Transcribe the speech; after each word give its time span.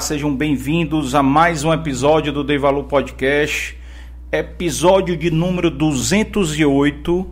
Sejam 0.00 0.34
bem-vindos 0.34 1.14
a 1.14 1.22
mais 1.24 1.64
um 1.64 1.72
episódio 1.72 2.32
do 2.32 2.44
Dei 2.44 2.56
Valor 2.56 2.84
Podcast, 2.84 3.76
episódio 4.30 5.16
de 5.16 5.28
número 5.28 5.70
208, 5.70 7.28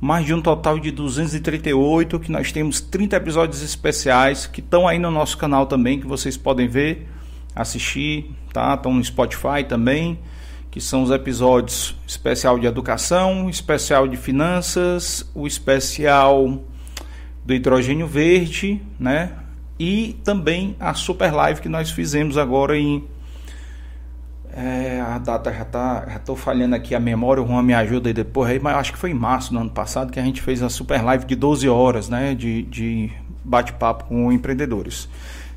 mais 0.00 0.26
de 0.26 0.34
um 0.34 0.42
total 0.42 0.80
de 0.80 0.90
238, 0.90 2.18
que 2.18 2.32
nós 2.32 2.50
temos 2.50 2.80
30 2.80 3.16
episódios 3.16 3.62
especiais 3.62 4.46
que 4.46 4.60
estão 4.60 4.88
aí 4.88 4.98
no 4.98 5.12
nosso 5.12 5.38
canal 5.38 5.66
também, 5.66 6.00
que 6.00 6.06
vocês 6.06 6.36
podem 6.36 6.66
ver, 6.66 7.08
assistir, 7.54 8.32
tá? 8.52 8.74
Estão 8.74 8.92
no 8.92 9.04
Spotify 9.04 9.62
também, 9.68 10.18
que 10.72 10.80
são 10.80 11.04
os 11.04 11.10
episódios 11.10 11.96
especial 12.06 12.58
de 12.58 12.66
educação, 12.66 13.48
especial 13.48 14.08
de 14.08 14.16
finanças, 14.16 15.30
o 15.34 15.46
especial 15.46 16.64
do 17.44 17.54
hidrogênio 17.54 18.08
verde, 18.08 18.82
né? 18.98 19.41
E 19.82 20.12
também 20.22 20.76
a 20.78 20.94
super 20.94 21.32
live 21.32 21.60
que 21.60 21.68
nós 21.68 21.90
fizemos 21.90 22.38
agora 22.38 22.78
em 22.78 23.02
é, 24.54 25.00
a 25.00 25.18
data 25.18 25.52
já 25.52 25.64
tá, 25.64 26.06
já 26.08 26.18
tô 26.20 26.36
falhando 26.36 26.76
aqui 26.76 26.94
a 26.94 27.00
memória, 27.00 27.42
o 27.42 27.46
Juan 27.48 27.62
me 27.62 27.74
ajuda 27.74 28.08
aí 28.08 28.12
depois 28.12 28.48
aí, 28.48 28.60
mas 28.60 28.76
acho 28.76 28.92
que 28.92 28.98
foi 28.98 29.10
em 29.10 29.14
março 29.14 29.52
do 29.52 29.58
ano 29.58 29.70
passado 29.70 30.12
que 30.12 30.20
a 30.20 30.22
gente 30.22 30.40
fez 30.40 30.62
a 30.62 30.68
super 30.68 31.02
live 31.02 31.24
de 31.24 31.34
12 31.34 31.68
horas, 31.68 32.08
né, 32.08 32.32
de, 32.32 32.62
de 32.62 33.10
bate-papo 33.42 34.04
com 34.04 34.30
empreendedores. 34.30 35.08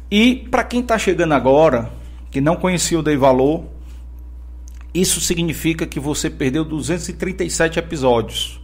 E 0.09 0.47
para 0.49 0.63
quem 0.63 0.79
está 0.79 0.97
chegando 0.97 1.35
agora, 1.35 1.91
que 2.31 2.41
não 2.41 2.55
conhecia 2.55 2.97
o 2.97 3.03
Dei 3.03 3.17
Valor, 3.17 3.65
isso 4.91 5.21
significa 5.21 5.85
que 5.85 5.99
você 5.99 6.31
perdeu 6.31 6.65
237 6.65 7.77
episódios. 7.77 8.59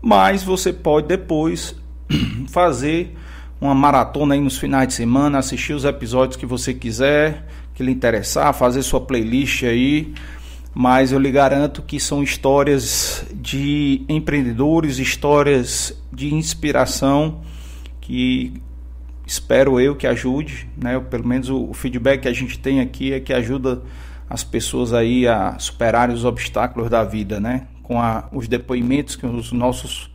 Mas 0.00 0.42
você 0.42 0.72
pode 0.72 1.08
depois 1.08 1.76
fazer 2.48 3.14
uma 3.62 3.76
maratona 3.76 4.34
aí 4.34 4.40
nos 4.40 4.58
finais 4.58 4.88
de 4.88 4.94
semana, 4.94 5.38
assistir 5.38 5.72
os 5.72 5.84
episódios 5.84 6.36
que 6.36 6.44
você 6.44 6.74
quiser, 6.74 7.46
que 7.72 7.82
lhe 7.84 7.92
interessar, 7.92 8.52
fazer 8.52 8.82
sua 8.82 9.00
playlist 9.00 9.62
aí. 9.62 10.12
Mas 10.74 11.12
eu 11.12 11.18
lhe 11.20 11.30
garanto 11.30 11.80
que 11.80 12.00
são 12.00 12.24
histórias 12.24 13.24
de 13.32 14.04
empreendedores, 14.08 14.98
histórias 14.98 15.96
de 16.12 16.34
inspiração 16.34 17.42
que 18.00 18.60
espero 19.24 19.78
eu 19.78 19.94
que 19.94 20.08
ajude, 20.08 20.68
né? 20.76 20.98
Pelo 20.98 21.24
menos 21.26 21.48
o 21.48 21.72
feedback 21.72 22.22
que 22.22 22.28
a 22.28 22.32
gente 22.32 22.58
tem 22.58 22.80
aqui 22.80 23.12
é 23.12 23.20
que 23.20 23.32
ajuda 23.32 23.80
as 24.28 24.42
pessoas 24.42 24.92
aí 24.92 25.28
a 25.28 25.56
superarem 25.58 26.14
os 26.16 26.24
obstáculos 26.24 26.90
da 26.90 27.04
vida, 27.04 27.38
né? 27.38 27.68
Com 27.84 28.00
a, 28.00 28.28
os 28.32 28.48
depoimentos 28.48 29.14
que 29.14 29.26
os 29.26 29.52
nossos 29.52 30.10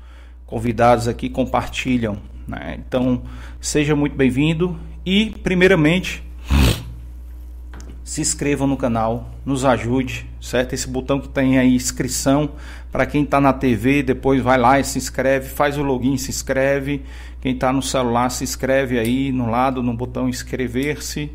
convidados 0.45 1.07
aqui 1.07 1.29
compartilham. 1.29 2.17
Né? 2.47 2.79
Então, 2.87 3.23
seja 3.59 3.95
muito 3.95 4.15
bem-vindo 4.15 4.79
e, 5.05 5.31
primeiramente, 5.43 6.23
se 8.03 8.21
inscreva 8.21 8.65
no 8.65 8.77
canal, 8.77 9.29
nos 9.45 9.65
ajude, 9.65 10.25
certo? 10.39 10.73
Esse 10.73 10.87
botão 10.87 11.19
que 11.19 11.27
tem 11.27 11.59
aí 11.59 11.75
inscrição 11.75 12.51
para 12.89 13.05
quem 13.05 13.23
está 13.23 13.41
na 13.41 13.51
TV, 13.51 14.01
depois 14.01 14.41
vai 14.41 14.57
lá 14.57 14.79
e 14.79 14.83
se 14.83 14.97
inscreve, 14.97 15.49
faz 15.49 15.77
o 15.77 15.83
login, 15.83 16.17
se 16.17 16.29
inscreve. 16.29 17.03
Quem 17.41 17.53
está 17.53 17.73
no 17.73 17.81
celular 17.81 18.29
se 18.29 18.45
inscreve 18.45 18.97
aí 18.97 19.31
no 19.31 19.49
lado 19.49 19.83
no 19.83 19.93
botão 19.93 20.29
inscrever-se 20.29 21.31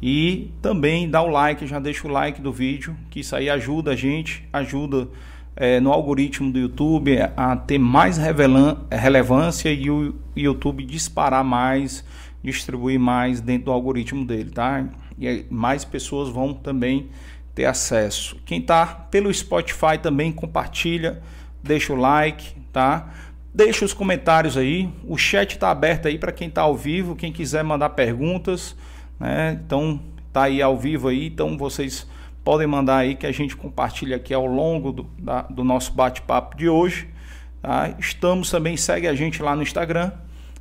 e 0.00 0.50
também 0.62 1.10
dá 1.10 1.22
o 1.22 1.28
like, 1.28 1.66
já 1.66 1.78
deixa 1.78 2.06
o 2.06 2.10
like 2.10 2.40
do 2.40 2.52
vídeo, 2.52 2.96
que 3.10 3.20
isso 3.20 3.36
aí 3.36 3.50
ajuda 3.50 3.92
a 3.92 3.96
gente, 3.96 4.48
ajuda 4.52 5.08
é, 5.54 5.80
no 5.80 5.92
algoritmo 5.92 6.50
do 6.50 6.58
YouTube 6.58 7.18
a 7.36 7.56
ter 7.56 7.78
mais 7.78 8.18
relevância 8.18 9.70
e 9.70 9.90
o 9.90 10.14
YouTube 10.34 10.84
disparar 10.84 11.44
mais, 11.44 12.04
distribuir 12.42 12.98
mais 12.98 13.40
dentro 13.40 13.66
do 13.66 13.72
algoritmo 13.72 14.24
dele, 14.24 14.50
tá? 14.50 14.86
E 15.18 15.44
mais 15.50 15.84
pessoas 15.84 16.28
vão 16.28 16.54
também 16.54 17.10
ter 17.54 17.66
acesso. 17.66 18.36
Quem 18.46 18.60
está 18.60 18.86
pelo 18.86 19.32
Spotify 19.32 19.98
também 20.00 20.32
compartilha, 20.32 21.22
deixa 21.62 21.92
o 21.92 21.96
like, 21.96 22.54
tá? 22.72 23.10
Deixa 23.54 23.84
os 23.84 23.92
comentários 23.92 24.56
aí, 24.56 24.88
o 25.06 25.18
chat 25.18 25.52
está 25.52 25.70
aberto 25.70 26.08
aí 26.08 26.18
para 26.18 26.32
quem 26.32 26.48
está 26.48 26.62
ao 26.62 26.74
vivo, 26.74 27.14
quem 27.14 27.30
quiser 27.30 27.62
mandar 27.62 27.90
perguntas, 27.90 28.74
né? 29.20 29.60
Então 29.64 30.00
tá 30.32 30.44
aí 30.44 30.62
ao 30.62 30.78
vivo 30.78 31.08
aí, 31.08 31.26
então 31.26 31.58
vocês 31.58 32.06
podem 32.44 32.66
mandar 32.66 32.98
aí 32.98 33.14
que 33.14 33.26
a 33.26 33.32
gente 33.32 33.56
compartilha 33.56 34.16
aqui 34.16 34.34
ao 34.34 34.46
longo 34.46 34.92
do, 34.92 35.02
da, 35.18 35.42
do 35.42 35.64
nosso 35.64 35.92
bate-papo 35.92 36.56
de 36.56 36.68
hoje. 36.68 37.08
Tá? 37.60 37.94
Estamos 37.98 38.50
também, 38.50 38.76
segue 38.76 39.06
a 39.06 39.14
gente 39.14 39.42
lá 39.42 39.54
no 39.54 39.62
Instagram, 39.62 40.12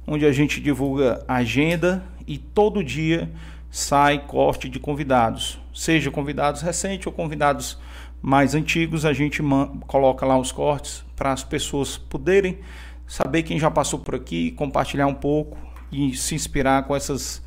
onde 0.05 0.25
a 0.25 0.31
gente 0.31 0.61
divulga 0.61 1.23
agenda 1.27 2.03
e 2.27 2.37
todo 2.37 2.83
dia 2.83 3.31
sai 3.69 4.19
corte 4.19 4.67
de 4.67 4.79
convidados, 4.79 5.59
seja 5.73 6.11
convidados 6.11 6.61
recentes 6.61 7.07
ou 7.07 7.13
convidados 7.13 7.79
mais 8.21 8.53
antigos, 8.53 9.05
a 9.05 9.13
gente 9.13 9.41
coloca 9.87 10.25
lá 10.25 10.37
os 10.37 10.51
cortes 10.51 11.03
para 11.15 11.31
as 11.31 11.43
pessoas 11.43 11.97
poderem 11.97 12.59
saber 13.07 13.43
quem 13.43 13.57
já 13.57 13.71
passou 13.71 13.97
por 13.97 14.13
aqui, 14.13 14.51
compartilhar 14.51 15.07
um 15.07 15.13
pouco 15.13 15.57
e 15.91 16.15
se 16.15 16.35
inspirar 16.35 16.83
com 16.83 16.95
essas 16.95 17.41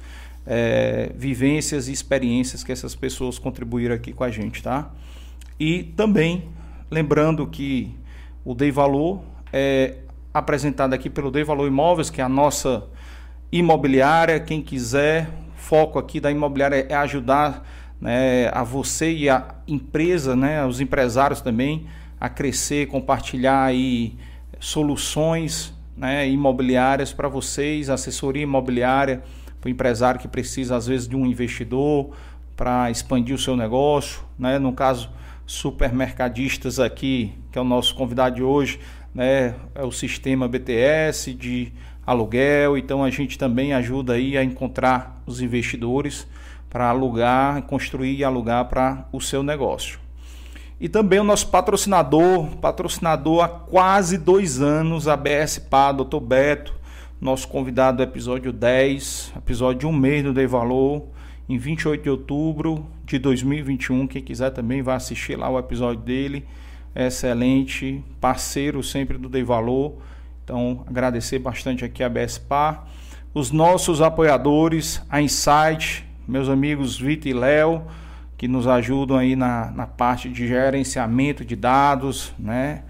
é, 0.47 1.13
vivências 1.17 1.89
e 1.89 1.93
experiências 1.93 2.63
que 2.63 2.73
essas 2.73 2.95
pessoas 2.95 3.39
contribuíram 3.39 3.95
aqui 3.95 4.13
com 4.13 4.25
a 4.25 4.31
gente, 4.31 4.63
tá? 4.63 4.91
E 5.59 5.85
também 5.97 6.49
lembrando 6.91 7.47
que 7.47 7.95
o 8.45 8.55
Dei 8.55 8.71
Valor 8.71 9.23
é 9.53 9.99
apresentado 10.33 10.93
aqui 10.93 11.09
pelo 11.09 11.31
Dei 11.31 11.45
Valor 11.45 11.67
Imóveis, 11.67 12.11
que 12.11 12.21
é 12.21 12.25
a 12.25 12.29
nossa 12.29 12.85
imobiliária. 13.51 14.39
Quem 14.41 14.61
quiser, 14.61 15.31
foco 15.55 15.99
aqui 15.99 16.21
da 16.21 16.31
imobiliária 16.31 16.87
é 16.89 16.95
ajudar 16.95 17.67
né, 18.01 18.51
a 18.53 18.63
você 18.63 19.13
e 19.13 19.31
a 19.31 19.55
empresa, 19.67 20.37
né, 20.37 20.65
os 20.67 20.81
empresários 20.81 21.41
também, 21.41 21.87
a 22.21 22.29
crescer, 22.29 22.87
compartilhar 22.87 23.65
aí 23.65 24.17
soluções 24.59 25.73
né, 25.97 26.29
imobiliárias 26.29 27.13
para 27.13 27.29
vocês, 27.29 27.89
assessoria 27.89 28.43
imobiliária 28.43 29.23
para 29.65 29.69
o 29.69 29.73
empresário 29.73 30.21
que 30.21 30.29
precisa, 30.29 30.77
às 30.77 30.87
vezes, 30.87 31.09
de 31.09 31.17
um 31.17 31.25
investidor 31.25 32.11
para 32.55 32.91
expandir 32.91 33.35
o 33.35 33.39
seu 33.39 33.57
negócio. 33.57 34.21
Né? 34.39 34.59
No 34.59 34.75
caso, 34.75 35.09
supermercadistas 35.47 36.79
aqui, 36.79 37.33
que 37.51 37.59
é 37.59 37.63
o 37.63 37.65
nosso 37.65 37.95
convidado 37.95 38.37
de 38.37 38.43
hoje, 38.43 38.79
né? 39.15 39.55
é 39.75 39.83
o 39.83 39.91
sistema 39.91 40.47
BTS 40.47 41.33
de 41.33 41.73
aluguel. 42.07 42.77
Então, 42.77 43.03
a 43.03 43.09
gente 43.09 43.39
também 43.39 43.73
ajuda 43.73 44.13
aí 44.13 44.37
a 44.37 44.45
encontrar 44.45 45.23
os 45.25 45.41
investidores 45.41 46.27
para 46.69 46.91
alugar, 46.91 47.63
construir 47.63 48.17
e 48.17 48.23
alugar 48.23 48.67
para 48.67 49.09
o 49.13 49.21
seu 49.21 49.43
negócio. 49.43 49.99
E 50.79 50.91
também 50.91 51.21
o 51.21 51.25
nosso 51.25 51.49
patrocinador, 51.49 52.49
patrocinador 52.57 53.43
há 53.43 53.49
quase 53.49 54.19
dois 54.19 54.61
anos, 54.61 55.09
a 55.09 55.17
BSPA, 55.17 55.91
Dr. 55.93 56.21
Beto, 56.21 56.84
nosso 57.25 57.49
convidado 57.49 57.97
do 57.97 58.03
episódio 58.03 58.53
10, 58.53 59.33
episódio 59.35 59.89
um 59.89 59.93
mês 59.95 60.23
do 60.23 60.31
Dei 60.31 60.47
Valor, 60.47 61.07
em 61.49 61.57
28 61.57 62.03
de 62.03 62.11
outubro 62.11 62.87
de 63.03 63.19
2021. 63.19 64.07
Quem 64.07 64.23
quiser 64.23 64.51
também 64.51 64.83
vai 64.83 64.95
assistir 64.95 65.35
lá 65.35 65.49
o 65.49 65.59
episódio 65.59 66.03
dele. 66.03 66.45
É 66.95 67.07
excelente, 67.07 68.05
parceiro 68.21 68.83
sempre 68.83 69.17
do 69.17 69.31
Dei 69.31 69.43
Valor. 69.43 69.95
Então, 70.45 70.85
agradecer 70.87 71.39
bastante 71.39 71.83
aqui 71.83 72.05
a 72.05 72.11
BSPA. 72.11 72.85
Os 73.33 73.51
nossos 73.51 74.03
apoiadores, 74.03 75.01
a 75.09 75.23
Insight, 75.23 76.05
meus 76.29 76.51
amigos 76.51 77.01
Vitor 77.01 77.29
e 77.29 77.33
Léo, 77.33 77.87
que 78.37 78.47
nos 78.47 78.67
ajudam 78.67 79.17
aí 79.17 79.35
na, 79.35 79.71
na 79.71 79.87
parte 79.87 80.29
de 80.29 80.47
gerenciamento 80.47 81.43
de 81.43 81.57
dados, 81.57 82.35
né? 82.39 82.83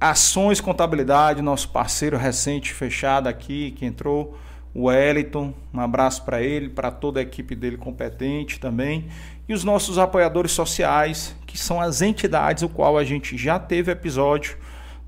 Ações 0.00 0.60
Contabilidade, 0.60 1.40
nosso 1.40 1.70
parceiro 1.70 2.18
recente 2.18 2.74
fechado 2.74 3.28
aqui, 3.28 3.70
que 3.70 3.86
entrou, 3.86 4.36
o 4.74 4.84
Wellington. 4.84 5.54
Um 5.72 5.80
abraço 5.80 6.22
para 6.22 6.42
ele, 6.42 6.68
para 6.68 6.90
toda 6.90 7.18
a 7.18 7.22
equipe 7.22 7.54
dele 7.54 7.78
competente 7.78 8.60
também. 8.60 9.06
E 9.48 9.54
os 9.54 9.64
nossos 9.64 9.98
apoiadores 9.98 10.52
sociais, 10.52 11.34
que 11.46 11.56
são 11.56 11.80
as 11.80 12.02
entidades 12.02 12.62
o 12.62 12.68
qual 12.68 12.98
a 12.98 13.04
gente 13.04 13.38
já 13.38 13.58
teve 13.58 13.90
episódio 13.90 14.58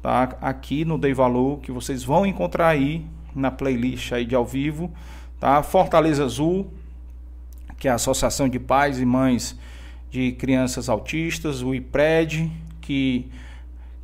tá? 0.00 0.37
aqui 0.40 0.87
no 0.87 0.96
Dei 0.96 1.12
Valor, 1.12 1.61
que 1.61 1.70
vocês 1.70 2.02
vão 2.02 2.25
encontrar 2.25 2.69
aí 2.69 3.05
na 3.34 3.50
playlist 3.50 4.12
aí 4.12 4.25
de 4.25 4.34
ao 4.34 4.46
vivo. 4.46 4.91
Tá? 5.38 5.62
Fortaleza 5.62 6.25
Azul, 6.25 6.73
que 7.79 7.88
é 7.88 7.91
a 7.91 7.96
Associação 7.96 8.49
de 8.49 8.58
Pais 8.58 8.99
e 8.99 9.05
Mães 9.05 9.55
de 10.11 10.32
crianças 10.32 10.88
autistas, 10.88 11.62
o 11.62 11.75
IPRED, 11.75 12.50
que 12.81 13.31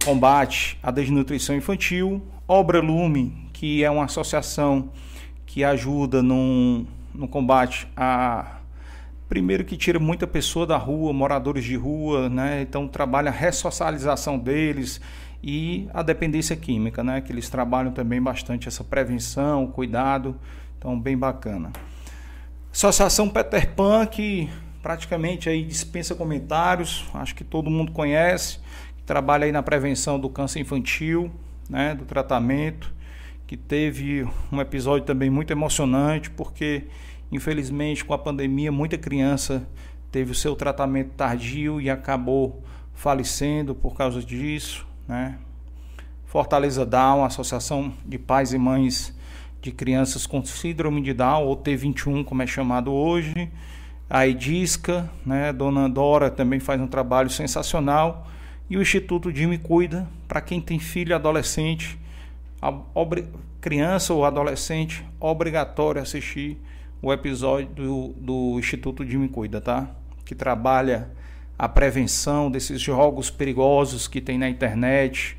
combate 0.04 0.78
a 0.82 0.90
desnutrição 0.90 1.56
infantil, 1.56 2.22
Obra 2.46 2.80
Lume, 2.80 3.48
que 3.54 3.82
é 3.82 3.90
uma 3.90 4.04
associação 4.04 4.90
que 5.46 5.64
ajuda 5.64 6.22
no, 6.22 6.84
no 7.14 7.26
combate 7.26 7.88
a 7.96 8.58
primeiro 9.28 9.64
que 9.64 9.76
tira 9.78 9.98
muita 9.98 10.26
pessoa 10.26 10.66
da 10.66 10.76
rua, 10.76 11.12
moradores 11.12 11.64
de 11.64 11.74
rua, 11.74 12.28
né? 12.28 12.60
Então 12.60 12.86
trabalha 12.86 13.30
a 13.30 13.32
ressocialização 13.32 14.38
deles 14.38 15.00
e 15.42 15.88
a 15.94 16.02
dependência 16.02 16.54
química, 16.54 17.02
né? 17.02 17.22
Que 17.22 17.32
eles 17.32 17.48
trabalham 17.48 17.90
também 17.90 18.20
bastante 18.20 18.68
essa 18.68 18.84
prevenção, 18.84 19.66
cuidado, 19.66 20.38
então 20.78 21.00
bem 21.00 21.16
bacana. 21.16 21.72
Associação 22.70 23.28
Peter 23.30 23.74
Pan 23.74 24.04
que 24.04 24.50
praticamente 24.82 25.48
aí 25.48 25.64
dispensa 25.64 26.14
comentários, 26.14 27.06
acho 27.14 27.34
que 27.34 27.42
todo 27.42 27.70
mundo 27.70 27.90
conhece, 27.90 28.58
trabalha 29.06 29.44
aí 29.44 29.52
na 29.52 29.62
prevenção 29.62 30.18
do 30.18 30.28
câncer 30.28 30.60
infantil, 30.60 31.30
né, 31.68 31.94
do 31.94 32.04
tratamento, 32.04 32.92
que 33.46 33.56
teve 33.56 34.26
um 34.50 34.60
episódio 34.60 35.06
também 35.06 35.30
muito 35.30 35.50
emocionante, 35.50 36.30
porque 36.30 36.84
infelizmente 37.30 38.04
com 38.04 38.14
a 38.14 38.18
pandemia 38.18 38.72
muita 38.72 38.96
criança 38.96 39.66
teve 40.10 40.32
o 40.32 40.34
seu 40.34 40.54
tratamento 40.54 41.10
tardio 41.10 41.80
e 41.80 41.90
acabou 41.90 42.62
falecendo 42.94 43.74
por 43.74 43.94
causa 43.94 44.22
disso, 44.22 44.86
né? 45.08 45.38
Fortaleza 46.24 46.84
Down, 46.84 47.24
Associação 47.24 47.92
de 48.04 48.18
Pais 48.18 48.52
e 48.52 48.58
Mães 48.58 49.14
de 49.60 49.70
Crianças 49.70 50.26
com 50.26 50.44
Síndrome 50.44 51.00
de 51.00 51.12
Down, 51.12 51.44
ou 51.44 51.56
T21, 51.56 52.24
como 52.24 52.42
é 52.42 52.46
chamado 52.46 52.92
hoje, 52.92 53.50
a 54.08 54.26
Edisca, 54.26 55.10
né, 55.24 55.52
Dona 55.52 55.88
Dora 55.88 56.30
também 56.30 56.60
faz 56.60 56.80
um 56.80 56.86
trabalho 56.86 57.30
sensacional. 57.30 58.28
E 58.68 58.76
o 58.76 58.82
Instituto 58.82 59.30
Jimmy 59.30 59.58
Cuida, 59.58 60.08
para 60.26 60.40
quem 60.40 60.60
tem 60.60 60.78
filho 60.78 61.14
adolescente, 61.14 61.98
criança 63.60 64.14
ou 64.14 64.24
adolescente, 64.24 65.04
obrigatório 65.20 66.00
assistir 66.00 66.58
o 67.02 67.12
episódio 67.12 67.68
do, 67.74 68.08
do 68.16 68.58
Instituto 68.58 69.06
Jimmy 69.06 69.28
Cuida, 69.28 69.60
tá? 69.60 69.90
Que 70.24 70.34
trabalha 70.34 71.10
a 71.58 71.68
prevenção 71.68 72.50
desses 72.50 72.80
jogos 72.80 73.30
perigosos 73.30 74.08
que 74.08 74.20
tem 74.20 74.38
na 74.38 74.48
internet 74.48 75.36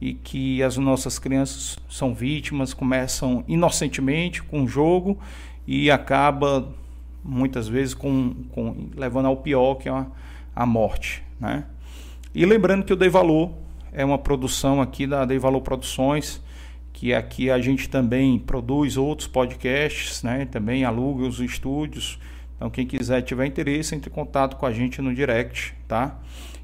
e 0.00 0.14
que 0.14 0.62
as 0.62 0.76
nossas 0.76 1.18
crianças 1.18 1.76
são 1.90 2.14
vítimas, 2.14 2.72
começam 2.72 3.44
inocentemente 3.48 4.40
com 4.42 4.62
o 4.62 4.68
jogo 4.68 5.18
e 5.66 5.90
acaba 5.90 6.72
muitas 7.24 7.66
vezes 7.66 7.94
com, 7.94 8.32
com 8.52 8.88
levando 8.94 9.26
ao 9.26 9.36
pior, 9.36 9.74
que 9.74 9.88
é 9.88 9.92
a, 9.92 10.06
a 10.54 10.64
morte. 10.64 11.24
Né? 11.40 11.64
E 12.34 12.44
lembrando 12.44 12.84
que 12.84 12.92
o 12.92 12.96
Dei 12.96 13.08
Valor 13.08 13.52
é 13.92 14.04
uma 14.04 14.18
produção 14.18 14.80
aqui 14.80 15.06
da 15.06 15.24
Dei 15.24 15.38
Valor 15.38 15.60
Produções, 15.60 16.42
que 16.92 17.14
aqui 17.14 17.50
a 17.50 17.58
gente 17.58 17.88
também 17.88 18.38
produz 18.38 18.96
outros 18.96 19.28
podcasts, 19.28 20.22
né? 20.22 20.46
também 20.46 20.84
aluga 20.84 21.24
os 21.24 21.40
estúdios. 21.40 22.18
Então, 22.56 22.68
quem 22.68 22.86
quiser 22.86 23.22
tiver 23.22 23.46
interesse, 23.46 23.94
entre 23.94 24.10
em 24.10 24.12
contato 24.12 24.56
com 24.56 24.66
a 24.66 24.72
gente 24.72 25.00
no 25.00 25.14
direct, 25.14 25.74
tá? 25.86 26.18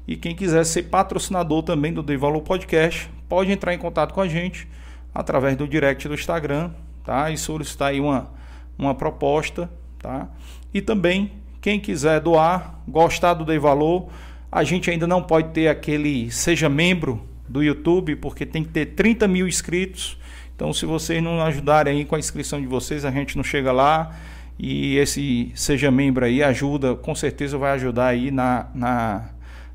E 0.07 0.15
quem 0.15 0.35
quiser 0.35 0.65
ser 0.65 0.83
patrocinador 0.83 1.63
também 1.63 1.93
do 1.93 2.03
Dei 2.03 2.17
Valor 2.17 2.41
Podcast, 2.41 3.09
pode 3.29 3.51
entrar 3.51 3.73
em 3.73 3.77
contato 3.77 4.13
com 4.13 4.21
a 4.21 4.27
gente 4.27 4.67
através 5.13 5.55
do 5.55 5.67
direct 5.67 6.07
do 6.07 6.13
Instagram, 6.13 6.71
tá? 7.03 7.31
E 7.31 7.37
solicitar 7.37 7.89
aí 7.89 7.99
uma, 8.01 8.29
uma 8.77 8.93
proposta 8.93 9.69
Tá? 10.05 10.27
E 10.71 10.81
também, 10.81 11.31
quem 11.59 11.79
quiser 11.79 12.19
doar, 12.19 12.75
gostar 12.87 13.33
do 13.33 13.43
Dei 13.43 13.57
Valor, 13.57 14.07
a 14.55 14.63
gente 14.63 14.89
ainda 14.89 15.05
não 15.05 15.21
pode 15.21 15.49
ter 15.49 15.67
aquele 15.67 16.31
seja 16.31 16.69
membro 16.69 17.21
do 17.45 17.61
YouTube, 17.61 18.15
porque 18.15 18.45
tem 18.45 18.63
que 18.63 18.69
ter 18.69 18.85
30 18.85 19.27
mil 19.27 19.45
inscritos. 19.49 20.17
Então, 20.55 20.71
se 20.71 20.85
vocês 20.85 21.21
não 21.21 21.41
ajudarem 21.41 21.97
aí 21.97 22.05
com 22.05 22.15
a 22.15 22.19
inscrição 22.19 22.61
de 22.61 22.65
vocês, 22.65 23.03
a 23.03 23.11
gente 23.11 23.35
não 23.35 23.43
chega 23.43 23.73
lá. 23.73 24.15
E 24.57 24.95
esse 24.95 25.51
seja 25.55 25.91
membro 25.91 26.23
aí 26.23 26.41
ajuda, 26.41 26.95
com 26.95 27.13
certeza 27.13 27.57
vai 27.57 27.73
ajudar 27.73 28.07
aí 28.07 28.31
na, 28.31 28.67
na 28.73 29.29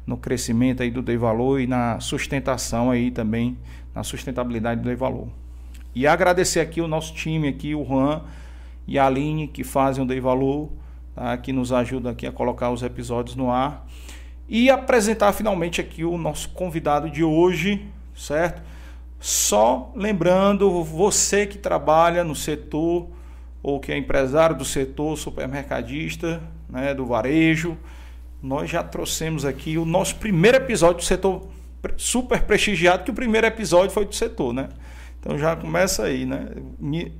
no 0.06 0.16
crescimento 0.16 0.82
aí 0.82 0.90
do 0.90 1.02
Dei 1.02 1.18
Valor 1.18 1.60
e 1.60 1.66
na 1.66 2.00
sustentação 2.00 2.90
aí 2.90 3.10
também, 3.10 3.58
na 3.94 4.02
sustentabilidade 4.02 4.80
do 4.80 4.86
Dei 4.86 4.96
Valor. 4.96 5.28
E 5.94 6.06
agradecer 6.06 6.60
aqui 6.60 6.80
o 6.80 6.88
nosso 6.88 7.12
time 7.12 7.48
aqui, 7.48 7.74
o 7.74 7.84
Juan, 7.84 8.22
e 8.88 8.98
a 8.98 9.04
Aline, 9.04 9.46
que 9.46 9.62
fazem 9.62 10.02
o 10.02 10.06
Dei 10.06 10.20
Valor, 10.20 10.70
tá? 11.14 11.36
que 11.36 11.52
nos 11.52 11.70
ajuda 11.70 12.12
aqui 12.12 12.26
a 12.26 12.32
colocar 12.32 12.70
os 12.70 12.82
episódios 12.82 13.36
no 13.36 13.50
ar. 13.50 13.86
E 14.50 14.68
apresentar 14.68 15.32
finalmente 15.32 15.80
aqui 15.80 16.04
o 16.04 16.18
nosso 16.18 16.48
convidado 16.48 17.08
de 17.08 17.22
hoje, 17.22 17.86
certo? 18.16 18.60
Só 19.20 19.92
lembrando, 19.94 20.82
você 20.82 21.46
que 21.46 21.56
trabalha 21.56 22.24
no 22.24 22.34
setor 22.34 23.06
ou 23.62 23.78
que 23.78 23.92
é 23.92 23.96
empresário 23.96 24.56
do 24.56 24.64
setor, 24.64 25.16
supermercadista, 25.16 26.42
né, 26.68 26.92
do 26.92 27.06
varejo, 27.06 27.78
nós 28.42 28.68
já 28.68 28.82
trouxemos 28.82 29.44
aqui 29.44 29.78
o 29.78 29.84
nosso 29.84 30.16
primeiro 30.16 30.56
episódio 30.56 30.96
do 30.96 31.04
setor 31.04 31.46
super 31.96 32.42
prestigiado, 32.42 33.04
que 33.04 33.10
o 33.12 33.14
primeiro 33.14 33.46
episódio 33.46 33.92
foi 33.92 34.04
do 34.04 34.14
setor, 34.16 34.52
né? 34.52 34.68
Então 35.20 35.38
já 35.38 35.54
começa 35.54 36.04
aí, 36.04 36.26
né? 36.26 36.48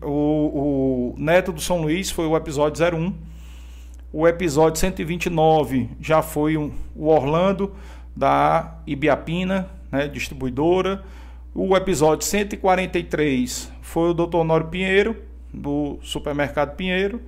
O, 0.03 1.13
o 1.13 1.15
Neto 1.17 1.53
do 1.53 1.61
São 1.61 1.83
Luís 1.83 2.11
foi 2.11 2.27
o 2.27 2.37
episódio 2.37 2.83
01. 2.85 3.15
O 4.13 4.27
episódio 4.27 4.81
129 4.81 5.89
já 6.01 6.21
foi 6.21 6.57
um, 6.57 6.73
o 6.97 7.07
Orlando 7.07 7.73
da 8.15 8.79
Ibiapina, 8.85 9.69
né, 9.91 10.09
distribuidora. 10.09 11.05
O 11.55 11.77
episódio 11.77 12.27
143 12.27 13.73
foi 13.81 14.11
o 14.11 14.15
Dr. 14.15 14.37
Honório 14.37 14.67
Pinheiro, 14.67 15.17
do 15.53 15.99
Supermercado 16.03 16.75
Pinheiro. 16.75 17.21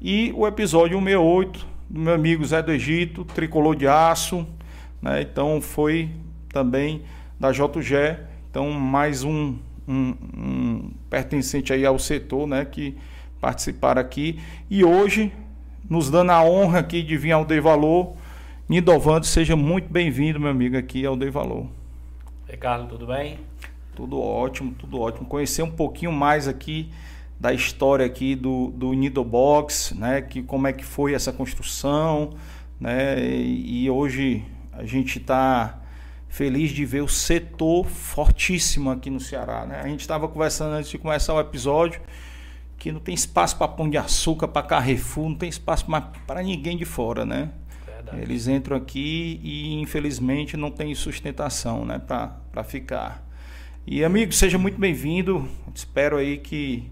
E 0.00 0.32
o 0.36 0.46
episódio 0.46 0.98
168 0.98 1.66
do 1.88 2.00
meu 2.00 2.14
amigo 2.14 2.44
Zé 2.44 2.60
do 2.60 2.72
Egito, 2.72 3.24
Tricolor 3.24 3.76
de 3.76 3.86
Aço. 3.86 4.46
Né? 5.00 5.22
Então 5.22 5.60
foi 5.60 6.10
também 6.48 7.02
da 7.38 7.52
JG. 7.52 8.18
Então 8.50 8.70
mais 8.72 9.22
um, 9.22 9.56
um, 9.86 10.14
um, 10.36 10.90
pertencente 11.08 11.72
aí 11.72 11.86
ao 11.86 11.98
setor, 11.98 12.46
né, 12.48 12.64
que 12.64 12.96
participaram 13.40 14.00
aqui. 14.00 14.40
E 14.68 14.84
hoje, 14.84 15.32
nos 15.88 16.10
dando 16.10 16.30
a 16.30 16.42
honra 16.42 16.80
aqui 16.80 17.02
de 17.02 17.16
vir 17.16 17.32
ao 17.32 17.44
Dei 17.44 17.60
Valor, 17.60 18.14
Nidovando, 18.68 19.24
seja 19.24 19.54
muito 19.54 19.88
bem-vindo, 19.88 20.40
meu 20.40 20.50
amigo, 20.50 20.76
aqui 20.76 21.06
ao 21.06 21.16
Dei 21.16 21.30
Valor. 21.30 21.66
Ricardo, 22.48 22.88
tudo 22.88 23.06
bem? 23.06 23.38
Tudo 23.94 24.20
ótimo, 24.20 24.74
tudo 24.76 25.00
ótimo. 25.00 25.26
Conhecer 25.26 25.62
um 25.62 25.70
pouquinho 25.70 26.10
mais 26.10 26.48
aqui 26.48 26.90
da 27.38 27.52
história 27.52 28.04
aqui 28.04 28.34
do, 28.34 28.68
do 28.68 28.92
Nidobox, 28.92 29.94
né, 29.96 30.20
que 30.22 30.42
como 30.42 30.66
é 30.66 30.72
que 30.72 30.84
foi 30.84 31.14
essa 31.14 31.32
construção, 31.32 32.30
né, 32.80 33.20
e, 33.20 33.84
e 33.84 33.90
hoje 33.90 34.44
a 34.72 34.84
gente 34.84 35.18
está 35.18 35.80
feliz 36.28 36.70
de 36.70 36.84
ver 36.84 37.02
o 37.02 37.08
setor 37.08 37.86
fortíssimo 37.86 38.90
aqui 38.90 39.08
no 39.08 39.20
Ceará. 39.20 39.64
Né? 39.64 39.80
A 39.80 39.88
gente 39.88 40.00
estava 40.00 40.26
conversando 40.28 40.74
antes 40.74 40.90
de 40.90 40.98
começar 40.98 41.32
o 41.34 41.40
episódio 41.40 42.00
que 42.78 42.92
não 42.92 43.00
tem 43.00 43.14
espaço 43.14 43.56
para 43.56 43.68
pão 43.68 43.88
de 43.88 43.96
açúcar, 43.96 44.48
para 44.48 44.62
Carrefour, 44.62 45.30
não 45.30 45.36
tem 45.36 45.48
espaço 45.48 45.86
para 46.26 46.42
ninguém 46.42 46.76
de 46.76 46.84
fora, 46.84 47.24
né? 47.24 47.50
Verdade. 47.86 48.20
Eles 48.22 48.46
entram 48.46 48.76
aqui 48.76 49.40
e 49.42 49.74
infelizmente 49.80 50.56
não 50.56 50.70
tem 50.70 50.94
sustentação, 50.94 51.84
né, 51.84 51.98
para 51.98 52.64
ficar. 52.64 53.26
E 53.86 54.04
amigo, 54.04 54.32
seja 54.32 54.58
muito 54.58 54.78
bem-vindo. 54.78 55.48
Espero 55.74 56.16
aí 56.16 56.38
que 56.38 56.90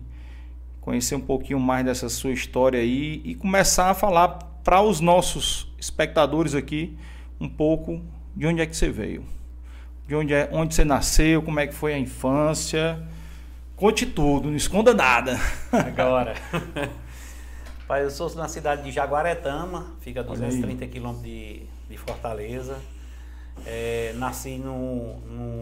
conhecer 0.81 1.15
um 1.15 1.21
pouquinho 1.21 1.59
mais 1.59 1.85
dessa 1.85 2.09
sua 2.09 2.33
história 2.33 2.79
aí 2.79 3.21
e 3.25 3.35
começar 3.35 3.91
a 3.91 3.95
falar 3.95 4.29
para 4.63 4.83
os 4.83 5.01
nossos 5.01 5.73
espectadores 5.79 6.55
aqui 6.55 6.97
um 7.41 7.49
pouco 7.49 8.01
de 8.35 8.47
onde 8.47 8.61
é 8.61 8.67
que 8.67 8.77
você 8.77 8.91
veio, 8.91 9.25
de 10.07 10.15
onde, 10.15 10.35
é, 10.35 10.49
onde 10.53 10.75
você 10.75 10.85
nasceu, 10.85 11.43
como 11.43 11.61
é 11.61 11.67
que 11.67 11.75
foi 11.75 11.95
a 11.95 11.99
infância. 11.99 13.03
Conte 13.77 14.07
tudo, 14.07 14.49
não 14.49 14.57
esconda 14.57 14.95
nada. 14.95 15.37
Agora. 15.73 16.35
Pai, 17.89 18.05
eu 18.05 18.11
sou 18.11 18.33
na 18.37 18.47
cidade 18.47 18.85
de 18.85 18.93
Jaguaretama, 18.93 19.97
fica 20.01 20.21
a 20.21 20.23
230 20.23 20.87
quilômetros 20.87 21.27
de, 21.27 21.67
de 21.89 21.99
Fortaleza. 21.99 22.81
É, 23.67 24.13
nasci 24.17 24.59
num, 24.59 25.21
num, 25.27 25.61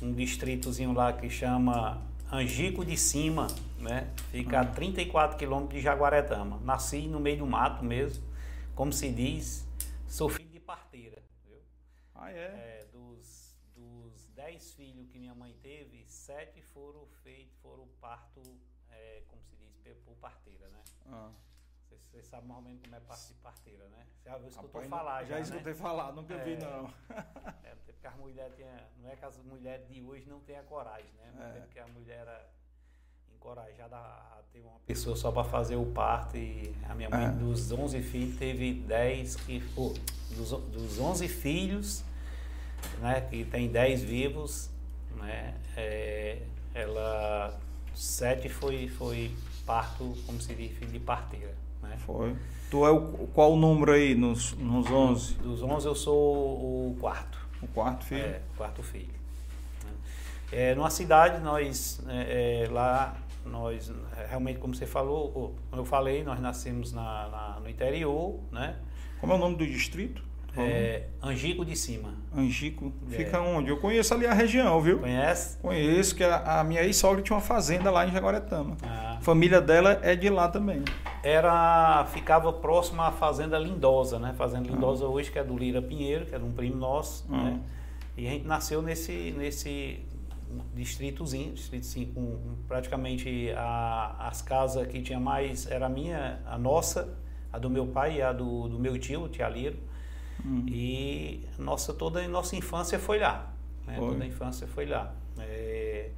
num, 0.00 0.14
distritozinho 0.14 0.92
lá 0.92 1.12
que 1.12 1.28
chama 1.28 2.00
Angico 2.30 2.84
de 2.84 2.96
Cima, 2.96 3.48
né? 3.80 4.06
Fica 4.30 4.60
a 4.60 4.64
34 4.64 5.36
quilômetros 5.36 5.74
de 5.74 5.80
Jaguaretama. 5.82 6.60
Nasci 6.64 7.08
no 7.08 7.18
meio 7.18 7.38
do 7.38 7.46
mato 7.46 7.84
mesmo, 7.84 8.22
como 8.74 8.92
se 8.92 9.10
diz, 9.10 9.66
sou 10.06 10.28
filho 10.28 10.48
de 10.48 10.60
parteira. 10.60 11.20
Ah, 12.14 12.30
é? 12.30 12.34
é 12.34 12.86
dos, 12.92 13.41
dos 13.74 14.26
dez 14.34 14.74
filhos 14.74 15.08
que 15.08 15.18
minha 15.18 15.34
mãe 15.34 15.54
teve, 15.62 16.04
sete 16.06 16.60
foram 16.62 17.06
feitos, 17.22 17.56
foram 17.60 17.86
parto, 18.00 18.40
é, 18.90 19.22
como 19.28 19.42
se 19.42 19.56
diz, 19.56 19.98
por 20.04 20.14
parteira, 20.16 20.68
né? 20.68 20.82
Ah. 21.06 21.30
Você, 21.90 22.22
sabe 22.22 22.46
mais 22.46 22.58
ou 22.58 22.64
menos 22.64 22.80
como 22.82 22.94
é 22.96 23.00
parte 23.00 23.28
de 23.28 23.34
parteira, 23.34 23.86
né? 23.88 24.06
Você 24.22 24.28
já 24.28 24.38
escutou 24.48 24.80
Rapaz, 24.82 24.88
falar 24.88 25.22
já. 25.24 25.28
já, 25.30 25.36
Já 25.36 25.40
escutei 25.42 25.72
né? 25.72 25.78
falar, 25.78 26.12
nunca 26.12 26.36
vi 26.38 26.52
É. 26.52 26.56
não. 26.58 26.92
É, 27.64 27.74
porque 27.84 28.06
as 28.06 28.16
mulheres 28.16 28.54
tinha, 28.56 28.88
não 28.98 29.10
é 29.10 29.16
que 29.16 29.24
as 29.24 29.38
mulheres 29.38 29.86
de 29.88 30.02
hoje 30.02 30.28
não 30.28 30.40
tenham 30.40 30.64
coragem, 30.64 31.10
né? 31.14 31.32
Mas 31.36 31.56
É. 31.56 31.60
porque 31.60 31.78
a 31.78 31.86
mulher 31.88 32.18
era 32.20 32.50
encorajada 33.34 33.96
a 33.96 34.42
ter 34.52 34.60
uma 34.60 34.78
pessoa 34.80 35.16
só 35.16 35.30
para 35.32 35.44
fazer 35.44 35.76
o 35.76 35.86
parto 35.92 36.36
e 36.36 36.74
a 36.88 36.94
minha 36.94 37.10
mãe 37.10 37.26
É. 37.26 37.30
dos 37.30 37.70
11 37.72 38.00
filhos 38.02 38.38
teve 38.38 38.74
10 38.74 39.36
que 39.36 39.60
pô, 39.74 39.92
dos, 40.36 40.50
dos 40.50 40.98
11 40.98 41.28
filhos, 41.28 42.04
né, 43.00 43.20
que 43.30 43.44
tem 43.44 43.68
10 43.68 44.02
vivos, 44.02 44.70
né? 45.16 45.54
é, 45.76 46.38
ela 46.74 47.58
sete 47.94 48.48
foi 48.48 48.88
foi 48.88 49.30
parto, 49.66 50.14
como 50.26 50.40
se 50.40 50.54
diz, 50.54 50.78
de 50.90 50.98
parteira, 50.98 51.54
né? 51.82 51.96
Foi. 52.04 52.34
Tu 52.70 52.86
é 52.86 52.90
o 52.90 53.00
qual 53.34 53.52
o 53.52 53.56
número 53.56 53.92
aí 53.92 54.14
nos, 54.14 54.52
nos 54.54 54.90
11? 54.90 55.34
Dos 55.34 55.62
11 55.62 55.86
eu 55.86 55.94
sou 55.94 56.14
o 56.14 56.96
quarto. 56.98 57.38
O 57.62 57.66
quarto 57.68 58.04
filho? 58.04 58.22
É, 58.22 58.40
quarto 58.56 58.82
filho. 58.82 59.12
né? 59.84 59.90
É, 60.50 60.74
numa 60.74 60.90
cidade, 60.90 61.40
nós, 61.42 62.00
é, 62.08 62.64
é, 62.64 62.68
lá, 62.70 63.16
nós, 63.44 63.92
realmente, 64.28 64.58
como 64.58 64.74
você 64.74 64.86
falou, 64.86 65.54
eu 65.72 65.84
falei, 65.84 66.24
nós 66.24 66.40
nascemos 66.40 66.92
na, 66.92 67.28
na- 67.28 67.60
no 67.60 67.68
interior, 67.68 68.40
né? 68.50 68.76
Como 69.20 69.32
é 69.32 69.36
o 69.36 69.38
nome 69.38 69.56
do 69.56 69.66
distrito? 69.66 70.24
É, 70.56 71.04
Angico 71.22 71.64
de 71.64 71.74
Cima. 71.76 72.14
Angico. 72.36 72.92
É. 73.10 73.14
Fica 73.16 73.40
onde? 73.40 73.70
Eu 73.70 73.78
conheço 73.78 74.12
ali 74.12 74.26
a 74.26 74.34
região, 74.34 74.80
viu? 74.80 74.98
Conhece? 74.98 75.56
Conheço, 75.58 76.14
que 76.14 76.22
a, 76.24 76.60
a 76.60 76.64
minha 76.64 76.82
ex-sogra 76.82 77.22
tinha 77.22 77.34
uma 77.36 77.42
fazenda 77.42 77.90
lá 77.90 78.06
em 78.06 78.10
Jaguaretama. 78.12 78.76
Ah, 78.82 79.16
A 79.18 79.20
família 79.22 79.60
dela 79.60 79.98
é 80.02 80.14
de 80.14 80.28
lá 80.28 80.48
também. 80.48 80.82
era, 81.22 82.04
ficava 82.12 82.52
próximo 82.52 83.00
à 83.02 83.10
Fazenda 83.12 83.58
Lindosa, 83.58 84.18
né? 84.18 84.34
Fazenda 84.36 84.68
Lindosa 84.68 85.06
hoje, 85.06 85.30
que 85.30 85.38
é 85.38 85.44
do 85.44 85.56
Lira 85.56 85.80
Pinheiro, 85.80 86.26
que 86.26 86.34
é 86.34 86.38
de 86.38 86.44
um 86.44 86.52
primo 86.52 86.76
nosso, 86.76 87.24
Ah. 87.30 87.44
né? 87.44 87.60
E 88.16 88.26
a 88.26 88.30
gente 88.30 88.46
nasceu 88.46 88.82
nesse, 88.82 89.34
nesse 89.38 90.00
distritozinho, 90.74 91.52
distrito 91.54 91.86
5, 91.86 92.12
com 92.12 92.38
praticamente 92.68 93.52
a, 93.56 94.28
as 94.28 94.42
casas 94.42 94.86
que 94.86 95.00
tinha 95.00 95.18
mais, 95.20 95.70
era 95.70 95.86
a 95.86 95.88
minha, 95.88 96.40
a 96.46 96.58
nossa, 96.58 97.08
a 97.52 97.58
do 97.58 97.70
meu 97.70 97.86
pai 97.86 98.16
e 98.18 98.22
a 98.22 98.32
do, 98.32 98.68
do 98.68 98.78
meu 98.78 98.98
tio, 98.98 99.22
o 99.24 99.28
tia 99.28 99.48
Liro. 99.48 99.76
Hum. 100.44 100.64
E 100.66 101.46
nossa, 101.58 101.92
toda 101.92 102.20
a 102.20 102.28
nossa 102.28 102.56
infância 102.56 102.98
foi 102.98 103.18
lá. 103.18 103.52
Né? 103.86 103.96
Foi. 103.96 104.08
Toda 104.08 104.24
a 104.24 104.26
infância 104.26 104.66
foi 104.66 104.86
lá. 104.86 105.14
É, 105.38 106.10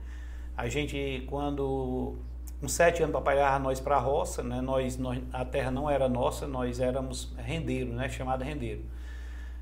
a 0.57 0.69
gente, 0.69 1.25
quando 1.27 2.17
com 2.61 2.69
sete 2.69 3.03
anos 3.03 3.13
papai 3.13 3.37
levava 3.37 3.59
nós 3.59 3.81
para 3.81 3.97
a 3.97 4.01
roça, 4.01 4.43
né? 4.43 4.61
nós, 4.61 4.97
nós, 4.97 5.21
a 5.33 5.45
terra 5.45 5.71
não 5.71 5.91
era 5.91 6.09
nossa, 6.09 6.47
nós 6.47 6.81
éramos 6.81 7.35
rendeiro, 7.37 7.93
né? 7.93 8.09
chamado 8.09 8.43
rendeiro. 8.43 8.83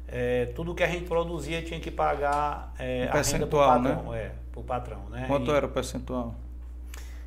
É, 0.06 0.46
tudo 0.54 0.74
que 0.74 0.82
a 0.82 0.88
gente 0.88 1.06
produzia 1.06 1.62
tinha 1.62 1.80
que 1.80 1.90
pagar 1.90 2.74
é, 2.78 3.08
Um 3.12 3.18
a 3.18 3.22
renda 3.22 3.46
para 3.46 3.58
o 3.58 3.82
né? 3.82 3.94
patrão. 3.94 4.14
É, 4.14 4.32
pro 4.52 4.62
patrão 4.62 5.08
né? 5.08 5.24
Quanto 5.26 5.50
E 5.50 5.54
era 5.54 5.66
o 5.66 5.70
percentual? 5.70 6.34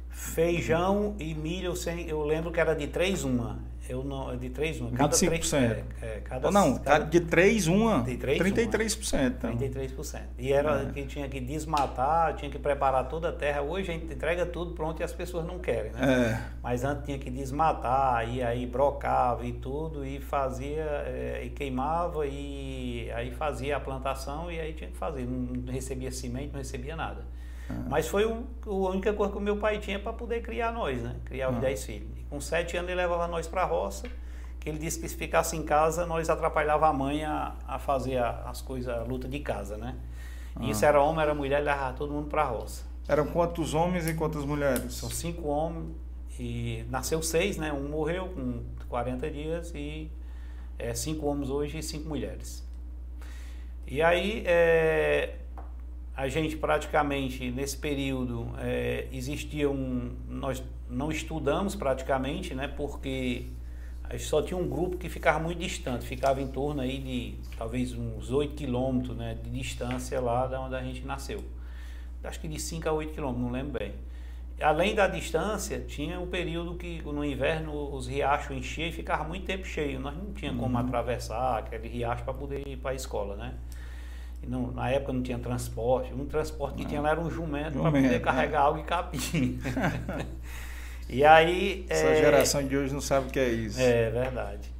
Feijão 0.09 1.15
e 1.19 1.33
milho, 1.33 1.73
eu, 2.07 2.23
lembro 2.23 2.51
que 2.51 2.59
era 2.59 2.73
de 2.73 2.87
3 2.87 3.23
uma. 3.23 3.59
Eu 3.87 4.03
não, 4.03 4.35
de 4.35 4.49
3 4.49 4.81
uma. 4.81 4.91
Cada 4.91 5.15
25%. 5.15 5.29
três- 5.29 5.53
é, 5.53 5.83
é, 6.01 6.19
cada, 6.23 6.47
Ou 6.47 6.53
não, 6.53 6.77
cada, 6.79 7.05
de 7.05 7.19
3, 7.19 7.67
uma, 7.67 8.03
De 8.03 8.17
três, 8.17 8.39
33%. 8.39 9.25
Então. 9.37 9.55
33%. 9.57 10.21
E 10.39 10.51
era 10.51 10.81
É. 10.81 10.85
que 10.91 11.03
tinha 11.05 11.27
que 11.29 11.39
desmatar, 11.39 12.35
tinha 12.35 12.49
que 12.49 12.57
preparar 12.57 13.07
toda 13.07 13.29
a 13.29 13.31
terra. 13.31 13.61
Hoje 13.61 13.91
a 13.91 13.93
gente 13.93 14.11
entrega 14.13 14.45
tudo 14.45 14.73
pronto 14.73 14.99
e 14.99 15.03
as 15.03 15.13
pessoas 15.13 15.45
não 15.45 15.59
querem, 15.59 15.91
né? 15.91 15.99
É, 16.41 16.41
Mas 16.63 16.83
antes 16.83 17.05
tinha 17.05 17.19
que 17.19 17.29
desmatar, 17.29 18.27
e 18.27 18.41
aí 18.41 18.65
brocava 18.65 19.45
e 19.45 19.53
tudo, 19.53 20.05
e 20.05 20.19
fazia, 20.19 20.83
eh, 21.05 21.43
e 21.45 21.49
queimava, 21.51 22.25
e 22.25 23.11
aí 23.13 23.31
fazia 23.31 23.77
a 23.77 23.79
plantação, 23.79 24.51
e 24.51 24.59
aí 24.59 24.73
tinha 24.73 24.89
que 24.89 24.97
fazer. 24.97 25.25
Não 25.25 25.55
não 25.65 25.73
recebia 25.73 26.11
semente, 26.11 26.51
não 26.51 26.59
recebia 26.59 26.95
nada. 26.95 27.23
Mas 27.89 28.07
foi 28.07 28.25
o, 28.25 28.43
a 28.65 28.89
única 28.91 29.12
coisa 29.13 29.31
que 29.31 29.38
o 29.38 29.41
meu 29.41 29.57
pai 29.57 29.79
tinha 29.79 30.00
para 30.00 30.13
poder 30.13 30.41
criar 30.41 30.72
nós, 30.72 31.01
né? 31.01 31.15
Criar 31.25 31.50
os 31.50 31.57
Ah. 31.57 31.60
10 31.62 31.84
filhos. 31.86 32.10
E 32.17 32.24
com 32.24 32.39
7 32.39 32.77
anos 32.77 32.89
ele 32.91 33.00
levava 33.01 33.27
nós 33.27 33.48
para 33.48 33.63
a 33.63 33.65
roça, 33.65 34.07
que 34.60 34.69
ele 34.69 34.77
disse 34.77 35.00
que 35.00 35.07
se 35.10 35.15
ficasse 35.15 35.55
em 35.55 35.63
casa, 35.63 36.05
nós 36.05 36.29
atrapalhava 36.29 36.88
a 36.88 36.93
mãe 36.93 37.24
a, 37.24 37.55
a 37.67 37.79
fazer 37.79 38.17
a- 38.17 38.43
as 38.48 38.62
coisas, 38.62 38.93
a 38.93 39.01
luta 39.03 39.27
de 39.27 39.39
casa, 39.39 39.77
né? 39.77 39.95
E 40.60 40.67
Ah. 40.67 40.72
isso 40.72 40.86
era 40.86 41.01
homem, 41.01 41.22
era 41.22 41.34
mulher, 41.34 41.57
ele 41.62 41.69
levava 41.69 41.93
todo 41.98 42.12
mundo 42.13 42.27
para 42.29 42.43
a 42.43 42.45
roça. 42.45 42.84
eram 43.07 43.27
quantos 43.27 43.74
homens 43.75 44.07
e 44.07 44.13
quantas 44.15 44.43
mulheres? 44.45 44.93
São 44.95 45.10
cinco 45.10 45.48
homens 45.48 45.95
e 46.39 46.84
nasceu 46.89 47.22
seis, 47.22 47.55
né? 47.57 47.72
Um 47.72 47.88
morreu 47.89 48.29
com 48.29 48.63
40 48.89 49.29
dias 49.29 49.72
e 49.75 50.12
é, 50.79 50.93
cinco 50.95 51.25
homens 51.27 51.50
hoje 51.51 51.77
e 51.79 51.84
cinco 51.84 52.07
mulheres. 52.10 52.63
E 53.88 54.01
aí 54.01 54.43
é, 54.48 55.36
a 56.15 56.27
gente 56.27 56.55
praticamente 56.55 57.51
nesse 57.51 57.77
período 57.77 58.50
é, 58.60 59.07
existia 59.12 59.69
um, 59.69 60.15
nós 60.27 60.63
não 60.89 61.12
estudamos 61.12 61.75
praticamente, 61.75 62.53
né? 62.53 62.67
Porque 62.67 63.48
a 64.03 64.15
gente 64.15 64.27
só 64.27 64.41
tinha 64.41 64.57
um 64.57 64.67
grupo 64.67 64.98
que 64.98 65.10
ficava 65.10 65.39
muito 65.39 65.60
distante, 65.60 66.05
ficava 66.05 66.41
em 66.41 66.48
torno 66.48 66.81
aí 66.81 67.00
de 67.00 67.57
talvez 67.57 67.93
uns 67.93 68.31
8 68.31 68.55
quilômetros, 68.55 69.17
né? 69.17 69.38
De 69.43 69.50
distância 69.50 70.19
lá 70.22 70.48
da 70.48 70.62
onde 70.62 70.75
a 70.75 70.81
gente 70.81 71.05
nasceu 71.05 71.43
acho 72.27 72.39
que 72.39 72.48
de 72.48 72.60
5 72.60 72.88
a 72.88 72.91
8 72.91 73.13
quilômetros, 73.13 73.43
não 73.43 73.51
lembro 73.51 73.79
bem. 73.79 73.93
Além 74.62 74.95
da 74.95 75.07
distância, 75.07 75.81
tinha 75.81 76.19
um 76.19 76.27
período 76.27 76.75
que 76.75 77.01
no 77.01 77.25
inverno 77.25 77.93
os 77.93 78.07
riachos 78.07 78.55
enchiam 78.55 78.88
e 78.88 78.91
ficava 78.91 79.25
muito 79.25 79.45
tempo 79.45 79.65
cheio. 79.65 80.00
Nós 80.00 80.15
não 80.15 80.34
tinha 80.34 80.53
como 80.53 80.77
atravessar 80.77 81.57
aquele 81.57 81.89
riacho 81.89 82.24
para 82.24 82.34
poder 82.34 82.65
ir 82.65 82.77
para 82.77 82.91
a 82.91 82.93
escola, 82.93 83.36
né? 83.36 83.53
Não- 84.47 84.71
na 84.71 84.89
época 84.89 85.13
não 85.13 85.21
tinha 85.21 85.37
transporte. 85.39 86.13
Um 86.13 86.25
transporte 86.25 86.77
que 86.77 86.85
tinha 86.85 87.01
lá 87.01 87.11
era 87.11 87.19
um 87.21 87.29
jumento 87.29 87.79
para 87.79 87.91
poder 87.91 88.01
né? 88.09 88.19
carregar 88.19 88.61
algo 88.61 88.79
e 88.79 88.83
capim. 88.83 89.59
e 91.09 91.23
aí... 91.23 91.85
Essa 91.89 92.07
é, 92.07 92.15
geração 92.15 92.63
de 92.67 92.75
hoje 92.77 92.93
não 92.93 93.01
sabe 93.01 93.27
o 93.27 93.31
que 93.31 93.39
é 93.39 93.49
isso. 93.49 93.79
é 93.79 94.09
verdade. 94.09 94.73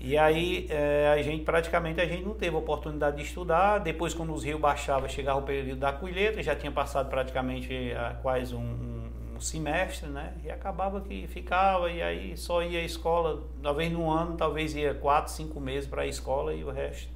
E 0.00 0.18
aí 0.18 0.66
é, 0.68 1.08
a 1.16 1.22
gente 1.22 1.44
praticamente 1.44 1.98
a 1.98 2.04
gente 2.04 2.22
não 2.24 2.34
teve 2.34 2.54
oportunidade 2.54 3.16
de 3.16 3.22
estudar. 3.22 3.78
Depois, 3.78 4.12
quando 4.12 4.34
os 4.34 4.44
rios 4.44 4.60
baixavam, 4.60 5.08
chegava 5.08 5.38
o 5.38 5.42
período 5.42 5.78
da 5.78 5.92
colheita, 5.94 6.42
já 6.42 6.54
tinha 6.54 6.70
passado 6.70 7.08
praticamente 7.08 7.72
ah, 7.96 8.14
quase 8.20 8.54
um, 8.54 8.58
um- 8.60 9.10
um 9.36 9.40
semestre, 9.40 10.08
né? 10.10 10.34
E 10.44 10.50
acabava 10.50 11.00
que 11.00 11.26
ficava 11.26 11.90
e 11.90 12.02
aí 12.02 12.36
só 12.36 12.62
ia 12.62 12.80
à 12.80 12.82
escola, 12.82 13.44
talvez 13.62 13.90
no 13.90 14.10
ano, 14.10 14.36
talvez 14.36 14.74
ia 14.76 14.92
quatro, 14.94 15.32
cinco 15.32 15.58
meses 15.58 15.88
para 15.88 16.02
a 16.02 16.06
escola 16.06 16.52
e 16.54 16.62
o 16.62 16.70
resto. 16.70 17.08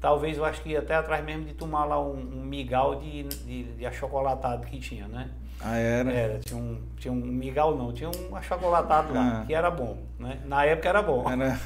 Talvez 0.00 0.36
eu 0.36 0.44
acho 0.44 0.62
que 0.62 0.70
ia 0.70 0.80
até 0.80 0.94
atrás 0.94 1.24
mesmo 1.24 1.44
de 1.44 1.54
tomar 1.54 1.84
lá 1.84 2.00
um, 2.00 2.12
um 2.18 2.44
migal 2.44 2.96
de, 2.96 3.22
de, 3.24 3.64
de 3.64 3.86
achocolatado 3.86 4.66
que 4.66 4.78
tinha, 4.78 5.08
né? 5.08 5.30
Ah, 5.60 5.76
era? 5.76 6.12
Era, 6.12 6.38
tinha 6.38 6.60
um, 6.60 6.78
tinha 6.98 7.12
um 7.12 7.16
migal 7.16 7.76
não, 7.76 7.92
tinha 7.92 8.10
um 8.10 8.36
achocolatado 8.36 9.12
lá, 9.14 9.40
Ah. 9.40 9.46
que 9.46 9.54
era 9.54 9.70
bom, 9.70 9.98
né? 10.18 10.40
Na 10.44 10.64
época 10.64 10.88
era 10.88 11.02
bom. 11.02 11.24
Era. 11.30 11.58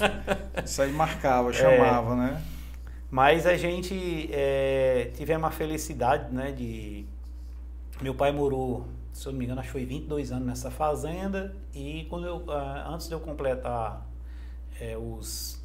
Isso 0.64 0.80
aí 0.80 0.90
marcava, 0.90 1.52
chamava, 1.52 2.16
né? 2.16 2.42
Mas 3.10 3.46
a 3.46 3.56
gente 3.56 4.28
é, 4.32 5.10
tivemos 5.14 5.46
a 5.46 5.50
felicidade, 5.50 6.34
né, 6.34 6.50
de... 6.50 7.06
Meu 8.00 8.14
pai 8.14 8.32
morou, 8.32 8.86
se 9.12 9.26
eu 9.26 9.32
não 9.32 9.38
me 9.38 9.44
engano, 9.44 9.60
acho 9.60 9.68
que 9.68 9.72
foi 9.72 9.84
22 9.86 10.32
anos 10.32 10.46
nessa 10.46 10.70
fazenda 10.70 11.54
e 11.74 12.06
quando 12.10 12.26
eu, 12.26 12.44
ah, 12.50 12.86
antes 12.90 13.06
de 13.06 13.14
eu 13.14 13.20
completar 13.20 14.06
é, 14.80 14.96
os, 14.96 15.55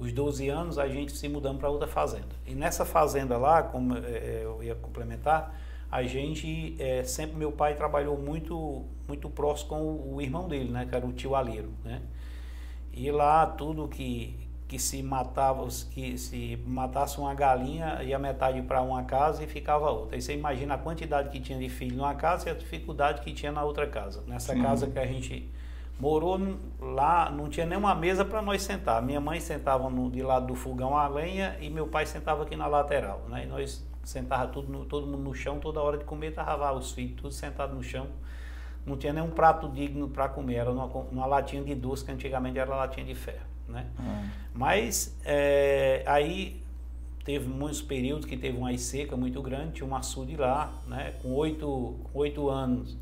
os 0.00 0.12
12 0.12 0.48
anos, 0.48 0.78
a 0.78 0.88
gente 0.88 1.12
se 1.12 1.28
mudamos 1.28 1.60
para 1.60 1.68
outra 1.68 1.86
fazenda. 1.86 2.34
E 2.46 2.54
nessa 2.54 2.86
fazenda 2.86 3.36
lá, 3.36 3.62
como 3.62 3.94
é, 3.98 4.40
eu 4.42 4.62
ia 4.62 4.74
complementar, 4.74 5.54
a 5.92 6.02
gente, 6.02 6.74
é, 6.78 7.04
sempre 7.04 7.36
meu 7.36 7.52
pai 7.52 7.74
trabalhou 7.74 8.16
muito, 8.16 8.86
muito 9.06 9.28
próximo 9.28 9.68
com 9.68 9.82
o, 9.82 10.14
o 10.14 10.22
irmão 10.22 10.48
dele, 10.48 10.70
né, 10.70 10.86
que 10.88 10.96
era 10.96 11.06
o 11.06 11.12
tio 11.12 11.34
Alheiro, 11.34 11.70
né? 11.84 12.00
E 12.92 13.10
lá 13.10 13.46
tudo 13.46 13.86
que, 13.88 14.38
que 14.66 14.78
se 14.78 15.02
matava, 15.02 15.68
que 15.90 16.16
se 16.16 16.58
matasse 16.66 17.18
uma 17.18 17.34
galinha, 17.34 18.02
ia 18.02 18.18
metade 18.18 18.62
para 18.62 18.80
uma 18.80 19.04
casa 19.04 19.44
e 19.44 19.46
ficava 19.46 19.90
outra. 19.90 20.16
Aí 20.16 20.22
você 20.22 20.32
imagina 20.32 20.74
a 20.74 20.78
quantidade 20.78 21.28
que 21.28 21.40
tinha 21.40 21.58
de 21.58 21.68
filho 21.68 21.96
numa 21.96 22.14
casa 22.14 22.48
e 22.48 22.52
a 22.52 22.54
dificuldade 22.54 23.20
que 23.20 23.34
tinha 23.34 23.52
na 23.52 23.62
outra 23.62 23.86
casa. 23.86 24.22
Nessa 24.26 24.54
Sim. 24.54 24.62
casa 24.62 24.86
que 24.86 24.98
a 24.98 25.06
gente 25.06 25.48
morou 26.00 26.38
lá, 26.80 27.30
não 27.30 27.48
tinha 27.48 27.66
nenhuma 27.66 27.94
mesa 27.94 28.24
para 28.24 28.40
nós 28.40 28.62
sentar. 28.62 29.02
Minha 29.02 29.20
mãe 29.20 29.38
sentava 29.38 29.88
no, 29.90 30.10
de 30.10 30.22
lado 30.22 30.46
do 30.46 30.54
fogão 30.54 30.96
a 30.96 31.06
lenha 31.06 31.56
e 31.60 31.68
meu 31.68 31.86
pai 31.86 32.06
sentava 32.06 32.42
aqui 32.42 32.56
na 32.56 32.66
lateral, 32.66 33.22
né? 33.28 33.44
E 33.44 33.46
nós 33.46 33.86
sentava 34.02 34.48
tudo 34.48 34.72
no- 34.72 34.84
todo 34.86 35.06
mundo 35.06 35.22
no 35.22 35.34
chão, 35.34 35.58
toda 35.60 35.80
hora 35.80 35.98
de 35.98 36.04
comer 36.04 36.32
tava 36.32 36.72
os 36.72 36.92
filhos 36.92 37.16
tudo 37.16 37.32
sentado 37.32 37.74
no 37.74 37.82
chão. 37.82 38.06
Não 38.86 38.96
tinha 38.96 39.12
nenhum 39.12 39.30
prato 39.30 39.68
digno 39.68 40.08
para 40.08 40.26
comer, 40.28 40.54
era 40.54 40.72
numa 40.72 41.26
latinha 41.26 41.62
de 41.62 41.74
doce 41.74 42.02
que 42.04 42.10
antigamente 42.10 42.58
era 42.58 42.74
latinha 42.74 43.04
de 43.04 43.14
ferro, 43.14 43.44
né? 43.68 43.86
Ah, 43.98 44.22
Mas 44.54 45.14
é, 45.22 46.02
aí 46.06 46.62
teve 47.24 47.46
muitos 47.46 47.82
períodos 47.82 48.24
que 48.24 48.38
teve 48.38 48.56
uma 48.56 48.76
seca 48.78 49.16
muito 49.16 49.42
grande, 49.42 49.72
tinha 49.74 49.86
um 49.88 49.94
açude 49.94 50.34
lá, 50.34 50.72
né? 50.86 51.12
Com 51.22 51.32
oito, 51.34 51.96
com 52.04 52.18
oito 52.20 52.48
anos 52.48 52.96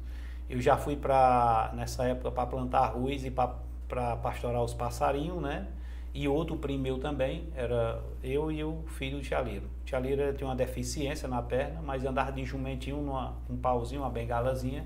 eu 0.49 0.61
já 0.61 0.77
fui 0.77 0.97
para 0.97 1.71
nessa 1.75 2.05
época 2.05 2.31
para 2.31 2.47
plantar 2.47 2.81
arroz 2.81 3.25
e 3.25 3.31
para 3.31 4.17
pastorar 4.17 4.63
os 4.63 4.75
passarinhos, 4.75 5.43
né? 5.43 5.67
E 6.15 6.27
outro 6.27 6.57
primo 6.57 6.83
meu 6.83 6.99
também, 6.99 7.49
era 7.55 8.03
eu 8.23 8.51
e 8.51 8.65
o 8.65 8.83
filho 8.87 9.19
do 9.19 9.23
Tialeiro. 9.23 9.67
O 9.83 9.85
Tialeiro 9.85 10.33
tinha 10.35 10.49
uma 10.49 10.57
deficiência 10.57 11.29
na 11.29 11.43
perna, 11.43 11.81
mas 11.83 12.05
andava 12.05 12.33
de 12.33 12.45
jumentinho, 12.45 12.97
numa, 12.97 13.35
um 13.49 13.57
pauzinho, 13.57 14.01
uma 14.01 14.11
bengalazinha. 14.11 14.85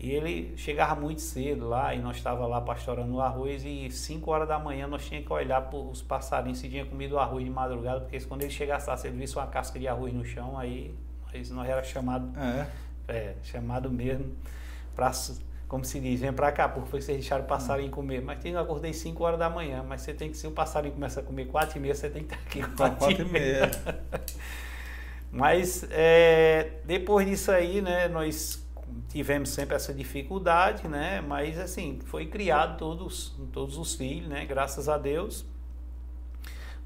E 0.00 0.10
ele 0.10 0.56
chegava 0.56 1.00
muito 1.00 1.20
cedo 1.20 1.68
lá 1.68 1.92
e 1.94 1.98
nós 2.00 2.16
estava 2.16 2.46
lá 2.46 2.60
pastorando 2.60 3.14
o 3.14 3.20
arroz 3.20 3.64
e 3.64 3.90
5 3.90 4.30
horas 4.30 4.46
da 4.46 4.58
manhã 4.58 4.86
nós 4.86 5.04
tínhamos 5.04 5.26
que 5.26 5.32
olhar 5.32 5.60
para 5.62 5.76
os 5.76 6.02
passarinhos 6.02 6.58
se 6.58 6.68
tinha 6.68 6.84
comido 6.84 7.16
o 7.16 7.18
arroz 7.18 7.44
de 7.44 7.50
madrugada, 7.50 8.00
porque 8.00 8.20
quando 8.20 8.42
ele 8.42 8.50
chegasse 8.50 8.88
lá, 8.88 8.96
se 8.96 9.08
ele 9.08 9.16
visse 9.16 9.34
uma 9.34 9.46
casca 9.48 9.76
de 9.76 9.88
arroz 9.88 10.14
no 10.14 10.24
chão, 10.24 10.56
aí 10.56 10.94
nós, 11.32 11.50
nós 11.50 11.68
era 11.68 11.82
chamado, 11.82 12.30
É. 12.38 12.66
é, 13.08 13.34
chamado 13.42 13.90
mesmo 13.90 14.36
para 14.94 15.10
como 15.66 15.84
se 15.84 16.00
diz, 16.00 16.20
vem 16.20 16.32
pra 16.32 16.50
cá, 16.50 16.66
porque 16.66 16.88
foi 16.88 16.98
que 16.98 17.04
vocês 17.04 17.18
deixaram 17.18 17.44
o 17.44 17.46
passarinho 17.46 17.90
comer. 17.90 18.22
Mas 18.22 18.40
tem, 18.40 18.52
eu 18.52 18.58
acordei 18.58 18.92
5 18.94 19.22
horas 19.22 19.38
da 19.38 19.50
manhã, 19.50 19.84
mas 19.86 20.00
você 20.00 20.14
tem 20.14 20.30
que, 20.30 20.36
se 20.36 20.46
o 20.46 20.50
passarinho 20.50 20.94
começa 20.94 21.20
a 21.20 21.22
comer 21.22 21.46
4 21.46 21.76
e 21.76 21.80
meia, 21.80 21.94
você 21.94 22.08
tem 22.08 22.24
que 22.24 22.34
estar 22.34 22.46
aqui 22.46 22.58
Então, 22.72 22.96
4 22.96 22.98
quatro 22.98 23.22
e 23.22 23.30
meia. 23.30 23.70
Mas 25.30 25.86
é, 25.90 26.80
depois 26.86 27.28
disso 27.28 27.52
aí, 27.52 27.82
né, 27.82 28.08
nós 28.08 28.66
tivemos 29.10 29.50
sempre 29.50 29.76
essa 29.76 29.92
dificuldade, 29.92 30.88
né, 30.88 31.20
mas 31.20 31.58
assim, 31.58 31.98
foi 32.06 32.24
criado 32.24 32.78
todos, 32.78 33.36
todos 33.52 33.76
os 33.76 33.94
filhos, 33.94 34.26
né, 34.26 34.46
graças 34.46 34.88
a 34.88 34.96
Deus. 34.96 35.44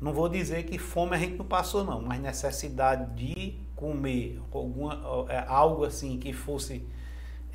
Não 0.02 0.12
vou 0.12 0.28
dizer 0.28 0.64
que 0.64 0.78
fome 0.78 1.14
a 1.14 1.18
gente 1.18 1.36
não 1.36 1.44
passou 1.44 1.84
não, 1.84 2.02
mas 2.02 2.20
necessidade 2.20 3.14
de 3.14 3.54
comer 3.76 4.42
alguma, 4.52 5.26
é, 5.28 5.44
algo 5.46 5.84
assim 5.84 6.18
que 6.18 6.32
fosse 6.32 6.84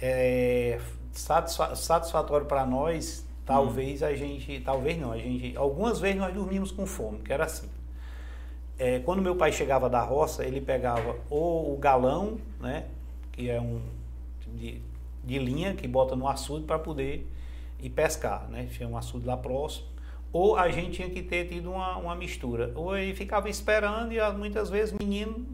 é, 0.02 0.80
satisfa 1.12 1.76
satisfatório 1.76 2.46
para 2.46 2.66
nós, 2.66 3.28
talvez 3.46 4.02
a 4.02 4.16
gente, 4.16 4.62
talvez 4.62 4.98
não, 4.98 5.12
a 5.12 5.18
gente, 5.18 5.58
algumas 5.58 6.00
vezes 6.00 6.18
nós 6.22 6.34
dormimos 6.34 6.72
com 6.72 6.86
fome, 6.86 7.20
que 7.20 7.34
era 7.34 7.44
assim. 7.44 7.70
É, 8.80 9.00
quando 9.00 9.22
meu 9.22 9.36
pai 9.36 9.52
chegava 9.52 9.90
da 9.90 10.02
roça, 10.02 10.46
ele 10.46 10.62
pegava 10.62 11.18
ou 11.30 11.74
o 11.74 11.78
galão, 11.78 12.38
né, 12.62 12.86
que 13.34 13.50
é 13.50 13.60
um 13.60 13.82
de, 14.56 14.82
de 15.22 15.38
linha 15.38 15.74
que 15.74 15.86
bota 15.86 16.16
no 16.16 16.30
açude 16.30 16.66
para 16.66 16.80
poder 16.80 17.30
ir 17.82 17.90
pescar, 17.90 18.48
né, 18.48 18.70
tinha 18.72 18.88
um 18.88 18.96
açude 18.96 19.26
lá 19.26 19.36
próximo, 19.36 19.97
ou 20.32 20.58
a 20.58 20.70
gente 20.70 20.92
tinha 20.92 21.10
que 21.10 21.22
ter 21.22 21.48
tido 21.48 21.72
uma, 21.72 21.98
uma 21.98 22.16
mistura, 22.16 22.72
ou 22.76 22.98
ele 22.98 23.14
ficava 23.14 23.50
esperando 23.50 24.12
e 24.12 24.32
muitas 24.34 24.70
vezes 24.70 24.94
menino 24.94 25.46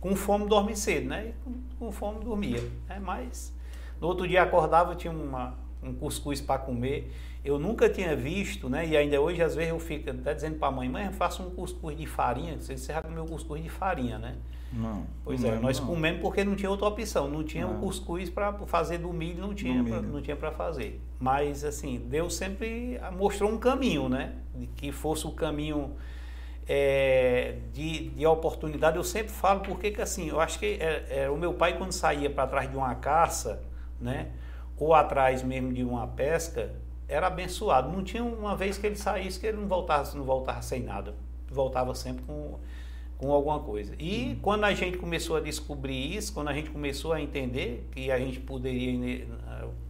com 0.00 0.16
fome 0.16 0.48
dorme 0.48 0.74
cedo, 0.74 1.08
né, 1.08 1.32
com, 1.44 1.54
com 1.78 1.92
fome 1.92 2.24
dormia, 2.24 2.60
né, 2.88 2.98
mas 3.00 3.54
no 4.00 4.08
outro 4.08 4.26
dia 4.26 4.42
acordava, 4.42 4.96
tinha 4.96 5.12
uma, 5.12 5.56
um 5.80 5.94
cuscuz 5.94 6.40
para 6.40 6.58
comer. 6.58 7.12
Eu 7.44 7.56
nunca 7.56 7.88
tinha 7.88 8.16
visto, 8.16 8.68
né? 8.68 8.84
E 8.84 8.96
ainda 8.96 9.20
hoje, 9.20 9.40
às 9.40 9.54
vezes, 9.54 9.70
eu 9.70 9.78
fico 9.78 10.10
até 10.10 10.34
dizendo 10.34 10.58
para 10.58 10.66
a 10.66 10.70
mãe, 10.72 10.88
mãe, 10.88 11.12
faça 11.12 11.40
um 11.40 11.50
cuscuz 11.50 11.96
de 11.96 12.04
farinha. 12.04 12.58
Você, 12.58 12.76
você 12.76 12.92
já 12.92 13.00
comeu 13.00 13.24
cuscuz 13.24 13.62
de 13.62 13.68
farinha, 13.68 14.18
né? 14.18 14.36
Não. 14.72 15.04
Pois 15.22 15.44
é, 15.44 15.58
nós 15.58 15.78
não. 15.78 15.86
comemos 15.86 16.20
porque 16.22 16.42
não 16.44 16.56
tinha 16.56 16.70
outra 16.70 16.86
opção. 16.86 17.28
Não 17.28 17.44
tinha 17.44 17.66
o 17.66 17.74
Não. 17.74 17.80
cuscuz 17.80 18.30
para 18.30 18.52
fazer 18.66 18.98
do 18.98 19.12
milho, 19.12 19.40
não 19.42 19.54
tinha, 19.54 19.84
pra- 19.84 20.00
não 20.00 20.22
tinha 20.22 20.34
para 20.36 20.50
fazer. 20.50 21.00
Mas, 21.20 21.62
assim, 21.64 21.98
Deus 22.08 22.34
sempre 22.34 22.98
mostrou 23.16 23.50
um 23.50 23.58
caminho, 23.58 24.08
né? 24.08 24.34
De 24.54 24.66
que 24.66 24.90
fosse 24.90 25.26
o 25.26 25.32
caminho 25.32 25.92
é, 26.66 27.56
de, 27.72 28.08
de 28.10 28.26
oportunidade. 28.26 28.96
Eu 28.96 29.04
sempre 29.04 29.32
falo 29.32 29.60
porque 29.60 29.90
que, 29.90 30.00
assim, 30.00 30.28
eu 30.28 30.40
acho 30.40 30.58
que 30.58 30.78
é, 30.80 31.24
é, 31.24 31.30
o 31.30 31.36
meu 31.36 31.52
pai, 31.54 31.76
quando 31.76 31.92
saía 31.92 32.30
para 32.30 32.46
trás 32.46 32.70
de 32.70 32.76
uma 32.76 32.94
caça, 32.94 33.62
né? 34.00 34.28
Ou 34.78 34.94
atrás 34.94 35.42
mesmo 35.42 35.72
de 35.72 35.84
uma 35.84 36.06
pesca, 36.08 36.72
era 37.06 37.26
abençoado. 37.26 37.90
Não 37.90 38.02
tinha 38.02 38.24
uma 38.24 38.56
vez 38.56 38.78
que 38.78 38.86
ele 38.86 38.96
saísse 38.96 39.38
que 39.38 39.46
ele 39.46 39.58
não 39.58 39.68
voltasse, 39.68 40.16
não 40.16 40.24
voltava 40.24 40.62
sem 40.62 40.82
nada. 40.82 41.14
Voltava 41.50 41.94
sempre 41.94 42.24
com, 42.24 42.58
com 43.22 43.30
alguma 43.30 43.60
coisa. 43.60 43.94
E 44.00 44.36
quando 44.42 44.64
a 44.64 44.74
gente 44.74 44.98
começou 44.98 45.36
a 45.36 45.40
descobrir 45.40 46.16
isso, 46.16 46.32
quando 46.32 46.48
a 46.48 46.52
gente 46.52 46.70
começou 46.70 47.12
a 47.12 47.20
entender 47.20 47.88
que 47.92 48.10
a 48.10 48.18
gente 48.18 48.40
poderia 48.40 48.98
né, 48.98 49.26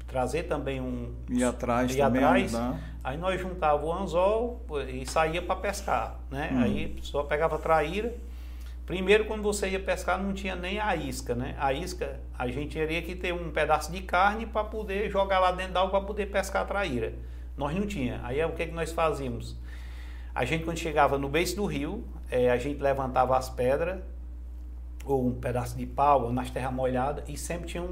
trazer 0.06 0.42
também 0.42 0.82
um 0.82 1.14
E 1.30 1.42
atrás 1.42 1.94
ir 1.94 1.96
também 1.96 2.22
atrás, 2.22 2.54
ajudar. 2.54 2.78
aí 3.02 3.16
nós 3.16 3.40
juntava 3.40 3.82
o 3.86 3.90
anzol 3.90 4.60
e 4.86 5.06
saía 5.06 5.40
para 5.40 5.56
pescar, 5.56 6.20
né? 6.30 6.50
Hum. 6.52 6.58
Aí 6.62 6.96
só 7.00 7.22
pegava 7.22 7.58
traíra. 7.58 8.14
Primeiro, 8.84 9.24
quando 9.24 9.42
você 9.42 9.70
ia 9.70 9.80
pescar, 9.80 10.22
não 10.22 10.34
tinha 10.34 10.54
nem 10.54 10.78
a 10.78 10.94
isca, 10.94 11.34
né? 11.34 11.56
A 11.58 11.72
isca, 11.72 12.20
a 12.38 12.46
gente 12.48 12.74
teria 12.74 13.00
que 13.00 13.14
ter 13.14 13.32
um 13.32 13.50
pedaço 13.50 13.90
de 13.90 14.02
carne 14.02 14.44
para 14.44 14.64
poder 14.64 15.10
jogar 15.10 15.38
lá 15.38 15.52
dentro 15.52 15.72
da 15.72 15.80
água 15.80 15.92
para 15.92 16.06
poder 16.06 16.26
pescar 16.26 16.62
a 16.62 16.64
traíra. 16.66 17.14
Nós 17.56 17.74
não 17.74 17.86
tinha. 17.86 18.20
Aí 18.24 18.38
é 18.38 18.46
o 18.46 18.52
que, 18.52 18.66
que 18.66 18.74
nós 18.74 18.92
fazíamos? 18.92 19.56
A 20.34 20.44
gente, 20.44 20.64
quando 20.64 20.78
chegava 20.78 21.16
no 21.16 21.28
beijo 21.28 21.56
do 21.56 21.64
rio, 21.64 22.04
eh, 22.32 22.50
a 22.50 22.56
gente 22.56 22.80
levantava 22.82 23.36
as 23.36 23.48
pedras, 23.50 24.00
ou 25.04 25.26
um 25.26 25.34
pedaço 25.34 25.76
de 25.76 25.84
pau, 25.86 26.24
ou 26.24 26.32
nas 26.32 26.50
terras 26.50 26.72
molhadas, 26.72 27.24
e 27.28 27.36
sempre 27.36 27.66
tinha 27.68 27.82
um, 27.82 27.86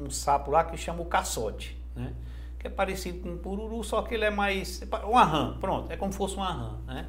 um- 0.00 0.04
um 0.06 0.10
sapo 0.10 0.50
lá 0.50 0.64
que 0.64 0.76
chama 0.76 1.02
o 1.02 1.06
caçote, 1.06 1.76
né? 1.96 2.12
Que 2.58 2.66
é 2.68 2.70
parecido 2.70 3.20
com 3.20 3.30
um 3.30 3.36
pururu, 3.38 3.82
só 3.84 4.02
que 4.02 4.14
ele 4.14 4.24
é 4.24 4.30
mais. 4.30 4.80
é 4.82 4.86
pa- 4.86 5.04
uma 5.04 5.24
rã, 5.24 5.56
pronto, 5.60 5.92
é 5.92 5.96
como 5.96 6.12
se 6.12 6.18
fosse 6.18 6.36
uma 6.36 6.52
rã, 6.52 6.70
né? 6.86 7.06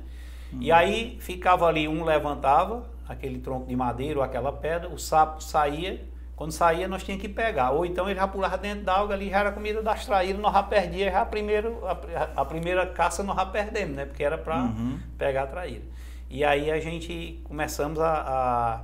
E 0.60 0.72
aí 0.72 1.18
ficava 1.20 1.66
ali, 1.68 1.88
um 1.88 2.04
levantava 2.04 2.86
aquele 3.08 3.40
tronco 3.40 3.68
de 3.68 3.76
madeira 3.76 4.20
ou 4.20 4.26
aquela 4.26 4.52
pedra, 4.52 4.90
o 4.90 4.98
sapo 4.98 5.42
saía, 5.44 6.04
quando 6.36 6.52
saía 6.52 6.88
nós 6.88 7.04
tínhamos 7.04 7.22
que 7.26 7.30
pegar, 7.30 7.72
ou 7.72 7.86
então 7.86 8.10
ele 8.10 8.20
já 8.20 8.28
pulava 8.28 8.58
dentro 8.58 8.84
da 8.86 8.96
água 8.98 9.14
ali, 9.16 9.30
já 9.30 9.40
era 9.40 9.52
comida 9.52 9.82
das 9.84 10.06
traíras, 10.06 10.42
nós 10.42 10.54
já 10.54 10.64
perdíamos, 10.64 11.14
já 11.14 11.26
primeiro, 11.26 11.80
a, 11.86 12.42
a 12.42 12.46
primeira 12.46 12.86
caça 12.88 13.22
nós 13.24 13.36
já 13.36 13.46
perdemos, 13.46 13.96
né? 13.96 14.06
Porque 14.06 14.24
era 14.24 14.38
para 14.38 14.64
Uhum. 14.64 14.98
pegar 15.18 15.44
a 15.44 15.48
traíra. 15.48 15.84
E 16.30 16.44
aí 16.44 16.70
a 16.72 16.80
gente 16.80 17.40
começamos 17.44 18.00
a. 18.00 18.12
a- 18.12 18.82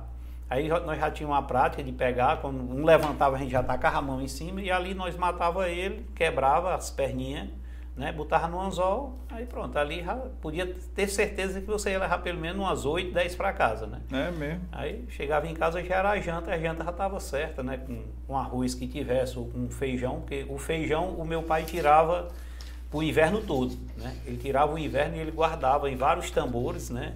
aí 0.48 0.68
nós 0.68 0.98
já 0.98 1.10
tínhamos 1.10 1.36
uma 1.36 1.42
prática 1.42 1.82
de 1.82 1.92
pegar, 1.92 2.38
quando 2.40 2.60
um 2.60 2.84
levantava, 2.84 3.36
a 3.36 3.38
gente 3.38 3.50
já 3.52 3.62
tacava 3.62 3.98
a 3.98 4.02
mão 4.02 4.20
em 4.20 4.28
cima, 4.28 4.60
e 4.60 4.70
ali 4.70 4.94
nós 4.94 5.16
matava 5.16 5.68
ele, 5.68 6.06
quebrava 6.14 6.74
as 6.74 6.90
perninhas, 6.90 7.48
né? 7.96 8.12
Botava 8.12 8.48
no 8.48 8.60
anzol, 8.60 9.18
aí 9.30 9.44
pronto, 9.46 9.76
ali 9.78 10.02
já 10.04 10.14
podia 10.40 10.66
ter 10.94 11.08
certeza 11.08 11.60
que 11.60 11.66
você 11.66 11.90
ia 11.90 11.98
levar 11.98 12.18
pelo 12.18 12.38
menos 12.38 12.60
umas 12.62 12.84
8, 12.84 13.12
10 13.12 13.34
para 13.34 13.52
casa, 13.52 13.86
né? 13.86 14.00
É 14.12 14.30
mesmo. 14.30 14.60
Aí 14.70 15.04
chegava 15.10 15.46
em 15.46 15.54
casa 15.54 15.82
já 15.82 15.96
era 15.96 16.10
a 16.10 16.20
janta, 16.20 16.50
a 16.52 16.58
janta 16.58 16.84
já 16.84 16.90
estava 16.90 17.18
certa, 17.20 17.62
né? 17.62 17.78
Com, 17.78 18.02
com 18.26 18.38
arroz 18.38 18.74
que 18.74 18.86
tivesse, 18.86 19.38
ou 19.38 19.46
com 19.48 19.68
feijão, 19.70 20.20
porque 20.20 20.46
o 20.48 20.58
feijão 20.58 21.08
o 21.14 21.24
meu 21.24 21.42
pai 21.42 21.64
tirava 21.64 22.28
o 22.92 23.02
inverno 23.02 23.40
todo, 23.42 23.74
né? 23.96 24.14
Ele 24.26 24.36
tirava 24.36 24.72
o 24.74 24.78
inverno 24.78 25.16
e 25.16 25.18
ele 25.20 25.30
guardava 25.30 25.90
em 25.90 25.96
vários 25.96 26.30
tambores, 26.30 26.88
né? 26.90 27.14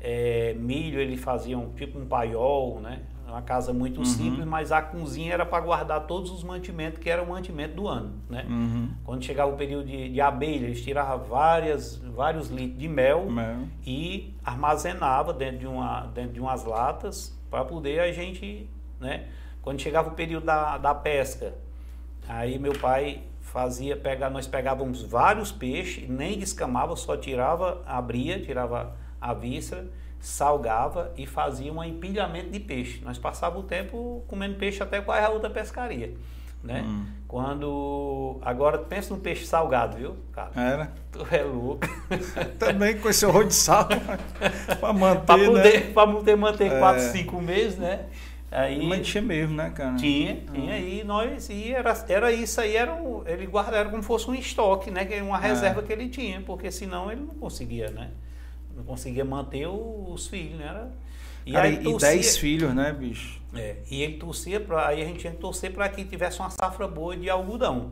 É, 0.00 0.54
milho 0.58 1.00
ele 1.00 1.16
fazia 1.16 1.58
um, 1.58 1.70
tipo 1.72 1.98
um 1.98 2.06
paiol, 2.06 2.80
né? 2.80 3.00
Uma 3.26 3.42
casa 3.42 3.74
muito 3.74 3.98
Uhum. 3.98 4.04
simples, 4.06 4.46
mas 4.46 4.72
a 4.72 4.80
cozinha 4.80 5.34
era 5.34 5.44
para 5.44 5.60
guardar 5.62 6.06
todos 6.06 6.30
os 6.30 6.42
mantimentos 6.42 6.98
que 6.98 7.10
eram 7.10 7.24
o 7.24 7.28
mantimento 7.28 7.74
do 7.74 7.86
ano, 7.86 8.14
né? 8.30 8.46
Uhum. 8.48 8.88
Quando 9.04 9.22
chegava 9.22 9.52
o 9.52 9.56
período 9.56 9.86
de, 9.86 10.08
de 10.08 10.20
abelha, 10.20 10.64
eles 10.64 10.82
tiravam 10.82 11.26
várias, 11.26 11.96
vários 11.96 12.48
litros 12.48 12.78
de 12.78 12.88
mel 12.88 13.28
Mel. 13.30 13.66
e 13.86 14.34
armazenava 14.42 15.32
dentro 15.34 15.58
de, 15.58 15.66
uma, 15.66 16.02
dentro 16.14 16.32
de 16.32 16.40
umas 16.40 16.64
latas 16.64 17.38
para 17.50 17.64
poder 17.66 18.00
a 18.00 18.10
gente, 18.12 18.66
né? 18.98 19.26
Quando 19.60 19.78
chegava 19.80 20.08
o 20.08 20.12
período 20.12 20.46
da, 20.46 20.78
da 20.78 20.94
pesca, 20.94 21.52
aí 22.26 22.58
meu 22.58 22.72
pai 22.78 23.22
fazia 23.42 23.94
pegar, 23.96 24.30
nós 24.30 24.46
pegávamos 24.46 25.02
vários 25.02 25.52
peixes, 25.52 26.08
nem 26.08 26.38
descamava, 26.38 26.96
só 26.96 27.14
tirava, 27.16 27.82
abria, 27.86 28.40
tirava 28.40 28.94
a 29.20 29.32
víscera, 29.34 29.86
salgava 30.20 31.12
e 31.16 31.26
fazia 31.26 31.72
um 31.72 31.82
empilhamento 31.82 32.50
de 32.50 32.60
peixe. 32.60 33.00
Nós 33.04 33.18
passávamos 33.18 33.64
o 33.64 33.66
tempo 33.68 34.24
comendo 34.26 34.56
peixe 34.56 34.82
até 34.82 35.00
quase 35.00 35.24
a 35.26 35.28
outra 35.30 35.48
pescaria, 35.50 36.12
né? 36.62 36.82
Hum. 36.86 37.06
Quando 37.28 38.38
agora 38.42 38.78
pensa 38.78 39.14
no 39.14 39.20
peixe 39.20 39.44
salgado, 39.46 39.96
viu, 39.96 40.16
cara? 40.32 40.50
Era. 40.56 40.92
Tu 41.12 41.26
é 41.30 41.42
louco. 41.42 41.86
Também 42.58 42.98
com 42.98 43.08
esse 43.08 43.24
horror 43.26 43.46
de 43.46 43.54
sal 43.54 43.86
para 44.80 44.92
manter, 44.92 45.24
para 45.26 45.36
né? 45.38 45.46
poder, 45.46 45.92
pra 45.92 46.06
poder 46.06 46.36
manter 46.36 46.72
É. 46.72 46.78
4, 46.78 47.02
5 47.12 47.40
meses, 47.40 47.78
né? 47.78 48.06
Aí 48.50 48.86
Mas 48.88 49.06
tinha 49.06 49.22
mesmo, 49.22 49.54
né, 49.54 49.70
cara? 49.70 49.94
tinha, 49.96 50.36
tinha, 50.52 50.78
e 50.78 51.04
nós, 51.04 51.50
e 51.50 51.70
era, 51.70 51.92
era 52.08 52.32
isso 52.32 52.58
aí, 52.62 52.74
era 52.76 52.94
um, 52.94 53.22
ele 53.26 53.46
guardava 53.46 53.90
como 53.90 54.00
se 54.02 54.06
fosse 54.08 54.30
um 54.30 54.34
estoque, 54.34 54.90
né? 54.90 55.04
Que 55.04 55.14
era 55.14 55.24
uma 55.24 55.36
É. 55.36 55.48
reserva 55.48 55.82
que 55.82 55.92
ele 55.92 56.08
tinha, 56.08 56.40
porque 56.40 56.70
senão 56.70 57.12
ele 57.12 57.20
não 57.20 57.34
conseguia, 57.34 57.90
né? 57.90 58.08
Não 58.78 58.84
conseguia 58.84 59.24
manter 59.24 59.66
os 59.66 60.28
filhos, 60.28 60.56
né? 60.58 60.66
Era, 60.66 60.90
e 61.44 61.52
Cara, 61.52 61.66
aí 61.66 61.74
e 61.74 61.82
torcia- 61.82 62.10
10 62.10 62.36
filhos, 62.38 62.74
né, 62.74 62.92
bicho? 62.92 63.40
é, 63.54 63.76
e 63.90 64.02
ele 64.02 64.14
torcia 64.18 64.60
para 64.60 64.86
aí 64.88 65.02
a 65.02 65.04
gente 65.04 65.18
tinha 65.18 65.32
que 65.32 65.38
torcer 65.38 65.72
para 65.72 65.88
que 65.88 66.04
tivesse 66.04 66.38
uma 66.38 66.50
safra 66.50 66.86
boa 66.86 67.16
de 67.16 67.28
algodão. 67.28 67.90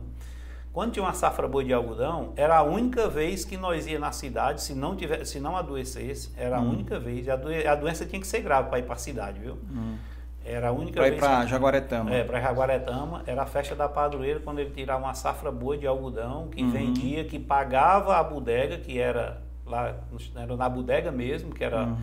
Quando 0.71 0.91
tinha 0.93 1.03
uma 1.03 1.13
safra 1.13 1.47
boa 1.47 1.63
de 1.63 1.73
algodão, 1.73 2.33
era 2.35 2.55
a 2.57 2.61
única 2.63 3.09
vez 3.09 3.43
que 3.43 3.57
nós 3.57 3.87
ia 3.87 3.97
na 3.99 4.11
cidade, 4.11 4.61
se 4.61 4.73
não 4.75 4.95
tivesse, 4.95 5.31
se 5.33 5.39
não 5.39 5.57
adoecesse, 5.57 6.31
era 6.37 6.57
a 6.57 6.61
Hum. 6.61 6.69
única 6.69 6.99
vez. 6.99 7.27
A, 7.27 7.35
doen- 7.35 7.67
a 7.67 7.75
doença 7.75 8.05
tinha 8.05 8.21
que 8.21 8.27
ser 8.27 8.41
grave 8.41 8.69
para 8.69 8.79
ir 8.79 8.83
para 8.83 8.93
a 8.93 8.97
cidade, 8.97 9.39
viu? 9.39 9.57
Hum. 9.71 9.97
Era 10.45 10.69
a 10.69 10.71
única 10.71 10.93
Pra 10.97 11.07
ir 11.07 11.11
vez. 11.11 11.19
pra 11.19 11.41
que- 11.41 11.47
Jaguaretama. 11.49 12.13
É, 12.13 12.23
para 12.23 12.39
Jaguaretama, 12.39 13.23
era 13.25 13.41
a 13.41 13.45
festa 13.47 13.75
da 13.75 13.89
padroeira 13.89 14.39
quando 14.39 14.59
ele 14.59 14.69
tirava 14.69 15.03
uma 15.03 15.13
safra 15.15 15.51
boa 15.51 15.75
de 15.77 15.85
algodão, 15.87 16.47
que 16.49 16.61
Uhum. 16.61 16.69
vendia, 16.69 17.25
que 17.25 17.39
pagava 17.39 18.15
a 18.17 18.23
bodega, 18.23 18.77
que 18.77 18.97
era 18.99 19.41
lá, 19.69 19.95
era 20.35 20.55
na 20.55 20.69
bodega 20.69 21.11
mesmo, 21.11 21.53
que 21.53 21.63
era 21.63 21.83
Uhum. 21.85 21.97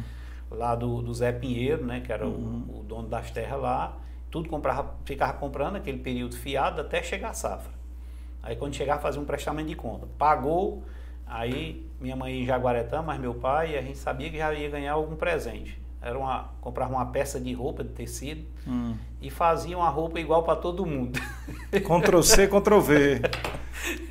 lá 0.51 0.75
do, 0.75 1.03
do 1.03 1.13
Zé 1.15 1.33
Pinheiro, 1.33 1.85
né, 1.85 2.01
que 2.01 2.13
era 2.13 2.27
o, 2.27 2.81
o 2.81 2.85
dono 2.87 3.09
das 3.09 3.31
terras 3.31 3.61
lá. 3.61 3.97
Tudo 4.31 4.49
comprava, 4.49 4.95
ficava 5.05 5.33
comprando 5.35 5.77
aquele 5.77 5.99
período 5.99 6.37
fiado 6.37 6.81
até 6.81 7.03
chegar 7.03 7.31
a 7.31 7.35
safra. 7.35 7.73
Aí 8.43 8.57
quando 8.57 8.75
chegava 8.75 9.01
fazia 9.01 9.21
um 9.21 9.25
prestamento 9.25 9.69
de 9.69 9.75
conta. 9.77 10.07
Pagou, 10.19 10.83
aí 11.27 11.89
minha 12.01 12.17
mãe 12.17 12.43
em 12.43 12.47
Jaguaretama, 12.47 13.03
mas 13.05 13.21
meu 13.21 13.35
pai, 13.35 13.79
a 13.79 13.83
gente 13.83 13.97
sabia 13.99 14.31
que 14.31 14.37
já 14.39 14.53
ia 14.53 14.69
ganhar 14.69 14.93
algum 14.93 15.17
presente. 15.17 15.81
Era 16.03 16.19
uma, 16.19 16.51
comprava 16.61 16.93
uma 16.93 17.07
peça 17.07 17.41
de 17.41 17.53
roupa 17.55 17.83
de 17.83 17.91
tecido 17.91 18.45
Hum. 18.67 18.95
e 19.23 19.31
fazia 19.31 19.77
uma 19.79 19.89
roupa 19.89 20.21
igual 20.21 20.43
para 20.43 20.57
todo 20.57 20.85
mundo. 20.85 21.19
Ctrl 21.71 22.21
C, 22.23 22.47
Ctrl 22.49 22.81
V. 22.81 23.21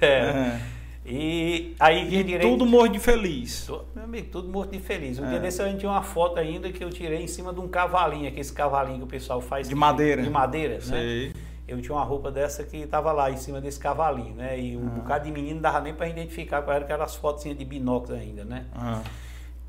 É. 0.02 0.08
É. 0.08 0.62
E 1.06 1.76
aí 1.80 2.06
E 2.16 2.24
direito. 2.24 2.50
tudo 2.50 2.66
morro 2.66 2.88
de 2.88 3.00
feliz. 3.00 3.68
Meu 3.94 4.04
amigo, 4.06 4.30
tudo 4.32 4.48
morto 4.48 4.72
de 4.72 4.80
feliz. 4.80 5.20
Um 5.20 5.26
É. 5.26 5.30
dia 5.32 5.40
desse 5.40 5.62
a 5.62 5.68
gente 5.68 5.80
tinha 5.80 5.92
uma 5.92 6.02
foto 6.04 6.40
ainda 6.40 6.72
que 6.72 6.82
eu 6.84 6.90
tirei 6.90 7.22
em 7.22 7.28
cima 7.28 7.54
de 7.54 7.60
um 7.60 7.68
cavalinho, 7.68 8.28
aquele 8.28 8.48
cavalinho 8.50 9.00
que 9.00 9.04
o 9.04 9.08
pessoal 9.08 9.42
faz. 9.42 9.68
De 9.68 9.76
madeira. 9.76 10.22
De 10.22 10.30
madeira, 10.30 10.76
né? 10.76 10.82
Sei. 10.82 11.34
Eu 11.68 11.82
tinha 11.82 11.96
uma 11.96 12.04
roupa 12.04 12.32
dessa 12.32 12.64
que 12.64 12.78
estava 12.78 13.12
lá 13.12 13.30
em 13.32 13.38
cima 13.38 13.60
desse 13.60 13.80
cavalinho, 13.80 14.36
né? 14.36 14.58
E 14.60 14.78
um 14.78 14.86
Ah. 14.88 14.90
bocado 14.92 15.26
de 15.26 15.32
menino 15.32 15.56
não 15.56 15.62
dava 15.62 15.82
nem 15.82 15.94
para 15.94 16.08
identificar 16.08 16.62
qual 16.62 16.76
era 16.76 16.86
aquelas 16.86 17.16
fotos 17.16 17.44
de 17.44 17.66
binóculos 17.66 18.18
ainda, 18.20 18.46
né? 18.46 18.66
Ah. 18.74 19.02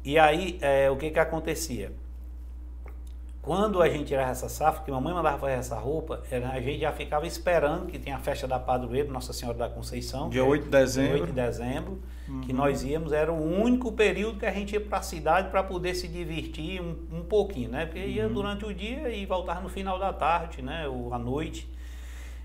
E 0.04 0.18
aí, 0.18 0.58
é, 0.60 0.90
o 0.90 0.96
que 0.96 1.10
que 1.10 1.18
acontecia? 1.18 1.90
Quando 3.44 3.82
a 3.82 3.88
gente 3.90 4.06
tirava 4.06 4.30
essa 4.30 4.48
safra, 4.48 4.82
que 4.84 4.90
mamãe 4.90 5.12
mandava 5.12 5.36
fazer 5.38 5.52
essa 5.54 5.78
roupa, 5.78 6.22
a 6.30 6.60
gente 6.60 6.80
já 6.80 6.92
ficava 6.92 7.26
esperando 7.26 7.86
que 7.86 7.98
tem 7.98 8.10
a 8.12 8.18
festa 8.18 8.48
da 8.48 8.58
padroeira, 8.58 9.10
Nossa 9.12 9.34
Senhora 9.34 9.58
da 9.58 9.68
Conceição. 9.68 10.30
Dia 10.30 10.40
que 10.42 10.46
é 10.46 10.50
8 10.50 10.64
de 10.64 10.70
dezembro. 10.70 11.12
Uhum. 11.16 11.20
8 11.24 11.26
de 11.26 11.32
dezembro, 11.32 12.02
que 12.42 12.52
nós 12.54 12.82
íamos, 12.82 13.12
era 13.12 13.30
o 13.30 13.36
único 13.62 13.92
período 13.92 14.38
que 14.38 14.46
a 14.46 14.50
gente 14.50 14.72
ia 14.72 14.80
para 14.80 14.98
a 14.98 15.02
cidade 15.02 15.50
para 15.50 15.62
poder 15.62 15.94
se 15.94 16.08
divertir 16.08 16.80
um, 16.80 16.96
um 17.18 17.22
pouquinho, 17.22 17.68
né? 17.70 17.84
Porque 17.84 17.98
ia 17.98 18.26
Uhum. 18.26 18.32
durante 18.32 18.64
o 18.64 18.72
dia 18.72 19.10
e 19.10 19.26
voltava 19.26 19.60
no 19.60 19.68
final 19.68 19.98
da 19.98 20.10
tarde, 20.12 20.62
né? 20.62 20.88
Ou 20.88 21.12
à 21.12 21.18
noite. 21.18 21.68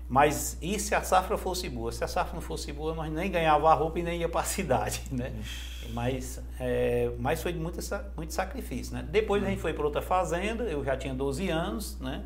Mas 0.06 0.58
e 0.60 0.78
se 0.78 0.94
a 0.94 1.02
safra 1.02 1.38
fosse 1.38 1.68
boa? 1.70 1.90
Se 1.92 2.04
a 2.04 2.08
safra 2.08 2.34
não 2.34 2.42
fosse 2.42 2.72
boa, 2.72 2.94
nós 2.94 3.10
nem 3.10 3.30
ganhava 3.30 3.70
a 3.70 3.74
roupa 3.74 4.00
e 4.00 4.02
nem 4.02 4.20
ia 4.20 4.28
para 4.28 4.40
a 4.42 4.44
cidade, 4.44 5.00
né? 5.10 5.32
Mas, 5.92 6.40
é, 6.58 7.10
mas 7.18 7.42
foi 7.42 7.52
muito, 7.52 7.78
muito 8.16 8.32
sacrifício, 8.32 8.94
né? 8.94 9.04
Depois 9.10 9.42
a 9.42 9.46
gente 9.48 9.60
foi 9.60 9.72
para 9.72 9.84
outra 9.84 10.02
fazenda, 10.02 10.64
eu 10.64 10.84
já 10.84 10.96
tinha 10.96 11.14
12 11.14 11.48
anos, 11.48 11.98
né? 12.00 12.22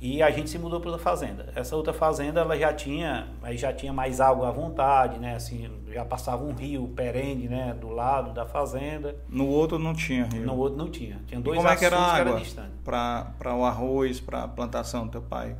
E 0.00 0.22
a 0.22 0.30
gente 0.30 0.48
se 0.48 0.56
mudou 0.58 0.80
para 0.80 0.90
outra 0.90 1.02
fazenda. 1.02 1.52
Essa 1.56 1.74
outra 1.74 1.92
fazenda, 1.92 2.40
ela 2.40 2.56
já 2.56 2.72
tinha, 2.72 3.26
aí 3.42 3.58
já 3.58 3.72
tinha 3.72 3.92
mais 3.92 4.20
água 4.20 4.48
à 4.48 4.50
vontade, 4.52 5.18
né? 5.18 5.34
Assim, 5.34 5.68
já 5.92 6.04
passava 6.04 6.44
um 6.44 6.52
rio 6.52 6.86
perene, 6.94 7.48
né? 7.48 7.76
Do 7.78 7.88
lado 7.88 8.32
da 8.32 8.46
fazenda. 8.46 9.16
No 9.28 9.48
outro 9.48 9.76
não 9.76 9.92
tinha 9.92 10.24
rio. 10.24 10.46
No 10.46 10.56
outro 10.56 10.78
não 10.78 10.88
tinha. 10.88 11.18
Tinha 11.26 11.40
E 11.40 11.42
dois 11.42 11.56
como 11.56 11.68
é 11.68 11.76
que 11.76 11.84
era 11.84 11.96
a 11.96 12.14
água? 12.14 12.40
Para 12.84 13.56
o 13.56 13.64
arroz, 13.64 14.20
para 14.20 14.44
a 14.44 14.48
plantação 14.48 15.04
do 15.04 15.10
teu 15.10 15.22
pai? 15.22 15.56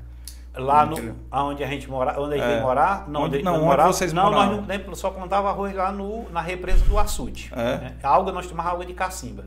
Lá 0.57 0.85
no, 0.85 1.15
onde 1.31 1.63
a 1.63 1.67
gente 1.69 1.89
mora, 1.89 2.21
onde 2.21 2.35
a 2.35 2.39
gente 2.39 2.59
É. 2.59 2.61
morar, 2.61 3.09
não, 3.09 3.23
Onde- 3.23 3.43
não, 3.43 3.61
morava- 3.63 3.93
vocês 3.93 4.13
não, 4.13 4.25
moravam? 4.25 4.47
nós 4.57 4.67
não, 4.67 4.67
nem- 4.87 4.95
só 4.95 5.11
plantava 5.11 5.49
arroz 5.51 5.73
lá 5.75 5.93
no, 5.93 6.29
na 6.31 6.41
represa 6.41 6.85
do 6.85 6.99
açude. 6.99 7.51
É? 7.53 7.57
né? 7.79 7.97
A 8.03 8.09
água 8.15 8.33
nós 8.33 8.47
tomávamos 8.47 8.75
água 8.75 8.87
de 8.87 8.95
cacimba. 8.95 9.47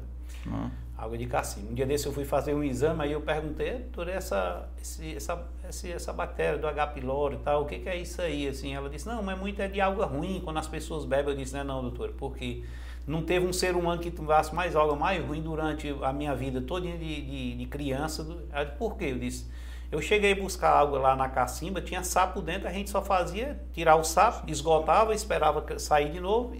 Ah. 0.49 0.69
Água 0.97 1.17
de 1.17 1.25
cacimba. 1.25 1.71
Um 1.71 1.73
dia 1.73 1.85
desse 1.85 2.05
eu 2.05 2.13
fui 2.13 2.23
fazer 2.23 2.53
um 2.53 2.63
exame, 2.63 3.03
aí 3.03 3.11
eu 3.11 3.19
perguntei, 3.21 3.71
doutor, 3.73 4.07
essa, 4.07 4.69
esse, 4.81 5.15
essa, 5.17 5.43
esse- 5.67 5.91
essa 5.91 6.13
bactéria 6.13 6.57
do 6.59 6.67
H. 6.67 6.87
pylori 6.87 7.35
e 7.35 7.39
tal, 7.39 7.63
o 7.63 7.65
que, 7.65 7.79
que 7.79 7.89
é 7.89 7.97
isso 7.97 8.21
aí? 8.21 8.47
Assim, 8.47 8.73
ela 8.73 8.89
disse, 8.89 9.07
não, 9.07 9.21
mas 9.21 9.37
muito 9.37 9.61
é 9.61 9.67
de 9.67 9.81
água 9.81 10.05
ruim, 10.05 10.39
quando 10.43 10.57
as 10.59 10.67
pessoas 10.67 11.03
bebem. 11.03 11.33
Eu 11.33 11.37
disse, 11.37 11.53
não 11.53 11.59
é 11.61 11.63
não, 11.63 11.81
doutor, 11.81 12.13
porque 12.17 12.63
não 13.05 13.21
teve 13.23 13.45
um 13.47 13.51
ser 13.51 13.75
humano 13.75 13.99
que 13.99 14.11
tomasse 14.11 14.53
mais 14.55 14.75
água 14.75 14.95
mais 14.95 15.21
ruim 15.25 15.41
durante 15.41 15.93
a 16.03 16.13
minha 16.13 16.33
vida 16.35 16.61
toda 16.61 16.85
de, 16.87 16.97
de, 16.97 17.55
de 17.57 17.65
criança. 17.65 18.25
Ela 18.53 18.63
disse, 18.65 18.77
por 18.77 18.95
quê? 18.95 19.05
Eu 19.05 19.17
disse, 19.19 19.49
eu 19.91 20.01
cheguei 20.01 20.31
a 20.31 20.35
buscar 20.35 20.71
água 20.71 20.97
lá 20.99 21.15
na 21.15 21.27
cacimba, 21.27 21.81
tinha 21.81 22.03
sapo 22.03 22.41
dentro, 22.41 22.67
a 22.67 22.71
gente 22.71 22.89
só 22.89 23.01
fazia 23.01 23.59
tirar 23.73 23.95
o 23.97 24.03
sapo, 24.03 24.49
esgotava, 24.49 25.13
esperava 25.13 25.63
sair 25.77 26.11
de 26.11 26.19
novo, 26.19 26.55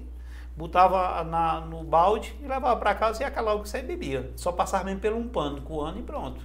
botava 0.56 1.24
na, 1.24 1.62
no 1.62 1.84
balde 1.84 2.36
e 2.44 2.48
levava 2.48 2.76
para 2.78 2.94
casa 2.94 3.24
e 3.24 3.26
aquela 3.26 3.52
água 3.52 3.64
que 3.64 3.70
você 3.70 3.82
bebia. 3.82 4.32
Só 4.36 4.52
passava 4.52 4.84
mesmo 4.84 5.00
pelo 5.00 5.18
um 5.18 5.28
pano, 5.28 5.62
coando 5.62 6.00
e 6.00 6.04
pronto. 6.04 6.42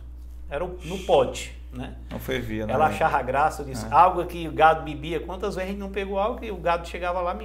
Era 0.49 0.65
no 0.65 0.99
pote, 1.01 1.61
né? 1.73 1.97
Não 2.09 2.21
fervia, 2.21 2.67
né? 2.67 2.73
Ela 2.73 2.87
achava 2.87 3.21
graça, 3.21 3.63
eu 3.63 3.67
disse, 3.67 3.85
É. 3.85 3.93
água 3.93 4.25
que 4.25 4.47
o 4.47 4.53
gado 4.53 4.85
bebia, 4.85 5.19
quantas 5.19 5.57
vezes 5.57 5.69
a 5.69 5.73
gente 5.73 5.81
não 5.81 5.91
pegou 5.91 6.21
água 6.21 6.39
que 6.39 6.51
o 6.53 6.57
gado 6.57 6.87
chegava 6.87 7.21
lá, 7.21 7.37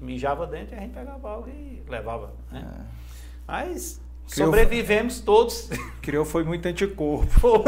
mijava 0.00 0.46
dentro 0.48 0.74
e 0.74 0.78
a 0.78 0.80
gente 0.80 0.92
pegava 0.94 1.32
água 1.32 1.48
e 1.48 1.80
levava, 1.88 2.32
né? 2.50 2.66
É. 2.76 2.84
Mas 3.46 4.00
Criou- 4.30 4.46
sobrevivemos 4.48 5.20
todos. 5.20 5.68
Criou 6.02 6.24
foi 6.24 6.44
muito 6.44 6.66
anticorpo. 6.66 7.64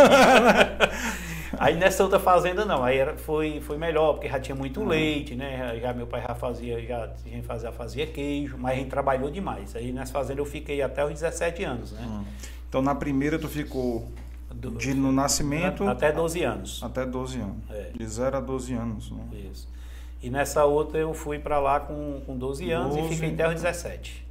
Aí 1.59 1.75
nessa 1.77 2.03
outra 2.03 2.19
fazenda 2.19 2.65
não, 2.65 2.83
aí 2.85 2.99
era, 2.99 3.17
foi, 3.17 3.61
foi 3.61 3.79
melhor, 3.79 4.15
porque 4.15 4.29
já 4.29 4.39
tinha 4.39 4.55
muito 4.55 4.81
Uhum. 4.81 4.89
leite, 4.89 5.35
né? 5.35 5.57
Já, 5.57 5.77
já 5.89 5.93
meu 5.95 6.07
pai 6.07 6.23
já 6.27 6.35
fazia, 6.35 6.81
já 6.85 7.11
gente 7.25 7.47
fazia, 7.47 7.73
fazia 7.73 8.07
queijo, 8.07 8.57
mas 8.59 8.73
a 8.73 8.77
gente 8.77 8.91
trabalhou 8.91 9.31
demais. 9.31 9.75
Aí 9.75 9.91
nessa 9.93 10.13
fazenda 10.13 10.41
eu 10.41 10.45
fiquei 10.45 10.83
até 10.83 11.05
os 11.05 11.13
17 11.13 11.65
anos, 11.65 11.93
né? 11.93 12.25
Então 12.69 12.83
na 12.83 12.95
primeira 12.95 13.39
tu 13.39 13.49
ficou 13.49 14.07
Do- 14.53 14.73
de 14.73 14.93
no 14.93 15.13
nascimento 15.13 15.87
até 15.89 16.13
12 16.13 16.43
anos. 16.43 16.81
até 16.83 17.07
12 17.07 17.39
anos. 17.41 17.57
É. 17.71 17.91
De 17.97 18.07
0 18.07 18.37
a 18.37 18.41
12 18.41 18.75
anos. 18.75 19.11
Né? 19.11 19.23
Isso. 19.51 19.69
E 20.23 20.29
nessa 20.29 20.65
outra 20.65 20.99
eu 20.99 21.15
fui 21.15 21.39
para 21.39 21.59
lá 21.59 21.79
com, 21.81 22.21
com 22.27 22.37
12 22.37 22.71
anos 22.71 22.97
12. 22.97 23.09
e 23.09 23.15
fiquei 23.15 23.33
até 23.33 23.49
os 23.49 23.55
17. 23.63 24.26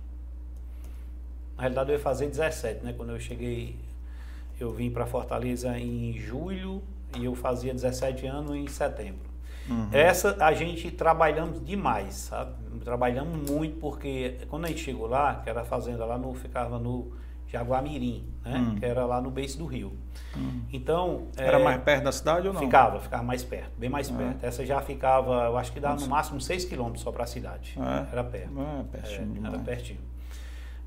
Na 1.56 1.62
realidade 1.62 1.89
eu 1.91 1.98
ia 1.98 2.02
fazer 2.02 2.28
17, 2.28 2.84
né? 2.84 2.94
Quando 2.96 3.12
eu 3.12 3.20
cheguei, 3.20 3.78
eu 4.60 4.72
vim 4.74 4.89
para 4.91 5.06
Fortaleza 5.06 5.78
em 5.80 6.13
julho 6.18 6.82
e 7.18 7.26
eu 7.26 7.34
fazia 7.36 7.74
17 7.74 8.26
anos 8.28 8.56
em 8.56 8.68
setembro. 8.68 9.34
Uhum. 9.70 9.89
Essa 9.91 10.36
a 10.44 10.54
gente 10.54 10.91
trabalhamos 10.91 11.63
demais, 11.65 12.13
sabe? 12.15 12.54
Trabalhamos 12.84 13.50
muito 13.50 13.78
porque 13.80 14.38
quando 14.50 14.65
a 14.65 14.68
gente 14.68 14.82
chegou 14.82 15.08
lá, 15.08 15.36
que 15.44 15.50
era 15.50 15.62
a 15.62 15.65
fazenda 15.65 16.06
lá 16.06 16.18
no 16.18 16.34
ficava 16.36 16.78
no 16.78 17.13
Jaguamirim, 17.48 18.28
né? 18.44 18.58
Hum. 18.60 18.76
Que 18.76 18.86
era 18.86 19.06
lá 19.06 19.22
no 19.22 19.32
beiço 19.32 19.58
do 19.58 19.65
rio. 19.65 19.98
Hum. 20.38 20.62
Então 20.72 21.28
Era 21.38 21.60
é, 21.60 21.63
mais 21.63 21.82
perto 21.82 22.04
da 22.04 22.12
cidade 22.12 22.48
ou 22.48 22.54
não? 22.54 22.60
Ficava, 22.62 23.00
ficava 23.00 23.24
mais 23.24 23.44
perto, 23.44 23.72
bem 23.78 23.89
mais 23.89 24.12
Ah. 24.12 24.13
perto. 24.15 24.44
Essa 24.46 24.65
já 24.65 24.82
ficava, 24.82 25.46
eu 25.46 25.58
acho 25.58 25.72
que 25.72 25.80
dava 25.80 26.00
no 26.00 26.08
máximo 26.08 26.39
6 26.41 26.65
quilômetros 26.65 27.02
só 27.04 27.12
para 27.12 27.24
a 27.24 27.28
cidade. 27.28 27.76
É? 27.80 28.12
Era 28.12 28.24
perto. 28.24 28.52
É, 28.60 28.84
pertinho 28.91 29.22
É, 29.22 29.34
demais. 29.34 29.54
era 29.54 29.63
pertinho. 29.63 30.00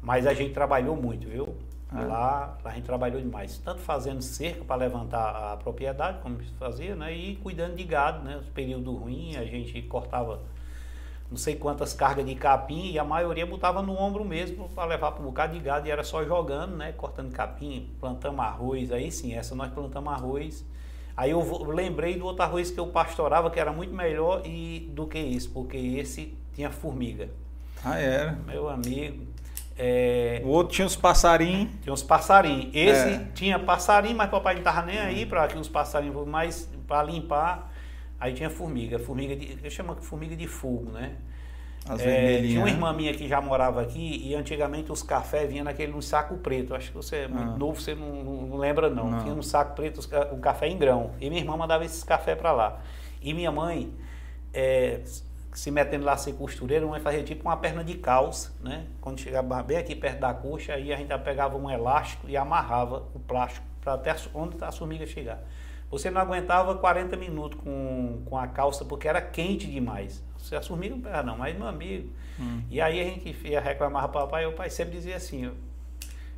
Mas 0.02 0.26
a 0.26 0.34
gente 0.34 0.52
trabalhou 0.52 0.96
muito, 0.96 1.28
viu? 1.28 1.54
Ah. 1.90 2.00
Lá, 2.02 2.58
lá 2.62 2.70
a 2.70 2.74
gente 2.74 2.84
trabalhou 2.84 3.20
demais. 3.20 3.58
Tanto 3.58 3.80
fazendo 3.80 4.22
cerca 4.22 4.64
para 4.64 4.76
levantar 4.76 5.52
a 5.52 5.56
propriedade, 5.56 6.18
como 6.22 6.38
fazia, 6.58 6.94
né? 6.94 7.14
E 7.14 7.37
cuidando 7.37 7.76
de 7.76 7.84
gado, 7.84 8.24
né? 8.24 8.37
Os 8.37 8.48
períodos 8.48 8.94
ruins, 8.94 9.37
a 9.37 9.44
gente 9.44 9.80
cortava 9.82 10.40
não 11.30 11.37
sei 11.37 11.56
quantas 11.56 11.92
cargas 11.92 12.24
de 12.24 12.34
capim 12.34 12.90
e 12.90 12.98
a 12.98 13.04
maioria 13.04 13.44
botava 13.44 13.82
no 13.82 13.92
ombro 13.92 14.24
mesmo 14.24 14.68
para 14.70 14.87
levar 14.87 15.12
para 15.12 15.22
um 15.22 15.26
bocado 15.26 15.52
de 15.52 15.61
gado 15.61 15.87
e 15.87 15.90
era 15.90 16.02
só 16.02 16.24
jogando, 16.24 16.76
né? 16.76 16.92
Cortando 16.92 17.30
capim, 17.32 17.90
plantamos 18.00 18.40
arroz. 18.40 18.90
Aí 18.90 19.12
sim, 19.12 19.34
essa 19.34 19.54
nós 19.54 19.70
plantamos 19.70 20.11
arroz. 20.11 20.64
Aí 21.14 21.32
eu 21.32 21.64
lembrei 21.64 22.16
do 22.16 22.24
outro 22.24 22.42
arroz 22.44 22.70
que 22.70 22.78
eu 22.78 22.87
pastorava, 22.87 23.50
que 23.50 23.61
era 23.61 23.72
muito 23.72 23.92
melhor 23.92 24.40
e, 24.46 24.88
do 24.94 25.06
que 25.06 25.18
esse, 25.18 25.48
porque 25.48 25.76
esse 25.76 26.34
tinha 26.54 26.70
formiga. 26.70 27.28
Ah, 27.84 27.98
era. 27.98 28.32
Meu 28.46 28.68
amigo. 28.68 29.26
É, 29.78 30.42
O 30.44 30.48
outro 30.48 30.74
tinha 30.74 30.86
os 30.86 30.96
passarinhos. 30.96 31.70
tinha 31.82 31.92
uns 31.92 32.02
passarinhos. 32.02 32.70
Esse 32.74 33.08
É. 33.08 33.26
tinha 33.34 33.58
passarinho, 33.58 34.16
mas 34.16 34.28
papai 34.30 34.54
não 34.54 34.60
estava 34.60 34.82
nem 34.84 34.98
aí 34.98 35.24
para 35.24 35.46
que 35.46 35.56
os 35.58 35.68
passarinhos 35.68 36.26
mais 36.26 36.68
para 36.86 37.02
limpar. 37.04 37.72
Aí 38.20 38.32
tinha 38.34 38.50
formiga, 38.50 38.98
formiga 38.98 39.36
de. 39.36 39.56
Eu 39.62 39.70
chamo 39.70 39.94
formiga 40.00 40.34
de 40.34 40.46
fogo, 40.48 40.90
né? 40.90 41.12
As 41.88 42.00
É, 42.02 42.38
tinha 42.42 42.58
uma 42.58 42.66
né? 42.66 42.72
irmã 42.72 42.92
minha 42.92 43.14
que 43.14 43.26
já 43.28 43.40
morava 43.40 43.80
aqui 43.80 44.20
e 44.26 44.34
antigamente 44.34 44.90
os 44.92 45.02
cafés 45.02 45.48
vinham 45.48 45.64
naquele 45.64 45.92
um 45.94 46.02
saco 46.02 46.36
preto. 46.38 46.74
Acho 46.74 46.88
que 46.90 46.96
você 46.96 47.16
é 47.18 47.28
muito 47.28 47.52
Ah. 47.52 47.56
novo, 47.56 47.80
você 47.80 47.94
não, 47.94 48.24
não- 48.24 48.56
lembra 48.58 48.90
não. 48.90 49.08
Não. 49.10 49.20
Tinha 49.20 49.32
um 49.32 49.40
saco 49.42 49.74
preto, 49.76 50.06
ca- 50.08 50.28
um 50.32 50.40
café 50.40 50.66
em 50.68 50.76
grão. 50.76 51.12
E 51.20 51.30
minha 51.30 51.40
irmã 51.40 51.56
mandava 51.56 51.84
esses 51.84 52.02
cafés 52.02 52.36
para 52.36 52.52
lá. 52.52 52.80
E 53.22 53.32
minha 53.32 53.50
mãe, 53.52 53.90
é, 54.52 55.00
se 55.59 55.73
metendo 55.73 56.05
lá 56.05 56.12
a 56.12 56.16
ser 56.16 56.35
costureira, 56.35 56.87
a 56.87 56.88
mãe 56.88 57.01
fazia 57.01 57.25
tipo 57.25 57.42
uma 57.42 57.57
perna 57.57 57.83
de 57.83 57.94
calça, 57.94 58.53
né? 58.62 58.87
Quando 59.01 59.18
chegava 59.18 59.61
bem 59.61 59.77
aqui 59.77 59.92
perto 59.92 60.21
da 60.21 60.33
coxa, 60.33 60.75
aí 60.75 60.92
a 60.92 60.97
gente 60.97 61.12
pegava 61.18 61.57
um 61.57 61.68
elástico 61.68 62.29
e 62.29 62.37
amarrava 62.37 63.09
o 63.12 63.18
plástico 63.18 63.66
para 63.81 63.94
até 63.94 64.14
onde 64.33 64.57
a 64.62 64.71
formiga 64.71 65.05
chegar. 65.05 65.42
Você 65.90 66.12
não 66.12 66.21
aguentava 66.21 66.77
40 66.77 67.16
minutos 67.16 67.59
com, 67.61 68.23
com 68.25 68.38
a 68.38 68.47
calça 68.47 68.85
porque 68.85 69.09
era 69.09 69.21
quente 69.21 69.66
demais. 69.66 70.23
Se 70.38 70.55
a 70.55 70.62
formiga 70.62 70.94
não 70.94 71.03
pegava 71.03 71.25
não, 71.25 71.37
mas 71.37 71.59
meu 71.59 71.66
amigo. 71.66 72.09
Hum. 72.38 72.62
E 72.71 72.81
aí 72.81 73.01
a 73.01 73.05
gente 73.05 73.37
ia 73.44 73.61
reclamar 73.61 74.09
para 74.11 74.21
o 74.21 74.25
papai, 74.27 74.47
o 74.47 74.53
pai 74.53 74.71
sempre 74.71 74.94
dizia 74.94 75.16
assim, 75.16 75.49
ó, 75.49 75.51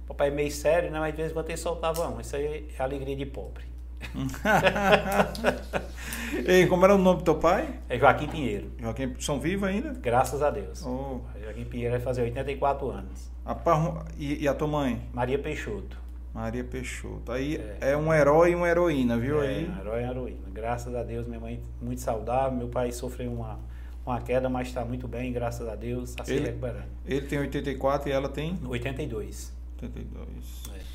Papai 0.08 0.28
é 0.28 0.30
meio 0.30 0.50
sério, 0.50 0.90
né? 0.90 0.98
Mas 0.98 1.12
de 1.12 1.18
vez 1.18 1.30
em 1.30 1.34
quando 1.34 1.50
ele 1.50 1.58
soltava 1.58 2.08
um. 2.08 2.20
Isso 2.20 2.34
aí 2.34 2.70
é 2.76 2.82
alegria 2.82 3.14
de 3.14 3.26
pobre. 3.26 3.64
e 6.46 6.66
como 6.66 6.84
era 6.84 6.94
o 6.94 6.98
nome 6.98 7.18
do 7.18 7.24
teu 7.24 7.36
pai? 7.36 7.80
É 7.88 7.98
Joaquim 7.98 8.28
Pinheiro. 8.28 8.72
Joaquim, 8.78 9.14
são 9.18 9.38
vivos 9.38 9.68
ainda? 9.68 9.92
Graças 9.94 10.42
a 10.42 10.50
Deus. 10.50 10.84
Oh. 10.84 11.20
Joaquim 11.42 11.64
Pinheiro 11.64 11.92
vai 11.92 12.00
fazer 12.00 12.22
84 12.22 12.90
anos. 12.90 13.30
A 13.44 13.54
par... 13.54 14.06
e, 14.16 14.42
e, 14.42 14.48
a 14.48 14.54
tua 14.54 14.68
mãe? 14.68 15.08
Maria 15.12 15.38
Peixoto. 15.38 15.98
Maria 16.34 16.64
Peixoto. 16.64 17.32
Aí 17.32 17.56
é, 17.56 17.92
é 17.92 17.96
um 17.96 18.12
herói 18.12 18.52
e 18.52 18.54
uma 18.54 18.68
heroína, 18.68 19.18
viu 19.18 19.42
é, 19.42 19.48
aí? 19.48 19.68
Um 19.68 19.80
herói 19.80 20.00
e 20.00 20.04
uma 20.04 20.10
heroína. 20.10 20.48
Graças 20.52 20.94
a 20.94 21.02
Deus, 21.02 21.26
minha 21.26 21.40
mãe 21.40 21.62
muito 21.80 22.00
saudável. 22.00 22.56
Meu 22.56 22.68
pai 22.68 22.92
sofreu 22.92 23.32
uma, 23.32 23.58
uma 24.04 24.20
queda, 24.20 24.48
mas 24.48 24.68
está 24.68 24.84
muito 24.84 25.08
bem, 25.08 25.32
graças 25.32 25.68
a 25.68 25.74
Deus. 25.74 26.10
Está 26.10 26.24
se 26.24 26.34
ele, 26.34 26.46
recuperando. 26.46 26.88
Ele 27.06 27.26
tem 27.26 27.38
84 27.38 28.08
e 28.08 28.12
ela 28.12 28.28
tem? 28.28 28.58
82. 28.64 29.52
82. 29.82 30.62
É. 30.74 30.89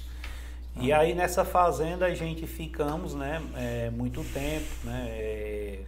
E 0.77 0.91
aí 0.91 1.13
nessa 1.13 1.45
fazenda 1.45 2.05
a 2.05 2.13
gente 2.13 2.45
ficamos, 2.45 3.15
né, 3.15 3.41
é, 3.55 3.89
muito 3.89 4.23
tempo, 4.33 4.65
né, 4.83 5.07
é, 5.09 5.79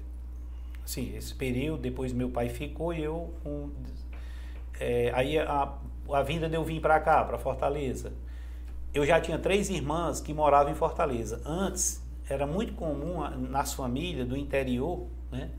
assim, 0.84 1.14
esse 1.16 1.36
período, 1.36 1.82
depois 1.82 2.14
meu 2.14 2.30
pai 2.30 2.48
ficou 2.48 2.94
e 2.94 3.04
eu, 3.04 3.34
um, 3.46 3.70
é, 4.80 5.12
aí 5.14 5.38
a, 5.38 5.74
a 6.10 6.22
vinda 6.24 6.48
de 6.48 6.56
eu 6.56 6.64
vir 6.64 6.80
para 6.80 7.00
cá, 7.02 7.24
para 7.26 7.38
Fortaleza, 7.38 8.14
eu 8.94 9.06
já 9.06 9.20
tinha 9.20 9.38
três 9.38 9.70
irmãs 9.70 10.22
que 10.22 10.34
moravam 10.34 10.72
em 10.72 10.76
Fortaleza. 10.76 11.42
Antes, 11.46 12.02
era 12.30 12.48
muito 12.48 12.74
comum 12.74 13.20
nas 13.30 13.74
famílias 13.74 14.28
do 14.28 14.38
interior, 14.38 15.06
né, 15.32 15.50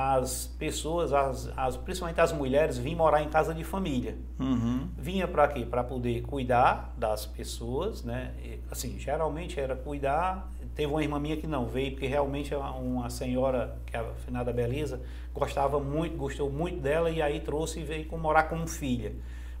as 0.00 0.46
pessoas, 0.58 1.12
as, 1.12 1.50
as, 1.56 1.76
principalmente 1.76 2.20
as 2.20 2.32
mulheres, 2.32 2.78
vinham 2.78 2.98
morar 2.98 3.20
em 3.20 3.28
casa 3.28 3.52
de 3.52 3.64
família. 3.64 4.16
Uhum. 4.38 4.88
Vinha 4.96 5.26
para 5.26 5.48
quê? 5.48 5.66
Para 5.66 5.82
poder 5.82 6.22
cuidar 6.22 6.94
das 6.96 7.26
pessoas, 7.26 8.04
né? 8.04 8.32
E, 8.44 8.60
assim, 8.70 8.96
geralmente 8.98 9.58
era 9.58 9.74
cuidar. 9.74 10.52
Teve 10.76 10.92
uma 10.92 11.02
irmã 11.02 11.18
minha 11.18 11.36
que 11.36 11.48
não 11.48 11.66
veio, 11.66 11.90
porque 11.92 12.06
realmente 12.06 12.54
uma 12.54 13.10
senhora, 13.10 13.76
que 13.86 13.96
é 13.96 13.98
a 13.98 14.04
finada 14.24 14.52
Belisa, 14.52 15.00
gostava 15.34 15.80
muito, 15.80 16.16
gostou 16.16 16.48
muito 16.48 16.80
dela 16.80 17.10
e 17.10 17.20
aí 17.20 17.40
trouxe 17.40 17.80
e 17.80 17.82
veio 17.82 18.06
morar 18.16 18.44
como 18.44 18.68
filha. 18.68 19.12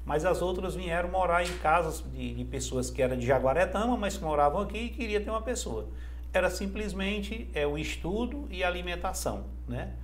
Mas 0.04 0.24
as 0.24 0.40
outras 0.40 0.76
vieram 0.76 1.10
morar 1.10 1.42
em 1.44 1.58
casas 1.58 2.04
de, 2.12 2.34
de 2.34 2.44
pessoas 2.44 2.90
que 2.90 3.02
eram 3.02 3.16
de 3.16 3.26
Jaguaretama, 3.26 3.96
mas 3.96 4.16
que 4.16 4.22
moravam 4.22 4.60
aqui 4.60 4.78
e 4.78 4.88
queria 4.90 5.20
ter 5.20 5.30
uma 5.30 5.42
pessoa. 5.42 5.88
Era 6.32 6.48
simplesmente 6.48 7.50
é, 7.52 7.66
o 7.66 7.76
estudo 7.76 8.46
e 8.50 8.62
a 8.62 8.68
alimentação, 8.68 9.46
né? 9.66 9.94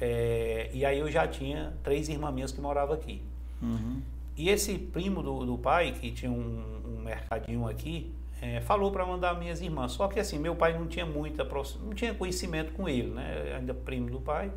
É, 0.00 0.70
e 0.72 0.84
aí 0.84 0.98
eu 0.98 1.10
já 1.10 1.26
tinha 1.26 1.72
três 1.82 2.08
irmãs 2.08 2.32
minhas 2.34 2.52
que 2.52 2.60
moravam 2.60 2.94
aqui. 2.94 3.22
Uhum. 3.62 4.02
E 4.36 4.50
esse 4.50 4.76
primo 4.76 5.22
do, 5.22 5.46
do 5.46 5.58
pai, 5.58 5.92
que 5.92 6.10
tinha 6.10 6.30
um, 6.30 6.82
um 6.84 7.02
mercadinho 7.02 7.66
aqui, 7.66 8.12
é, 8.40 8.60
falou 8.60 8.90
para 8.90 9.06
mandar 9.06 9.38
minhas 9.38 9.60
irmãs. 9.60 9.92
Só 9.92 10.08
que 10.08 10.20
assim, 10.20 10.38
meu 10.38 10.54
pai 10.54 10.78
não 10.78 10.86
tinha 10.86 11.06
muita 11.06 11.44
não 11.44 11.94
tinha 11.94 12.12
conhecimento 12.14 12.72
com 12.72 12.88
ele, 12.88 13.10
né? 13.10 13.56
Ainda 13.56 13.72
primo 13.72 14.10
do 14.10 14.20
pai. 14.20 14.52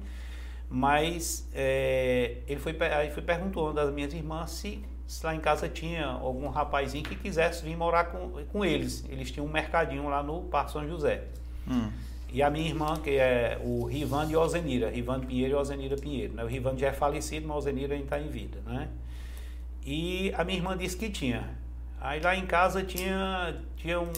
Mas 0.69 1.49
é, 1.53 2.37
ele 2.47 2.59
foi 2.59 2.77
aí 2.93 3.09
foi 3.09 3.23
perguntou 3.23 3.67
uma 3.67 3.73
das 3.73 3.91
minhas 3.91 4.13
irmãs 4.13 4.51
se, 4.51 4.83
se, 5.07 5.25
lá 5.25 5.33
em 5.33 5.39
casa 5.39 5.67
tinha 5.67 6.05
algum 6.05 6.47
rapazinho 6.49 7.03
que 7.03 7.15
quisesse 7.15 7.63
vir 7.63 7.75
morar 7.75 8.05
com, 8.05 8.43
com 8.45 8.65
eles. 8.65 9.03
Eles 9.09 9.31
tinham 9.31 9.47
um 9.47 9.51
mercadinho 9.51 10.07
lá 10.07 10.21
no 10.21 10.43
Parque 10.43 10.71
São 10.71 10.87
José. 10.87 11.23
Hum. 11.67 11.89
E 12.31 12.43
a 12.43 12.49
minha 12.49 12.67
irmã, 12.67 12.95
que 13.01 13.11
é 13.11 13.59
o 13.63 13.85
Rivando 13.85 14.31
e 14.31 14.35
Ozenira, 14.35 14.89
Rivando 14.89 15.25
Pinheiro 15.25 15.53
e 15.53 15.55
Ozenira 15.55 15.95
Pinheiro. 15.97 16.33
Né? 16.33 16.43
O 16.43 16.47
Rivando 16.47 16.79
já 16.79 16.87
é 16.87 16.93
falecido, 16.93 17.47
mas 17.47 17.57
Ozenira 17.57 17.93
ainda 17.93 18.05
está 18.05 18.19
em 18.19 18.27
vida. 18.27 18.59
Né? 18.65 18.87
E 19.83 20.31
a 20.37 20.43
minha 20.43 20.57
irmã 20.57 20.77
disse 20.77 20.95
que 20.95 21.09
tinha. 21.09 21.49
Aí 21.99 22.19
lá 22.19 22.35
em 22.35 22.45
casa 22.45 22.83
tinha, 22.83 23.55
tinha 23.75 23.99
um. 23.99 24.11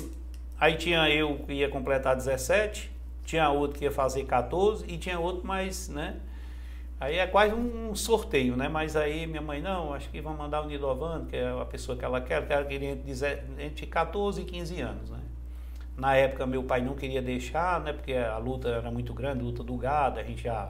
Aí 0.59 0.75
tinha 0.75 1.09
eu 1.09 1.39
que 1.39 1.53
ia 1.53 1.69
completar 1.69 2.15
17, 2.15 2.91
tinha 3.25 3.49
outro 3.49 3.79
que 3.79 3.85
ia 3.85 3.91
fazer 3.91 4.25
14 4.25 4.85
e 4.87 4.97
tinha 4.97 5.19
outro 5.19 5.47
mais, 5.47 5.87
né? 5.89 6.17
Aí 6.99 7.17
é 7.17 7.25
quase 7.25 7.55
um 7.55 7.95
sorteio, 7.95 8.55
né? 8.55 8.69
Mas 8.69 8.95
aí 8.95 9.25
minha 9.25 9.41
mãe, 9.41 9.59
não, 9.59 9.91
acho 9.91 10.07
que 10.09 10.21
vão 10.21 10.35
mandar 10.35 10.61
o 10.61 10.67
Nidovano, 10.67 11.25
que 11.25 11.35
é 11.35 11.49
a 11.49 11.65
pessoa 11.65 11.97
que 11.97 12.05
ela 12.05 12.21
quer, 12.21 12.45
que 12.45 12.53
ela 12.53 12.65
queria 12.65 12.91
entre 13.57 13.87
14 13.87 14.41
e 14.41 14.45
15 14.45 14.81
anos, 14.81 15.09
né? 15.09 15.20
Na 15.97 16.15
época 16.15 16.45
meu 16.45 16.63
pai 16.63 16.81
não 16.81 16.95
queria 16.95 17.21
deixar, 17.21 17.79
né? 17.81 17.93
Porque 17.93 18.13
a 18.13 18.37
luta 18.37 18.69
era 18.69 18.89
muito 18.89 19.13
grande, 19.13 19.41
a 19.41 19.43
luta 19.43 19.63
do 19.63 19.75
gado, 19.75 20.19
a 20.19 20.23
gente 20.23 20.43
já 20.43 20.69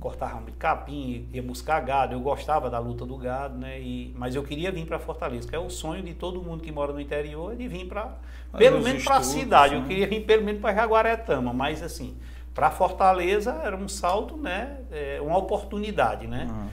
cortava 0.00 0.40
muito 0.40 0.56
capim, 0.56 1.28
ia 1.32 1.42
buscar 1.42 1.80
gado. 1.80 2.14
Eu 2.14 2.20
gostava 2.20 2.68
da 2.68 2.78
luta 2.78 3.06
do 3.06 3.16
gado, 3.16 3.56
né? 3.56 3.80
E, 3.80 4.14
mas 4.16 4.34
eu 4.34 4.42
queria 4.42 4.72
vir 4.72 4.86
para 4.86 4.98
Fortaleza, 4.98 5.48
que 5.48 5.54
é 5.54 5.58
o 5.58 5.70
sonho 5.70 6.02
de 6.02 6.14
todo 6.14 6.42
mundo 6.42 6.62
que 6.62 6.72
mora 6.72 6.92
no 6.92 7.00
interior, 7.00 7.52
é 7.52 7.56
de 7.56 7.68
vir 7.68 7.86
para 7.86 8.12
pelo 8.56 8.82
menos 8.82 9.04
para 9.04 9.16
a 9.16 9.22
cidade. 9.22 9.74
Né? 9.74 9.80
Eu 9.80 9.86
queria 9.86 10.06
vir 10.06 10.24
pelo 10.24 10.44
menos 10.44 10.60
para 10.60 10.74
Jaguaretama, 10.74 11.52
mas 11.52 11.82
assim, 11.82 12.16
para 12.54 12.70
Fortaleza 12.70 13.60
era 13.62 13.76
um 13.76 13.88
salto, 13.88 14.36
né? 14.36 14.78
É 14.90 15.20
uma 15.20 15.38
oportunidade, 15.38 16.26
né? 16.26 16.48
Uhum. 16.50 16.68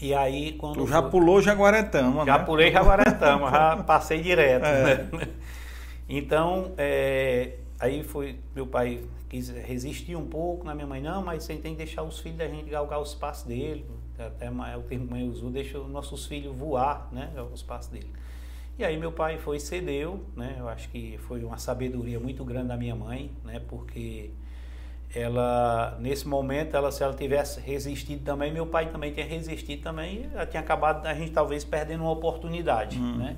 E 0.00 0.12
aí 0.12 0.52
quando 0.52 0.76
tu 0.76 0.86
já 0.86 1.00
foi... 1.00 1.10
pulou 1.10 1.40
Jaguaretama, 1.40 2.24
já 2.26 2.38
né? 2.38 2.44
pulei 2.44 2.72
Jaguaretama, 2.72 3.50
já 3.50 3.76
passei 3.78 4.20
direto, 4.20 4.64
é. 4.64 4.82
né? 4.82 5.28
Então, 6.08 6.72
é, 6.76 7.58
aí 7.78 8.02
foi, 8.02 8.38
meu 8.54 8.66
pai 8.66 9.02
quis 9.28 9.48
resistir 9.48 10.16
um 10.16 10.26
pouco 10.26 10.64
na 10.64 10.74
minha 10.74 10.86
mãe, 10.86 11.00
não, 11.00 11.22
mas 11.22 11.44
você 11.44 11.56
tem 11.56 11.72
que 11.72 11.78
deixar 11.78 12.02
os 12.02 12.18
filhos 12.18 12.38
da 12.38 12.46
gente 12.46 12.68
galgar 12.68 13.00
o 13.00 13.02
espaço 13.02 13.48
dele, 13.48 13.84
até 14.18 14.48
o 14.76 14.82
termo 14.82 15.10
mãe 15.10 15.28
usou, 15.28 15.50
deixa 15.50 15.78
os 15.78 15.90
nossos 15.90 16.26
filhos 16.26 16.54
voar, 16.54 17.08
né, 17.10 17.32
o 17.50 17.54
espaço 17.54 17.90
dele. 17.90 18.10
E 18.78 18.84
aí 18.84 18.96
meu 18.96 19.12
pai 19.12 19.38
foi 19.38 19.58
cedeu, 19.58 20.24
né, 20.36 20.56
eu 20.58 20.68
acho 20.68 20.88
que 20.90 21.18
foi 21.18 21.42
uma 21.44 21.58
sabedoria 21.58 22.20
muito 22.20 22.44
grande 22.44 22.68
da 22.68 22.76
minha 22.76 22.94
mãe, 22.94 23.30
né, 23.44 23.60
porque 23.68 24.30
ela 25.14 25.96
nesse 26.00 26.26
momento 26.26 26.76
ela 26.76 26.90
se 26.90 27.02
ela 27.02 27.14
tivesse 27.14 27.60
resistido 27.60 28.24
também 28.24 28.52
meu 28.52 28.66
pai 28.66 28.90
também 28.90 29.12
tinha 29.12 29.24
resistido 29.24 29.80
também 29.80 30.28
ela 30.34 30.44
tinha 30.44 30.60
acabado 30.60 31.06
a 31.06 31.14
gente 31.14 31.30
talvez 31.30 31.62
perdendo 31.62 32.02
uma 32.02 32.10
oportunidade 32.10 32.98
hum. 32.98 33.18
né 33.18 33.36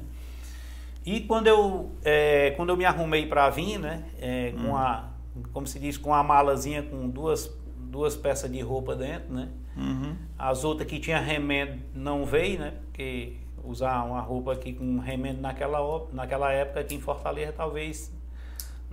e 1.06 1.20
quando 1.20 1.46
eu, 1.46 1.92
é, 2.04 2.50
quando 2.56 2.70
eu 2.70 2.76
me 2.76 2.84
arrumei 2.84 3.26
para 3.26 3.48
vir, 3.48 3.78
né, 3.78 4.04
é, 4.18 4.52
com 4.52 4.70
hum. 4.70 4.76
a, 4.76 5.08
como 5.52 5.66
se 5.66 5.78
diz, 5.78 5.96
com 5.96 6.12
a 6.12 6.22
malazinha 6.22 6.82
com 6.82 7.08
duas, 7.08 7.48
duas 7.76 8.16
peças 8.16 8.50
de 8.50 8.60
roupa 8.60 8.96
dentro, 8.96 9.32
né? 9.32 9.48
Uhum. 9.76 10.16
As 10.38 10.64
outras 10.64 10.88
que 10.88 10.98
tinha 10.98 11.18
remendo 11.18 11.80
não 11.94 12.24
veio, 12.24 12.58
né? 12.58 12.72
Porque 12.86 13.34
usar 13.62 14.02
uma 14.04 14.20
roupa 14.20 14.52
aqui 14.52 14.72
com 14.72 14.98
remendo 14.98 15.40
naquela, 15.40 15.78
naquela 16.12 16.52
época 16.52 16.80
aqui 16.80 16.94
em 16.94 17.00
Fortaleza 17.00 17.52
talvez 17.52 18.12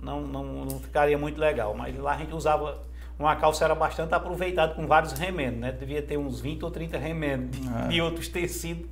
não, 0.00 0.20
não, 0.22 0.44
não 0.64 0.78
ficaria 0.78 1.16
muito 1.16 1.40
legal. 1.40 1.74
Mas 1.74 1.96
lá 1.98 2.12
a 2.12 2.18
gente 2.18 2.34
usava 2.34 2.82
uma 3.18 3.34
calça 3.36 3.64
era 3.64 3.74
bastante 3.74 4.14
aproveitada 4.14 4.74
com 4.74 4.86
vários 4.86 5.12
remendos, 5.12 5.60
né? 5.60 5.72
Devia 5.72 6.02
ter 6.02 6.16
uns 6.16 6.40
20 6.40 6.64
ou 6.64 6.70
30 6.70 6.98
remendos 6.98 7.58
de, 7.58 7.88
de 7.88 8.00
outros 8.00 8.28
tecidos 8.28 8.86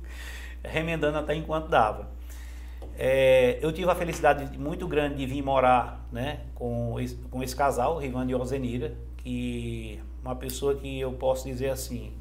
remendando 0.63 1.17
até 1.17 1.35
enquanto 1.35 1.67
dava. 1.67 2.09
É, 2.97 3.57
eu 3.61 3.71
tive 3.71 3.89
a 3.89 3.95
felicidade 3.95 4.57
muito 4.57 4.87
grande 4.87 5.15
de 5.15 5.25
vir 5.25 5.41
morar 5.41 6.07
né, 6.11 6.41
com, 6.53 6.99
esse, 6.99 7.15
com 7.15 7.41
esse 7.41 7.55
casal, 7.55 7.97
Rivane 7.97 8.31
e 8.31 8.35
Ozenira, 8.35 8.95
que 9.17 9.99
uma 10.23 10.35
pessoa 10.35 10.75
que 10.75 10.99
eu 10.99 11.11
posso 11.13 11.47
dizer 11.47 11.69
assim, 11.69 12.13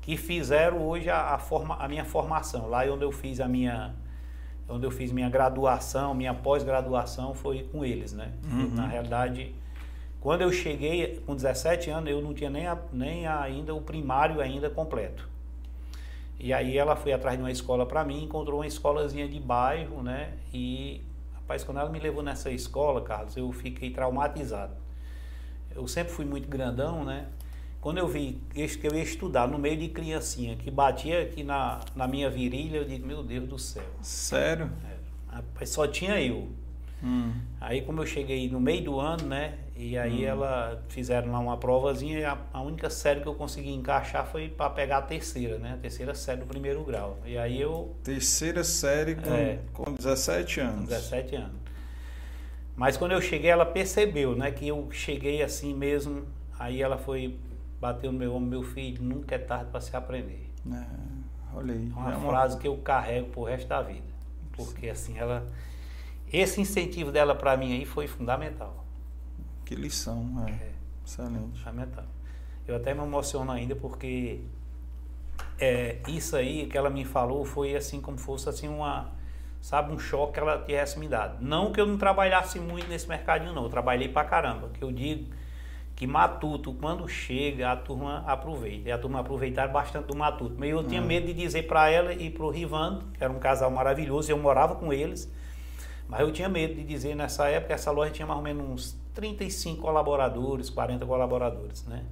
que 0.00 0.16
fizeram 0.16 0.86
hoje 0.86 1.08
a, 1.08 1.34
a, 1.34 1.38
forma, 1.38 1.76
a 1.76 1.88
minha 1.88 2.04
formação. 2.04 2.68
Lá 2.68 2.84
onde 2.84 3.04
eu 3.04 3.12
fiz 3.12 3.40
a 3.40 3.48
minha 3.48 3.94
onde 4.68 4.86
eu 4.86 4.90
fiz 4.90 5.12
minha 5.12 5.28
graduação, 5.28 6.14
minha 6.14 6.32
pós-graduação 6.32 7.34
foi 7.34 7.64
com 7.64 7.84
eles, 7.84 8.14
né? 8.14 8.32
Uhum. 8.50 8.70
Na 8.74 8.86
realidade, 8.86 9.54
quando 10.20 10.40
eu 10.40 10.50
cheguei 10.50 11.22
com 11.26 11.34
17 11.34 11.90
anos, 11.90 12.10
eu 12.10 12.22
não 12.22 12.32
tinha 12.32 12.48
nem, 12.48 12.66
a, 12.66 12.78
nem 12.90 13.26
ainda 13.26 13.74
o 13.74 13.80
primário 13.82 14.40
ainda 14.40 14.70
completo. 14.70 15.28
E 16.44 16.52
aí 16.52 16.76
ela 16.76 16.94
foi 16.94 17.10
atrás 17.14 17.38
de 17.38 17.42
uma 17.42 17.50
escola 17.50 17.86
para 17.86 18.04
mim, 18.04 18.24
encontrou 18.24 18.58
uma 18.58 18.66
escolazinha 18.66 19.26
de 19.26 19.40
bairro, 19.40 20.02
né? 20.02 20.34
E, 20.52 21.00
rapaz, 21.32 21.64
quando 21.64 21.80
ela 21.80 21.88
me 21.88 21.98
levou 21.98 22.22
nessa 22.22 22.50
escola, 22.50 23.00
Carlos, 23.00 23.34
eu 23.34 23.50
fiquei 23.50 23.88
traumatizado. 23.88 24.74
Eu 25.74 25.88
sempre 25.88 26.12
fui 26.12 26.26
muito 26.26 26.46
grandão, 26.46 27.02
né? 27.02 27.28
Quando 27.80 27.96
eu 27.96 28.06
vi 28.06 28.42
que 28.52 28.86
eu 28.86 28.94
ia 28.94 29.02
estudar 29.02 29.48
no 29.48 29.58
meio 29.58 29.78
de 29.78 29.88
criancinha 29.88 30.54
que 30.54 30.70
batia 30.70 31.22
aqui 31.22 31.42
na, 31.42 31.80
na 31.96 32.06
minha 32.06 32.28
virilha, 32.28 32.76
eu 32.76 32.84
digo, 32.84 33.06
meu 33.06 33.22
Deus 33.22 33.48
do 33.48 33.58
céu. 33.58 33.82
Sério? 34.02 34.70
É, 34.84 35.36
rapaz, 35.36 35.70
só 35.70 35.86
tinha 35.86 36.20
eu. 36.20 36.50
Hum. 37.04 37.32
Aí 37.60 37.82
como 37.82 38.00
eu 38.00 38.06
cheguei 38.06 38.48
no 38.48 38.58
meio 38.58 38.82
do 38.82 38.98
ano, 38.98 39.26
né? 39.26 39.58
E 39.76 39.98
aí 39.98 40.24
hum. 40.24 40.28
ela 40.28 40.82
fizeram 40.88 41.30
lá 41.30 41.38
uma 41.38 41.56
provazinha 41.58 42.18
e 42.18 42.24
a, 42.24 42.38
a, 42.52 42.62
única 42.62 42.88
série 42.88 43.20
que 43.20 43.26
eu 43.26 43.34
consegui 43.34 43.70
encaixar 43.70 44.26
foi 44.26 44.48
para 44.48 44.70
pegar 44.70 44.98
a 44.98 45.02
terceira, 45.02 45.58
né? 45.58 45.74
A 45.74 45.76
terceira 45.76 46.14
série 46.14 46.40
do 46.40 46.46
primeiro 46.46 46.82
grau. 46.82 47.18
E 47.26 47.36
aí 47.36 47.60
eu. 47.60 47.94
Terceira 48.02 48.64
série 48.64 49.16
com, 49.16 49.34
é, 49.34 49.58
com 49.72 49.92
17 49.92 50.60
anos. 50.60 50.80
Com 50.80 50.86
17 50.86 51.36
anos. 51.36 51.64
Mas 52.74 52.96
quando 52.96 53.12
eu 53.12 53.20
cheguei, 53.20 53.50
ela 53.50 53.66
percebeu, 53.66 54.34
né? 54.34 54.50
Que 54.50 54.68
eu 54.68 54.88
cheguei 54.90 55.42
assim 55.42 55.74
mesmo. 55.74 56.24
Aí 56.58 56.80
ela 56.80 56.96
foi, 56.96 57.38
bateu 57.80 58.10
no 58.10 58.18
meu 58.18 58.34
ombro, 58.34 58.48
meu 58.48 58.62
filho, 58.62 59.02
nunca 59.02 59.34
é 59.34 59.38
tarde 59.38 59.70
para 59.70 59.80
se 59.80 59.94
aprender. 59.94 60.50
É, 60.72 60.84
olha 61.54 61.74
aí. 61.74 61.92
É 61.94 61.98
uma 61.98 62.14
é 62.14 62.20
frase 62.30 62.54
uma... 62.54 62.60
que 62.60 62.68
eu 62.68 62.76
carrego 62.78 63.28
pro 63.28 63.42
resto 63.44 63.68
da 63.68 63.82
vida. 63.82 64.14
porque 64.56 64.88
assim 64.88 65.18
ela 65.18 65.46
esse 66.38 66.60
incentivo 66.60 67.12
dela 67.12 67.34
para 67.34 67.56
mim 67.56 67.72
aí 67.72 67.84
foi 67.84 68.06
fundamental. 68.06 68.84
Que 69.64 69.74
lição, 69.74 70.44
é. 70.46 70.50
é. 70.50 70.72
Excelente. 71.04 71.58
Fundamental. 71.58 72.04
Eu 72.66 72.76
até 72.76 72.94
me 72.94 73.02
emociono 73.02 73.52
ainda 73.52 73.76
porque 73.76 74.40
é, 75.58 75.98
isso 76.08 76.36
aí 76.36 76.66
que 76.66 76.76
ela 76.76 76.90
me 76.90 77.04
falou 77.04 77.44
foi 77.44 77.76
assim 77.76 78.00
como 78.00 78.18
fosse 78.18 78.48
assim 78.48 78.68
uma 78.68 79.12
sabe 79.60 79.92
um 79.92 79.98
choque 79.98 80.34
que 80.34 80.40
ela 80.40 80.58
tivesse 80.58 80.98
me 80.98 81.08
dado. 81.08 81.42
Não 81.42 81.72
que 81.72 81.80
eu 81.80 81.86
não 81.86 81.96
trabalhasse 81.96 82.58
muito 82.58 82.88
nesse 82.88 83.08
mercadinho 83.08 83.52
não, 83.52 83.64
eu 83.64 83.70
trabalhei 83.70 84.08
pra 84.08 84.24
caramba, 84.24 84.68
que 84.68 84.82
eu 84.82 84.92
digo 84.92 85.32
que 85.96 86.06
Matuto, 86.06 86.72
quando 86.74 87.06
chega, 87.08 87.70
a 87.70 87.76
turma 87.76 88.24
aproveita. 88.26 88.88
E 88.88 88.92
a 88.92 88.98
turma 88.98 89.20
aproveitaram 89.20 89.72
bastante 89.72 90.06
do 90.06 90.16
Matuto. 90.16 90.56
Mas 90.58 90.70
eu 90.70 90.82
tinha 90.84 91.00
uhum. 91.00 91.06
medo 91.06 91.26
de 91.26 91.32
dizer 91.32 91.66
para 91.66 91.88
ela 91.88 92.12
e 92.12 92.30
para 92.30 92.44
o 92.44 92.50
Rivando, 92.50 93.06
que 93.12 93.22
era 93.22 93.32
um 93.32 93.38
casal 93.38 93.70
maravilhoso, 93.70 94.30
eu 94.30 94.36
morava 94.36 94.74
com 94.74 94.92
eles, 94.92 95.32
mas 96.08 96.20
eu 96.20 96.32
tinha 96.32 96.48
medo 96.48 96.74
de 96.74 96.84
dizer 96.84 97.14
nessa 97.14 97.48
época, 97.48 97.74
essa 97.74 97.90
loja 97.90 98.10
tinha 98.10 98.26
mais 98.26 98.38
ou 98.38 98.44
menos 98.44 98.66
uns 98.66 98.98
35 99.14 99.80
colaboradores, 99.80 100.70
40 100.70 101.04
colaboradores, 101.06 101.84
né? 101.86 102.04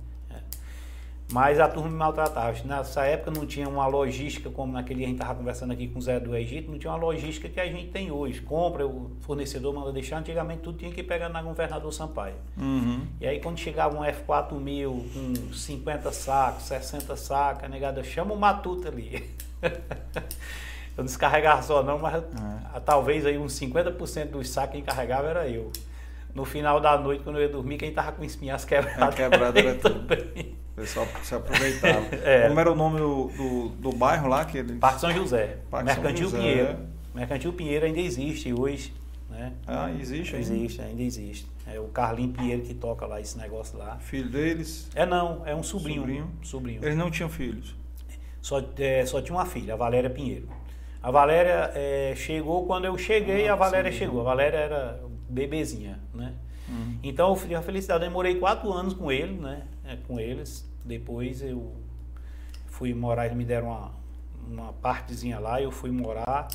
Mas 1.32 1.58
a 1.58 1.66
turma 1.66 1.88
me 1.88 1.96
maltratava. 1.96 2.54
Nessa 2.64 3.04
época 3.06 3.30
não 3.30 3.46
tinha 3.46 3.66
uma 3.66 3.86
logística 3.86 4.50
como 4.50 4.72
naquele 4.72 5.02
a 5.02 5.06
gente 5.06 5.16
estava 5.16 5.34
conversando 5.34 5.72
aqui 5.72 5.88
com 5.88 5.98
o 5.98 6.02
Zé 6.02 6.20
do 6.20 6.36
Egito, 6.36 6.70
não 6.70 6.78
tinha 6.78 6.92
uma 6.92 6.98
logística 6.98 7.48
que 7.48 7.58
a 7.58 7.66
gente 7.66 7.90
tem 7.90 8.10
hoje. 8.10 8.42
Compra, 8.42 8.86
o 8.86 9.10
fornecedor 9.20 9.74
manda 9.74 9.90
deixar. 9.92 10.18
Antigamente 10.18 10.60
tudo 10.60 10.76
tinha 10.76 10.90
que 10.90 11.02
pegar 11.02 11.30
na 11.30 11.40
Governador 11.40 11.90
Sampaio. 11.90 12.34
Uhum. 12.56 13.06
E 13.18 13.26
aí 13.26 13.40
quando 13.40 13.58
chegava 13.58 13.96
um 13.96 14.02
F4000 14.02 15.12
com 15.12 15.52
50 15.54 16.12
sacos, 16.12 16.64
60 16.64 17.16
sacos, 17.16 17.64
a 17.64 17.68
negada 17.68 18.04
chama 18.04 18.34
o 18.34 18.38
matuto 18.38 18.88
ali. 18.88 19.30
eu 20.96 20.98
não 20.98 21.04
descarregava 21.04 21.62
só 21.62 21.82
não, 21.82 21.98
mas 21.98 22.22
é. 22.22 22.80
talvez 22.80 23.24
aí 23.24 23.38
uns 23.38 23.58
50% 23.58 24.30
dos 24.30 24.48
sacos 24.48 24.76
que 24.76 24.82
carregava 24.82 25.28
era 25.28 25.48
eu. 25.48 25.70
No 26.34 26.44
final 26.44 26.80
da 26.80 26.96
noite, 26.98 27.22
quando 27.22 27.36
eu 27.36 27.42
ia 27.42 27.48
dormir, 27.48 27.76
quem 27.76 27.90
estava 27.90 28.12
com 28.12 28.24
espinhas 28.24 28.64
quebradas. 28.64 29.14
Quebrada 29.14 29.58
era 29.58 29.74
tudo. 29.80 30.06
O 30.72 30.74
pessoal 30.74 31.06
se 31.22 31.34
aproveitava. 31.34 32.06
é. 32.24 32.48
Como 32.48 32.60
era 32.60 32.72
o 32.72 32.74
nome 32.74 32.98
do, 32.98 33.28
do, 33.28 33.68
do 33.68 33.92
bairro 33.92 34.28
lá? 34.28 34.44
Que 34.44 34.58
ele... 34.58 34.76
Parque 34.76 35.00
São 35.00 35.12
José. 35.12 35.58
Parque 35.70 35.86
Mercantil 35.86 36.30
São 36.30 36.40
José. 36.40 36.52
Pinheiro. 36.52 36.78
Mercantil 37.14 37.52
Pinheiro 37.52 37.86
ainda 37.86 38.00
existe 38.00 38.52
hoje. 38.52 38.94
Né? 39.28 39.52
Ah, 39.66 39.90
existe 39.98 40.36
ainda? 40.36 40.54
Existe, 40.54 40.82
ainda 40.82 41.02
existe. 41.02 41.46
É 41.66 41.78
o 41.78 41.84
Carlinho 41.88 42.32
Pinheiro 42.32 42.62
que 42.62 42.74
toca 42.74 43.06
lá 43.06 43.20
esse 43.20 43.36
negócio 43.38 43.78
lá. 43.78 43.98
Filho 43.98 44.28
deles? 44.28 44.90
É 44.94 45.06
não, 45.06 45.42
é 45.46 45.54
um 45.54 45.62
sobrinho. 45.62 46.00
Sobrinho? 46.00 46.30
sobrinho. 46.42 46.84
Eles 46.84 46.96
não 46.96 47.10
tinham 47.10 47.28
filhos? 47.28 47.74
Só, 48.40 48.62
é, 48.78 49.06
só 49.06 49.22
tinha 49.22 49.36
uma 49.36 49.46
filha, 49.46 49.74
a 49.74 49.76
Valéria 49.76 50.10
Pinheiro. 50.10 50.48
A 51.02 51.10
Valéria 51.10 51.72
é, 51.74 52.14
chegou 52.16 52.64
quando 52.66 52.84
eu 52.84 52.96
cheguei, 52.96 53.48
ah, 53.48 53.54
a 53.54 53.56
Valéria 53.56 53.90
sim, 53.90 53.98
chegou. 53.98 54.20
A 54.20 54.24
Valéria 54.24 54.56
era 54.56 55.00
bebezinha, 55.28 55.98
né? 56.14 56.34
Uhum. 56.68 56.98
Então 57.02 57.30
eu 57.30 57.36
tive 57.36 57.54
a 57.54 57.62
felicidade, 57.62 58.04
eu 58.04 58.08
demorei 58.08 58.36
quatro 58.36 58.72
anos 58.72 58.94
com 58.94 59.10
ele, 59.10 59.32
né? 59.32 59.66
É, 59.84 59.96
com 59.96 60.20
eles. 60.20 60.70
Depois 60.84 61.42
eu 61.42 61.72
fui 62.66 62.94
morar, 62.94 63.26
eles 63.26 63.36
me 63.36 63.44
deram 63.44 63.68
uma, 63.68 63.92
uma 64.48 64.72
partezinha 64.74 65.40
lá, 65.40 65.60
eu 65.60 65.72
fui 65.72 65.90
morar. 65.90 66.48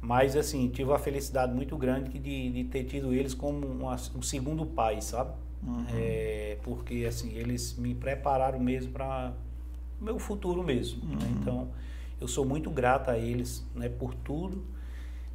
Mas 0.00 0.36
assim, 0.36 0.68
tive 0.68 0.92
a 0.92 0.98
felicidade 0.98 1.54
muito 1.54 1.76
grande 1.76 2.18
de, 2.18 2.50
de 2.50 2.64
ter 2.64 2.82
tido 2.84 3.14
eles 3.14 3.32
como 3.32 3.64
uma, 3.64 3.94
um 4.16 4.22
segundo 4.22 4.66
pai, 4.66 5.00
sabe? 5.00 5.30
Uhum. 5.64 5.86
É, 5.94 6.58
porque 6.64 7.04
assim, 7.08 7.32
eles 7.36 7.78
me 7.78 7.94
prepararam 7.94 8.58
mesmo 8.58 8.90
para 8.90 9.32
o 10.00 10.04
meu 10.04 10.18
futuro 10.18 10.64
mesmo. 10.64 11.04
Né? 11.04 11.12
Uhum. 11.12 11.20
Né? 11.20 11.36
Então, 11.40 11.68
eu 12.22 12.28
sou 12.28 12.44
muito 12.44 12.70
grato 12.70 13.10
a 13.10 13.18
eles 13.18 13.66
né, 13.74 13.88
por 13.88 14.14
tudo 14.14 14.64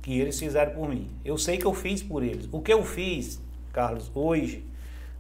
que 0.02 0.18
eles 0.18 0.40
fizeram 0.40 0.74
por 0.74 0.88
mim. 0.88 1.12
Eu 1.24 1.38
sei 1.38 1.58
que 1.58 1.66
eu 1.66 1.74
fiz 1.74 2.02
por 2.02 2.24
eles. 2.24 2.48
O 2.50 2.62
que 2.62 2.72
eu 2.72 2.84
fiz, 2.84 3.42
Carlos, 3.74 4.10
hoje, 4.16 4.64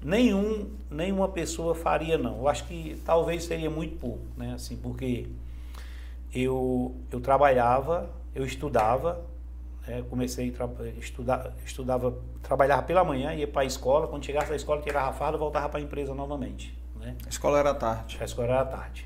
nenhum, 0.01 0.71
nenhuma 0.89 1.27
pessoa 1.27 1.75
faria 1.75 2.17
não. 2.17 2.37
Eu 2.37 2.47
acho 2.47 2.65
que 2.65 3.01
talvez 3.05 3.43
seria 3.43 3.69
muito 3.69 3.97
pouco, 3.99 4.23
né? 4.37 4.53
Assim, 4.53 4.77
porque 4.77 5.27
eu, 6.33 6.95
eu 7.11 7.19
trabalhava, 7.19 8.09
eu 8.33 8.45
estudava, 8.45 9.25
né? 9.85 10.01
comecei 10.09 10.55
a 10.57 10.99
estudar, 10.99 11.53
estudava, 11.65 12.17
trabalhava 12.41 12.83
pela 12.83 13.03
manhã, 13.03 13.33
ia 13.33 13.47
para 13.47 13.63
a 13.63 13.65
escola, 13.65 14.07
quando 14.07 14.25
chegasse 14.25 14.49
da 14.49 14.55
escola, 14.55 14.81
tirava 14.81 15.09
a 15.09 15.13
farda, 15.13 15.37
voltava 15.37 15.67
para 15.67 15.81
a 15.81 15.83
empresa 15.83 16.13
novamente. 16.13 16.73
Né? 16.95 17.17
A 17.25 17.29
escola 17.29 17.59
era 17.59 17.73
tarde. 17.73 18.17
A 18.21 18.23
escola 18.23 18.47
era 18.47 18.65
tarde. 18.65 19.05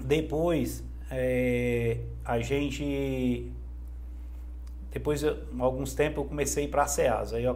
Depois, 0.00 0.84
é, 1.10 2.00
a 2.24 2.38
gente 2.40 3.52
depois, 4.90 5.22
alguns 5.58 5.94
tempos, 5.94 6.18
eu 6.18 6.24
comecei 6.24 6.64
a 6.64 6.66
ir 6.66 6.70
para 6.70 6.82
a 6.82 6.86
SEASA. 6.86 7.36
Aí 7.36 7.44
eu 7.44 7.52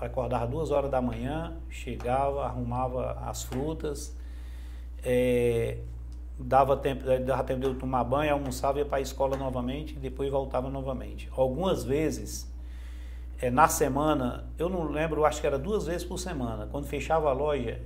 acordava 0.00 0.46
duas 0.46 0.70
horas 0.70 0.90
da 0.90 1.00
manhã, 1.00 1.56
chegava, 1.70 2.44
arrumava 2.44 3.12
as 3.26 3.44
frutas, 3.44 4.14
é, 5.02 5.78
dava, 6.38 6.76
tempo, 6.76 7.02
dava 7.24 7.42
tempo 7.44 7.60
de 7.60 7.66
eu 7.66 7.78
tomar 7.78 8.04
banho, 8.04 8.32
almoçava, 8.32 8.78
ia 8.78 8.84
para 8.84 8.98
a 8.98 9.00
escola 9.00 9.36
novamente 9.38 9.94
e 9.94 9.98
depois 9.98 10.30
voltava 10.30 10.68
novamente. 10.68 11.30
Algumas 11.34 11.82
vezes, 11.82 12.52
é, 13.40 13.50
na 13.50 13.68
semana, 13.68 14.44
eu 14.58 14.68
não 14.68 14.84
lembro, 14.84 15.24
acho 15.24 15.40
que 15.40 15.46
era 15.46 15.58
duas 15.58 15.86
vezes 15.86 16.04
por 16.04 16.18
semana. 16.18 16.68
Quando 16.70 16.86
fechava 16.86 17.30
a 17.30 17.32
loja, 17.32 17.80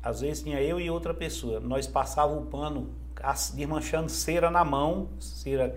às 0.00 0.20
vezes 0.20 0.44
tinha 0.44 0.62
eu 0.62 0.80
e 0.80 0.88
outra 0.88 1.12
pessoa. 1.12 1.58
Nós 1.58 1.88
passava 1.88 2.32
o 2.32 2.46
pano 2.46 2.90
desmanchando 3.54 4.08
cera 4.08 4.50
na 4.50 4.64
mão, 4.64 5.08
cera 5.18 5.76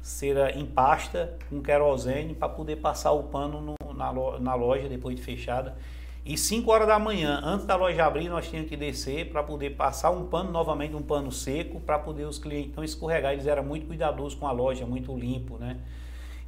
cera 0.00 0.56
em 0.56 0.64
pasta 0.64 1.36
com 1.50 1.60
querosene 1.60 2.34
para 2.34 2.48
poder 2.48 2.76
passar 2.76 3.12
o 3.12 3.24
pano 3.24 3.60
no, 3.60 3.94
na, 3.94 4.10
loja, 4.10 4.38
na 4.38 4.54
loja 4.54 4.88
depois 4.88 5.14
de 5.14 5.22
fechada. 5.22 5.76
E 6.24 6.36
5 6.36 6.70
horas 6.70 6.86
da 6.86 6.98
manhã, 6.98 7.40
antes 7.42 7.64
da 7.64 7.74
loja 7.74 8.04
abrir, 8.04 8.28
nós 8.28 8.48
tínhamos 8.48 8.68
que 8.68 8.76
descer 8.76 9.30
para 9.30 9.42
poder 9.42 9.70
passar 9.76 10.10
um 10.10 10.26
pano, 10.26 10.50
novamente 10.50 10.94
um 10.94 11.02
pano 11.02 11.32
seco, 11.32 11.80
para 11.80 11.98
poder 11.98 12.24
os 12.24 12.38
clientes 12.38 12.74
não 12.76 12.84
escorregar. 12.84 13.32
Eles 13.32 13.46
eram 13.46 13.64
muito 13.64 13.86
cuidadosos 13.86 14.34
com 14.34 14.46
a 14.46 14.52
loja, 14.52 14.84
muito 14.84 15.16
limpo, 15.16 15.56
né? 15.56 15.78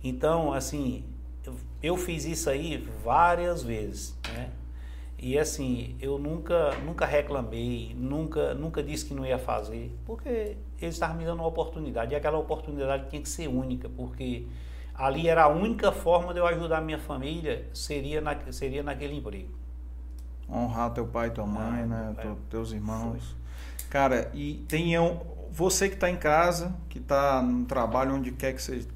Então, 0.02 0.52
assim, 0.52 1.04
eu, 1.82 1.96
fiz 1.96 2.26
isso 2.26 2.50
aí 2.50 2.76
várias 3.02 3.62
vezes, 3.62 4.18
né? 4.34 4.50
E 5.22 5.38
assim, 5.38 5.94
eu 6.00 6.18
nunca, 6.18 6.74
nunca 6.76 7.04
reclamei, 7.04 7.94
nunca, 7.94 8.54
nunca 8.54 8.82
disse 8.82 9.04
que 9.04 9.12
não 9.12 9.26
ia 9.26 9.38
fazer, 9.38 9.94
porque 10.06 10.56
eles 10.80 10.94
estavam 10.94 11.16
me 11.16 11.26
dando 11.26 11.40
uma 11.40 11.46
oportunidade. 11.46 12.14
E 12.14 12.16
aquela 12.16 12.38
oportunidade 12.38 13.10
tinha 13.10 13.20
que 13.20 13.28
ser 13.28 13.46
única, 13.46 13.86
porque 13.86 14.46
ali 14.94 15.28
era 15.28 15.42
a 15.42 15.48
única 15.48 15.92
forma 15.92 16.32
de 16.32 16.40
eu 16.40 16.46
ajudar 16.46 16.78
a 16.78 16.80
minha 16.80 16.98
família, 16.98 17.68
seria, 17.74 18.22
na, 18.22 18.34
seria 18.50 18.82
naquele 18.82 19.14
emprego. 19.14 19.50
Honrar 20.50 20.90
teu 20.94 21.06
pai 21.06 21.28
e 21.28 21.30
tua 21.32 21.46
mãe, 21.46 21.82
ah, 21.82 21.86
né? 21.86 22.14
É, 22.16 22.32
teus 22.48 22.72
irmãos. 22.72 23.22
Foi. 23.22 23.88
Cara, 23.90 24.30
e 24.32 24.64
tenham. 24.68 25.20
Você 25.52 25.88
que 25.88 25.96
está 25.96 26.08
em 26.08 26.16
casa, 26.16 26.74
que 26.88 26.98
está 26.98 27.42
no 27.42 27.66
trabalho, 27.66 28.14
onde 28.14 28.30
quer 28.30 28.54
que 28.54 28.62
você 28.62 28.86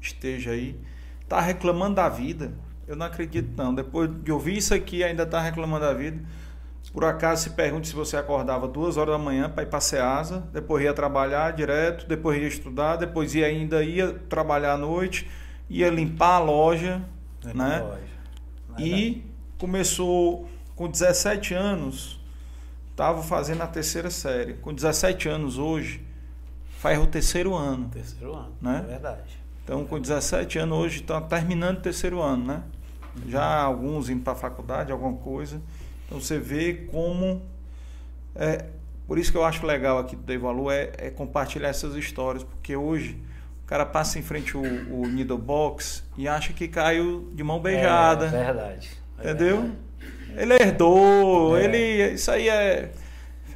esteja 0.00 0.50
aí, 0.50 0.78
está 1.22 1.40
reclamando 1.40 1.94
da 1.94 2.08
vida 2.08 2.52
eu 2.90 2.96
não 2.96 3.06
acredito 3.06 3.50
não. 3.56 3.72
Depois 3.72 4.10
de 4.22 4.32
ouvir 4.32 4.56
isso 4.56 4.74
aqui, 4.74 5.04
ainda 5.04 5.22
está 5.22 5.40
reclamando 5.40 5.84
da 5.84 5.94
vida. 5.94 6.20
Por 6.92 7.04
acaso 7.04 7.44
se 7.44 7.50
pergunte 7.50 7.86
se 7.86 7.94
você 7.94 8.16
acordava 8.16 8.66
duas 8.66 8.96
horas 8.96 9.14
da 9.14 9.18
manhã 9.18 9.48
para 9.48 9.62
ir 9.62 9.66
para 9.66 9.78
a 9.78 9.80
Ceasa, 9.80 10.40
depois 10.52 10.82
ia 10.82 10.92
trabalhar 10.92 11.52
direto, 11.52 12.08
depois 12.08 12.42
ia 12.42 12.48
estudar, 12.48 12.96
depois 12.96 13.32
ia 13.32 13.46
ainda 13.46 13.84
ia 13.84 14.12
trabalhar 14.28 14.72
à 14.72 14.76
noite, 14.76 15.30
ia 15.68 15.88
limpar 15.88 16.36
a 16.36 16.38
loja, 16.40 17.00
é 17.44 17.54
né? 17.54 17.80
Loja. 17.80 18.00
E 18.76 19.24
começou 19.56 20.48
com 20.74 20.90
17 20.90 21.54
anos, 21.54 22.18
estava 22.90 23.22
fazendo 23.22 23.62
a 23.62 23.68
terceira 23.68 24.10
série. 24.10 24.54
Com 24.54 24.74
17 24.74 25.28
anos 25.28 25.58
hoje, 25.58 26.04
faz 26.78 26.98
o 26.98 27.06
terceiro 27.06 27.54
ano. 27.54 27.88
Terceiro 27.88 28.34
ano, 28.34 28.52
né? 28.60 28.82
é 28.84 28.90
verdade. 28.90 29.38
Então, 29.62 29.84
com 29.84 30.00
17 30.00 30.58
anos 30.58 30.76
hoje, 30.76 31.00
está 31.02 31.20
terminando 31.20 31.78
o 31.78 31.80
terceiro 31.80 32.20
ano, 32.20 32.44
né? 32.46 32.62
Já 33.26 33.62
alguns 33.62 34.08
indo 34.08 34.22
para 34.22 34.32
a 34.32 34.36
faculdade, 34.36 34.92
alguma 34.92 35.16
coisa. 35.18 35.60
Então 36.06 36.20
você 36.20 36.38
vê 36.38 36.86
como. 36.90 37.42
É, 38.34 38.66
por 39.06 39.18
isso 39.18 39.32
que 39.32 39.38
eu 39.38 39.44
acho 39.44 39.66
legal 39.66 39.98
aqui 39.98 40.14
do 40.14 40.22
Dei 40.22 40.38
Valor 40.38 40.72
é, 40.72 40.92
é, 40.98 41.10
compartilhar 41.10 41.68
essas 41.68 41.94
histórias, 41.96 42.44
porque 42.44 42.76
hoje 42.76 43.20
o 43.64 43.66
cara 43.66 43.84
passa 43.84 44.18
em 44.18 44.22
frente 44.22 44.56
o, 44.56 44.60
o 44.60 45.06
Needle 45.06 45.38
Box 45.38 46.04
e 46.16 46.28
acha 46.28 46.52
que 46.52 46.68
caiu 46.68 47.28
de 47.32 47.42
mão 47.42 47.60
beijada. 47.60 48.26
É 48.26 48.44
verdade. 48.44 48.90
É 49.18 49.30
entendeu? 49.30 49.56
Verdade. 49.56 49.90
Ele 50.36 50.54
herdou, 50.54 51.56
é. 51.56 51.64
ele. 51.64 52.14
Isso 52.14 52.30
aí 52.30 52.48
é 52.48 52.92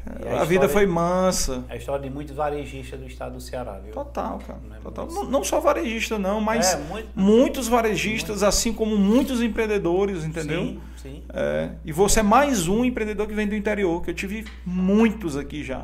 a, 0.07 0.43
a 0.43 0.45
vida 0.45 0.69
foi 0.69 0.87
mansa. 0.87 1.65
A 1.69 1.77
história 1.77 2.07
de 2.07 2.15
muitos 2.15 2.37
varejistas 2.37 3.01
do 3.01 3.07
estado 3.07 3.35
do 3.35 3.41
Ceará, 3.41 3.81
viu? 3.83 3.93
Total, 3.93 4.39
cara. 4.39 4.61
Não, 4.69 4.77
é 4.77 4.79
Total. 4.81 5.07
Não, 5.07 5.25
não, 5.25 5.45
só 5.45 5.61
varejista, 5.61 6.19
não, 6.19 6.41
mas 6.41 6.75
é, 6.75 6.77
muito, 6.77 7.09
muitos 7.15 7.69
varejistas, 7.69 8.37
muito. 8.37 8.47
assim 8.47 8.73
como 8.73 8.99
muitos 8.99 9.41
empreendedores, 9.41 10.25
entendeu? 10.25 10.63
Sim, 10.63 10.81
sim. 10.97 11.23
É, 11.33 11.71
e 11.85 11.91
você 11.91 12.21
é 12.21 12.23
mais 12.23 12.69
um 12.69 12.85
empreendedor 12.85 13.27
que 13.27 13.35
vem 13.35 13.49
do 13.49 13.55
interior, 13.55 14.03
que 14.03 14.11
eu 14.11 14.15
tive 14.15 14.45
muitos 14.65 15.37
aqui 15.37 15.65
já. 15.65 15.81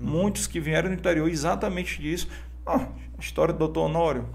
Hum. 0.00 0.06
Muitos 0.06 0.46
que 0.46 0.58
vieram 0.58 0.88
do 0.88 0.94
interior 0.94 1.28
exatamente 1.28 2.00
disso. 2.00 2.28
Ah, 2.66 2.88
a 3.18 3.20
história 3.20 3.52
do 3.52 3.58
doutor 3.58 3.86
Honório. 3.86 4.26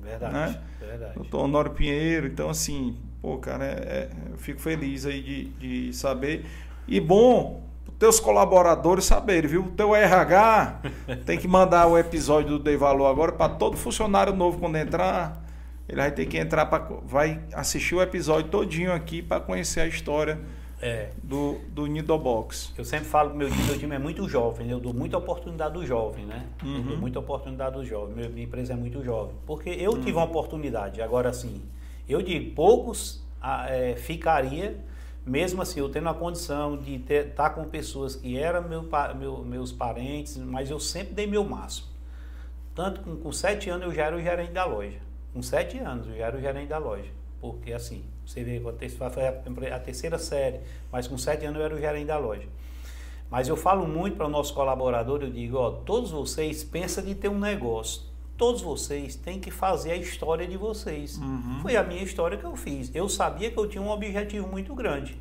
Verdade, 0.00 0.32
né? 0.32 0.60
verdade. 0.78 1.14
Doutor 1.14 1.44
Honório 1.44 1.72
Pinheiro, 1.72 2.28
então 2.28 2.48
assim, 2.48 2.96
pô, 3.20 3.38
cara, 3.38 3.64
é, 3.64 3.68
é, 3.68 4.10
eu 4.30 4.38
fico 4.38 4.60
feliz 4.60 5.04
aí 5.04 5.20
de, 5.20 5.44
de 5.88 5.92
saber. 5.92 6.44
E 6.86 7.00
bom, 7.00 7.65
teus 7.98 8.20
colaboradores 8.20 9.04
saberem, 9.04 9.48
viu? 9.48 9.62
O 9.62 9.70
teu 9.70 9.94
RH 9.94 10.80
tem 11.24 11.38
que 11.38 11.48
mandar 11.48 11.86
o 11.86 11.96
episódio 11.96 12.50
do 12.50 12.58
Dei 12.58 12.76
Valor 12.76 13.06
agora 13.06 13.32
para 13.32 13.54
todo 13.54 13.76
funcionário 13.76 14.34
novo 14.34 14.58
quando 14.58 14.76
entrar. 14.76 15.44
Ele 15.88 15.98
vai 15.98 16.10
ter 16.10 16.26
que 16.26 16.36
entrar 16.36 16.66
para 16.66 16.88
vai 17.04 17.40
assistir 17.52 17.94
o 17.94 18.02
episódio 18.02 18.50
todinho 18.50 18.92
aqui 18.92 19.22
para 19.22 19.40
conhecer 19.40 19.80
a 19.80 19.86
história 19.86 20.38
é. 20.82 21.10
do, 21.22 21.58
do 21.68 21.86
Nidobox. 21.86 22.72
Eu 22.76 22.84
sempre 22.84 23.06
falo 23.06 23.30
que 23.30 23.36
meu, 23.36 23.48
meu 23.48 23.78
time 23.78 23.94
é 23.94 23.98
muito 23.98 24.28
jovem, 24.28 24.68
eu 24.68 24.80
dou 24.80 24.92
muita 24.92 25.16
oportunidade 25.16 25.74
do 25.74 25.86
jovem, 25.86 26.26
né? 26.26 26.44
Uhum. 26.62 26.76
Eu 26.76 26.82
dou 26.82 26.92
uhum. 26.92 27.00
muita 27.00 27.18
oportunidade 27.18 27.76
do 27.76 27.84
jovem. 27.84 28.14
Meu, 28.16 28.30
minha 28.30 28.44
empresa 28.44 28.72
é 28.72 28.76
muito 28.76 29.02
jovem. 29.02 29.34
Porque 29.46 29.70
eu 29.70 29.92
uhum. 29.92 30.00
tive 30.00 30.12
uma 30.12 30.24
oportunidade. 30.24 31.00
Agora, 31.00 31.30
assim, 31.30 31.62
eu 32.08 32.20
de 32.20 32.38
poucos 32.40 33.24
é, 33.68 33.94
ficaria 33.96 34.76
mesmo 35.26 35.60
assim, 35.60 35.80
eu 35.80 35.88
tendo 35.88 36.08
a 36.08 36.14
condição 36.14 36.76
de 36.76 36.94
estar 36.94 37.24
tá 37.34 37.50
com 37.50 37.64
pessoas 37.64 38.14
que 38.14 38.38
eram 38.38 38.68
meu, 38.68 38.88
meu, 39.18 39.38
meus 39.38 39.72
parentes, 39.72 40.36
mas 40.36 40.70
eu 40.70 40.78
sempre 40.78 41.14
dei 41.14 41.26
meu 41.26 41.42
máximo. 41.42 41.88
Tanto 42.76 43.00
com, 43.00 43.16
com 43.16 43.32
sete 43.32 43.68
anos 43.68 43.86
eu 43.86 43.92
já 43.92 44.04
era 44.04 44.16
o 44.16 44.20
gerente 44.20 44.52
da 44.52 44.64
loja. 44.64 45.00
Com 45.32 45.42
sete 45.42 45.78
anos 45.78 46.06
eu 46.06 46.16
já 46.16 46.26
era 46.26 46.36
o 46.36 46.40
gerente 46.40 46.68
da 46.68 46.78
loja. 46.78 47.10
Porque 47.40 47.72
assim, 47.72 48.04
você 48.24 48.44
vê, 48.44 48.60
foi 48.60 49.70
a 49.70 49.80
terceira 49.80 50.16
série, 50.16 50.60
mas 50.92 51.08
com 51.08 51.18
sete 51.18 51.44
anos 51.44 51.58
eu 51.58 51.64
era 51.64 51.74
o 51.74 51.78
gerente 51.78 52.06
da 52.06 52.18
loja. 52.18 52.46
Mas 53.28 53.48
eu 53.48 53.56
falo 53.56 53.84
muito 53.88 54.16
para 54.16 54.26
o 54.26 54.30
nosso 54.30 54.54
colaborador, 54.54 55.22
eu 55.22 55.30
digo, 55.30 55.56
ó, 55.56 55.72
todos 55.72 56.12
vocês 56.12 56.62
pensam 56.62 57.04
de 57.04 57.16
ter 57.16 57.28
um 57.28 57.38
negócio 57.38 58.02
todos 58.36 58.60
vocês 58.60 59.16
têm 59.16 59.40
que 59.40 59.50
fazer 59.50 59.92
a 59.92 59.96
história 59.96 60.46
de 60.46 60.56
vocês. 60.56 61.16
Uhum. 61.16 61.60
Foi 61.62 61.76
a 61.76 61.82
minha 61.82 62.02
história 62.02 62.36
que 62.36 62.44
eu 62.44 62.54
fiz. 62.54 62.94
Eu 62.94 63.08
sabia 63.08 63.50
que 63.50 63.58
eu 63.58 63.68
tinha 63.68 63.82
um 63.82 63.88
objetivo 63.88 64.46
muito 64.46 64.74
grande. 64.74 65.18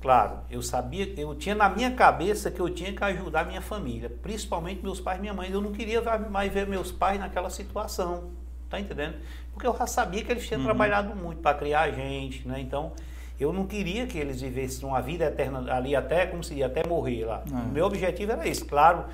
Claro, 0.00 0.38
eu 0.50 0.60
sabia, 0.60 1.14
eu 1.16 1.32
tinha 1.36 1.54
na 1.54 1.68
minha 1.68 1.92
cabeça 1.92 2.50
que 2.50 2.58
eu 2.58 2.68
tinha 2.68 2.92
que 2.92 3.04
ajudar 3.04 3.46
minha 3.46 3.60
família, 3.60 4.10
principalmente 4.10 4.82
meus 4.82 5.00
pais 5.00 5.18
e 5.18 5.20
minha 5.20 5.32
mãe. 5.32 5.48
Eu 5.48 5.60
não 5.60 5.70
queria 5.70 6.02
mais 6.28 6.52
ver 6.52 6.66
meus 6.66 6.90
pais 6.90 7.20
naquela 7.20 7.48
situação, 7.48 8.30
tá 8.68 8.80
entendendo? 8.80 9.14
Porque 9.52 9.64
eu 9.64 9.76
já 9.78 9.86
sabia 9.86 10.24
que 10.24 10.32
eles 10.32 10.44
tinham 10.44 10.60
uhum. 10.60 10.66
trabalhado 10.66 11.14
muito 11.14 11.40
para 11.40 11.56
criar 11.56 11.82
a 11.82 11.90
gente, 11.92 12.46
né? 12.48 12.60
Então, 12.60 12.92
eu 13.38 13.52
não 13.52 13.64
queria 13.64 14.04
que 14.08 14.18
eles 14.18 14.40
vivessem 14.40 14.88
uma 14.88 15.00
vida 15.00 15.26
eterna 15.26 15.72
ali 15.72 15.94
até 15.94 16.26
como 16.26 16.42
se 16.42 16.60
até 16.64 16.84
morrer 16.84 17.24
lá. 17.24 17.44
Uhum. 17.48 17.60
O 17.60 17.68
meu 17.68 17.86
objetivo 17.86 18.32
era 18.32 18.48
esse, 18.48 18.64
claro 18.64 19.04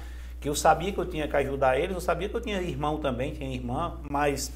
que 0.40 0.48
eu 0.48 0.54
sabia 0.54 0.92
que 0.92 0.98
eu 0.98 1.06
tinha 1.06 1.26
que 1.26 1.36
ajudar 1.36 1.78
eles, 1.78 1.94
eu 1.94 2.00
sabia 2.00 2.28
que 2.28 2.34
eu 2.34 2.40
tinha 2.40 2.60
irmão 2.60 2.98
também, 2.98 3.32
tinha 3.32 3.52
irmã, 3.52 3.98
mas 4.08 4.52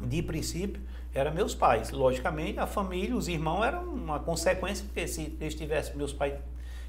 de 0.00 0.22
princípio 0.22 0.80
eram 1.14 1.32
meus 1.32 1.54
pais. 1.54 1.90
Logicamente, 1.90 2.58
a 2.58 2.66
família, 2.66 3.16
os 3.16 3.28
irmãos 3.28 3.64
eram 3.64 3.84
uma 3.84 4.18
consequência, 4.20 4.84
porque 4.84 5.06
se 5.08 5.36
eles 5.40 5.54
tivessem, 5.54 5.96
meus 5.96 6.12
pais, 6.12 6.34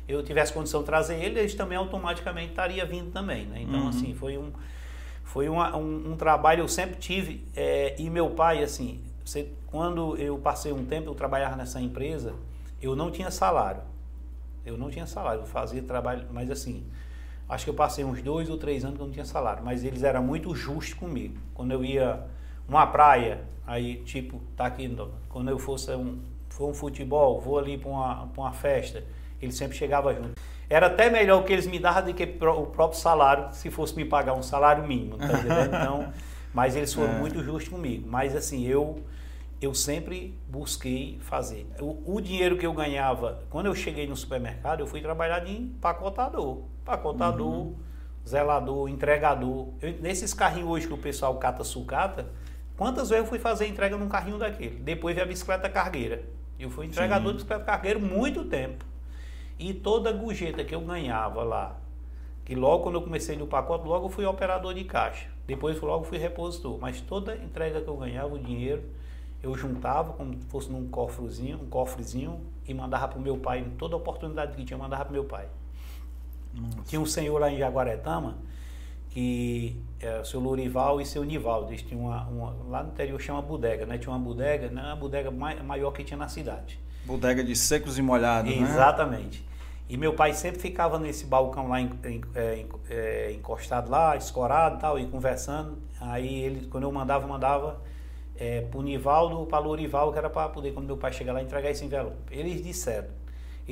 eu 0.07 0.23
tivesse 0.23 0.51
condição 0.51 0.81
de 0.81 0.87
trazer 0.87 1.15
eles, 1.23 1.37
eles 1.37 1.55
também 1.55 1.77
automaticamente 1.77 2.49
estariam 2.49 2.85
vindo 2.87 3.11
também, 3.11 3.45
né? 3.45 3.61
Então, 3.61 3.81
uhum. 3.81 3.89
assim, 3.89 4.13
foi 4.13 4.37
um 4.37 4.51
foi 5.29 5.47
uma, 5.47 5.77
um, 5.77 6.13
um, 6.13 6.17
trabalho 6.17 6.61
eu 6.61 6.67
sempre 6.67 6.95
tive 6.95 7.45
é, 7.55 7.95
e 7.99 8.09
meu 8.09 8.31
pai 8.31 8.63
assim 8.63 8.99
você, 9.23 9.47
quando 9.67 10.17
eu 10.17 10.39
passei 10.39 10.71
um 10.71 10.83
tempo 10.83 11.07
eu 11.07 11.13
trabalhava 11.13 11.55
nessa 11.55 11.79
empresa 11.79 12.33
eu 12.81 12.95
não 12.95 13.11
tinha 13.11 13.29
salário 13.29 13.83
eu 14.65 14.75
não 14.75 14.89
tinha 14.89 15.05
salário 15.05 15.41
eu 15.41 15.45
fazia 15.45 15.83
trabalho 15.83 16.25
mas 16.31 16.49
assim 16.49 16.83
Acho 17.49 17.63
que 17.63 17.69
eu 17.71 17.73
passei 17.73 18.05
uns 18.05 18.21
dois 18.21 18.49
ou 18.49 18.57
três 18.57 18.85
anos 18.85 18.97
que 18.97 19.01
eu 19.01 19.07
não 19.07 19.13
tinha 19.13 19.25
salário, 19.25 19.63
mas 19.65 19.83
eles 19.83 20.03
eram 20.03 20.23
muito 20.23 20.53
justos 20.55 20.93
comigo. 20.93 21.39
Quando 21.53 21.71
eu 21.71 21.83
ia 21.83 22.23
uma 22.67 22.85
praia, 22.85 23.41
aí 23.65 23.95
tipo, 24.03 24.39
tá 24.55 24.67
aqui, 24.67 24.95
quando 25.27 25.49
eu 25.49 25.57
fosse 25.57 25.91
um, 25.91 26.19
for 26.47 26.69
um 26.69 26.73
futebol, 26.73 27.41
vou 27.41 27.57
ali 27.57 27.75
para 27.77 27.89
uma, 27.89 28.29
uma 28.37 28.51
festa, 28.53 29.03
ele 29.41 29.51
sempre 29.51 29.75
chegava 29.75 30.13
junto. 30.13 30.39
Era 30.69 30.85
até 30.85 31.09
melhor 31.09 31.41
o 31.41 31.43
que 31.43 31.51
eles 31.51 31.65
me 31.65 31.79
davam 31.79 32.03
do 32.03 32.13
que 32.13 32.23
o 32.23 32.65
próprio 32.67 32.99
salário, 32.99 33.51
se 33.51 33.71
fosse 33.71 33.95
me 33.95 34.05
pagar 34.05 34.33
um 34.33 34.43
salário 34.43 34.87
mínimo, 34.87 35.17
tá 35.17 35.25
entendendo? 35.25 35.73
Então, 35.79 36.13
mas 36.53 36.75
eles 36.75 36.93
foram 36.93 37.13
é. 37.13 37.17
muito 37.17 37.43
justos 37.43 37.69
comigo. 37.69 38.07
Mas 38.07 38.35
assim, 38.35 38.65
eu 38.67 39.03
eu 39.61 39.73
sempre 39.73 40.39
busquei 40.47 41.19
fazer. 41.21 41.67
O, 41.81 42.15
o, 42.15 42.21
dinheiro 42.21 42.57
que 42.57 42.65
eu 42.65 42.71
ganhava, 42.71 43.43
quando 43.49 43.65
eu 43.65 43.75
cheguei 43.75 44.07
no 44.07 44.15
supermercado, 44.15 44.79
eu 44.79 44.87
fui 44.87 45.01
trabalhar 45.01 45.39
de 45.39 45.51
empacotador. 45.51 46.61
Empacotador, 46.89 47.47
uhum. 47.47 47.75
zelador, 48.27 48.89
entregador. 48.89 49.67
Eu, 49.79 49.93
nesses 50.01 50.33
carrinhos 50.33 50.69
hoje 50.69 50.87
que 50.87 50.93
o 50.93 50.97
pessoal 50.97 51.35
cata 51.37 51.63
sucata, 51.63 52.27
quantas 52.75 53.09
vezes 53.09 53.25
eu 53.25 53.29
fui 53.29 53.37
fazer 53.37 53.67
entrega 53.67 53.95
num 53.95 54.09
carrinho 54.09 54.39
daquele? 54.39 54.79
Depois 54.79 55.13
veio 55.13 55.27
a 55.27 55.29
bicicleta 55.29 55.69
cargueira. 55.69 56.23
Eu 56.59 56.71
fui 56.71 56.87
entregador 56.87 57.27
Sim. 57.27 57.29
de 57.29 57.33
bicicleta 57.35 57.63
cargueira 57.63 57.99
muito 57.99 58.43
tempo. 58.45 58.83
E 59.59 59.71
toda 59.71 60.09
a 60.09 60.13
gorjeta 60.13 60.63
que 60.63 60.73
eu 60.73 60.81
ganhava 60.81 61.43
lá, 61.43 61.77
que 62.43 62.55
logo 62.55 62.83
quando 62.83 62.95
eu 62.95 63.01
comecei 63.03 63.37
no 63.37 63.45
pacote, 63.45 63.87
logo 63.87 64.07
eu 64.07 64.09
fui 64.09 64.25
operador 64.25 64.73
de 64.73 64.83
caixa. 64.83 65.29
Depois 65.45 65.79
logo 65.79 66.03
fui 66.05 66.17
repositor. 66.17 66.79
Mas 66.79 67.01
toda 67.01 67.35
entrega 67.35 67.81
que 67.81 67.87
eu 67.87 67.97
ganhava, 67.97 68.33
o 68.33 68.39
dinheiro 68.39 68.83
eu 69.43 69.55
juntava 69.55 70.13
como 70.13 70.33
se 70.33 70.45
fosse 70.47 70.71
num 70.71 70.89
cofrezinho, 70.89 71.59
um 71.61 71.69
cofrezinho 71.69 72.41
e 72.67 72.73
mandava 72.73 73.07
para 73.09 73.19
o 73.19 73.21
meu 73.21 73.37
pai, 73.37 73.65
toda 73.77 73.95
oportunidade 73.95 74.55
que 74.55 74.65
tinha, 74.65 74.77
mandava 74.77 75.05
para 75.05 75.13
meu 75.13 75.23
pai. 75.23 75.47
Nossa. 76.53 76.77
Tinha 76.87 77.01
um 77.01 77.05
senhor 77.05 77.39
lá 77.39 77.51
em 77.51 77.57
Jaguaretama, 77.57 78.37
que 79.09 79.81
é 79.99 80.19
o 80.19 80.25
seu 80.25 80.39
Lourival 80.39 81.01
e 81.01 81.05
seu 81.05 81.23
Nivaldo, 81.23 81.71
eles 81.71 81.81
tinham 81.81 82.05
uma, 82.05 82.23
uma, 82.27 82.55
lá 82.69 82.83
no 82.83 82.89
interior 82.89 83.19
chama 83.19 83.41
bodega, 83.41 83.85
né? 83.85 83.97
Tinha 83.97 84.13
uma 84.13 84.19
bodega, 84.19 84.69
não 84.69 84.87
é 84.87 84.91
a 84.91 84.95
bodega 84.95 85.31
maior 85.31 85.91
que 85.91 86.03
tinha 86.03 86.17
na 86.17 86.27
cidade. 86.27 86.79
Bodega 87.05 87.43
de 87.43 87.55
secos 87.55 87.97
e 87.97 88.01
molhados, 88.01 88.55
né? 88.55 88.61
Exatamente. 88.61 89.39
Né? 89.39 89.49
E 89.89 89.97
meu 89.97 90.13
pai 90.13 90.33
sempre 90.33 90.61
ficava 90.61 90.99
nesse 90.99 91.25
balcão 91.25 91.67
lá 91.67 91.81
é, 91.81 92.65
é, 92.89 93.31
encostado 93.31 93.89
lá, 93.89 94.15
escorado 94.15 94.77
e 94.77 94.79
tal, 94.79 94.99
e 94.99 95.07
conversando. 95.07 95.79
Aí 95.99 96.41
ele, 96.43 96.67
quando 96.67 96.83
eu 96.83 96.91
mandava, 96.91 97.25
mandava 97.25 97.81
é, 98.37 98.61
para 98.61 98.79
o 98.79 98.83
Nivaldo, 98.83 99.47
para 99.47 99.59
o 99.59 99.63
Lourival, 99.63 100.11
que 100.11 100.19
era 100.19 100.29
para 100.29 100.47
poder, 100.49 100.73
quando 100.73 100.85
meu 100.85 100.97
pai 100.97 101.11
chegar 101.11 101.33
lá, 101.33 101.41
entregar 101.41 101.71
esse 101.71 101.83
envelope. 101.83 102.15
Eles 102.29 102.63
disseram, 102.63 103.09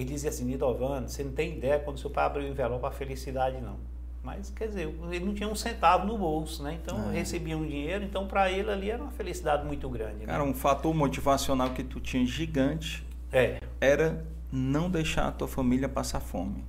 eles 0.02 0.12
diziam 0.12 0.30
assim, 0.30 0.46
Nidovano, 0.46 1.10
você 1.10 1.24
não 1.24 1.32
tem 1.32 1.58
ideia 1.58 1.80
quando 1.80 2.00
seu 2.00 2.10
pai 2.10 2.26
abriu 2.26 2.46
o 2.46 2.50
envelope 2.50 2.86
a 2.86 2.92
felicidade, 2.92 3.60
não. 3.60 3.78
Mas, 4.24 4.50
quer 4.50 4.68
dizer, 4.68 4.94
ele 5.10 5.26
não 5.26 5.34
tinha 5.34 5.50
um 5.50 5.56
centavo 5.56 6.06
no 6.06 6.18
bolso, 6.18 6.62
né? 6.62 6.78
Então, 6.82 7.10
é. 7.10 7.14
recebia 7.14 7.58
um 7.58 7.66
dinheiro, 7.66 8.04
então 8.04 8.28
para 8.28 8.52
ele 8.52 8.70
ali 8.70 8.92
era 8.92 9.02
uma 9.02 9.12
felicidade 9.12 9.66
muito 9.66 9.90
grande. 9.90 10.18
Né? 10.18 10.26
Cara, 10.26 10.44
né? 10.44 10.50
um 10.50 10.54
fator 10.54 10.94
motivacional 10.94 11.72
que 11.72 11.84
tu 11.84 12.00
tinha 12.00 12.26
gigante 12.26 13.06
é. 13.32 13.60
era 13.80 14.26
não 14.52 14.90
deixar 14.90 15.30
a 15.30 15.32
tua 15.32 15.48
família 15.48 15.90
passar 15.90 16.20
fome. 16.20 16.64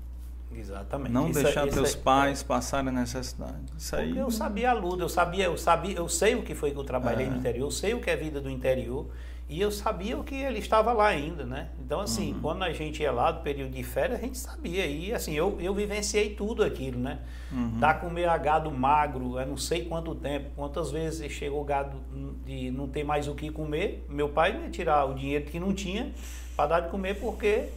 Exatamente. 0.55 1.13
Não 1.13 1.29
isso, 1.29 1.43
deixar 1.43 1.67
isso 1.67 1.75
teus 1.75 1.95
pais 1.95 2.41
é. 2.41 2.45
passarem 2.45 2.93
necessidade. 2.93 3.59
Isso 3.77 3.95
aí. 3.95 4.07
Porque 4.07 4.21
eu 4.21 4.31
sabia 4.31 4.71
a 4.71 4.73
luta, 4.73 5.03
eu 5.03 5.09
sabia, 5.09 5.45
eu 5.45 5.59
sabia, 5.59 5.97
eu 5.97 6.09
sei 6.09 6.35
o 6.35 6.43
que 6.43 6.55
foi 6.55 6.71
que 6.71 6.79
eu 6.79 6.85
trabalhei 6.85 7.27
é. 7.27 7.31
no 7.31 7.37
interior, 7.37 7.67
eu 7.67 7.71
sei 7.71 7.93
o 7.93 8.01
que 8.01 8.11
é 8.11 8.17
vida 8.17 8.41
do 8.41 8.49
interior 8.49 9.07
e 9.49 9.61
eu 9.61 9.71
sabia 9.71 10.17
que 10.19 10.35
ele 10.35 10.59
estava 10.59 10.93
lá 10.93 11.07
ainda, 11.07 11.45
né? 11.45 11.71
Então 11.81 12.01
assim, 12.01 12.35
uhum. 12.35 12.41
quando 12.41 12.63
a 12.63 12.73
gente 12.73 13.03
ia 13.03 13.11
lá 13.11 13.31
do 13.31 13.43
período 13.43 13.73
de 13.73 13.83
férias, 13.83 14.19
a 14.19 14.23
gente 14.23 14.37
sabia 14.37 14.85
e 14.87 15.13
assim, 15.13 15.35
eu, 15.35 15.57
eu 15.59 15.75
vivenciei 15.75 16.35
tudo 16.35 16.63
aquilo, 16.63 16.99
né? 16.99 17.21
Uhum. 17.51 17.79
Dar 17.79 18.01
comer 18.01 18.29
a 18.29 18.37
gado 18.37 18.71
magro, 18.71 19.39
eu 19.39 19.47
não 19.47 19.57
sei 19.57 19.87
quanto 19.87 20.15
tempo, 20.15 20.51
quantas 20.55 20.91
vezes 20.91 21.33
chegou 21.33 21.63
o 21.63 21.65
gado 21.65 21.97
de 22.45 22.71
não 22.71 22.87
ter 22.87 23.05
mais 23.05 23.27
o 23.27 23.35
que 23.35 23.51
comer, 23.51 24.05
meu 24.09 24.29
pai 24.29 24.61
ia 24.63 24.71
tirar 24.71 25.07
o 25.07 25.15
dinheiro 25.15 25.47
que 25.47 25.59
não 25.59 25.73
tinha 25.73 26.13
para 26.55 26.67
dar 26.67 26.81
de 26.81 26.91
comer 26.91 27.15
porque 27.15 27.69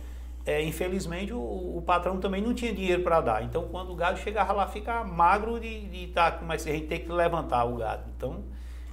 é, 0.46 0.64
infelizmente 0.64 1.32
o, 1.32 1.40
o, 1.40 1.84
patrão 1.86 2.20
também 2.20 2.42
não 2.42 2.54
tinha 2.54 2.74
dinheiro 2.74 3.04
para 3.04 3.22
dar. 3.22 3.44
Então, 3.44 3.68
quando 3.70 3.92
o 3.92 3.96
gado 3.96 4.18
chegava 4.20 4.52
lá, 4.54 4.68
fica 4.68 5.04
magro 5.04 5.60
de 5.60 6.06
estar, 6.06 6.32
tá, 6.32 6.46
mas 6.46 6.66
a 6.66 6.72
gente 6.72 6.88
tem 6.88 7.00
que 7.00 7.12
levantar 7.12 7.64
o 7.66 7.78
gado. 7.78 8.04
Então, 8.18 8.44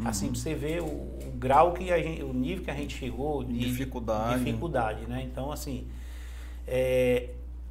uhum. 0.01 0.09
assim, 0.09 0.29
você 0.29 0.55
vê 0.55 0.81
o, 0.81 0.85
o, 0.85 1.33
grau 1.37 1.73
que 1.73 1.93
a 1.93 1.99
gente, 2.01 2.23
o 2.23 2.33
nível 2.33 2.65
que 2.65 2.71
a 2.71 2.75
gente 2.75 2.97
chegou 2.97 3.45
de 3.45 3.59
dificuldade, 3.59 4.45
dificuldade 4.45 5.07
né? 5.07 5.23
Então, 5.23 5.51
assim, 5.53 5.87
é, 6.67 7.31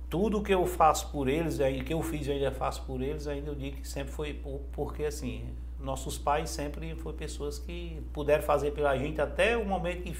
tudo 0.09 0.41
que 0.41 0.53
eu 0.53 0.65
faço 0.65 1.11
por 1.11 1.27
eles, 1.27 1.57
que 1.85 1.93
eu 1.93 2.01
fiz 2.01 2.27
e 2.27 2.31
ainda 2.31 2.51
faço 2.51 2.83
por 2.83 3.01
eles, 3.01 3.27
ainda 3.27 3.51
eu 3.51 3.55
digo 3.55 3.77
que 3.77 3.87
sempre 3.87 4.13
foi 4.13 4.33
por, 4.33 4.61
porque, 4.71 5.03
assim, 5.05 5.45
nossos 5.79 6.17
pais 6.17 6.49
sempre 6.49 6.95
foram 6.95 7.17
pessoas 7.17 7.59
que 7.59 8.01
puderam 8.13 8.43
fazer 8.43 8.71
pela 8.71 8.97
gente 8.97 9.21
até 9.21 9.57
o 9.57 9.65
momento 9.65 10.03
que 10.03 10.15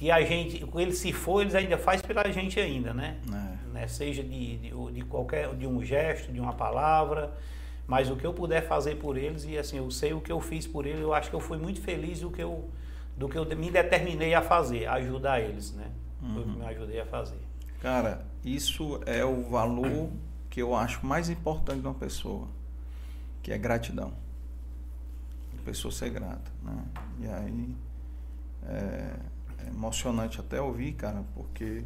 que 0.00 0.10
a 0.10 0.22
gente, 0.22 0.66
ele 0.76 0.92
se 0.92 1.12
for, 1.12 1.42
eles 1.42 1.54
ainda 1.54 1.76
faz 1.76 2.00
pela 2.00 2.24
gente 2.32 2.58
ainda, 2.58 2.94
né? 2.94 3.18
É. 3.28 3.72
né? 3.74 3.86
Seja 3.86 4.22
de, 4.22 4.56
de, 4.56 4.92
de, 4.92 5.02
qualquer, 5.02 5.54
de 5.54 5.66
um 5.66 5.84
gesto, 5.84 6.32
de 6.32 6.40
uma 6.40 6.54
palavra, 6.54 7.34
mas 7.90 8.08
o 8.08 8.14
que 8.14 8.24
eu 8.24 8.32
puder 8.32 8.68
fazer 8.68 8.94
por 9.00 9.16
eles 9.16 9.44
e 9.44 9.58
assim, 9.58 9.78
eu 9.78 9.90
sei 9.90 10.12
o 10.12 10.20
que 10.20 10.30
eu 10.30 10.40
fiz 10.40 10.64
por 10.64 10.86
eles, 10.86 11.00
eu 11.00 11.12
acho 11.12 11.28
que 11.28 11.34
eu 11.34 11.40
fui 11.40 11.58
muito 11.58 11.80
feliz 11.80 12.20
do 12.20 12.30
que 12.30 12.40
eu, 12.40 12.70
do 13.16 13.28
que 13.28 13.36
eu 13.36 13.44
me 13.56 13.68
determinei 13.68 14.32
a 14.32 14.40
fazer, 14.40 14.86
a 14.86 14.92
ajudar 14.92 15.40
eles, 15.40 15.72
né? 15.72 15.90
Uhum. 16.22 16.34
Foi 16.34 16.42
o 16.42 16.44
que 16.44 16.58
me 16.60 16.66
ajudei 16.66 17.00
a 17.00 17.06
fazer. 17.06 17.40
Cara, 17.80 18.24
isso 18.44 19.00
é 19.06 19.24
o 19.24 19.42
valor 19.42 20.08
que 20.48 20.62
eu 20.62 20.72
acho 20.72 21.04
mais 21.04 21.28
importante 21.28 21.80
de 21.80 21.86
uma 21.88 21.94
pessoa, 21.94 22.46
que 23.42 23.50
é 23.50 23.58
gratidão. 23.58 24.12
pessoa 25.64 25.90
ser 25.90 26.10
grata, 26.10 26.48
né? 26.62 26.84
E 27.18 27.26
aí 27.26 27.76
é, 28.68 29.16
é 29.64 29.66
emocionante 29.66 30.38
até 30.38 30.60
ouvir, 30.60 30.92
cara, 30.92 31.24
porque 31.34 31.82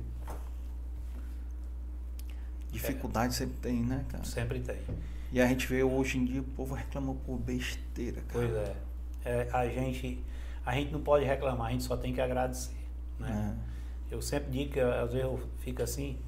dificuldade 2.71 3.35
sempre 3.35 3.57
tem, 3.57 3.83
né, 3.83 4.05
cara? 4.11 4.25
Sempre 4.25 4.61
tem. 4.61 4.77
E 5.35 5.41
a 5.41 5.49
gente 5.49 5.67
vê 5.67 5.83
hoje 5.83 6.17
em 6.17 6.25
dia 6.25 6.41
o 6.41 6.45
povo 6.45 6.77
reclama 6.77 7.13
por 7.13 7.37
besteira, 7.37 8.21
cara. 8.29 8.47
Pois 8.47 8.55
é. 8.55 8.77
é 9.25 9.49
a 9.53 9.67
gente 9.67 10.25
a 10.65 10.73
gente 10.77 10.93
não 10.93 11.01
pode 11.01 11.25
reclamar, 11.25 11.67
a 11.67 11.71
gente 11.73 11.83
só 11.83 11.97
tem 11.97 12.13
que 12.15 12.21
agradecer, 12.21 12.87
né? 13.19 13.59
É. 14.11 14.15
Eu 14.15 14.23
sempre 14.23 14.53
digo 14.53 14.75
que 14.75 14.79
às 14.79 15.13
vezes 15.13 15.25
eu 15.27 15.41
fico 15.59 15.83
assim, 15.83 16.21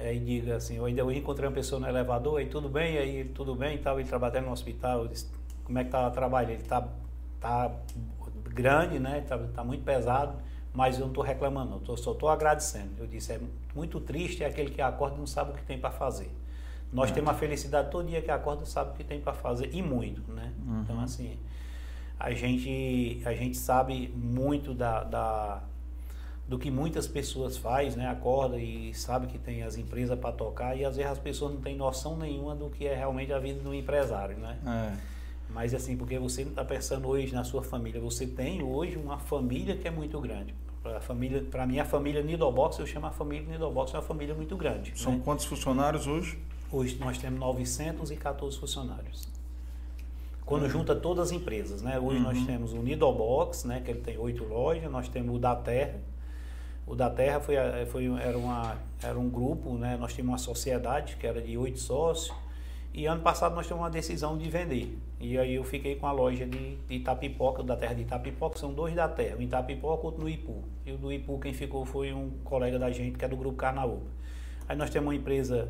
é, 0.00 0.12
e 0.12 0.18
diga 0.18 0.56
assim, 0.56 0.78
eu 0.78 0.84
ainda 0.84 1.04
hoje 1.04 1.20
encontrei 1.20 1.48
uma 1.48 1.54
pessoa 1.54 1.80
no 1.80 1.86
elevador, 1.86 2.42
e 2.42 2.46
tudo 2.46 2.68
bem, 2.68 2.98
aí 2.98 3.24
tudo 3.24 3.54
bem 3.54 3.76
e 3.76 3.78
tal, 3.78 4.00
ele 4.00 4.08
trabalha 4.08 4.40
no 4.40 4.50
hospital, 4.50 5.06
disse, 5.06 5.30
como 5.62 5.78
é 5.78 5.84
que 5.84 5.90
tá 5.90 6.08
o 6.08 6.10
trabalho? 6.10 6.50
Ele 6.50 6.64
tá, 6.64 6.88
tá 7.38 7.72
grande, 8.52 8.98
né? 8.98 9.20
Tá, 9.28 9.38
tá 9.38 9.62
muito 9.62 9.84
pesado, 9.84 10.36
mas 10.74 10.96
eu 10.96 11.02
não 11.02 11.08
estou 11.08 11.22
reclamando, 11.22 11.76
eu 11.76 11.80
tô, 11.80 11.96
só 11.96 12.10
estou 12.10 12.28
agradecendo. 12.28 12.94
Eu 12.98 13.06
disse, 13.06 13.32
é 13.32 13.40
muito 13.76 14.00
triste 14.00 14.42
é 14.42 14.46
aquele 14.48 14.70
que 14.70 14.82
acorda 14.82 15.14
e 15.14 15.18
não 15.20 15.26
sabe 15.26 15.52
o 15.52 15.54
que 15.54 15.62
tem 15.62 15.78
para 15.78 15.92
fazer. 15.92 16.32
Nós 16.92 17.10
é. 17.10 17.14
temos 17.14 17.30
a 17.30 17.34
felicidade 17.34 17.90
todo 17.90 18.08
dia 18.08 18.20
que 18.20 18.30
acorda 18.30 18.64
sabe 18.66 18.90
o 18.90 18.94
que 18.94 19.04
tem 19.04 19.20
para 19.20 19.32
fazer, 19.32 19.70
e 19.72 19.82
muito, 19.82 20.22
né? 20.32 20.52
Uhum. 20.66 20.80
Então, 20.80 21.00
assim, 21.00 21.38
a 22.18 22.32
gente, 22.32 23.22
a 23.24 23.32
gente 23.32 23.56
sabe 23.56 24.12
muito 24.14 24.74
da, 24.74 25.04
da 25.04 25.62
do 26.50 26.58
que 26.58 26.68
muitas 26.68 27.06
pessoas 27.06 27.56
faz, 27.56 27.94
né? 27.94 28.08
Acorda 28.08 28.58
e 28.58 28.92
sabe 28.92 29.28
que 29.28 29.38
tem 29.38 29.62
as 29.62 29.76
empresas 29.76 30.18
para 30.18 30.32
tocar 30.32 30.76
e 30.76 30.84
às 30.84 30.96
vezes 30.96 31.12
as 31.12 31.18
pessoas 31.18 31.54
não 31.54 31.60
têm 31.60 31.76
noção 31.76 32.16
nenhuma 32.16 32.56
do 32.56 32.68
que 32.68 32.88
é 32.88 32.94
realmente 32.94 33.32
a 33.32 33.38
vida 33.38 33.60
do 33.60 33.72
empresário, 33.72 34.36
né? 34.36 34.58
É. 34.66 34.96
Mas 35.48 35.72
assim, 35.72 35.96
porque 35.96 36.18
você 36.18 36.42
não 36.42 36.50
está 36.50 36.64
pensando 36.64 37.06
hoje 37.06 37.32
na 37.32 37.44
sua 37.44 37.62
família, 37.62 38.00
você 38.00 38.26
tem 38.26 38.64
hoje 38.64 38.96
uma 38.96 39.16
família 39.16 39.76
que 39.76 39.86
é 39.86 39.92
muito 39.92 40.20
grande. 40.20 40.52
Para 40.82 41.00
família, 41.00 41.44
para 41.48 41.64
minha 41.66 41.84
família 41.84 42.20
Nidobox, 42.20 42.80
eu 42.80 42.86
chamo 42.86 43.06
a 43.06 43.12
família 43.12 43.46
Nidobox 43.46 43.94
é 43.94 43.98
uma 43.98 44.02
família 44.02 44.34
muito 44.34 44.56
grande. 44.56 44.92
São 44.96 45.12
né? 45.12 45.20
quantos 45.24 45.44
funcionários 45.44 46.08
hoje? 46.08 46.36
Hoje 46.72 46.96
nós 47.00 47.18
temos 47.18 47.38
914 47.40 48.58
funcionários. 48.58 49.28
Quando 50.44 50.62
uhum. 50.62 50.68
junta 50.68 50.94
todas 50.94 51.28
as 51.28 51.32
empresas, 51.32 51.82
né? 51.82 51.98
Hoje 51.98 52.18
uhum. 52.18 52.24
nós 52.24 52.44
temos 52.44 52.72
o 52.72 52.78
Nidobox, 52.82 53.64
né? 53.64 53.80
Que 53.84 53.90
ele 53.90 54.00
tem 54.00 54.16
oito 54.18 54.44
lojas, 54.44 54.90
nós 54.90 55.08
temos 55.08 55.34
o 55.34 55.38
da 55.38 55.56
Terra, 55.56 56.00
o 56.86 56.96
da 56.96 57.08
Terra 57.08 57.40
foi, 57.40 57.54
foi, 57.86 58.06
era, 58.20 58.36
uma, 58.36 58.76
era 59.00 59.18
um 59.18 59.30
grupo, 59.30 59.74
né? 59.74 59.96
nós 59.96 60.12
tínhamos 60.12 60.32
uma 60.32 60.38
sociedade 60.38 61.16
que 61.16 61.26
era 61.26 61.40
de 61.40 61.56
oito 61.56 61.78
sócios, 61.78 62.36
e 62.92 63.06
ano 63.06 63.22
passado 63.22 63.54
nós 63.54 63.66
tivemos 63.66 63.84
uma 63.84 63.90
decisão 63.90 64.36
de 64.36 64.50
vender. 64.50 64.98
E 65.20 65.38
aí 65.38 65.54
eu 65.54 65.62
fiquei 65.62 65.94
com 65.94 66.08
a 66.08 66.12
loja 66.12 66.44
de, 66.46 66.76
de 66.76 66.94
Itapipoca, 66.96 67.62
da 67.62 67.76
terra 67.76 67.94
de 67.94 68.02
Itapipoca, 68.02 68.58
são 68.58 68.72
dois 68.72 68.92
da 68.94 69.06
terra, 69.06 69.36
um 69.36 69.42
em 69.42 69.44
Itapipoca 69.44 70.02
e 70.02 70.06
outro 70.06 70.20
no 70.22 70.28
Ipu. 70.28 70.64
E 70.84 70.90
o 70.90 70.98
do 70.98 71.12
Ipu 71.12 71.38
quem 71.38 71.52
ficou 71.52 71.84
foi 71.84 72.12
um 72.12 72.30
colega 72.42 72.76
da 72.76 72.90
gente, 72.90 73.16
que 73.16 73.24
é 73.24 73.28
do 73.28 73.36
Grupo 73.36 73.56
Carnaúba. 73.56 74.06
Aí 74.68 74.76
nós 74.76 74.90
temos 74.90 75.06
uma 75.06 75.14
empresa 75.14 75.68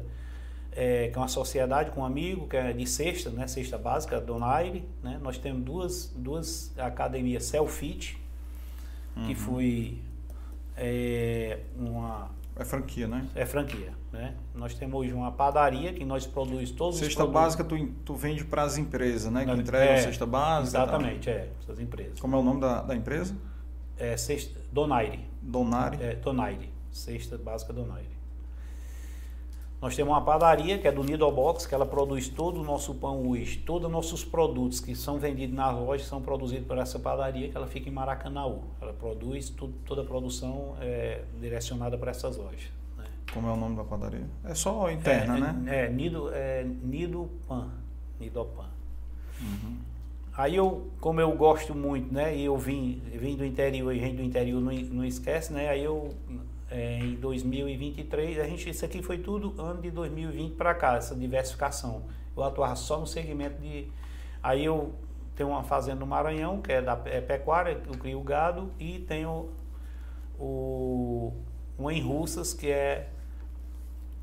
é, 0.72 1.08
que 1.08 1.16
é 1.16 1.20
uma 1.20 1.28
sociedade 1.28 1.90
com 1.90 2.02
um 2.02 2.04
amigo, 2.04 2.46
que 2.46 2.56
é 2.56 2.72
de 2.72 2.86
cesta, 2.86 3.30
né, 3.30 3.46
cesta 3.46 3.76
básica, 3.76 4.20
Donaire. 4.20 4.84
Né? 5.02 5.18
Nós 5.22 5.38
temos 5.38 5.62
duas, 5.62 6.12
duas 6.16 6.72
academias 6.78 7.44
Selfit, 7.44 8.18
uhum. 9.16 9.26
que 9.26 9.34
foi 9.34 9.98
é 10.76 11.58
uma 11.76 12.30
é 12.60 12.64
franquia, 12.64 13.08
né? 13.08 13.26
É 13.34 13.46
franquia, 13.46 13.92
né? 14.12 14.34
Nós 14.54 14.74
temos 14.74 15.00
hoje 15.00 15.12
uma 15.12 15.32
padaria 15.32 15.94
que 15.94 16.04
nós 16.04 16.26
produzimos 16.26 16.70
todos 16.72 16.98
cesta 16.98 17.24
os 17.24 17.30
básica 17.30 17.64
tu, 17.64 17.86
tu 18.04 18.14
vende 18.14 18.44
para 18.44 18.62
as 18.62 18.76
empresas, 18.76 19.32
né? 19.32 19.44
Que 19.46 19.52
entregam 19.52 19.94
é, 19.94 20.02
cesta 20.02 20.26
básica. 20.26 20.78
Exatamente, 20.78 21.30
é, 21.30 21.48
essas 21.62 21.80
empresas. 21.80 22.20
Como 22.20 22.36
é 22.36 22.38
o 22.38 22.42
nome 22.42 22.60
da, 22.60 22.82
da 22.82 22.94
empresa? 22.94 23.34
É 23.96 24.14
cesta 24.16 24.60
Donaire. 24.70 25.20
Donaire? 25.40 26.02
É, 26.02 26.14
Donaire. 26.16 26.70
Cesta 26.90 27.38
básica 27.38 27.72
Donaire. 27.72 28.19
Nós 29.81 29.97
temos 29.97 30.12
uma 30.12 30.20
padaria 30.20 30.76
que 30.78 30.87
é 30.87 30.93
do 30.93 31.03
Nido 31.03 31.31
Box, 31.31 31.66
que 31.66 31.74
ela 31.74 31.87
produz 31.87 32.28
todo 32.28 32.61
o 32.61 32.64
nosso 32.64 32.95
pão 32.95 33.26
hoje, 33.26 33.59
todos 33.59 33.87
os 33.87 33.93
nossos 33.93 34.22
produtos 34.22 34.78
que 34.78 34.95
são 34.95 35.18
vendidos 35.18 35.57
nas 35.57 35.74
lojas 35.74 36.07
são 36.07 36.20
produzidos 36.20 36.66
por 36.66 36.76
essa 36.76 36.99
padaria 36.99 37.49
que 37.49 37.57
ela 37.57 37.66
fica 37.66 37.89
em 37.89 37.93
Maracanaú. 37.93 38.62
Ela 38.78 38.93
produz 38.93 39.49
tudo, 39.49 39.72
toda 39.87 40.03
a 40.03 40.05
produção 40.05 40.76
é, 40.83 41.22
direcionada 41.41 41.97
para 41.97 42.11
essas 42.11 42.37
lojas. 42.37 42.70
Né? 42.99 43.05
Como 43.33 43.49
é 43.49 43.53
o 43.53 43.57
nome 43.57 43.74
da 43.76 43.85
padaria? 43.85 44.26
É 44.45 44.55
só 44.55 44.91
interna, 44.91 45.37
é, 45.37 45.41
né? 45.41 45.85
É, 45.85 45.89
Nido, 45.89 46.31
é 46.31 46.62
Nido 46.62 47.31
Pan. 47.49 47.70
Nido 48.20 48.45
Pan. 48.45 48.68
Uhum. 49.41 49.78
Aí 50.37 50.57
eu, 50.57 50.91
como 51.01 51.22
eu 51.22 51.33
gosto 51.33 51.74
muito, 51.74 52.12
né? 52.12 52.37
E 52.37 52.45
eu 52.45 52.57
vim, 52.59 53.01
vim 53.14 53.35
do 53.35 53.47
interior 53.47 53.95
e 53.95 53.99
gente 53.99 54.16
do 54.16 54.22
interior 54.22 54.61
não, 54.61 54.72
não 54.72 55.05
esquece, 55.07 55.53
né? 55.55 55.70
Aí 55.70 55.83
eu 55.83 56.11
é, 56.70 56.98
em 56.98 57.16
2023, 57.16 58.38
a 58.38 58.44
gente, 58.44 58.70
isso 58.70 58.84
aqui 58.84 59.02
foi 59.02 59.18
tudo 59.18 59.60
ano 59.60 59.82
de 59.82 59.90
2020 59.90 60.54
para 60.54 60.72
cá, 60.74 60.96
essa 60.96 61.16
diversificação. 61.16 62.04
Eu 62.36 62.44
atuava 62.44 62.76
só 62.76 62.98
no 62.98 63.06
segmento 63.06 63.60
de. 63.60 63.88
Aí 64.42 64.64
eu 64.64 64.94
tenho 65.34 65.50
uma 65.50 65.64
fazenda 65.64 66.00
no 66.00 66.06
Maranhão, 66.06 66.62
que 66.62 66.72
é 66.72 66.80
da 66.80 67.00
é 67.06 67.20
pecuária, 67.20 67.80
eu 67.86 67.98
crio 67.98 68.22
gado, 68.22 68.70
e 68.78 69.00
tenho 69.00 69.50
o, 70.38 71.32
um 71.78 71.90
em 71.90 72.00
Russas, 72.00 72.54
que 72.54 72.70
é 72.70 73.08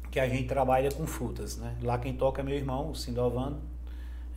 que 0.10 0.20
a 0.20 0.30
gente 0.30 0.48
trabalha 0.48 0.90
com 0.90 1.06
frutas. 1.06 1.58
Né? 1.58 1.76
Lá 1.84 1.98
quem 1.98 2.14
toca 2.14 2.42
é 2.42 2.44
meu 2.44 2.56
irmão, 2.56 2.92
o 2.92 2.96
Sindovano. 2.96 3.62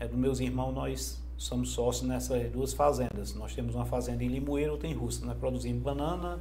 É 0.00 0.08
dos 0.08 0.16
meus 0.16 0.40
irmãos, 0.40 0.72
nós 0.72 1.22
somos 1.36 1.70
sócios 1.70 2.08
nessas 2.08 2.50
duas 2.50 2.72
fazendas. 2.72 3.34
Nós 3.34 3.54
temos 3.54 3.74
uma 3.74 3.86
fazenda 3.86 4.24
em 4.24 4.28
Limoeiro, 4.28 4.72
outra 4.72 4.88
em 4.88 4.94
Russa. 4.94 5.24
Nós 5.24 5.38
produzimos 5.38 5.82
banana, 5.82 6.40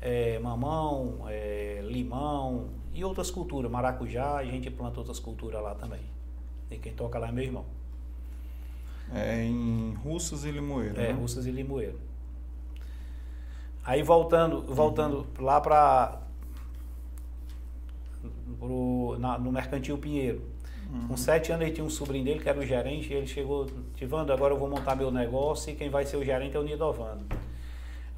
é, 0.00 0.38
mamão, 0.38 1.24
é, 1.28 1.80
limão 1.84 2.68
e 2.92 3.04
outras 3.04 3.30
culturas, 3.30 3.70
maracujá, 3.70 4.36
a 4.36 4.44
gente 4.44 4.70
planta 4.70 4.98
outras 4.98 5.18
culturas 5.18 5.62
lá 5.62 5.74
também. 5.74 6.02
E 6.70 6.76
quem 6.76 6.92
toca 6.92 7.18
lá 7.18 7.28
é 7.28 7.32
meu 7.32 7.44
irmão. 7.44 7.64
É 9.12 9.42
em 9.42 9.94
Russas 9.94 10.44
e 10.44 10.50
Limoeiro. 10.50 11.00
É, 11.00 11.08
né? 11.08 11.12
Russas 11.12 11.46
e 11.46 11.50
Limoeiro. 11.50 11.98
Aí 13.84 14.02
voltando, 14.02 14.62
voltando 14.62 15.26
uhum. 15.38 15.44
lá 15.44 15.60
para 15.60 16.20
no 18.60 19.50
Mercantil 19.50 19.96
Pinheiro. 19.96 20.42
Uhum. 20.92 21.08
Com 21.08 21.16
sete 21.16 21.52
anos 21.52 21.66
ele 21.66 21.74
tinha 21.74 21.84
um 21.84 21.90
sobrinho 21.90 22.24
dele 22.24 22.40
que 22.40 22.48
era 22.48 22.58
o 22.58 22.64
gerente, 22.64 23.12
e 23.12 23.16
ele 23.16 23.26
chegou, 23.26 23.66
Tivando, 23.94 24.32
agora 24.32 24.54
eu 24.54 24.58
vou 24.58 24.68
montar 24.68 24.94
meu 24.94 25.10
negócio 25.10 25.72
e 25.72 25.76
quem 25.76 25.88
vai 25.88 26.04
ser 26.04 26.16
o 26.16 26.24
gerente 26.24 26.56
é 26.56 26.60
o 26.60 26.62
Nidovando. 26.62 27.24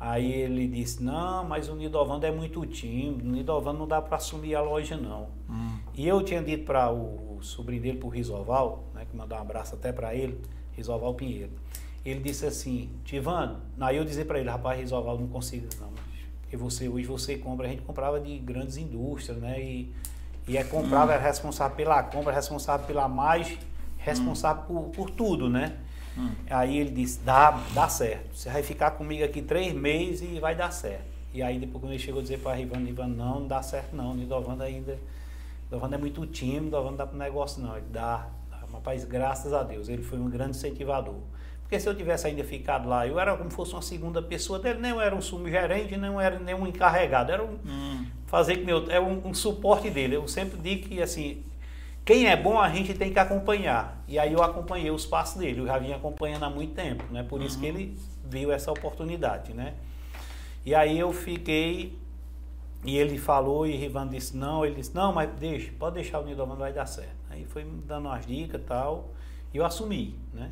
Aí 0.01 0.33
ele 0.33 0.67
disse, 0.67 1.03
não, 1.03 1.45
mas 1.45 1.69
o 1.69 1.77
Nidovando 1.77 2.25
é 2.25 2.31
muito 2.31 2.65
tímido, 2.65 3.23
o 3.23 3.33
Nidovando 3.33 3.81
não 3.81 3.87
dá 3.87 4.01
para 4.01 4.17
assumir 4.17 4.55
a 4.55 4.63
loja 4.63 4.97
não. 4.97 5.29
Hum. 5.49 5.77
E 5.95 6.09
eu 6.09 6.23
tinha 6.23 6.43
dito 6.43 6.65
para 6.65 6.91
o, 6.91 7.37
o, 7.37 7.43
sobrinho 7.43 7.83
dele, 7.83 7.99
para 7.99 8.07
o 8.07 8.11
Risoval, 8.11 8.85
né, 8.95 9.05
que 9.05 9.15
mandou 9.15 9.37
um 9.37 9.43
abraço 9.43 9.75
até 9.75 9.93
para 9.93 10.15
ele, 10.15 10.41
Risoval 10.73 11.13
Pinheiro. 11.13 11.53
Ele 12.03 12.19
disse 12.21 12.47
assim, 12.47 12.89
Tivando, 13.05 13.59
aí 13.79 13.99
eu 13.99 14.05
dizia 14.07 14.25
para 14.25 14.41
ele, 14.41 14.49
rapaz, 14.49 14.81
Risoval, 14.81 15.19
não 15.19 15.29
consigo 15.29 15.69
não, 15.79 15.91
porque 16.41 16.57
você, 16.57 16.89
hoje 16.89 17.07
você 17.07 17.37
compra, 17.37 17.67
a 17.67 17.71
gente 17.71 17.83
comprava 17.83 18.19
de 18.19 18.39
grandes 18.39 18.79
indústrias, 18.79 19.37
né, 19.37 19.63
e, 19.63 19.93
e 20.49 20.57
é 20.57 20.65
comprava, 20.65 21.13
hum. 21.13 21.17
é 21.17 21.19
responsável 21.19 21.77
pela 21.77 22.03
compra, 22.05 22.33
é 22.33 22.37
responsável 22.37 22.87
pela 22.87 23.07
mais, 23.07 23.59
responsável 23.99 24.63
hum. 24.71 24.85
por, 24.85 25.09
por 25.09 25.11
tudo, 25.11 25.51
né. 25.51 25.77
Hum. 26.21 26.31
Aí 26.51 26.79
ele 26.79 26.91
disse, 26.91 27.21
dá, 27.21 27.51
dá 27.73 27.89
certo. 27.89 28.37
Você 28.37 28.51
vai 28.51 28.63
ficar 28.63 28.93
comigo 28.93 29.25
aqui 29.25 29.41
três 29.41 29.73
meses 29.73 30.29
e 30.31 30.39
vai 30.39 30.55
dar 30.55 30.71
certo. 30.71 31.09
E 31.33 31.43
aí 31.43 31.59
depois 31.59 31.83
quando 31.83 31.93
ele 31.93 32.03
chegou 32.03 32.21
a 32.21 32.23
dizer 32.23 32.39
para 32.41 32.55
Rivando, 32.55 32.87
Rivando, 32.87 33.17
não, 33.17 33.41
não 33.41 33.47
dá 33.47 33.63
certo 33.63 33.97
não. 33.97 34.15
Nidovando 34.15 34.63
ainda. 34.63 34.99
Nidovando 35.65 35.95
é 35.95 35.99
muito 35.99 36.27
tímido, 36.27 36.65
Nidovando 36.65 36.91
não 36.91 36.97
dá 36.99 37.07
para 37.07 37.19
negócio 37.19 37.63
não. 37.63 37.77
Ele 37.77 37.87
dá, 37.91 38.29
dá. 38.51 38.59
Rapaz, 38.73 39.05
graças 39.05 39.53
a 39.53 39.63
Deus, 39.63 39.89
ele 39.89 40.03
foi 40.03 40.19
um 40.19 40.29
grande 40.29 40.57
incentivador. 40.57 41.21
Porque 41.71 41.79
se 41.79 41.89
eu 41.89 41.95
tivesse 41.95 42.27
ainda 42.27 42.43
ficado 42.43 42.89
lá, 42.89 43.07
eu 43.07 43.21
era 43.21 43.37
como 43.37 43.49
se 43.49 43.55
fosse 43.55 43.73
uma 43.75 43.81
segunda 43.81 44.21
pessoa 44.21 44.59
dele, 44.59 44.81
nem 44.81 45.01
era 45.01 45.15
um 45.15 45.21
subgerente, 45.21 45.97
não 45.97 46.21
era 46.21 46.37
nenhum 46.37 46.67
encarregado, 46.67 47.31
era 47.31 47.45
um, 47.45 47.59
hum. 47.65 48.07
fazer 48.27 48.57
que 48.57 48.65
meu, 48.65 48.91
é 48.91 48.99
um, 48.99 49.29
um, 49.29 49.33
suporte 49.33 49.89
dele. 49.89 50.17
Eu 50.17 50.27
sempre 50.27 50.59
digo 50.59 50.89
que 50.89 51.01
assim, 51.01 51.45
quem 52.05 52.27
é 52.27 52.37
bom 52.37 52.59
a 52.59 52.69
gente 52.71 52.95
tem 52.95 53.13
que 53.13 53.19
acompanhar. 53.19 54.03
E 54.09 54.19
aí 54.19 54.33
eu 54.33 54.43
acompanhei 54.43 54.91
os 54.91 55.07
passos 55.07 55.39
dele, 55.39 55.61
eu 55.61 55.67
já 55.67 55.79
vinha 55.79 55.97
acompanhando 55.97 56.45
há 56.45 56.51
muito 56.51 56.75
tempo, 56.75 57.05
né? 57.13 57.23
Por 57.23 57.43
isso 57.43 57.59
que 57.59 57.69
uhum. 57.69 57.77
ele 57.77 57.99
viu 58.25 58.53
essa 58.53 58.71
oportunidade, 58.71 59.53
né? 59.53 59.75
E 60.65 60.75
aí 60.75 60.99
eu 60.99 61.13
fiquei 61.13 61.99
e 62.85 62.97
ele 62.97 63.19
falou 63.19 63.67
e 63.67 63.77
Rivan 63.77 64.09
disse 64.09 64.37
não, 64.37 64.65
ele 64.65 64.77
disse 64.77 64.95
não, 64.95 65.13
mas 65.13 65.31
deixa, 65.39 65.71
pode 65.79 65.97
deixar 65.97 66.21
o 66.21 66.25
Nidoman 66.25 66.57
vai 66.57 66.73
dar 66.73 66.87
certo. 66.87 67.17
Aí 67.29 67.45
foi 67.45 67.63
me 67.65 67.83
dando 67.83 68.07
umas 68.07 68.27
dicas 68.27 68.61
e 68.61 68.65
tal, 68.65 69.11
e 69.53 69.59
eu 69.59 69.65
assumi, 69.65 70.19
né? 70.33 70.51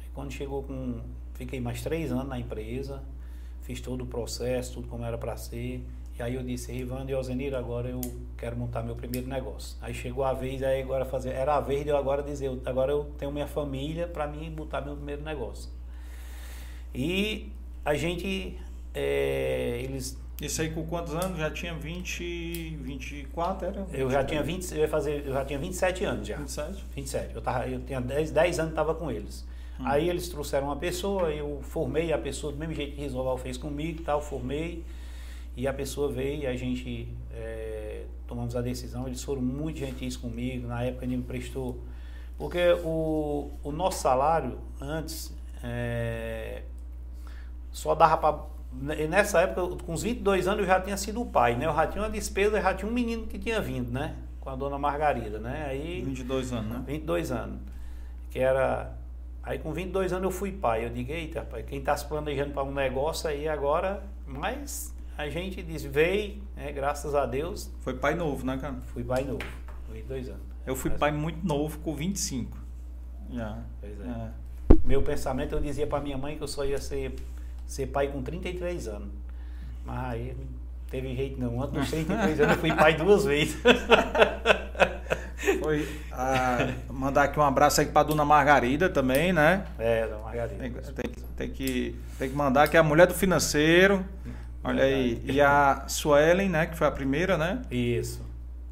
Aí 0.00 0.08
quando 0.14 0.32
chegou 0.32 0.62
com, 0.62 1.00
fiquei 1.34 1.60
mais 1.60 1.82
três 1.82 2.10
anos 2.10 2.26
na 2.26 2.38
empresa, 2.38 3.02
fiz 3.62 3.80
todo 3.80 4.02
o 4.02 4.06
processo, 4.06 4.74
tudo 4.74 4.88
como 4.88 5.04
era 5.04 5.18
para 5.18 5.36
ser. 5.36 5.84
E 6.18 6.22
aí 6.22 6.34
eu 6.34 6.42
disse, 6.42 6.72
Rivando 6.72 7.12
e 7.12 7.14
Ozenir, 7.14 7.54
agora 7.54 7.88
eu 7.88 8.00
quero 8.36 8.56
montar 8.56 8.82
meu 8.82 8.96
primeiro 8.96 9.28
negócio. 9.28 9.76
Aí 9.80 9.94
chegou 9.94 10.24
a 10.24 10.32
vez, 10.32 10.64
aí 10.64 10.82
agora 10.82 11.04
fazer, 11.04 11.30
era 11.30 11.54
a 11.54 11.60
vez 11.60 11.84
de 11.84 11.90
eu 11.90 11.96
agora 11.96 12.24
dizer, 12.24 12.50
agora 12.66 12.90
eu 12.90 13.04
tenho 13.16 13.30
minha 13.30 13.46
família 13.46 14.08
para 14.08 14.26
mim 14.26 14.50
botar 14.50 14.80
meu 14.80 14.96
primeiro 14.96 15.22
negócio. 15.22 15.70
E 16.92 17.52
a 17.84 17.94
gente, 17.94 18.58
é, 18.92 19.80
eles... 19.84 20.18
Isso 20.42 20.60
aí 20.60 20.70
com 20.70 20.84
quantos 20.86 21.14
anos? 21.14 21.38
Já 21.38 21.52
tinha 21.52 21.74
20, 21.74 22.78
24, 22.80 23.68
era? 23.68 23.86
Eu 23.92 24.10
já 24.10 24.24
tinha 24.24 24.42
20, 24.42 24.72
eu 24.72 24.78
ia 24.78 24.88
fazer, 24.88 25.24
eu 25.24 25.32
já 25.32 25.44
tinha 25.44 25.58
27 25.58 26.04
anos 26.04 26.26
já. 26.26 26.36
27? 26.36 26.84
27. 26.96 27.34
Eu, 27.34 27.42
tava, 27.42 27.68
eu 27.68 27.80
tinha 27.80 28.00
10, 28.00 28.32
10 28.32 28.58
anos 28.58 28.72
estava 28.72 28.92
com 28.94 29.10
eles. 29.10 29.46
Hum. 29.78 29.84
Aí 29.86 30.08
eles 30.08 30.28
trouxeram 30.28 30.66
uma 30.66 30.76
pessoa, 30.76 31.30
eu 31.30 31.60
formei 31.62 32.12
a 32.12 32.18
pessoa 32.18 32.52
do 32.52 32.58
mesmo 32.58 32.74
jeito 32.74 32.96
que 32.96 33.02
Risoval 33.02 33.38
fez 33.38 33.56
comigo, 33.56 34.02
tal, 34.02 34.20
formei. 34.20 34.84
E 35.58 35.66
a 35.66 35.72
pessoa 35.72 36.08
veio 36.08 36.42
e 36.42 36.46
a 36.46 36.54
gente 36.54 37.08
é, 37.34 38.04
tomamos 38.28 38.54
a 38.54 38.60
decisão. 38.60 39.08
Eles 39.08 39.24
foram 39.24 39.42
muito 39.42 39.80
gentis 39.80 40.16
comigo. 40.16 40.68
Na 40.68 40.84
época 40.84 41.04
ele 41.04 41.16
me 41.16 41.24
prestou. 41.24 41.80
Porque 42.38 42.60
o, 42.84 43.50
o 43.64 43.72
nosso 43.72 44.00
salário 44.00 44.60
antes 44.80 45.36
é, 45.60 46.62
só 47.72 47.96
dava 47.96 48.16
para. 48.18 48.38
Nessa 49.08 49.40
época, 49.40 49.82
com 49.84 49.92
os 49.92 50.04
22 50.04 50.46
anos, 50.46 50.60
eu 50.60 50.66
já 50.66 50.80
tinha 50.80 50.96
sido 50.96 51.20
o 51.22 51.26
pai, 51.26 51.56
né? 51.56 51.66
Eu 51.66 51.74
já 51.74 51.88
tinha 51.88 52.04
uma 52.04 52.10
despesa, 52.10 52.60
já 52.60 52.72
tinha 52.72 52.88
um 52.88 52.94
menino 52.94 53.26
que 53.26 53.36
tinha 53.36 53.60
vindo, 53.60 53.90
né? 53.90 54.14
Com 54.40 54.50
a 54.50 54.54
dona 54.54 54.78
Margarida, 54.78 55.40
né? 55.40 55.66
Aí, 55.68 56.02
22 56.02 56.52
anos, 56.52 56.70
né? 56.70 56.84
22 56.86 57.32
anos. 57.32 57.58
Que 58.30 58.38
era. 58.38 58.94
Aí 59.42 59.58
com 59.58 59.72
22 59.72 60.12
anos 60.12 60.22
eu 60.22 60.30
fui 60.30 60.52
pai. 60.52 60.84
Eu 60.84 60.90
digo, 60.90 61.10
eita, 61.10 61.42
pai, 61.42 61.64
quem 61.64 61.80
está 61.80 61.96
se 61.96 62.06
planejando 62.06 62.52
para 62.52 62.62
um 62.62 62.72
negócio 62.72 63.28
aí 63.28 63.48
agora, 63.48 64.04
mas 64.24 64.96
a 65.18 65.28
gente 65.28 65.60
diz, 65.64 65.82
veio, 65.82 66.40
né, 66.56 66.70
graças 66.70 67.12
a 67.12 67.26
Deus. 67.26 67.68
Foi 67.80 67.92
pai 67.92 68.14
novo, 68.14 68.46
né, 68.46 68.56
cara? 68.56 68.76
Fui 68.92 69.02
pai 69.02 69.24
novo, 69.24 69.44
22 69.92 70.28
anos. 70.28 70.42
Eu 70.64 70.76
fui 70.76 70.90
Mas... 70.90 71.00
pai 71.00 71.10
muito 71.10 71.44
novo, 71.44 71.76
com 71.80 71.92
25. 71.92 72.56
Já. 73.32 73.58
Pois 73.80 74.00
é. 74.00 74.04
é. 74.04 74.30
Meu 74.84 75.02
pensamento, 75.02 75.56
eu 75.56 75.60
dizia 75.60 75.88
para 75.88 76.00
minha 76.00 76.16
mãe 76.16 76.36
que 76.36 76.42
eu 76.42 76.46
só 76.46 76.64
ia 76.64 76.78
ser, 76.78 77.16
ser 77.66 77.86
pai 77.88 78.06
com 78.12 78.22
33 78.22 78.86
anos. 78.86 79.08
Mas 79.84 80.12
aí 80.12 80.36
teve 80.88 81.12
jeito 81.16 81.40
não. 81.40 81.60
Antes 81.60 81.74
dos 81.74 81.90
33 81.90 82.40
anos 82.40 82.54
eu 82.54 82.60
fui 82.60 82.72
pai 82.72 82.96
duas 82.96 83.24
vezes. 83.24 83.56
Foi 85.60 85.88
ah, 86.12 86.74
mandar 86.90 87.24
aqui 87.24 87.38
um 87.38 87.42
abraço 87.42 87.80
aí 87.80 87.86
para 87.86 88.02
dona 88.02 88.24
Margarida 88.24 88.88
também, 88.88 89.32
né? 89.32 89.66
É, 89.78 90.06
dona 90.06 90.22
Margarida. 90.22 90.58
Tem, 90.58 90.72
tem, 90.72 91.24
tem, 91.36 91.50
que, 91.50 91.96
tem 92.18 92.30
que 92.30 92.36
mandar, 92.36 92.68
que 92.68 92.76
é 92.76 92.80
a 92.80 92.82
mulher 92.82 93.06
do 93.06 93.14
financeiro. 93.14 94.04
Olha 94.62 94.84
aí. 94.84 95.20
E 95.24 95.40
a 95.40 95.84
Suelen, 95.88 96.48
né? 96.48 96.66
Que 96.66 96.76
foi 96.76 96.86
a 96.86 96.90
primeira, 96.90 97.36
né? 97.38 97.62
Isso. 97.70 98.20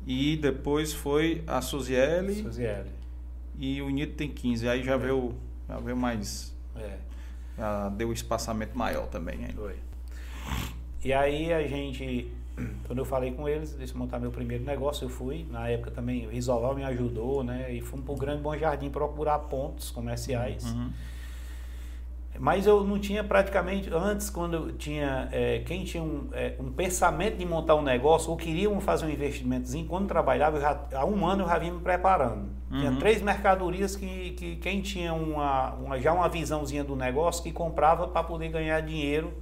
E 0.07 0.37
depois 0.37 0.93
foi 0.93 1.43
a 1.47 1.61
Suziele. 1.61 2.35
Suziele. 2.35 2.91
E 3.59 3.81
o 3.83 3.89
Nito 3.89 4.15
tem 4.15 4.29
15. 4.29 4.69
Aí 4.69 4.83
já 4.83 4.95
é. 4.95 4.99
veio, 4.99 5.35
já 5.69 5.79
veio 5.79 5.97
mais. 5.97 6.55
É. 6.77 6.99
Já 7.57 7.89
deu 7.89 8.09
um 8.09 8.13
espaçamento 8.13 8.77
maior 8.77 9.07
também. 9.07 9.43
Hein? 9.43 9.51
Foi. 9.55 9.77
E 11.03 11.13
aí 11.13 11.53
a 11.53 11.67
gente, 11.67 12.31
quando 12.87 12.99
eu 12.99 13.05
falei 13.05 13.33
com 13.33 13.49
eles, 13.49 13.77
disse 13.79 13.97
montar 13.97 14.19
meu 14.19 14.31
primeiro 14.31 14.65
negócio, 14.65 15.05
eu 15.05 15.09
fui. 15.09 15.47
Na 15.51 15.69
época 15.69 15.91
também 15.91 16.27
o 16.27 16.31
Risoval 16.31 16.75
me 16.75 16.85
ajudou, 16.85 17.43
né? 17.43 17.73
E 17.73 17.81
fomos 17.81 18.05
para 18.05 18.15
o 18.15 18.17
Grande 18.17 18.43
Bom 18.43 18.57
Jardim 18.57 18.91
procurar 18.91 19.39
pontos 19.41 19.91
comerciais. 19.91 20.65
Uhum. 20.65 20.91
Mas 22.39 22.67
eu 22.67 22.85
não 22.85 22.99
tinha 22.99 23.23
praticamente, 23.25 23.91
antes, 23.93 24.31
quando 24.31 24.73
tinha, 24.73 25.29
é, 25.33 25.61
quem 25.61 25.85
tinha 25.85 26.03
um, 26.03 26.29
é, 26.33 26.55
um, 26.59 26.71
pensamento 26.71 27.37
de 27.37 27.47
montar 27.47 27.75
um 27.75 27.83
negócio 27.83 28.31
ou 28.31 28.37
queriam 28.37 28.81
fazer 28.81 29.07
um 29.07 29.11
investimentozinho, 29.11 29.87
quando 29.87 30.07
trabalhava, 30.07 30.61
já, 30.61 30.79
há 30.93 31.05
um 31.05 31.27
ano 31.27 31.45
eu 31.45 31.49
já 31.49 31.59
vinha 31.59 31.73
me 31.73 31.81
preparando. 31.81 32.49
Uhum. 32.71 32.79
Tinha 32.79 32.97
três 32.97 33.23
mercadorias 33.23 33.97
que, 33.97 34.31
que 34.31 34.57
quem 34.57 34.81
tinha 34.81 35.15
uma, 35.15 35.75
uma, 35.75 36.01
já 36.01 36.13
uma 36.13 36.29
visãozinha 36.29 36.85
do 36.85 36.97
negócio 36.97 37.43
que 37.43 37.53
comprava 37.53 38.09
para 38.09 38.23
poder 38.23 38.49
ganhar 38.49 38.81
dinheiro 38.81 39.33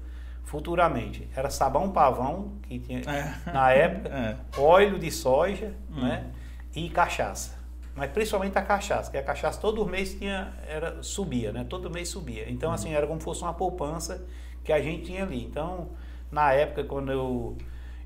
futuramente. 0.44 1.28
Era 1.34 1.50
sabão 1.50 1.90
pavão, 1.90 2.52
que 2.62 2.78
tinha 2.78 3.00
é. 3.00 3.52
na 3.52 3.72
época, 3.72 4.08
é. 4.14 4.36
óleo 4.58 4.98
de 4.98 5.10
soja 5.10 5.72
uhum. 5.90 6.02
né, 6.02 6.26
e 6.74 6.88
cachaça 6.88 7.53
mas 7.96 8.10
principalmente 8.10 8.58
a 8.58 8.62
cachaça, 8.62 9.10
que 9.10 9.16
a 9.16 9.22
cachaça 9.22 9.60
todo 9.60 9.86
mês 9.86 10.14
tinha, 10.14 10.52
era, 10.66 11.02
subia, 11.02 11.52
né? 11.52 11.64
Todo 11.68 11.88
mês 11.88 12.08
subia. 12.08 12.50
Então, 12.50 12.72
assim, 12.72 12.92
era 12.92 13.06
como 13.06 13.20
se 13.20 13.24
fosse 13.24 13.42
uma 13.42 13.54
poupança 13.54 14.26
que 14.64 14.72
a 14.72 14.82
gente 14.82 15.04
tinha 15.04 15.22
ali. 15.22 15.44
Então, 15.44 15.90
na 16.30 16.52
época, 16.52 16.84
quando 16.84 17.12
eu. 17.12 17.56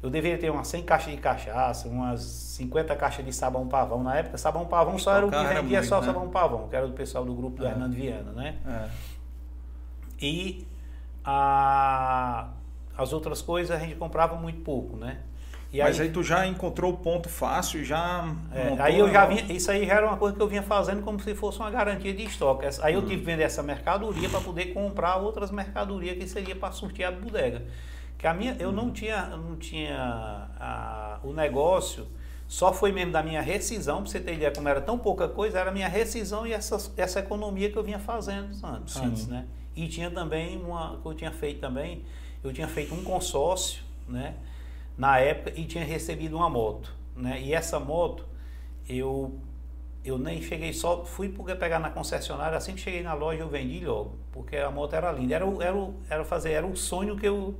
Eu 0.00 0.10
deveria 0.10 0.38
ter 0.38 0.48
umas 0.48 0.68
100 0.68 0.84
caixas 0.84 1.12
de 1.12 1.18
cachaça, 1.18 1.88
umas 1.88 2.20
50 2.20 2.94
caixas 2.94 3.24
de 3.24 3.32
sabão 3.32 3.66
pavão. 3.66 4.00
Na 4.04 4.14
época, 4.14 4.38
sabão 4.38 4.64
pavão 4.64 4.96
só 4.96 5.16
era 5.16 5.26
o 5.26 5.30
que 5.30 5.44
vendia, 5.44 5.82
só 5.82 6.00
né? 6.00 6.06
sabão 6.06 6.28
pavão, 6.30 6.68
que 6.68 6.76
era 6.76 6.86
do 6.86 6.92
pessoal 6.92 7.24
do 7.24 7.34
grupo 7.34 7.56
do 7.56 7.66
é. 7.66 7.70
Hernando 7.70 7.94
Viana, 7.94 8.30
né? 8.30 8.58
É. 8.64 8.88
E 10.20 10.68
a, 11.24 12.48
as 12.96 13.12
outras 13.12 13.42
coisas 13.42 13.76
a 13.76 13.80
gente 13.80 13.96
comprava 13.96 14.36
muito 14.36 14.60
pouco, 14.60 14.96
né? 14.96 15.18
E 15.70 15.80
Mas 15.80 16.00
aí, 16.00 16.06
aí, 16.06 16.12
tu 16.12 16.22
já 16.22 16.46
encontrou 16.46 16.92
o 16.94 16.96
ponto 16.96 17.28
fácil, 17.28 17.84
já. 17.84 18.34
É, 18.52 18.74
aí 18.80 18.98
eu 18.98 19.10
já 19.10 19.26
vinha, 19.26 19.44
isso 19.52 19.70
aí 19.70 19.86
já 19.86 19.96
era 19.96 20.06
uma 20.06 20.16
coisa 20.16 20.34
que 20.34 20.42
eu 20.42 20.48
vinha 20.48 20.62
fazendo 20.62 21.02
como 21.02 21.20
se 21.20 21.34
fosse 21.34 21.58
uma 21.58 21.70
garantia 21.70 22.14
de 22.14 22.24
estoque. 22.24 22.66
Aí 22.80 22.94
eu 22.94 23.00
uhum. 23.00 23.06
tive 23.06 23.20
que 23.20 23.26
vender 23.26 23.42
essa 23.42 23.62
mercadoria 23.62 24.30
para 24.30 24.40
poder 24.40 24.72
comprar 24.72 25.16
outras 25.16 25.50
mercadorias 25.50 26.16
que 26.16 26.26
seria 26.26 26.56
para 26.56 26.72
sortir 26.72 27.04
a 27.04 27.10
bodega. 27.10 27.66
Que 28.16 28.26
a 28.26 28.32
minha, 28.32 28.56
eu 28.58 28.72
não 28.72 28.90
tinha, 28.90 29.26
não 29.36 29.56
tinha 29.56 30.48
a, 30.58 31.18
o 31.22 31.34
negócio, 31.34 32.06
só 32.48 32.72
foi 32.72 32.90
mesmo 32.90 33.12
da 33.12 33.22
minha 33.22 33.42
rescisão, 33.42 34.02
para 34.02 34.10
você 34.10 34.20
ter 34.20 34.34
ideia 34.34 34.50
como 34.50 34.66
era 34.68 34.80
tão 34.80 34.98
pouca 34.98 35.28
coisa, 35.28 35.58
era 35.58 35.68
a 35.68 35.72
minha 35.72 35.86
rescisão 35.86 36.46
e 36.46 36.52
essa, 36.54 36.78
essa 36.96 37.20
economia 37.20 37.70
que 37.70 37.76
eu 37.76 37.82
vinha 37.82 37.98
fazendo 37.98 38.48
antes, 38.64 38.96
antes 38.96 39.26
né? 39.26 39.44
E 39.76 39.86
tinha 39.86 40.10
também 40.10 40.56
uma, 40.56 40.98
que 41.00 41.06
eu 41.06 41.14
tinha 41.14 41.30
feito 41.30 41.60
também, 41.60 42.02
eu 42.42 42.52
tinha 42.54 42.66
feito 42.66 42.94
um 42.94 43.04
consórcio, 43.04 43.82
né? 44.08 44.34
Na 44.98 45.20
época 45.20 45.52
e 45.58 45.64
tinha 45.64 45.84
recebido 45.84 46.36
uma 46.36 46.50
moto, 46.50 46.92
né? 47.14 47.40
E 47.40 47.54
essa 47.54 47.78
moto 47.78 48.26
eu 48.88 49.38
eu 50.04 50.18
nem 50.18 50.42
cheguei 50.42 50.72
só 50.72 51.04
fui 51.04 51.28
porque 51.28 51.54
pegar 51.54 51.78
na 51.78 51.90
concessionária 51.90 52.56
assim 52.56 52.74
que 52.74 52.80
cheguei 52.80 53.02
na 53.02 53.14
loja 53.14 53.40
eu 53.40 53.48
vendi 53.48 53.84
logo 53.84 54.18
porque 54.32 54.56
a 54.56 54.70
moto 54.70 54.94
era 54.94 55.12
linda. 55.12 55.36
Era 55.36 55.46
era 55.60 55.90
era 56.10 56.24
fazer 56.24 56.50
era 56.50 56.66
o 56.66 56.76
sonho 56.76 57.16
que 57.16 57.26
eu 57.26 57.54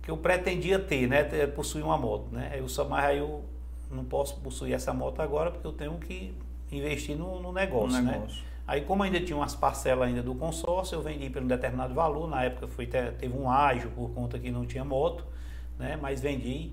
que 0.00 0.10
eu 0.10 0.16
pretendia 0.16 0.78
ter 0.78 1.08
né? 1.08 1.24
Possuir 1.48 1.84
uma 1.84 1.98
moto 1.98 2.28
né? 2.30 2.54
Eu 2.56 2.68
só 2.68 2.88
mas 2.88 3.04
aí 3.04 3.18
eu 3.18 3.44
não 3.90 4.04
posso 4.04 4.40
possuir 4.40 4.74
essa 4.74 4.92
moto 4.92 5.20
agora 5.20 5.50
porque 5.50 5.66
eu 5.66 5.72
tenho 5.72 5.98
que 5.98 6.32
investir 6.70 7.16
no, 7.16 7.40
no 7.40 7.52
negócio, 7.52 8.00
no 8.00 8.10
né? 8.10 8.26
aí 8.66 8.82
como 8.82 9.02
ainda 9.02 9.20
tinha 9.20 9.36
umas 9.36 9.54
parcelas 9.54 10.08
ainda 10.08 10.22
do 10.22 10.34
consórcio 10.34 10.96
eu 10.96 11.02
vendi 11.02 11.28
por 11.30 11.42
um 11.42 11.48
determinado 11.48 11.94
valor. 11.94 12.28
Na 12.28 12.44
época 12.44 12.68
foi 12.68 12.86
teve 12.86 13.36
um 13.36 13.50
ágio 13.50 13.90
por 13.90 14.10
conta 14.10 14.38
que 14.38 14.52
não 14.52 14.64
tinha 14.64 14.84
moto 14.84 15.33
né? 15.78 15.98
Mas 16.00 16.20
vendi. 16.20 16.72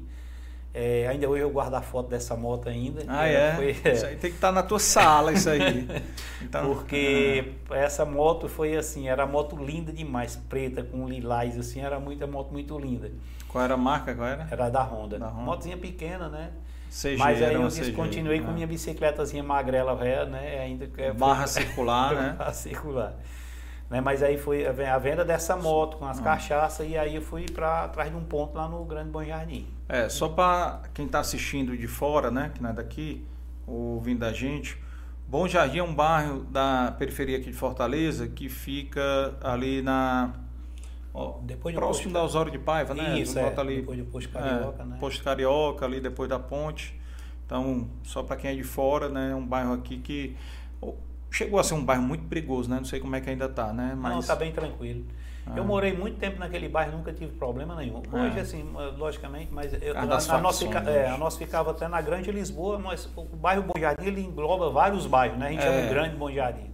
É, 0.73 1.05
ainda 1.09 1.27
hoje 1.27 1.43
eu 1.43 1.49
guardo 1.49 1.73
a 1.73 1.81
foto 1.81 2.09
dessa 2.09 2.35
moto 2.35 2.69
ainda. 2.69 3.03
Ah, 3.07 3.27
é? 3.27 3.55
Foi, 3.55 3.75
é. 3.83 3.91
Isso 3.91 4.05
aí 4.05 4.15
tem 4.15 4.31
que 4.31 4.37
estar 4.37 4.47
tá 4.47 4.53
na 4.53 4.63
tua 4.63 4.79
sala, 4.79 5.33
isso 5.33 5.49
aí. 5.49 5.87
Então, 6.41 6.73
Porque 6.73 7.53
é. 7.69 7.83
essa 7.83 8.03
moto 8.03 8.49
foi 8.49 8.75
assim, 8.75 9.07
era 9.07 9.27
moto 9.27 9.55
linda 9.55 9.91
demais, 9.91 10.35
preta, 10.35 10.81
com 10.81 11.07
lilás, 11.07 11.57
assim, 11.57 11.81
era 11.81 11.99
muita 11.99 12.25
moto 12.25 12.51
muito 12.51 12.77
linda. 12.79 13.11
Qual 13.47 13.63
era 13.63 13.75
a 13.75 13.77
marca? 13.77 14.15
Qual 14.15 14.27
era? 14.27 14.47
Era 14.49 14.69
da 14.69 14.81
Honda. 14.81 15.19
Da 15.19 15.27
Honda. 15.27 15.41
Motozinha 15.43 15.77
pequena, 15.77 16.29
né? 16.29 16.49
CG, 16.89 17.15
Mas 17.17 17.41
aí 17.41 17.53
eu 17.53 17.67
descontinuei 17.67 18.37
CG, 18.37 18.45
com 18.45 18.47
né? 18.51 18.55
minha 18.55 18.67
bicicletazinha 18.67 19.43
magrela 19.43 19.95
velha, 19.95 20.25
né? 20.25 20.59
Ainda, 20.59 20.89
Barra 21.13 21.47
circular, 21.47 22.15
né? 22.15 22.35
Barra 22.37 22.53
circular. 22.53 23.13
Né? 23.91 23.99
Mas 23.99 24.23
aí 24.23 24.37
foi 24.37 24.65
a 24.65 24.97
venda 24.97 25.25
dessa 25.25 25.57
moto 25.57 25.97
com 25.97 26.05
as 26.05 26.17
ah. 26.19 26.23
cachaças 26.23 26.89
e 26.89 26.97
aí 26.97 27.17
eu 27.17 27.21
fui 27.21 27.45
para 27.45 27.89
trás 27.89 28.09
de 28.09 28.15
um 28.15 28.23
ponto 28.23 28.55
lá 28.55 28.65
no 28.69 28.85
Grande 28.85 29.09
Bom 29.09 29.21
Jardim. 29.21 29.67
É, 29.89 30.07
só 30.07 30.29
para 30.29 30.83
quem 30.93 31.05
está 31.05 31.19
assistindo 31.19 31.75
de 31.75 31.87
fora, 31.87 32.31
né, 32.31 32.53
que 32.55 32.63
não 32.63 32.69
é 32.69 32.73
daqui, 32.73 33.27
ouvindo 33.67 34.19
da 34.19 34.31
gente, 34.31 34.81
Bom 35.27 35.45
Jardim 35.45 35.79
é 35.79 35.83
um 35.83 35.93
bairro 35.93 36.39
da 36.45 36.95
periferia 36.97 37.37
aqui 37.37 37.51
de 37.51 37.57
Fortaleza 37.57 38.29
que 38.29 38.47
fica 38.47 39.35
ali 39.43 39.81
na 39.81 40.35
ó, 41.13 41.39
depois 41.41 41.75
próximo 41.75 42.13
posto, 42.13 42.13
da 42.13 42.23
Osório 42.23 42.51
de 42.51 42.59
Paiva, 42.59 42.93
né? 42.93 43.19
Isso, 43.19 43.37
é, 43.37 43.53
ali, 43.57 43.81
depois 43.81 43.97
do 43.97 44.05
Posto 44.05 44.29
Carioca, 44.29 44.83
é, 44.83 44.85
né? 44.85 44.97
Posto 45.01 45.21
Carioca 45.21 45.85
ali 45.85 45.99
depois 45.99 46.29
da 46.29 46.39
ponte. 46.39 46.97
Então, 47.45 47.89
só 48.03 48.23
para 48.23 48.37
quem 48.37 48.51
é 48.51 48.55
de 48.55 48.63
fora, 48.63 49.09
né, 49.09 49.31
é 49.31 49.35
um 49.35 49.45
bairro 49.45 49.73
aqui 49.73 49.97
que 49.97 50.37
Chegou 51.31 51.59
a 51.59 51.63
ser 51.63 51.75
um 51.75 51.83
bairro 51.83 52.03
muito 52.03 52.25
perigoso, 52.25 52.69
né? 52.69 52.75
Não 52.75 52.85
sei 52.85 52.99
como 52.99 53.15
é 53.15 53.21
que 53.21 53.29
ainda 53.29 53.45
está, 53.45 53.71
né? 53.71 53.95
Mas... 53.97 54.11
Não, 54.11 54.19
está 54.19 54.35
bem 54.35 54.51
tranquilo. 54.51 55.05
Ah. 55.47 55.53
Eu 55.55 55.63
morei 55.63 55.93
muito 55.93 56.17
tempo 56.19 56.37
naquele 56.39 56.67
bairro, 56.69 56.97
nunca 56.97 57.11
tive 57.13 57.31
problema 57.31 57.75
nenhum. 57.75 58.03
Ah. 58.11 58.23
Hoje, 58.23 58.39
assim, 58.39 58.63
logicamente, 58.97 59.51
mas 59.51 59.73
eu, 59.81 59.97
a, 59.97 60.01
a, 60.01 60.05
nossa, 60.05 60.35
é, 60.89 61.07
a 61.07 61.17
nossa 61.17 61.37
ficava 61.37 61.71
até 61.71 61.87
na 61.87 62.01
Grande 62.01 62.31
Lisboa, 62.31 62.77
mas 62.77 63.09
o 63.15 63.23
bairro 63.23 63.63
Bom 63.63 63.79
Jardim 63.79 64.05
ele 64.05 64.21
engloba 64.21 64.69
vários 64.69 65.07
bairros, 65.07 65.39
né? 65.39 65.47
A 65.47 65.51
gente 65.51 65.63
é. 65.63 65.63
chama 65.63 65.89
Grande 65.89 66.15
Bom 66.15 66.29
Jardim? 66.29 66.70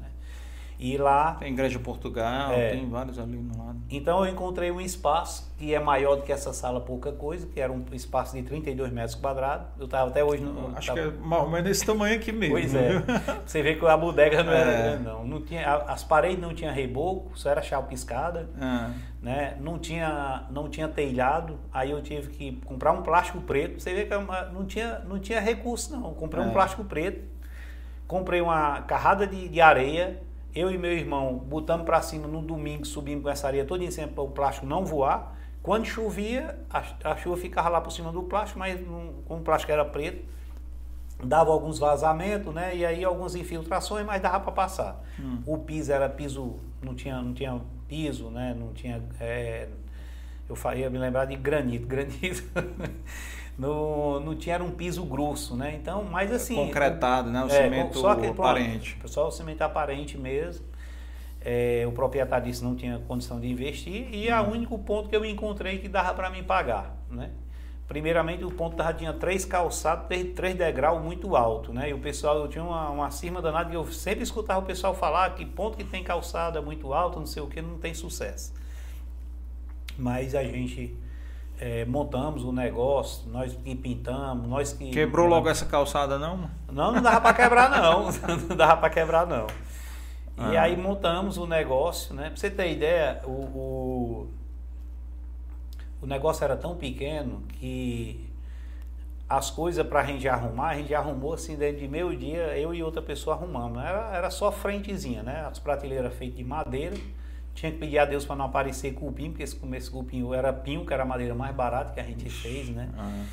E 0.80 0.96
lá. 0.96 1.34
Tem 1.36 1.52
Igreja 1.52 1.80
Portugal, 1.80 2.52
é, 2.52 2.72
tem 2.72 2.88
vários 2.88 3.18
ali 3.18 3.38
no 3.38 3.58
lado. 3.58 3.80
Então 3.90 4.24
eu 4.24 4.32
encontrei 4.32 4.70
um 4.72 4.80
espaço 4.80 5.52
que 5.58 5.74
é 5.74 5.80
maior 5.80 6.18
do 6.18 6.22
que 6.22 6.32
essa 6.32 6.54
sala, 6.54 6.80
pouca 6.80 7.12
coisa, 7.12 7.48
que 7.48 7.60
era 7.60 7.74
um 7.74 7.84
espaço 7.94 8.36
de 8.36 8.44
32 8.44 8.92
metros 8.92 9.16
quadrados. 9.16 9.68
Eu 9.80 9.86
estava 9.86 10.10
até 10.10 10.24
hoje. 10.24 10.44
No, 10.44 10.78
Acho 10.78 10.94
tava... 10.94 11.02
que 11.02 11.08
é 11.08 11.20
mais 11.20 11.44
ou 11.44 11.50
menos 11.50 11.66
desse 11.66 11.86
tamanho 11.86 12.16
aqui 12.16 12.32
mesmo. 12.32 12.54
Pois 12.54 12.76
é. 12.76 13.02
Você 13.44 13.64
vê 13.64 13.76
que 13.76 13.86
a 13.86 13.98
bodega 13.98 14.44
não 14.44 14.54
era 14.54 14.70
é. 14.70 14.84
grande, 14.84 15.04
não. 15.04 15.26
não 15.26 15.42
tinha, 15.42 15.76
as 15.76 16.04
paredes 16.04 16.40
não 16.40 16.54
tinham 16.54 16.74
reboco, 16.74 17.38
só 17.38 17.50
era 17.50 17.62
chapiscada. 17.62 18.48
É. 18.60 19.08
Né? 19.20 19.58
Não, 19.60 19.80
tinha, 19.80 20.46
não 20.52 20.70
tinha 20.70 20.88
telhado. 20.88 21.58
Aí 21.74 21.90
eu 21.90 22.02
tive 22.04 22.30
que 22.30 22.52
comprar 22.66 22.92
um 22.92 23.02
plástico 23.02 23.42
preto. 23.42 23.82
Você 23.82 23.94
vê 23.96 24.06
que 24.06 24.14
é 24.14 24.20
não 24.54 24.66
tinha, 24.66 25.00
não 25.00 25.18
tinha 25.20 25.40
recurso, 25.40 25.92
não. 25.92 26.14
comprei 26.14 26.44
um 26.44 26.50
é. 26.50 26.54
plástico 26.54 26.84
preto. 26.84 27.36
Comprei 28.08 28.42
uma 28.42 28.82
carrada 28.84 29.26
de, 29.26 29.50
de 29.50 29.60
areia 29.60 30.22
eu 30.58 30.72
e 30.72 30.78
meu 30.78 30.92
irmão 30.92 31.38
botamos 31.38 31.86
para 31.86 32.02
cima 32.02 32.28
no 32.28 32.42
domingo, 32.42 32.86
subimos 32.86 33.24
com 33.24 33.30
essa 33.30 33.48
areia 33.48 33.66
toda 33.66 33.84
em 33.84 33.92
cima 33.92 34.08
para 34.08 34.24
o 34.24 34.30
plástico 34.30 34.66
não 34.66 34.84
voar. 34.84 35.38
Quando 35.62 35.86
chovia, 35.86 36.58
a, 36.70 37.12
a 37.12 37.18
chuva 37.18 37.38
ficava 37.38 37.70
lá 37.70 37.82
por 37.82 37.92
cima 37.92 38.12
do 38.12 38.24
plástico, 38.24 38.58
mas 38.60 38.80
não, 38.86 39.14
como 39.26 39.42
o 39.42 39.44
plástico 39.44 39.72
era 39.72 39.84
preto, 39.84 40.24
dava 41.24 41.52
alguns 41.52 41.78
vazamentos, 41.78 42.54
né? 42.54 42.76
E 42.76 42.86
aí 42.86 43.04
algumas 43.04 43.36
infiltrações, 43.36 44.06
mas 44.06 44.22
dava 44.22 44.40
para 44.40 44.52
passar. 44.52 45.04
Hum. 45.20 45.42
O 45.46 45.58
piso 45.58 45.92
era 45.92 46.08
piso, 46.08 46.56
não 46.82 46.96
tinha, 46.96 47.22
não 47.22 47.34
tinha 47.34 47.60
piso, 47.88 48.30
né? 48.30 48.56
Não 48.58 48.74
tinha. 48.74 49.04
É, 49.20 49.68
eu 50.50 50.56
ia 50.76 50.90
me 50.90 50.98
lembrar 50.98 51.26
de 51.26 51.36
granito, 51.36 51.86
granito. 51.88 52.44
No, 53.58 54.20
não 54.20 54.36
tinha 54.36 54.64
um 54.64 54.72
piso 54.72 55.04
grosso, 55.04 55.56
né? 55.56 55.76
Então, 55.76 56.04
mas 56.04 56.32
assim. 56.32 56.56
Concretado, 56.56 57.32
né? 57.32 57.44
O 57.44 57.48
é, 57.48 57.64
cimento 57.64 57.98
só 57.98 58.12
aparente. 58.12 58.98
Só 59.06 59.28
o 59.28 59.32
cimento 59.32 59.62
aparente 59.64 60.18
mesmo. 60.18 60.66
É, 61.42 61.86
o 61.88 61.92
proprietário 61.92 62.46
disse 62.46 62.64
não 62.64 62.76
tinha 62.76 63.00
condição 63.08 63.40
de 63.40 63.48
investir 63.48 64.14
e 64.14 64.28
hum. 64.28 64.34
é 64.34 64.42
o 64.42 64.52
único 64.52 64.78
ponto 64.80 65.08
que 65.08 65.16
eu 65.16 65.24
encontrei 65.24 65.78
que 65.78 65.88
dava 65.88 66.14
para 66.14 66.30
mim 66.30 66.44
pagar, 66.44 66.98
né? 67.10 67.32
Primeiramente, 67.88 68.44
o 68.44 68.52
ponto 68.52 68.76
tava, 68.76 68.94
tinha 68.94 69.14
três 69.14 69.46
calçados, 69.46 70.08
três, 70.08 70.34
três 70.34 70.56
degraus 70.56 71.02
muito 71.02 71.38
alto, 71.38 71.72
né? 71.72 71.90
E 71.90 71.94
o 71.94 72.00
pessoal, 72.00 72.38
eu 72.38 72.48
tinha 72.50 72.64
uma, 72.64 72.90
uma 72.90 73.12
cima 73.12 73.42
danada 73.42 73.70
que 73.70 73.78
eu 73.78 73.86
sempre 73.94 74.24
escutava 74.24 74.60
o 74.60 74.64
pessoal 74.64 74.94
falar 74.94 75.34
que 75.36 75.46
ponto 75.46 75.78
que 75.78 75.86
tem 75.86 76.04
calçada 76.04 76.62
muito 76.62 76.94
alto, 76.94 77.18
não 77.18 77.26
sei 77.26 77.42
o 77.42 77.48
que, 77.48 77.62
não 77.62 77.78
tem 77.78 77.94
sucesso. 77.94 78.54
Mas 79.98 80.36
a 80.36 80.44
gente 80.44 80.98
é, 81.60 81.86
montamos 81.86 82.44
o 82.44 82.52
negócio, 82.52 83.28
nós 83.30 83.54
que 83.54 83.76
pintamos, 83.76 84.48
nós 84.48 84.74
que. 84.74 84.92
Quebrou 84.92 85.28
logo 85.28 85.50
essa 85.50 85.66
calçada, 85.66 86.20
não? 86.20 86.50
Não, 86.72 86.92
não 86.92 87.02
dava 87.02 87.22
para 87.22 87.34
quebrar, 87.34 87.70
não. 87.70 88.12
não 88.48 88.56
dava 88.56 88.78
para 88.78 88.90
quebrar, 88.90 89.26
não. 89.26 89.48
Ah. 90.38 90.54
E 90.54 90.58
aí 90.58 90.78
montamos 90.78 91.38
o 91.38 91.48
negócio, 91.48 92.14
né? 92.14 92.28
Pra 92.30 92.38
você 92.38 92.50
ter 92.50 92.72
ideia, 92.72 93.22
o, 93.26 93.32
o, 93.32 94.28
o 96.04 96.06
negócio 96.06 96.44
era 96.44 96.56
tão 96.56 96.76
pequeno 96.76 97.42
que 97.54 98.24
as 99.28 99.50
coisas 99.50 99.86
para 99.86 100.02
a 100.02 100.04
gente 100.04 100.28
arrumar, 100.30 100.70
a 100.70 100.76
gente 100.76 100.94
arrumou 100.94 101.34
assim 101.34 101.56
dentro 101.56 101.82
de 101.82 101.88
meio 101.88 102.16
dia, 102.16 102.58
eu 102.58 102.74
e 102.74 102.84
outra 102.84 103.02
pessoa 103.02 103.36
arrumamos. 103.36 103.84
Era, 103.84 104.16
era 104.16 104.30
só 104.30 104.52
frentezinha, 104.52 105.24
né? 105.24 105.48
As 105.50 105.58
prateleiras 105.58 106.14
feitas 106.14 106.38
de 106.38 106.44
madeira 106.44 106.96
tinha 107.58 107.72
que 107.72 107.80
pedir 107.80 107.98
a 107.98 108.06
Deus 108.06 108.24
para 108.24 108.36
não 108.36 108.46
aparecer 108.46 108.94
cupim, 108.94 109.32
porque 109.32 109.42
esse 109.42 109.56
começo 109.56 109.92
cupim 109.92 110.32
era 110.32 110.54
pinho, 110.54 110.86
que 110.86 110.94
era 110.94 111.02
a 111.02 111.06
madeira 111.06 111.34
mais 111.34 111.56
barata 111.56 111.92
que 111.92 112.00
a 112.00 112.04
gente 112.04 112.28
Ixi, 112.28 112.42
fez, 112.42 112.70
né? 112.70 112.88
Uhum. 112.96 113.26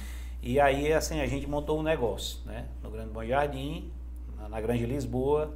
E 0.42 0.58
aí, 0.58 0.94
assim, 0.94 1.20
a 1.20 1.26
gente 1.26 1.46
montou 1.46 1.78
um 1.78 1.82
negócio, 1.82 2.38
né? 2.46 2.64
No 2.82 2.90
Grande 2.90 3.10
Bom 3.10 3.22
Jardim, 3.22 3.92
na, 4.38 4.48
na 4.48 4.60
Grande 4.62 4.86
Lisboa. 4.86 5.54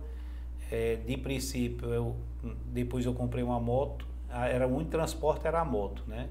É, 0.70 0.96
de 0.96 1.16
princípio, 1.16 1.88
eu, 1.88 2.16
depois 2.66 3.06
eu 3.06 3.14
comprei 3.14 3.42
uma 3.42 3.58
moto. 3.58 4.06
Era 4.30 4.68
o 4.68 4.74
único 4.74 4.90
transporte, 4.90 5.46
era 5.46 5.60
a 5.60 5.64
moto, 5.64 6.04
né? 6.06 6.28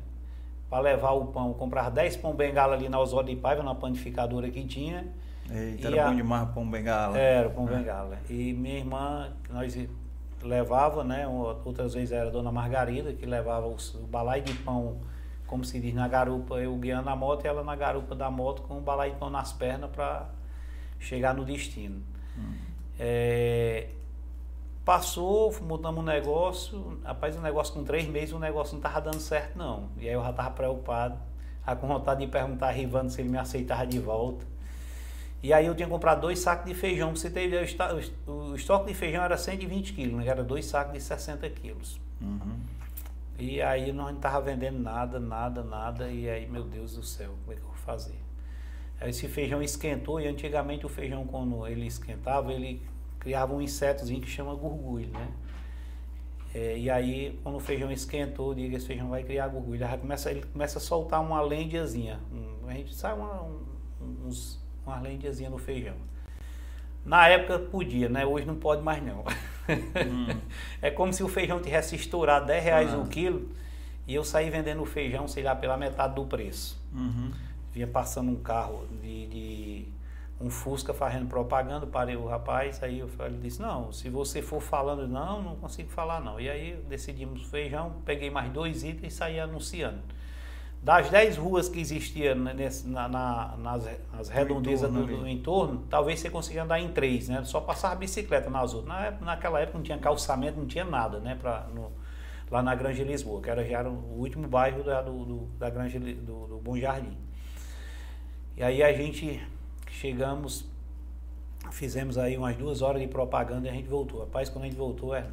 Para 0.70 0.82
levar 0.82 1.14
o 1.14 1.26
pão, 1.28 1.54
comprar 1.54 1.90
10 1.90 2.18
pão 2.18 2.36
bengala 2.36 2.76
ali 2.76 2.88
na 2.88 3.00
Osório 3.00 3.34
de 3.34 3.36
Paiva, 3.36 3.64
na 3.64 3.74
panificadora 3.74 4.48
que 4.52 4.64
tinha. 4.64 5.08
Eita, 5.50 5.88
era 5.88 6.06
a, 6.06 6.10
bom 6.10 6.16
demais 6.16 6.50
pão 6.50 6.70
bengala. 6.70 7.18
Era, 7.18 7.50
pão 7.50 7.68
é. 7.68 7.78
bengala. 7.78 8.20
E 8.30 8.54
minha 8.54 8.78
irmã, 8.78 9.34
nós 9.50 9.76
levava, 10.42 11.04
né? 11.04 11.28
Outras 11.28 11.94
vezes 11.94 12.12
era 12.12 12.28
a 12.28 12.32
dona 12.32 12.52
Margarida 12.52 13.14
que 13.14 13.26
levava 13.26 13.68
o, 13.68 13.76
o 13.96 14.08
balai 14.08 14.42
de 14.42 14.54
pão, 14.54 15.00
como 15.46 15.64
se 15.64 15.80
diz, 15.80 15.94
na 15.94 16.08
garupa, 16.08 16.56
eu 16.56 16.76
guiando 16.76 17.10
a 17.10 17.16
moto 17.16 17.46
e 17.46 17.48
ela 17.48 17.64
na 17.64 17.76
garupa 17.76 18.16
da 18.16 18.30
moto 18.30 18.62
com 18.64 18.78
o 18.78 18.82
balai 18.82 19.12
de 19.12 19.18
pão 19.18 19.30
nas 19.30 19.54
pernas 19.54 19.90
para 19.90 20.30
chegar 21.00 21.34
no 21.34 21.46
destino. 21.46 22.02
Hum. 22.38 22.54
É, 23.00 23.90
passou, 24.84 25.54
mudamos 25.62 26.02
o 26.02 26.06
negócio, 26.06 27.00
rapaz, 27.04 27.36
o 27.36 27.42
negócio 27.42 27.74
com 27.74 27.84
três 27.84 28.08
meses 28.08 28.34
o 28.34 28.40
negócio 28.40 28.74
não 28.74 28.80
estava 28.80 29.02
dando 29.02 29.20
certo 29.20 29.58
não. 29.58 29.90
E 29.98 30.08
aí 30.08 30.14
eu 30.14 30.24
já 30.24 30.30
estava 30.30 30.52
preocupado, 30.52 31.18
com 31.80 31.88
vontade 31.88 32.26
de 32.26 32.32
perguntar 32.32 32.70
a 32.70 32.72
Rivando 32.72 33.10
se 33.10 33.22
ele 33.22 33.30
me 33.30 33.38
aceitava 33.38 33.86
de 33.86 34.00
volta. 34.00 34.46
E 35.42 35.54
aí 35.54 35.66
eu 35.66 35.76
tinha 35.76 35.88
comprado 35.88 36.22
dois 36.22 36.40
sacos 36.40 36.66
de 36.66 36.74
feijão. 36.74 37.10
Pra 37.12 37.20
você 37.20 37.30
ter 37.30 37.48
ideia, 37.48 37.66
o 38.26 38.56
estoque 38.56 38.88
de 38.88 38.94
feijão 38.94 39.24
era 39.24 39.38
120 39.38 39.94
quilos, 39.94 40.16
né? 40.18 40.28
era 40.28 40.44
dois 40.44 40.66
sacos 40.66 40.94
de 40.94 41.02
60 41.02 41.50
quilos. 41.52 42.00
Uhum. 42.22 42.60
E 43.38 43.62
aí 43.62 43.92
não 43.92 44.10
estava 44.10 44.42
vendendo 44.42 44.80
nada, 44.80 45.20
nada, 45.20 45.64
nada. 45.64 46.10
E 46.10 46.28
aí, 46.28 46.48
meu 46.48 46.64
Deus 46.64 46.96
do 46.96 47.04
céu, 47.04 47.34
como 47.44 47.54
é 47.54 47.56
que 47.56 47.62
eu 47.62 47.68
vou 47.68 47.76
fazer? 47.76 48.20
Aí 49.00 49.12
esse 49.12 49.28
feijão 49.28 49.62
esquentou 49.62 50.20
e 50.20 50.28
antigamente 50.28 50.86
o 50.86 50.90
feijão, 50.90 51.26
quando 51.26 51.68
ele 51.68 51.86
esquentava, 51.86 52.52
ele 52.52 52.82
criava 53.20 53.54
um 53.54 53.62
insetozinho 53.62 54.20
que 54.20 54.30
chama 54.30 54.56
gurgulho, 54.56 55.10
né? 55.10 55.28
É, 56.56 56.78
e 56.78 56.90
aí, 56.90 57.40
quando 57.44 57.58
o 57.58 57.60
feijão 57.60 57.92
esquentou, 57.92 58.56
diga 58.56 58.78
esse 58.78 58.88
feijão 58.88 59.10
vai 59.10 59.24
criar 59.24 59.48
gurgulho. 59.50 59.86
Aí 59.86 59.98
começa, 59.98 60.32
ele 60.32 60.42
começa 60.42 60.80
a 60.80 60.82
soltar 60.82 61.22
uma 61.22 61.40
lendiazinha. 61.42 62.20
Um, 62.32 62.68
a 62.68 62.74
gente 62.74 62.96
sabe 62.96 63.22
uma, 63.22 63.44
um, 63.44 63.66
uns 64.26 64.60
uma 64.88 65.00
lendiazinha 65.00 65.50
no 65.50 65.58
feijão. 65.58 65.96
Na 67.06 67.28
época 67.28 67.60
podia, 67.60 68.10
né? 68.10 68.26
Hoje 68.26 68.46
não 68.46 68.56
pode 68.56 68.82
mais 68.82 69.02
não. 69.04 69.24
Hum. 69.70 70.28
é 70.82 70.92
como 70.92 71.14
se 71.14 71.24
o 71.24 71.28
feijão 71.28 71.62
tivesse 71.62 71.96
estourado 71.96 72.46
10 72.48 72.64
reais 72.64 72.94
ah. 72.94 72.98
o 72.98 73.08
quilo 73.08 73.50
e 74.08 74.16
eu 74.16 74.24
saí 74.24 74.50
vendendo 74.50 74.82
o 74.82 74.86
feijão, 74.86 75.28
sei 75.28 75.44
lá, 75.44 75.56
pela 75.56 75.78
metade 75.78 76.16
do 76.16 76.26
preço. 76.26 76.82
Uhum. 76.94 77.32
Vinha 77.74 77.88
passando 77.88 78.32
um 78.32 78.38
carro 78.38 78.88
de, 79.02 79.28
de, 79.28 79.86
um 80.40 80.50
Fusca 80.50 80.94
fazendo 80.94 81.28
propaganda, 81.28 81.86
parei 81.86 82.16
o 82.16 82.26
rapaz, 82.26 82.82
aí 82.82 83.00
eu, 83.00 83.10
ele 83.20 83.38
disse, 83.42 83.62
não, 83.62 83.92
se 83.92 84.10
você 84.10 84.42
for 84.42 84.62
falando, 84.62 85.08
não, 85.08 85.42
não 85.42 85.56
consigo 85.58 85.90
falar 85.90 86.22
não. 86.22 86.40
E 86.40 86.50
aí 86.50 86.82
decidimos 86.88 87.42
o 87.42 87.50
feijão, 87.50 87.98
peguei 88.06 88.30
mais 88.30 88.52
dois 88.52 88.84
itens 88.84 89.14
e 89.14 89.16
saí 89.16 89.40
anunciando. 89.40 90.00
Das 90.88 91.10
10 91.10 91.36
ruas 91.36 91.68
que 91.68 91.82
existiam 91.82 92.34
nesse, 92.34 92.88
na, 92.88 93.10
na, 93.10 93.58
nas, 93.58 93.84
nas 94.10 94.30
redondezas 94.30 94.90
do, 94.90 95.06
do, 95.06 95.28
entorno, 95.28 95.84
talvez 95.90 96.22
você 96.22 96.30
consiga 96.30 96.64
andar 96.64 96.80
em 96.80 96.88
três, 96.94 97.28
né? 97.28 97.44
Só 97.44 97.60
passar 97.60 97.94
bicicleta 97.98 98.50
nas 98.50 98.74
outras. 98.74 98.88
Na, 98.88 99.12
naquela 99.20 99.60
época 99.60 99.80
não 99.80 99.84
tinha 99.84 99.98
calçamento, 99.98 100.58
não 100.58 100.66
tinha 100.66 100.86
nada, 100.86 101.20
né? 101.20 101.36
Pra, 101.36 101.68
no, 101.76 101.92
lá 102.50 102.64
na 102.64 102.74
Grande 102.74 103.04
Lisboa, 103.04 103.42
que 103.42 103.50
era, 103.50 103.66
já 103.66 103.80
era 103.80 103.90
o 103.90 104.18
último 104.18 104.48
bairro 104.48 104.82
da, 104.82 105.02
do, 105.02 105.26
do, 105.26 105.48
da 105.60 105.70
Grande, 105.70 106.00
do, 106.00 106.48
do 106.48 106.58
Bom 106.60 106.78
Jardim. 106.78 107.18
E 108.56 108.64
aí 108.64 108.82
a 108.82 108.94
gente 108.94 109.46
chegamos, 109.92 110.66
fizemos 111.70 112.18
aí 112.18 112.38
umas 112.38 112.56
duas 112.56 112.82
horas 112.82 113.02
de 113.02 113.10
propaganda 113.10 113.68
e 113.68 113.70
a 113.70 113.74
gente 113.74 113.90
voltou. 113.90 114.22
Rapaz, 114.22 114.48
quando 114.48 114.64
a 114.64 114.68
gente 114.70 114.78
voltou, 114.78 115.14
é, 115.14 115.26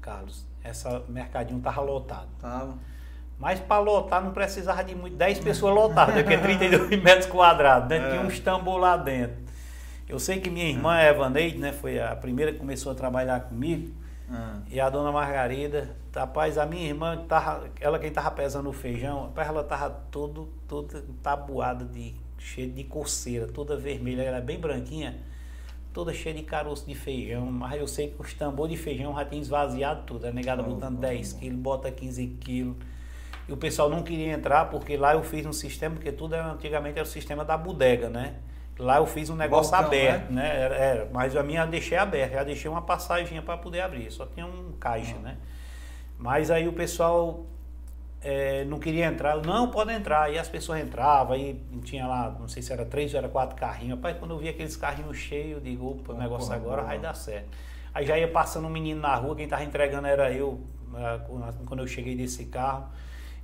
Carlos, 0.00 0.46
essa 0.62 1.02
mercadinho 1.08 1.58
tava 1.60 1.80
lotado. 1.80 2.28
Tava. 2.38 2.91
Mas 3.42 3.58
para 3.58 3.80
lotar 3.80 4.22
não 4.22 4.30
precisava 4.30 4.84
de 4.84 4.94
muito, 4.94 5.16
10 5.16 5.40
pessoas 5.40 5.74
lotadas, 5.74 6.14
porque 6.14 6.34
é 6.34 6.38
32 6.38 6.90
metros 7.02 7.26
quadrados, 7.26 7.88
né? 7.88 7.98
Tinha 7.98 8.22
é. 8.22 8.24
uns 8.24 8.38
tambor 8.38 8.78
lá 8.78 8.96
dentro. 8.96 9.36
Eu 10.08 10.20
sei 10.20 10.38
que 10.38 10.48
minha 10.48 10.68
irmã 10.68 10.96
Evaneide, 11.00 11.58
né, 11.58 11.72
foi 11.72 11.98
a 11.98 12.14
primeira 12.14 12.52
que 12.52 12.58
começou 12.58 12.92
a 12.92 12.94
trabalhar 12.94 13.40
comigo. 13.40 13.92
Ah. 14.30 14.60
E 14.70 14.78
a 14.78 14.88
dona 14.88 15.10
Margarida, 15.10 15.90
rapaz, 16.14 16.56
a 16.56 16.64
minha 16.64 16.86
irmã, 16.86 17.16
tava, 17.26 17.68
ela 17.80 17.98
quem 17.98 18.12
tava 18.12 18.30
pesando 18.30 18.68
o 18.68 18.72
feijão, 18.72 19.24
rapaz, 19.24 19.48
ela 19.48 19.64
tava 19.64 19.90
todo, 19.90 20.48
toda 20.68 21.04
tabuada 21.20 21.84
de, 21.84 22.14
cheia 22.38 22.68
de 22.68 22.84
coceira, 22.84 23.48
toda 23.48 23.76
vermelha, 23.76 24.22
ela 24.22 24.38
é 24.38 24.40
bem 24.40 24.60
branquinha, 24.60 25.18
toda 25.92 26.14
cheia 26.14 26.36
de 26.36 26.44
caroço 26.44 26.86
de 26.86 26.94
feijão, 26.94 27.46
mas 27.46 27.80
eu 27.80 27.88
sei 27.88 28.06
que 28.10 28.22
os 28.22 28.32
tambores 28.34 28.76
de 28.76 28.80
feijão 28.80 29.12
já 29.16 29.24
tinham 29.24 29.42
esvaziado 29.42 30.04
tudo, 30.06 30.28
a 30.28 30.30
negada 30.30 30.62
botando 30.62 30.98
oh, 30.98 31.00
10 31.00 31.32
quilos, 31.32 31.58
bota 31.58 31.90
15 31.90 32.26
quilos. 32.38 32.91
E 33.52 33.54
o 33.54 33.56
pessoal 33.58 33.90
não 33.90 34.02
queria 34.02 34.32
entrar 34.32 34.70
porque 34.70 34.96
lá 34.96 35.12
eu 35.12 35.22
fiz 35.22 35.44
um 35.44 35.52
sistema, 35.52 35.94
porque 35.94 36.10
tudo 36.10 36.34
era, 36.34 36.52
antigamente 36.52 36.98
era 36.98 37.06
o 37.06 37.10
sistema 37.10 37.44
da 37.44 37.54
bodega, 37.54 38.08
né? 38.08 38.36
Lá 38.78 38.96
eu 38.96 39.04
fiz 39.04 39.28
um 39.28 39.36
negócio 39.36 39.70
Balcão, 39.70 39.88
aberto, 39.88 40.30
né? 40.30 40.42
né? 40.42 40.60
Era, 40.62 40.74
era, 40.74 41.08
mas 41.12 41.36
a 41.36 41.42
minha 41.42 41.60
eu 41.60 41.66
deixei 41.66 41.98
aberta, 41.98 42.36
já 42.36 42.44
deixei 42.44 42.70
uma 42.70 42.80
passagem 42.80 43.42
para 43.42 43.58
poder 43.58 43.82
abrir, 43.82 44.10
só 44.10 44.24
tinha 44.24 44.46
um 44.46 44.72
caixa, 44.80 45.16
uhum. 45.16 45.20
né? 45.20 45.36
Mas 46.18 46.50
aí 46.50 46.66
o 46.66 46.72
pessoal 46.72 47.44
é, 48.22 48.64
não 48.64 48.78
queria 48.78 49.04
entrar, 49.04 49.36
não, 49.36 49.70
pode 49.70 49.92
entrar. 49.92 50.32
E 50.32 50.38
as 50.38 50.48
pessoas 50.48 50.80
entravam, 50.80 51.34
aí 51.34 51.62
tinha 51.84 52.06
lá, 52.06 52.34
não 52.40 52.48
sei 52.48 52.62
se 52.62 52.72
era 52.72 52.86
três 52.86 53.12
ou 53.12 53.18
era 53.18 53.28
quatro 53.28 53.54
carrinhos. 53.54 53.96
Rapaz, 53.96 54.16
quando 54.16 54.30
eu 54.30 54.38
vi 54.38 54.48
aqueles 54.48 54.76
carrinhos 54.76 55.18
cheios, 55.18 55.58
eu 55.58 55.60
digo, 55.60 55.90
opa, 55.90 56.14
o 56.14 56.16
negócio 56.16 56.54
agora 56.54 56.80
vai 56.80 56.98
dar 56.98 57.12
certo. 57.12 57.50
Aí 57.92 58.06
já 58.06 58.18
ia 58.18 58.28
passando 58.28 58.66
um 58.66 58.70
menino 58.70 59.02
na 59.02 59.14
rua, 59.14 59.36
quem 59.36 59.44
estava 59.44 59.62
entregando 59.62 60.06
era 60.06 60.32
eu, 60.32 60.58
ah, 60.94 61.20
quando 61.66 61.80
eu 61.80 61.86
cheguei 61.86 62.16
desse 62.16 62.46
carro. 62.46 62.86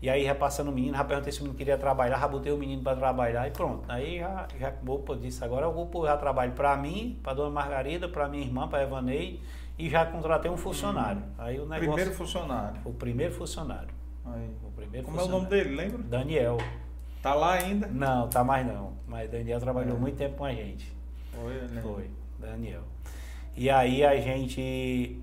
E 0.00 0.08
aí 0.08 0.24
já 0.24 0.34
passando 0.34 0.68
o 0.68 0.72
menino, 0.72 0.96
já 0.96 1.04
perguntei 1.04 1.32
se 1.32 1.40
o 1.40 1.42
menino 1.42 1.58
queria 1.58 1.76
trabalhar, 1.76 2.20
já 2.20 2.28
botei 2.28 2.52
o 2.52 2.56
menino 2.56 2.82
para 2.82 2.96
trabalhar 2.96 3.48
e 3.48 3.50
pronto. 3.50 3.84
Aí 3.88 4.18
já, 4.18 4.46
já 4.58 4.72
opa, 4.86 5.16
disse, 5.16 5.42
agora 5.44 5.66
eu 5.66 5.72
vou 5.72 6.06
já 6.06 6.16
trabalho 6.16 6.52
para 6.52 6.76
mim, 6.76 7.18
para 7.22 7.34
dona 7.34 7.50
Margarida, 7.50 8.08
para 8.08 8.28
minha 8.28 8.44
irmã, 8.44 8.68
para 8.68 8.84
Evanei, 8.84 9.40
e 9.76 9.90
já 9.90 10.06
contratei 10.06 10.50
um 10.50 10.56
funcionário. 10.56 11.20
Hum. 11.20 11.34
Aí 11.38 11.58
o 11.58 11.66
negócio, 11.66 11.86
primeiro 11.86 12.12
funcionário. 12.12 12.80
O 12.84 12.92
primeiro 12.92 13.34
funcionário. 13.34 13.88
Aí. 14.24 14.50
O 14.62 14.70
primeiro 14.70 15.04
Como 15.04 15.18
funcionário. 15.18 15.22
é 15.22 15.26
o 15.26 15.30
nome 15.30 15.50
dele, 15.50 15.74
lembra? 15.74 15.98
Daniel. 15.98 16.58
Tá 17.20 17.34
lá 17.34 17.54
ainda? 17.54 17.88
Não, 17.88 18.28
tá 18.28 18.44
mais 18.44 18.64
não. 18.64 18.92
Mas 19.06 19.28
Daniel 19.28 19.58
trabalhou 19.58 19.96
é. 19.96 20.00
muito 20.00 20.16
tempo 20.16 20.36
com 20.36 20.44
a 20.44 20.52
gente. 20.52 20.92
Foi, 21.32 21.54
né? 21.54 21.82
Foi, 21.82 22.10
Daniel. 22.38 22.82
E 23.56 23.68
aí 23.68 24.04
a 24.04 24.16
gente 24.20 25.20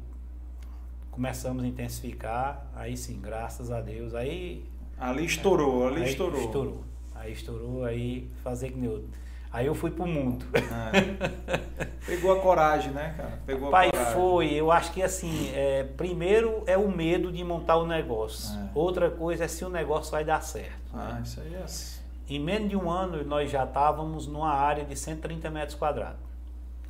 começamos 1.16 1.64
a 1.64 1.68
intensificar, 1.68 2.68
aí 2.76 2.98
sim, 2.98 3.20
graças 3.22 3.72
a 3.72 3.80
Deus. 3.80 4.14
Aí. 4.14 4.66
Ali 5.00 5.26
estourou, 5.26 5.88
ali 5.88 6.04
aí 6.04 6.10
estourou. 6.10 6.42
Estourou. 6.42 6.84
Aí 7.16 7.32
estourou, 7.32 7.86
aí 7.86 8.30
fazer 8.44 8.72
que 8.72 8.78
nem 8.78 9.04
Aí 9.52 9.68
eu 9.68 9.74
fui 9.74 9.90
pro 9.90 10.06
mundo. 10.06 10.46
É. 10.54 11.96
Pegou 12.06 12.34
a 12.34 12.42
coragem, 12.42 12.92
né, 12.92 13.14
cara? 13.16 13.40
Pegou 13.46 13.72
Pai, 13.72 13.88
a 13.88 13.92
coragem. 13.92 14.14
foi. 14.14 14.54
Eu 14.54 14.70
acho 14.70 14.92
que 14.92 15.02
assim, 15.02 15.50
é, 15.56 15.84
primeiro 15.96 16.62
é 16.68 16.78
o 16.78 16.92
medo 16.92 17.32
de 17.32 17.42
montar 17.42 17.78
o 17.78 17.88
negócio. 17.88 18.54
É. 18.54 18.70
Outra 18.76 19.10
coisa 19.10 19.46
é 19.46 19.48
se 19.48 19.64
o 19.64 19.70
negócio 19.70 20.12
vai 20.12 20.26
dar 20.26 20.42
certo. 20.42 20.92
Ah, 20.94 21.14
né? 21.14 21.22
isso 21.24 21.40
aí 21.40 21.56
é 21.56 21.64
assim. 21.64 22.02
Em 22.28 22.40
menos 22.40 22.70
de 22.70 22.76
um 22.76 22.90
ano, 22.90 23.24
nós 23.24 23.50
já 23.50 23.64
estávamos 23.64 24.28
numa 24.28 24.52
área 24.52 24.84
de 24.84 24.96
130 24.96 25.50
metros 25.50 25.76
quadrados. 25.76 26.20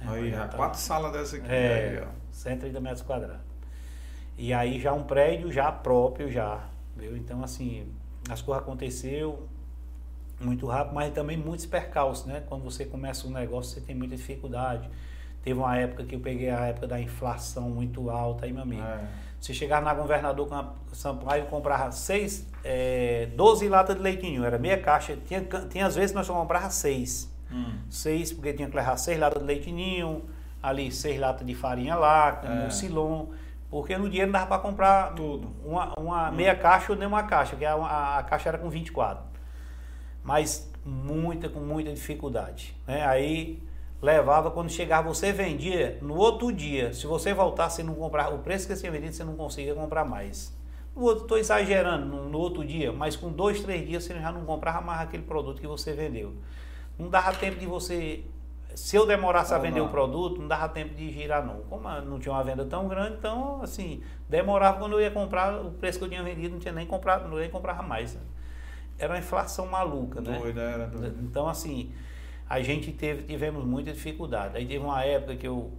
Aí, 0.02 0.32
já 0.32 0.48
quatro 0.48 0.80
salas 0.80 1.12
dessa 1.12 1.36
aqui. 1.36 1.46
É, 1.48 2.00
aí, 2.00 2.04
ó. 2.04 2.08
130 2.32 2.80
metros 2.80 3.02
quadrados. 3.04 3.45
E 4.38 4.54
aí 4.54 4.80
já 4.80 4.94
um 4.94 5.04
prédio 5.04 5.52
já 5.52 5.72
próprio 5.72 6.30
já, 6.30 6.66
viu? 6.96 7.16
Então 7.16 7.44
assim, 7.44 7.88
as 8.30 8.42
coisas 8.42 8.64
aconteceu 8.64 9.48
muito 10.40 10.66
rápido, 10.68 10.94
mas 10.94 11.14
também 11.14 11.38
muitos 11.38 11.66
percalços, 11.66 12.26
né? 12.26 12.44
Quando 12.48 12.64
você 12.64 12.86
começa 12.86 13.28
um 13.28 13.32
negócio, 13.32 13.74
você 13.74 13.82
tem 13.82 13.96
muita 13.96 14.16
dificuldade. 14.16 14.90
Teve 15.42 15.60
uma 15.60 15.78
época 15.78 16.04
que 16.04 16.16
eu 16.16 16.20
peguei 16.20 16.50
a 16.50 16.66
época 16.66 16.88
da 16.88 17.00
inflação 17.00 17.70
muito 17.70 18.10
alta 18.10 18.46
aí, 18.46 18.52
meu 18.52 18.64
amigo. 18.64 18.82
É. 18.82 19.08
Você 19.40 19.54
chegar 19.54 19.82
na 19.82 19.94
governador 19.94 20.74
Sampaio 20.92 21.44
e 21.44 21.48
comprar 21.48 21.92
seis, 21.92 22.48
é, 22.64 23.28
12 23.36 23.70
latas 23.70 23.96
de 23.96 24.02
leitinho, 24.02 24.44
era 24.44 24.58
meia 24.58 24.82
caixa. 24.82 25.16
Tinha, 25.28 25.42
tinha 25.70 25.86
às 25.86 25.96
vezes 25.96 26.16
nós 26.16 26.26
só 26.26 26.34
comprava 26.34 26.70
seis. 26.72 27.32
Hum. 27.52 27.76
Seis, 27.90 28.34
porque 28.34 28.54
tinha 28.54 28.68
que 28.68 28.76
levar 28.76 28.98
seis 28.98 29.20
latas 29.20 29.40
de 29.40 29.48
leitinho, 29.48 30.24
ali 30.64 30.92
seis 30.92 31.20
latas 31.20 31.46
de 31.46 31.54
farinha 31.54 31.96
láctea, 31.96 32.50
é. 32.50 32.64
mucilon. 32.66 33.28
Porque 33.76 33.98
no 33.98 34.08
dinheiro 34.08 34.32
não 34.32 34.40
dava 34.40 34.48
para 34.48 34.60
comprar 34.60 35.14
tudo. 35.16 35.52
Uma, 35.62 35.94
uma 36.00 36.30
hum. 36.30 36.32
meia 36.32 36.56
caixa 36.56 36.94
ou 36.94 36.98
nem 36.98 37.06
uma 37.06 37.24
caixa, 37.24 37.58
que 37.58 37.66
a, 37.66 37.74
a, 37.74 38.20
a, 38.20 38.24
caixa 38.24 38.48
era 38.48 38.58
com 38.58 38.70
24. 38.70 39.22
Mas 40.24 40.72
muita, 40.86 41.50
com 41.50 41.60
muita 41.60 41.92
dificuldade. 41.92 42.74
Né? 42.88 43.06
Aí 43.06 43.62
levava, 44.02 44.50
quando 44.50 44.70
chegava, 44.70 45.10
você 45.10 45.34
vendia 45.34 46.00
no 46.02 46.16
outro 46.16 46.54
dia. 46.54 46.94
Se 46.94 47.06
você 47.06 47.34
voltasse 47.34 47.82
e 47.82 47.84
não 47.84 47.96
comprar 47.96 48.34
o 48.34 48.38
preço 48.38 48.66
que 48.66 48.74
você 48.74 48.90
vendia, 48.90 49.12
você 49.12 49.26
não 49.26 49.36
conseguia 49.36 49.76
comprar 49.76 50.06
mais. 50.06 50.56
Estou 50.96 51.38
exagerando 51.38 52.06
no, 52.06 52.30
no, 52.30 52.38
outro 52.38 52.64
dia, 52.64 52.94
mas 52.94 53.18
com 53.18 53.30
dois, 53.30 53.62
três 53.62 53.86
dias 53.86 54.06
você 54.06 54.14
já 54.14 54.32
não 54.32 54.46
comprava 54.46 54.80
mais 54.80 55.02
aquele 55.02 55.24
produto 55.24 55.60
que 55.60 55.68
você 55.68 55.92
vendeu. 55.92 56.34
Não 56.98 57.10
dava 57.10 57.34
tempo 57.34 57.60
de 57.60 57.66
você 57.66 58.24
se 58.76 58.96
eu 58.96 59.06
demorasse 59.08 59.54
a 59.54 59.58
vender 59.58 59.80
não. 59.80 59.88
o 59.88 59.90
produto, 59.90 60.40
não 60.40 60.48
dava 60.48 60.70
tempo 60.70 60.94
de 60.94 61.10
girar 61.12 61.46
não. 61.46 61.62
Como 61.62 61.90
não 62.02 62.20
tinha 62.20 62.34
uma 62.34 62.44
venda 62.44 62.66
tão 62.66 62.88
grande, 62.88 63.16
então 63.18 63.62
assim, 63.62 64.04
demorava 64.30 64.80
quando 64.80 64.94
eu 64.94 65.02
ia 65.02 65.12
comprar, 65.12 65.60
o 65.62 65.72
preço 65.72 65.98
que 65.98 66.06
eu 66.06 66.10
tinha 66.10 66.22
vendido 66.22 66.54
não 66.54 66.60
tinha 66.60 66.74
nem 66.74 66.86
comprado, 66.86 67.28
não 67.28 67.42
ia 67.42 67.50
comprar 67.50 67.82
mais. 67.82 68.18
Era 68.98 69.14
uma 69.14 69.20
inflação 69.20 69.66
maluca, 69.66 70.22
né? 70.22 70.38
Doida, 70.38 70.62
era 70.62 70.88
doida. 70.88 71.16
Então 71.22 71.48
assim, 71.48 71.94
a 72.50 72.62
gente 72.62 72.92
teve, 72.92 73.24
tivemos 73.24 73.64
muita 73.64 73.94
dificuldade. 73.94 74.58
Aí 74.58 74.66
teve 74.66 74.84
uma 74.84 75.04
época 75.04 75.36
que 75.36 75.48
eu 75.48 75.72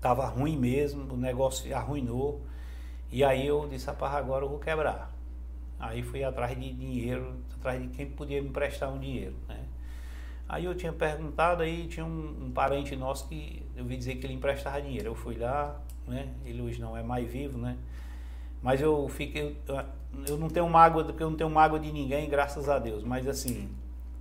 tava 0.00 0.26
ruim 0.26 0.56
mesmo, 0.56 1.12
o 1.14 1.16
negócio 1.16 1.74
arruinou. 1.76 2.42
E 3.10 3.22
aí 3.22 3.46
eu 3.46 3.68
disse, 3.68 3.86
rapaz, 3.86 4.14
agora 4.14 4.44
eu 4.44 4.48
vou 4.48 4.58
quebrar. 4.58 5.12
Aí 5.78 6.02
fui 6.02 6.24
atrás 6.24 6.58
de 6.58 6.72
dinheiro, 6.72 7.36
atrás 7.58 7.80
de 7.80 7.88
quem 7.88 8.06
podia 8.06 8.40
me 8.40 8.48
emprestar 8.48 8.92
um 8.92 8.98
dinheiro, 8.98 9.34
né? 9.48 9.61
Aí 10.48 10.64
eu 10.64 10.74
tinha 10.74 10.92
perguntado, 10.92 11.62
aí 11.62 11.86
tinha 11.86 12.04
um, 12.04 12.46
um, 12.46 12.50
parente 12.50 12.94
nosso 12.94 13.28
que 13.28 13.62
eu 13.76 13.84
vi 13.84 13.96
dizer 13.96 14.16
que 14.16 14.26
ele 14.26 14.34
emprestava 14.34 14.82
dinheiro. 14.82 15.08
Eu 15.08 15.14
fui 15.14 15.36
lá, 15.36 15.80
né? 16.06 16.28
Ele 16.44 16.60
hoje 16.60 16.80
não 16.80 16.96
é 16.96 17.02
mais 17.02 17.30
vivo, 17.30 17.58
né? 17.58 17.76
Mas 18.62 18.80
eu 18.80 19.08
fiquei. 19.08 19.56
Eu, 19.66 19.84
eu 20.28 20.36
não 20.36 20.48
tenho 20.48 20.68
mágoa, 20.68 21.04
porque 21.04 21.22
eu 21.22 21.30
não 21.30 21.36
tenho 21.36 21.50
mágoa 21.50 21.80
de 21.80 21.90
ninguém, 21.90 22.28
graças 22.28 22.68
a 22.68 22.78
Deus. 22.78 23.02
Mas 23.02 23.26
assim, 23.26 23.70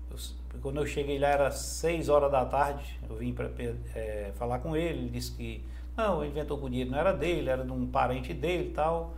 eu, 0.10 0.18
quando 0.62 0.78
eu 0.80 0.86
cheguei 0.86 1.20
lá 1.20 1.28
era 1.28 1.52
6 1.52 2.08
horas 2.10 2.32
da 2.32 2.46
tarde, 2.46 3.00
eu 3.10 3.18
vim 3.18 3.34
para 3.34 3.50
é, 3.94 4.32
falar 4.36 4.60
com 4.60 4.76
ele, 4.76 5.00
ele 5.00 5.10
disse 5.10 5.34
que 5.34 5.64
não, 5.96 6.24
inventou 6.26 6.58
que 6.58 6.66
o 6.66 6.70
dinheiro 6.70 6.92
não 6.92 6.98
era 6.98 7.12
dele, 7.12 7.50
era 7.50 7.64
de 7.64 7.72
um 7.72 7.86
parente 7.88 8.34
dele 8.34 8.70
e 8.70 8.74
tal. 8.74 9.14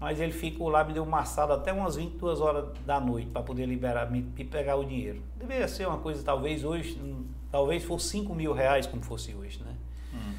Mas 0.00 0.20
ele 0.20 0.32
ficou 0.32 0.68
lá, 0.68 0.84
me 0.84 0.92
deu 0.92 1.02
uma 1.02 1.20
assada 1.20 1.54
até 1.54 1.72
umas 1.72 1.96
22 1.96 2.40
horas 2.40 2.66
da 2.84 3.00
noite 3.00 3.30
para 3.30 3.42
poder 3.42 3.66
liberar, 3.66 4.10
me, 4.10 4.22
pegar 4.22 4.76
o 4.76 4.84
dinheiro. 4.84 5.22
Deveria 5.36 5.68
ser 5.68 5.86
uma 5.86 5.98
coisa, 5.98 6.22
talvez 6.22 6.64
hoje, 6.64 6.98
hum, 7.00 7.24
talvez 7.50 7.84
fosse 7.84 8.08
5 8.08 8.34
mil 8.34 8.52
reais 8.52 8.86
como 8.86 9.02
fosse 9.02 9.34
hoje, 9.34 9.62
né? 9.62 9.74
Hum. 10.12 10.34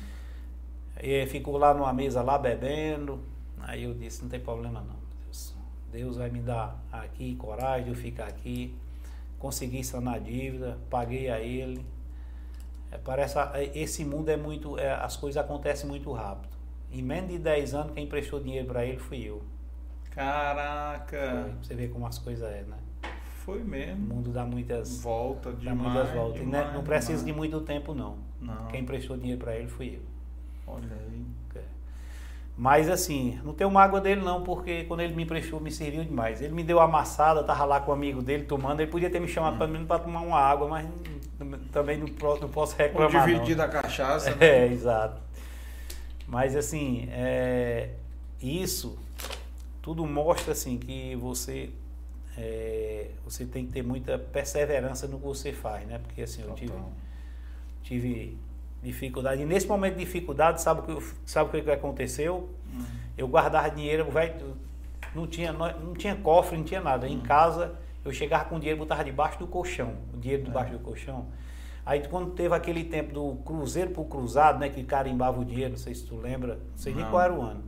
E 1.02 1.26
ficou 1.28 1.58
lá 1.58 1.74
numa 1.74 1.92
mesa 1.94 2.22
lá 2.22 2.38
bebendo. 2.38 3.20
Aí 3.62 3.84
eu 3.84 3.94
disse, 3.94 4.22
não 4.22 4.30
tem 4.30 4.40
problema 4.40 4.82
não. 4.82 4.96
Deus, 5.24 5.56
Deus 5.92 6.18
vai 6.18 6.30
me 6.30 6.40
dar 6.40 6.80
aqui 6.92 7.36
coragem 7.36 7.86
de 7.86 7.90
eu 7.90 7.96
ficar 7.96 8.28
aqui. 8.28 8.76
Consegui 9.40 9.84
sanar 9.84 10.16
a 10.16 10.20
dívida, 10.20 10.78
paguei 10.90 11.30
a 11.30 11.40
ele. 11.40 11.86
É, 12.92 12.98
parece, 12.98 13.38
esse 13.74 14.06
mundo 14.06 14.30
é 14.30 14.38
muito, 14.38 14.78
é, 14.78 14.92
as 14.92 15.18
coisas 15.18 15.44
acontecem 15.44 15.88
muito 15.88 16.12
rápido. 16.12 16.55
Em 16.96 17.02
menos 17.02 17.30
de 17.30 17.40
10 17.40 17.74
anos, 17.74 17.94
quem 17.94 18.06
emprestou 18.06 18.40
dinheiro 18.40 18.68
para 18.68 18.86
ele 18.86 18.98
fui 18.98 19.22
eu. 19.22 19.44
Caraca! 20.12 21.44
Foi, 21.44 21.54
você 21.62 21.76
vê 21.76 21.90
como 21.90 22.08
as 22.08 22.18
coisas 22.18 22.50
é, 22.50 22.62
né? 22.62 22.78
Foi 23.44 23.62
mesmo. 23.62 24.14
O 24.14 24.16
mundo 24.16 24.32
dá 24.32 24.46
muitas 24.46 25.02
volta 25.02 25.52
dá 25.52 25.58
demais, 25.58 25.82
muitas 25.82 26.14
voltas. 26.14 26.42
É, 26.42 26.46
demais, 26.46 26.74
não, 26.74 26.84
precisa 26.84 27.18
demais. 27.18 27.26
de 27.26 27.34
muito 27.34 27.60
tempo 27.62 27.94
não. 27.94 28.18
não. 28.40 28.68
Quem 28.68 28.82
emprestou 28.82 29.18
dinheiro 29.18 29.40
para 29.40 29.58
ele 29.58 29.68
fui 29.68 29.98
eu. 29.98 30.02
Olha 30.66 30.88
aí. 30.90 31.26
É. 31.56 31.62
Mas 32.58 32.90
assim, 32.90 33.38
não 33.44 33.54
tenho 33.54 33.70
mágoa 33.70 34.00
dele 34.00 34.22
não, 34.22 34.42
porque 34.42 34.86
quando 34.86 35.02
ele 35.02 35.14
me 35.14 35.24
emprestou 35.24 35.60
me 35.60 35.70
serviu 35.70 36.02
demais. 36.02 36.42
Ele 36.42 36.54
me 36.54 36.64
deu 36.64 36.80
amassada, 36.80 37.44
tava 37.44 37.66
lá 37.66 37.82
com 37.82 37.92
o 37.92 37.94
um 37.94 37.98
amigo 37.98 38.22
dele 38.22 38.46
tomando, 38.46 38.80
ele 38.80 38.90
podia 38.90 39.10
ter 39.10 39.20
me 39.20 39.28
chamado 39.28 39.62
hum. 39.66 39.86
para 39.86 40.00
tomar 40.00 40.22
uma 40.22 40.40
água, 40.40 40.70
mas 40.70 40.88
também 41.74 41.98
não, 41.98 42.08
não 42.40 42.48
posso 42.48 42.78
reclamar. 42.78 43.14
Ou 43.14 43.34
dividir 43.34 43.58
da 43.58 43.68
cachaça. 43.68 44.32
Né? 44.40 44.48
É, 44.48 44.68
exato. 44.68 45.25
Mas 46.28 46.56
assim, 46.56 47.08
é, 47.12 47.92
isso 48.42 48.98
tudo 49.82 50.06
mostra 50.06 50.54
assim 50.54 50.78
que 50.78 51.16
você 51.16 51.70
é, 52.38 53.12
você 53.24 53.46
tem 53.46 53.66
que 53.66 53.72
ter 53.72 53.84
muita 53.84 54.18
perseverança 54.18 55.08
no 55.08 55.18
que 55.20 55.26
você 55.26 55.54
faz, 55.54 55.88
né? 55.88 56.00
Porque 56.00 56.22
assim, 56.22 56.42
eu 56.42 56.54
tive, 56.54 56.74
tive 57.84 58.38
dificuldade. 58.84 59.42
E 59.42 59.46
nesse 59.46 59.68
momento 59.68 59.96
de 59.96 60.04
dificuldade, 60.04 60.62
sabe 60.62 60.82
o 60.82 60.84
que, 60.84 61.16
sabe 61.26 61.58
o 61.58 61.64
que 61.64 61.72
aconteceu? 61.72 62.50
Uhum. 62.74 62.86
Eu 63.18 63.28
guardava 63.28 63.70
dinheiro, 63.70 64.08
não 65.14 65.26
tinha, 65.26 65.54
não, 65.54 65.94
tinha 65.94 66.16
cofre, 66.16 66.58
não 66.58 66.66
tinha 66.66 66.82
nada. 66.82 67.08
Uhum. 67.08 67.14
Em 67.14 67.20
casa, 67.22 67.76
eu 68.04 68.12
chegava 68.12 68.46
com 68.46 68.58
o 68.58 68.60
dinheiro, 68.60 68.80
botava 68.80 69.04
debaixo 69.04 69.40
do 69.40 69.48
colchão, 69.48 69.96
o 70.14 70.18
dinheiro 70.18 70.44
debaixo 70.44 70.74
é. 70.74 70.78
do 70.78 70.84
colchão. 70.84 71.26
Aí 71.86 72.08
quando 72.08 72.32
teve 72.32 72.56
aquele 72.56 72.84
tempo 72.84 73.14
do 73.14 73.36
cruzeiro 73.44 73.92
pro 73.92 74.06
cruzado, 74.06 74.58
né, 74.58 74.70
que 74.70 74.84
carimbava 74.84 75.40
o 75.40 75.46
dinheiro, 75.46 75.72
não 75.72 75.78
sei 75.78 75.94
se 75.94 76.06
tu 76.06 76.16
lembra, 76.18 76.56
não 76.56 76.78
sei 76.78 76.94
não. 76.94 77.02
nem 77.02 77.10
qual 77.12 77.22
era 77.22 77.34
o 77.34 77.42
ano. 77.42 77.64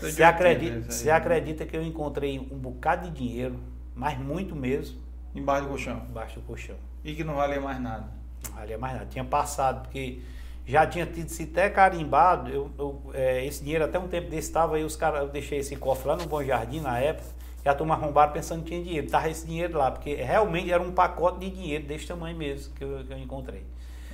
Você 0.00 0.22
acredita, 0.22 0.90
você 0.90 1.10
acredita 1.10 1.66
que 1.66 1.76
eu 1.76 1.82
encontrei 1.82 2.38
um 2.38 2.56
bocado 2.56 3.10
de 3.10 3.18
dinheiro, 3.18 3.60
mas 3.94 4.18
muito 4.18 4.56
mesmo. 4.56 4.98
Embaixo 5.34 5.64
do 5.64 5.68
colchão? 5.68 6.02
Embaixo 6.08 6.40
do 6.40 6.46
colchão. 6.46 6.76
E 7.04 7.14
que 7.14 7.22
não 7.22 7.34
valia 7.34 7.60
mais 7.60 7.78
nada? 7.80 8.08
Não 8.48 8.56
valia 8.56 8.78
mais 8.78 8.94
nada. 8.94 9.06
Tinha 9.06 9.24
passado, 9.24 9.82
porque 9.82 10.22
já 10.66 10.86
tinha 10.86 11.04
tido 11.04 11.28
se 11.28 11.42
até 11.42 11.68
carimbado, 11.68 12.50
eu, 12.50 12.70
eu 12.78 13.10
é, 13.12 13.44
esse 13.44 13.62
dinheiro 13.62 13.84
até 13.84 13.98
um 13.98 14.08
tempo 14.08 14.30
desse 14.30 14.48
estava 14.48 14.76
aí, 14.76 14.84
os 14.84 14.96
caras, 14.96 15.20
eu 15.20 15.28
deixei 15.28 15.58
esse 15.58 15.76
cofre 15.76 16.08
lá 16.08 16.16
no 16.16 16.26
Bom 16.26 16.42
Jardim 16.42 16.80
na 16.80 16.98
época, 16.98 17.28
e 17.64 17.68
a 17.68 17.74
turma 17.74 17.94
arrombaram 17.94 18.32
pensando 18.32 18.62
que 18.62 18.68
tinha 18.68 18.82
dinheiro. 18.82 19.08
Tava 19.08 19.30
esse 19.30 19.46
dinheiro 19.46 19.78
lá, 19.78 19.90
porque 19.90 20.14
realmente 20.14 20.70
era 20.70 20.82
um 20.82 20.92
pacote 20.92 21.40
de 21.40 21.50
dinheiro 21.50 21.86
desse 21.86 22.06
tamanho 22.06 22.36
mesmo 22.36 22.74
que 22.74 22.84
eu, 22.84 23.04
que 23.04 23.12
eu 23.12 23.18
encontrei. 23.18 23.64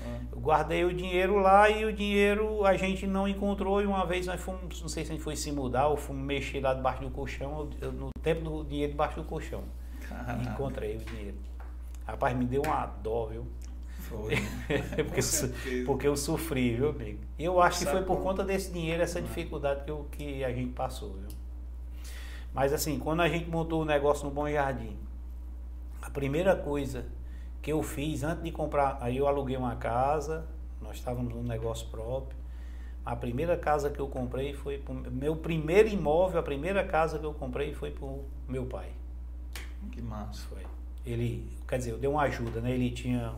Ah. 0.06 0.20
Eu 0.32 0.38
guardei 0.38 0.84
o 0.84 0.94
dinheiro 0.94 1.36
lá 1.40 1.68
e 1.68 1.84
o 1.84 1.92
dinheiro 1.92 2.64
a 2.64 2.76
gente 2.76 3.06
não 3.08 3.26
encontrou. 3.26 3.82
E 3.82 3.86
uma 3.86 4.06
vez 4.06 4.26
nós 4.26 4.40
fomos, 4.40 4.80
não 4.80 4.88
sei 4.88 5.04
se 5.04 5.10
a 5.10 5.14
gente 5.14 5.24
foi 5.24 5.34
se 5.34 5.50
mudar 5.50 5.88
ou 5.88 5.96
fomos 5.96 6.22
mexer 6.24 6.60
lá 6.60 6.72
debaixo 6.72 7.02
do 7.02 7.10
colchão, 7.10 7.68
eu, 7.80 7.92
no 7.92 8.10
tempo 8.22 8.42
do 8.42 8.64
dinheiro 8.64 8.92
debaixo 8.92 9.16
do 9.16 9.24
colchão. 9.24 9.64
Caraca. 10.08 10.42
Encontrei 10.42 10.96
o 10.96 10.98
dinheiro. 10.98 11.36
Rapaz, 12.06 12.36
me 12.36 12.44
deu 12.44 12.62
uma 12.62 12.86
dó, 12.86 13.26
viu? 13.26 13.46
Foi. 13.98 14.34
porque, 15.06 15.84
porque 15.84 16.06
eu 16.06 16.16
sofri, 16.16 16.74
viu, 16.74 16.90
amigo? 16.90 17.18
E 17.36 17.44
eu 17.44 17.60
acho 17.60 17.80
que 17.80 17.86
foi 17.86 18.02
por 18.02 18.20
conta 18.20 18.44
desse 18.44 18.72
dinheiro, 18.72 19.02
essa 19.02 19.20
dificuldade 19.20 19.84
que, 19.84 19.90
eu, 19.90 20.08
que 20.10 20.44
a 20.44 20.52
gente 20.52 20.72
passou, 20.72 21.14
viu? 21.14 21.39
Mas 22.52 22.72
assim, 22.72 22.98
quando 22.98 23.20
a 23.20 23.28
gente 23.28 23.48
montou 23.48 23.82
o 23.82 23.84
negócio 23.84 24.24
no 24.24 24.30
Bom 24.30 24.48
Jardim, 24.48 24.96
a 26.02 26.10
primeira 26.10 26.56
coisa 26.56 27.06
que 27.62 27.72
eu 27.72 27.82
fiz 27.82 28.22
antes 28.24 28.42
de 28.42 28.50
comprar, 28.50 28.98
aí 29.00 29.16
eu 29.16 29.26
aluguei 29.26 29.56
uma 29.56 29.76
casa, 29.76 30.46
nós 30.80 30.96
estávamos 30.96 31.34
num 31.34 31.42
negócio 31.42 31.86
próprio. 31.88 32.38
A 33.04 33.16
primeira 33.16 33.56
casa 33.56 33.90
que 33.90 34.00
eu 34.00 34.08
comprei 34.08 34.52
foi 34.52 34.78
pro, 34.78 34.94
meu 34.94 35.36
primeiro 35.36 35.88
imóvel, 35.88 36.40
a 36.40 36.42
primeira 36.42 36.84
casa 36.84 37.18
que 37.18 37.24
eu 37.24 37.32
comprei 37.32 37.72
foi 37.72 37.90
para 37.90 38.04
o 38.04 38.24
meu 38.48 38.66
pai. 38.66 38.90
Que 39.90 40.02
massa. 40.02 40.42
Foi. 40.48 40.62
Ele, 41.04 41.50
quer 41.66 41.78
dizer, 41.78 41.92
eu 41.92 41.98
dei 41.98 42.10
uma 42.10 42.22
ajuda, 42.22 42.60
né? 42.60 42.72
Ele 42.72 42.90
tinha 42.90 43.34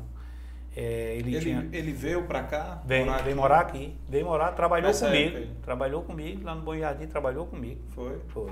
é, 0.75 1.17
ele, 1.17 1.37
ele, 1.37 1.41
tinha... 1.41 1.69
ele, 1.73 1.93
veio 1.93 2.27
para 2.27 2.43
cá? 2.45 2.83
Veio 2.85 3.05
morar, 3.05 3.23
veio 3.23 3.37
morar 3.37 3.61
aqui. 3.61 3.95
Veio 4.09 4.25
morar, 4.25 4.53
trabalhou 4.53 4.89
Nessa 4.89 5.07
comigo. 5.07 5.37
Época, 5.37 5.55
trabalhou 5.63 6.03
comigo, 6.03 6.45
lá 6.45 6.55
no 6.55 6.63
Bom 6.63 6.77
Jardim, 6.77 7.07
trabalhou 7.07 7.47
comigo. 7.47 7.81
Foi? 7.91 8.19
Foi. 8.29 8.51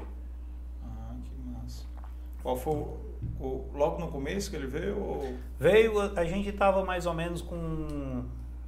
Qual 2.42 2.56
foi 2.56 2.74
o 2.74 3.70
logo 3.74 3.98
no 3.98 4.08
começo 4.08 4.50
que 4.50 4.56
ele 4.56 4.66
veio? 4.66 4.98
Ou... 4.98 5.34
Veio, 5.58 6.00
a 6.00 6.24
gente 6.24 6.48
estava 6.48 6.84
mais 6.84 7.06
ou 7.06 7.14
menos 7.14 7.42
com. 7.42 8.24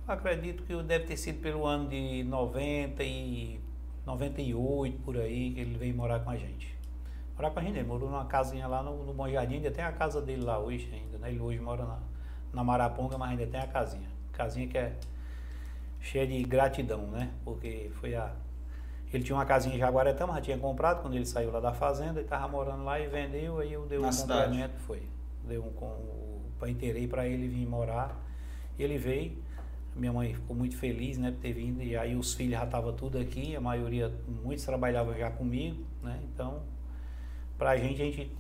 Acredito 0.07 0.63
que 0.65 0.75
deve 0.83 1.05
ter 1.07 1.17
sido 1.17 1.41
pelo 1.41 1.67
ano 1.67 1.89
de 1.89 2.25
90 2.25 3.03
e 3.03 3.61
98, 4.05 4.99
por 5.03 5.17
aí, 5.17 5.53
que 5.53 5.61
ele 5.61 5.79
veio 5.79 5.95
morar 5.95 6.21
com 6.21 6.31
a 6.31 6.37
gente. 6.37 6.77
Morar 7.37 7.51
com 7.51 7.61
a 7.61 7.63
gente, 7.63 7.79
ele 7.79 7.87
morou 7.87 8.11
numa 8.11 8.25
casinha 8.27 8.67
lá 8.67 8.83
no, 8.83 9.05
no 9.05 9.15
Bom 9.15 9.29
Jardim, 9.29 9.57
ainda 9.57 9.71
tem 9.71 9.85
a 9.85 9.93
casa 9.93 10.21
dele 10.21 10.43
lá 10.43 10.59
hoje 10.59 10.91
ainda, 10.93 11.19
né? 11.19 11.31
Ele 11.31 11.41
hoje 11.41 11.61
mora 11.61 11.85
na, 11.85 11.99
na 12.53 12.65
Maraponga, 12.65 13.17
mas 13.17 13.31
ainda 13.31 13.47
tem 13.47 13.61
a 13.61 13.67
casinha. 13.67 14.09
Casinha 14.33 14.67
que 14.67 14.77
é 14.77 14.93
cheia 16.01 16.27
de 16.27 16.43
gratidão, 16.43 17.07
né? 17.07 17.31
Porque 17.45 17.91
foi 17.95 18.15
a. 18.15 18.33
Ele 19.13 19.23
tinha 19.23 19.37
uma 19.37 19.45
casinha 19.45 19.75
em 19.75 19.79
Jaguaretama, 19.79 20.35
já 20.35 20.41
tinha 20.41 20.59
comprado 20.59 21.03
quando 21.03 21.15
ele 21.15 21.27
saiu 21.27 21.51
lá 21.51 21.61
da 21.61 21.73
fazenda, 21.73 22.19
ele 22.19 22.21
estava 22.21 22.49
morando 22.49 22.85
lá 22.85 22.99
e 22.99 23.07
vendeu, 23.09 23.59
aí 23.59 23.73
eu 23.73 23.85
dei 23.87 23.99
um 23.99 24.11
complemento, 24.11 24.79
foi. 24.81 25.03
Dei 25.47 25.59
um 25.59 25.71
com 25.71 25.97
inteirei 26.67 27.09
para 27.09 27.27
ele 27.27 27.49
vir 27.49 27.67
morar. 27.67 28.17
Ele 28.79 28.97
veio, 28.97 29.37
minha 29.95 30.13
mãe 30.13 30.35
ficou 30.35 30.57
muito 30.57 30.77
feliz, 30.77 31.19
né, 31.19 31.31
por 31.31 31.41
ter 31.41 31.53
vindo, 31.53 31.83
e 31.83 31.97
aí 31.97 32.17
os 32.17 32.35
filhos 32.35 32.53
já 32.53 32.65
estavam 32.65 32.93
tudo 32.93 33.19
aqui, 33.19 33.55
a 33.55 33.61
maioria, 33.61 34.13
muitos 34.43 34.65
trabalhavam 34.65 35.15
já 35.15 35.31
comigo, 35.31 35.85
né? 36.03 36.21
Então, 36.23 36.63
pra 37.59 37.77
gente, 37.77 38.01
a 38.01 38.05
gente 38.05 38.33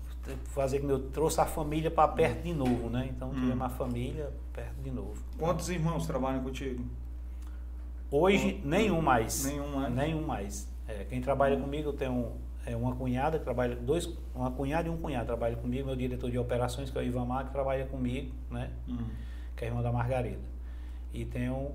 fazer 0.45 0.81
que 0.81 0.87
eu 0.87 1.11
trouxe 1.11 1.41
a 1.41 1.45
família 1.45 1.91
para 1.91 2.09
perto 2.09 2.43
de 2.43 2.55
novo, 2.55 2.89
né? 2.89 3.09
Então 3.11 3.31
hum. 3.31 3.35
tivemos 3.35 3.63
a 3.63 3.69
família 3.69 4.33
perto 4.53 4.81
de 4.83 4.91
novo. 4.91 5.21
Quantos 5.39 5.69
irmãos 5.69 6.07
trabalham 6.07 6.43
contigo? 6.43 6.85
Hoje 8.13 8.61
nenhum 8.63 9.01
mais. 9.01 9.47
Nenhum 9.47 9.75
mais. 9.75 9.95
Nenhum 9.95 10.27
mais. 10.27 10.69
É, 10.87 11.05
quem 11.05 11.23
trabalha 11.23 11.57
comigo 11.59 11.89
eu 11.89 11.93
tenho 11.95 12.33
é, 12.67 12.77
uma 12.77 12.95
cunhada 12.95 13.39
que 13.39 13.45
trabalha 13.45 13.75
dois, 13.75 14.07
uma 14.35 14.51
cunhada 14.51 14.87
e 14.87 14.91
um 14.91 14.99
cunhado 14.99 15.25
trabalha 15.25 15.57
comigo, 15.57 15.87
meu 15.87 15.97
diretor 15.97 16.31
de 16.31 16.39
operações 16.39 16.91
que 16.91 16.99
é 16.99 17.01
o 17.01 17.05
Ivan 17.05 17.25
Mar, 17.25 17.47
que 17.47 17.53
trabalha 17.53 17.87
comigo, 17.87 18.31
né? 18.51 18.71
Hum. 18.87 18.99
Que 19.57 19.65
é 19.65 19.69
a 19.69 19.71
irmã 19.71 19.83
da 19.83 19.91
Margarida. 19.91 20.43
E 21.11 21.25
tenho 21.25 21.73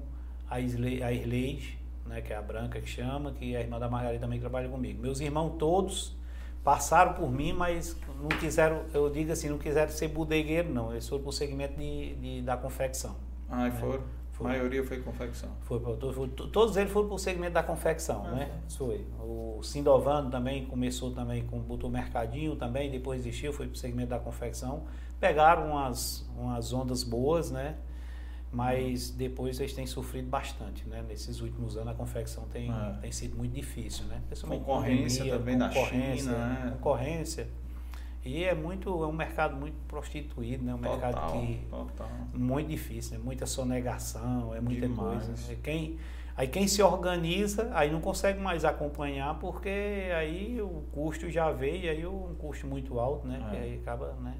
a 0.47 0.59
Isle, 0.59 1.01
a 1.01 1.11
Irleide, 1.11 1.79
né? 2.05 2.21
Que 2.21 2.31
é 2.31 2.35
a 2.35 2.41
Branca 2.41 2.79
que 2.79 2.87
chama, 2.87 3.31
que 3.31 3.55
é 3.55 3.57
a 3.57 3.61
irmã 3.61 3.79
da 3.79 3.89
Margarida 3.89 4.21
também 4.21 4.37
que 4.37 4.43
trabalha 4.43 4.69
comigo. 4.69 5.01
Meus 5.01 5.19
irmãos 5.19 5.55
todos 5.57 6.15
passaram 6.63 7.13
por 7.13 7.31
mim, 7.31 7.51
mas 7.51 7.97
não 8.21 8.29
quiseram, 8.29 8.83
eu 8.93 9.09
digo 9.09 9.31
assim, 9.31 9.49
não 9.49 9.57
quiseram 9.57 9.89
ser 9.89 10.09
bodegueiro, 10.09 10.71
não. 10.71 10.91
Eles 10.91 11.07
foram 11.09 11.23
para 11.23 11.29
o 11.29 11.33
segmento 11.33 11.79
de, 11.79 12.13
de, 12.15 12.41
da 12.43 12.55
confecção. 12.55 13.15
Ah, 13.49 13.63
né? 13.63 13.71
foram? 13.71 14.03
Foi. 14.37 14.45
A 14.45 14.49
maioria 14.49 14.83
foi 14.83 15.01
confecção. 15.01 15.49
Foi, 15.63 15.79
foi, 15.79 16.27
todos 16.29 16.77
eles 16.77 16.91
foram 16.91 17.07
para 17.07 17.15
o 17.15 17.19
segmento 17.19 17.53
da 17.53 17.63
confecção, 17.63 18.23
ah, 18.27 18.31
né? 18.31 18.51
Foi. 18.69 19.03
O 19.19 19.61
Sindovano 19.63 20.29
também 20.29 20.65
começou 20.67 21.11
também 21.11 21.43
com 21.47 21.59
botou 21.59 21.89
mercadinho 21.89 22.55
também, 22.55 22.91
depois 22.91 23.23
desistiu, 23.23 23.51
foi 23.51 23.65
para 23.65 23.73
o 23.73 23.77
segmento 23.77 24.09
da 24.09 24.19
confecção. 24.19 24.85
Pegaram 25.19 25.71
umas, 25.71 26.29
umas 26.37 26.71
ondas 26.71 27.03
boas, 27.03 27.49
né? 27.49 27.77
mas 28.49 29.09
depois 29.09 29.59
eles 29.59 29.73
têm 29.73 29.85
sofrido 29.85 30.29
bastante, 30.29 30.87
né? 30.87 31.03
Nesses 31.05 31.41
últimos 31.41 31.75
anos 31.75 31.89
a 31.89 31.93
confecção 31.93 32.45
tem, 32.45 32.71
é. 32.71 32.97
tem 33.01 33.11
sido 33.11 33.35
muito 33.35 33.53
difícil, 33.53 34.05
né? 34.05 34.21
concorrência 34.39 35.25
pandemia, 35.25 35.39
também 35.39 35.59
concorrência, 35.59 36.31
da 36.31 36.37
China, 36.37 36.47
né? 36.47 36.71
Concorrência. 36.71 37.47
E 38.27 38.43
é 38.43 38.53
muito, 38.53 38.89
é 39.03 39.07
um 39.07 39.13
mercado 39.13 39.55
muito 39.55 39.75
prostituído, 39.87 40.63
né? 40.63 40.73
Um 40.73 40.77
total, 40.77 40.91
mercado 40.91 41.31
que 41.31 41.59
total. 41.69 42.09
muito 42.33 42.69
difícil, 42.69 43.17
né? 43.17 43.23
Muita 43.23 43.45
sonegação, 43.45 44.53
é 44.53 44.59
muita 44.59 44.87
Demais. 44.87 45.25
coisa. 45.25 45.49
Né? 45.49 45.57
Quem, 45.63 45.97
aí 46.35 46.47
quem 46.47 46.67
se 46.67 46.81
organiza, 46.81 47.71
aí 47.73 47.91
não 47.91 48.01
consegue 48.01 48.39
mais 48.39 48.65
acompanhar 48.65 49.39
porque 49.39 49.69
aí 50.15 50.61
o 50.61 50.83
custo 50.91 51.29
já 51.29 51.51
veio, 51.51 51.89
aí 51.89 52.05
um 52.05 52.35
custo 52.35 52.67
muito 52.67 52.99
alto, 52.99 53.27
né? 53.27 53.41
É. 53.47 53.49
Que 53.49 53.57
aí 53.57 53.79
acaba, 53.81 54.13
né? 54.21 54.35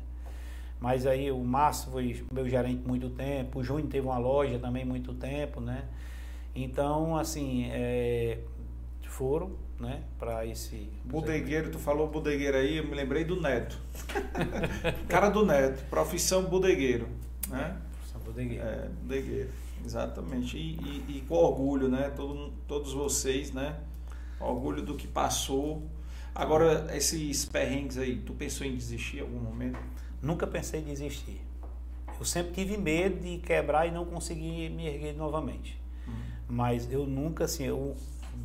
Mas 0.79 1.07
aí 1.07 1.31
o 1.31 1.39
Márcio 1.39 1.91
foi 1.91 2.23
meu 2.31 2.47
gerente 2.47 2.87
muito 2.87 3.09
tempo, 3.09 3.59
o 3.59 3.63
Júnior 3.63 3.87
teve 3.89 4.05
uma 4.05 4.17
loja 4.17 4.59
também 4.59 4.85
muito 4.85 5.13
tempo, 5.13 5.59
né? 5.59 5.85
Então, 6.53 7.15
assim, 7.15 7.67
é, 7.71 8.39
foram, 9.17 9.51
né, 9.79 10.03
para 10.17 10.45
esse... 10.45 10.89
Bodegueiro, 11.05 11.71
tu 11.71 11.79
falou 11.79 12.07
bodegueiro 12.07 12.57
aí, 12.57 12.77
eu 12.77 12.87
me 12.87 12.95
lembrei 12.95 13.23
do 13.23 13.39
Neto. 13.39 13.79
Cara 15.07 15.29
do 15.29 15.45
Neto, 15.45 15.83
profissão 15.89 16.43
bodegueiro, 16.45 17.07
né? 17.47 17.77
É, 17.77 17.95
profissão 17.95 18.21
bodegueiro. 18.21 18.63
É, 18.63 18.89
bodegueiro, 19.01 19.49
exatamente. 19.85 20.57
E, 20.57 20.75
e, 20.75 21.17
e 21.17 21.25
com 21.27 21.35
orgulho, 21.35 21.87
né? 21.87 22.11
Todo, 22.15 22.51
todos 22.67 22.93
vocês, 22.93 23.51
né? 23.51 23.77
Orgulho 24.39 24.81
do 24.81 24.95
que 24.95 25.07
passou. 25.07 25.83
Agora, 26.33 26.87
esses 26.95 27.45
perrengues 27.45 27.97
aí, 27.97 28.17
tu 28.17 28.33
pensou 28.33 28.65
em 28.65 28.75
desistir 28.75 29.17
em 29.17 29.21
algum 29.21 29.39
momento? 29.39 29.79
Nunca 30.21 30.45
pensei 30.45 30.81
em 30.81 30.83
desistir. 30.83 31.41
Eu 32.19 32.25
sempre 32.25 32.53
tive 32.53 32.77
medo 32.77 33.19
de 33.19 33.37
quebrar 33.37 33.87
e 33.87 33.91
não 33.91 34.05
conseguir 34.05 34.69
me 34.69 34.87
erguer 34.87 35.15
novamente. 35.15 35.79
Uhum. 36.07 36.13
Mas 36.49 36.91
eu 36.91 37.05
nunca, 37.05 37.45
assim, 37.45 37.65
eu, 37.65 37.95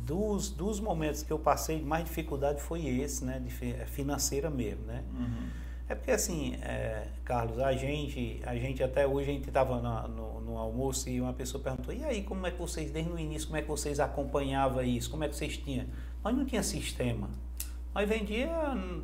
dos, 0.05 0.49
dos 0.49 0.79
momentos 0.79 1.23
que 1.23 1.31
eu 1.31 1.39
passei, 1.39 1.81
mais 1.81 2.05
dificuldade 2.05 2.61
foi 2.61 2.85
esse, 2.85 3.23
né? 3.23 3.39
De, 3.39 3.73
é 3.73 3.85
financeira 3.85 4.49
mesmo, 4.49 4.85
né? 4.85 5.03
Uhum. 5.13 5.49
É 5.87 5.95
porque 5.95 6.11
assim, 6.11 6.55
é, 6.61 7.07
Carlos, 7.23 7.59
a 7.59 7.73
gente, 7.73 8.41
a 8.45 8.55
gente 8.55 8.81
até 8.81 9.05
hoje 9.05 9.29
a 9.29 9.33
gente 9.33 9.47
estava 9.47 9.79
no, 10.07 10.39
no, 10.41 10.57
almoço 10.57 11.09
e 11.09 11.19
uma 11.19 11.33
pessoa 11.33 11.61
perguntou, 11.61 11.93
e 11.93 12.03
aí 12.03 12.23
como 12.23 12.47
é 12.47 12.51
que 12.51 12.57
vocês, 12.57 12.89
desde 12.89 13.11
o 13.11 13.19
início, 13.19 13.47
como 13.47 13.57
é 13.57 13.61
que 13.61 13.67
vocês 13.67 13.99
acompanhavam 13.99 14.81
isso? 14.81 15.11
Como 15.11 15.23
é 15.23 15.29
que 15.29 15.35
vocês 15.35 15.57
tinham? 15.57 15.85
Nós 16.23 16.35
não 16.35 16.45
tinha 16.45 16.63
sistema. 16.63 17.29
Nós 17.93 18.09
vendia, 18.09 18.49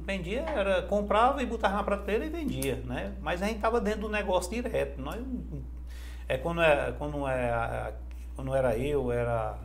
vendia, 0.03 0.41
era, 0.41 0.81
comprava 0.83 1.43
e 1.43 1.45
botava 1.45 1.75
na 1.75 1.83
prateleira 1.83 2.25
e 2.25 2.29
vendia, 2.29 2.77
né? 2.85 3.13
Mas 3.21 3.41
a 3.43 3.45
gente 3.45 3.57
estava 3.57 3.79
dentro 3.79 4.01
do 4.01 4.09
negócio 4.09 4.49
direto. 4.49 4.99
Nós, 4.99 5.21
é 6.27 6.37
quando 6.37 6.61
é, 6.61 6.91
quando 6.93 7.27
é, 7.27 7.93
quando 8.35 8.55
era 8.55 8.77
eu, 8.77 9.11
era 9.11 9.59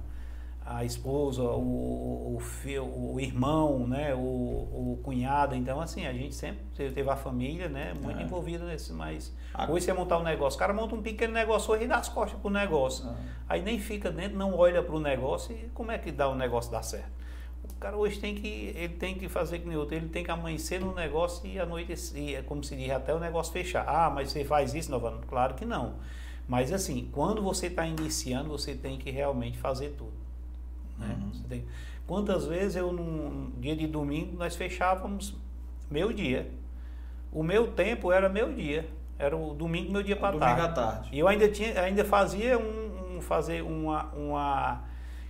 a 0.66 0.82
esposa, 0.82 1.42
o, 1.42 2.38
o, 2.38 3.12
o 3.12 3.20
irmão, 3.20 3.86
né, 3.86 4.14
o, 4.14 4.18
o, 4.18 5.00
cunhado. 5.02 5.54
Então, 5.54 5.80
assim, 5.80 6.06
a 6.06 6.12
gente 6.12 6.34
sempre 6.34 6.64
teve 6.74 7.08
a 7.08 7.16
família, 7.16 7.68
né, 7.68 7.92
muito 8.02 8.18
é. 8.18 8.22
envolvida 8.22 8.64
nesse. 8.64 8.92
Mas 8.92 9.34
hoje 9.68 9.84
você 9.84 9.92
montar 9.92 10.18
um 10.18 10.22
negócio, 10.22 10.56
o 10.56 10.58
cara 10.58 10.72
monta 10.72 10.94
um 10.94 11.02
pequeno 11.02 11.34
negócio 11.34 11.72
hoje 11.72 11.84
e 11.84 11.86
dá 11.86 11.98
as 11.98 12.08
costas 12.08 12.40
pro 12.40 12.50
negócio. 12.50 13.06
É. 13.08 13.14
Aí 13.50 13.62
nem 13.62 13.78
fica 13.78 14.10
dentro, 14.10 14.38
não 14.38 14.56
olha 14.56 14.82
para 14.82 14.94
o 14.94 15.00
negócio 15.00 15.54
e 15.54 15.68
como 15.74 15.92
é 15.92 15.98
que 15.98 16.10
dá 16.10 16.28
o 16.28 16.34
negócio 16.34 16.72
dar 16.72 16.82
certo? 16.82 17.12
O 17.62 17.74
cara 17.76 17.96
hoje 17.96 18.18
tem 18.18 18.34
que, 18.34 18.72
ele 18.74 18.94
tem 18.94 19.14
que 19.16 19.28
fazer 19.28 19.58
que 19.58 19.68
nem 19.68 19.76
outro, 19.76 19.94
ele 19.94 20.08
tem 20.08 20.24
que 20.24 20.30
amanhecer 20.30 20.80
no 20.80 20.94
negócio 20.94 21.46
e 21.46 21.58
à 21.58 21.66
noite, 21.66 21.94
e, 22.14 22.34
é 22.34 22.42
como 22.42 22.64
se 22.64 22.74
diz, 22.74 22.90
até 22.90 23.14
o 23.14 23.20
negócio 23.20 23.52
fechar. 23.52 23.84
Ah, 23.86 24.08
mas 24.08 24.30
você 24.30 24.44
faz 24.44 24.74
isso, 24.74 24.90
Novano? 24.90 25.20
Claro 25.28 25.54
que 25.54 25.66
não. 25.66 25.96
Mas 26.48 26.72
assim, 26.72 27.08
quando 27.12 27.42
você 27.42 27.66
está 27.66 27.86
iniciando, 27.86 28.48
você 28.48 28.74
tem 28.74 28.98
que 28.98 29.10
realmente 29.10 29.58
fazer 29.58 29.90
tudo. 29.90 30.13
Né? 30.98 31.16
Uhum. 31.20 31.42
Tem... 31.48 31.64
Quantas 32.06 32.46
vezes 32.46 32.76
eu, 32.76 32.92
num 32.92 33.52
dia 33.58 33.74
de 33.74 33.86
domingo, 33.86 34.36
nós 34.36 34.54
fechávamos 34.56 35.34
meu 35.90 36.12
dia. 36.12 36.50
O 37.32 37.42
meu 37.42 37.68
tempo 37.68 38.12
era 38.12 38.28
meu 38.28 38.52
dia. 38.52 38.88
Era 39.18 39.36
o 39.36 39.54
domingo, 39.54 39.92
meu 39.92 40.02
dia 40.02 40.16
para 40.16 40.38
tarde. 40.38 40.54
Domingo 40.54 40.68
à 40.68 40.72
tarde. 40.72 41.08
E 41.12 41.18
eu 41.18 41.28
ainda, 41.28 41.48
tinha, 41.48 41.80
ainda 41.80 42.04
fazia 42.04 42.58
um, 42.58 43.16
um 43.16 43.20
fazer 43.20 43.62
uma, 43.62 44.04
uma, 44.12 44.82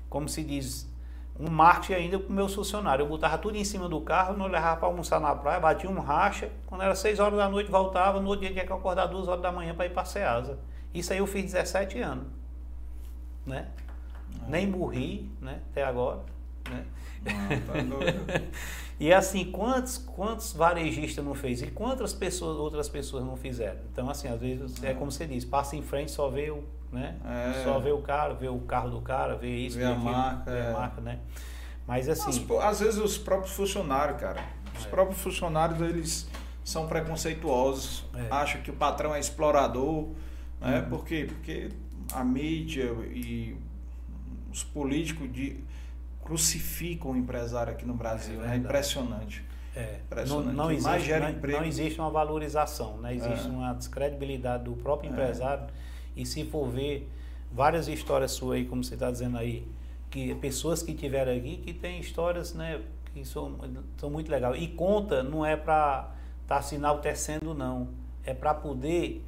como 0.09 0.29
se 0.29 0.43
diz, 0.43 0.91
um 1.39 1.51
marketing 1.51 1.95
ainda 1.95 2.19
com 2.19 2.33
meus 2.33 2.55
funcionários. 2.55 3.05
Eu 3.05 3.11
botava 3.11 3.37
tudo 3.39 3.57
em 3.57 3.65
cima 3.65 3.89
do 3.89 4.01
carro, 4.01 4.37
não 4.37 4.47
levava 4.47 4.77
para 4.77 4.89
almoçar 4.89 5.21
na 5.21 5.35
praia, 5.35 5.61
batia 5.61 5.91
um 5.91 6.01
racha. 6.01 6.51
Quando 6.67 6.83
era 6.83 6.95
6 6.95 7.19
horas 7.19 7.39
da 7.39 7.49
noite, 7.49 7.71
voltava. 7.71 8.21
No 8.21 8.29
outro 8.29 8.41
dia 8.43 8.53
tinha 8.53 8.67
que 8.67 8.73
acordar 8.73 9.07
2 9.07 9.29
horas 9.29 9.43
da 9.43 9.53
manhã 9.53 9.75
para 9.75 9.87
ir 9.87 9.91
para 9.91 10.03
a 10.03 10.07
Ceasa. 10.07 10.59
Isso 10.93 11.13
aí 11.13 11.19
eu 11.19 11.27
fiz 11.27 11.53
17 11.53 11.99
anos. 12.01 12.27
Né? 13.45 13.69
Nem 14.49 14.67
morri, 14.67 15.31
né? 15.41 15.61
Até 15.71 15.85
agora. 15.85 16.21
Né? 16.71 16.85
Ah, 17.27 17.49
tá 17.67 18.43
E 18.99 19.13
assim, 19.13 19.51
quantos, 19.51 19.99
quantos 19.99 20.53
varejistas 20.53 21.25
não 21.25 21.35
fez? 21.35 21.61
E 21.63 21.67
quantas 21.67 22.13
pessoas, 22.13 22.57
outras 22.57 22.89
pessoas 22.89 23.25
não 23.25 23.37
fizeram? 23.37 23.81
Então, 23.93 24.09
assim, 24.09 24.29
às 24.29 24.41
vezes 24.41 24.83
é, 24.83 24.91
é 24.91 24.95
como 24.95 25.11
você 25.11 25.27
diz, 25.27 25.45
passa 25.45 25.75
em 25.75 25.83
frente, 25.83 26.13
só 26.13 26.29
vê 26.29 26.51
o, 26.51 26.63
né? 26.93 27.17
É. 27.25 27.65
Só 27.65 27.79
vê 27.81 27.91
o 27.91 28.01
cara, 28.01 28.35
vê 28.35 28.49
o 28.49 28.61
carro 28.61 28.91
do 28.91 29.01
cara, 29.01 29.35
vê 29.35 29.49
isso, 29.49 29.77
vê, 29.77 29.85
a 29.85 29.91
aquilo, 29.91 30.05
marca, 30.05 30.51
vê 30.51 30.59
é. 30.59 30.69
a 30.69 30.73
marca, 30.73 31.01
né? 31.01 31.19
Mas 31.87 32.09
assim. 32.09 32.47
às 32.63 32.81
vezes 32.81 33.01
os 33.01 33.19
próprios 33.19 33.53
funcionários, 33.55 34.21
cara. 34.21 34.43
Os 34.79 34.87
é. 34.87 34.89
próprios 34.89 35.21
funcionários, 35.21 35.81
eles 35.81 36.29
são 36.65 36.87
preconceituosos, 36.87 38.05
é. 38.15 38.29
acham 38.31 38.63
que 38.63 38.71
o 38.71 38.75
patrão 38.75 39.15
é 39.15 39.19
explorador, 39.19 40.09
né? 40.61 40.81
Uhum. 40.81 40.89
Por 40.89 41.05
quê? 41.05 41.27
Porque 41.29 41.71
a 42.13 42.23
mídia 42.23 42.85
e 43.13 43.57
os 44.55 44.63
políticos 44.63 45.31
de, 45.33 45.57
crucificam 46.23 47.11
o 47.11 47.17
empresário 47.17 47.73
aqui 47.73 47.85
no 47.85 47.95
Brasil. 47.95 48.43
É, 48.45 48.55
é 48.55 48.57
impressionante. 48.57 49.45
É. 49.75 49.99
Impressionante. 50.07 50.47
Não, 50.47 50.65
não, 50.65 50.71
existe, 50.71 51.11
não, 51.11 51.59
não, 51.59 51.65
existe 51.65 52.01
uma 52.01 52.11
valorização, 52.11 52.99
né? 52.99 53.17
existe 53.17 53.47
é. 53.49 53.51
uma 53.51 53.73
descredibilidade 53.75 54.65
do 54.65 54.75
próprio 54.75 55.09
é. 55.09 55.13
empresário. 55.13 55.67
E 56.17 56.25
se 56.25 56.45
for 56.45 56.69
ver 56.71 57.11
várias 57.51 57.89
histórias 57.89 58.31
suas 58.31 58.59
aí, 58.59 58.65
como 58.65 58.85
você 58.85 58.95
está 58.95 59.11
dizendo 59.11 59.37
aí, 59.37 59.67
que 60.09 60.33
pessoas 60.37 60.81
que 60.85 60.95
tiveram 60.95 61.33
aqui 61.33 61.57
que 61.57 61.75
têm 61.75 61.99
histórias 61.99 62.55
né, 62.55 62.81
que 63.13 63.25
são, 63.25 63.59
são 63.97 64.09
muito 64.09 64.31
legais. 64.31 64.63
E 64.63 64.69
conta 64.69 65.25
não 65.25 65.45
é 65.45 65.57
para 65.57 66.13
estar 66.43 66.57
tá 66.57 66.63
se 66.63 66.77
enaltecendo, 66.77 67.53
não. 67.53 67.89
É 68.25 68.33
para 68.33 68.55
poder 68.55 69.25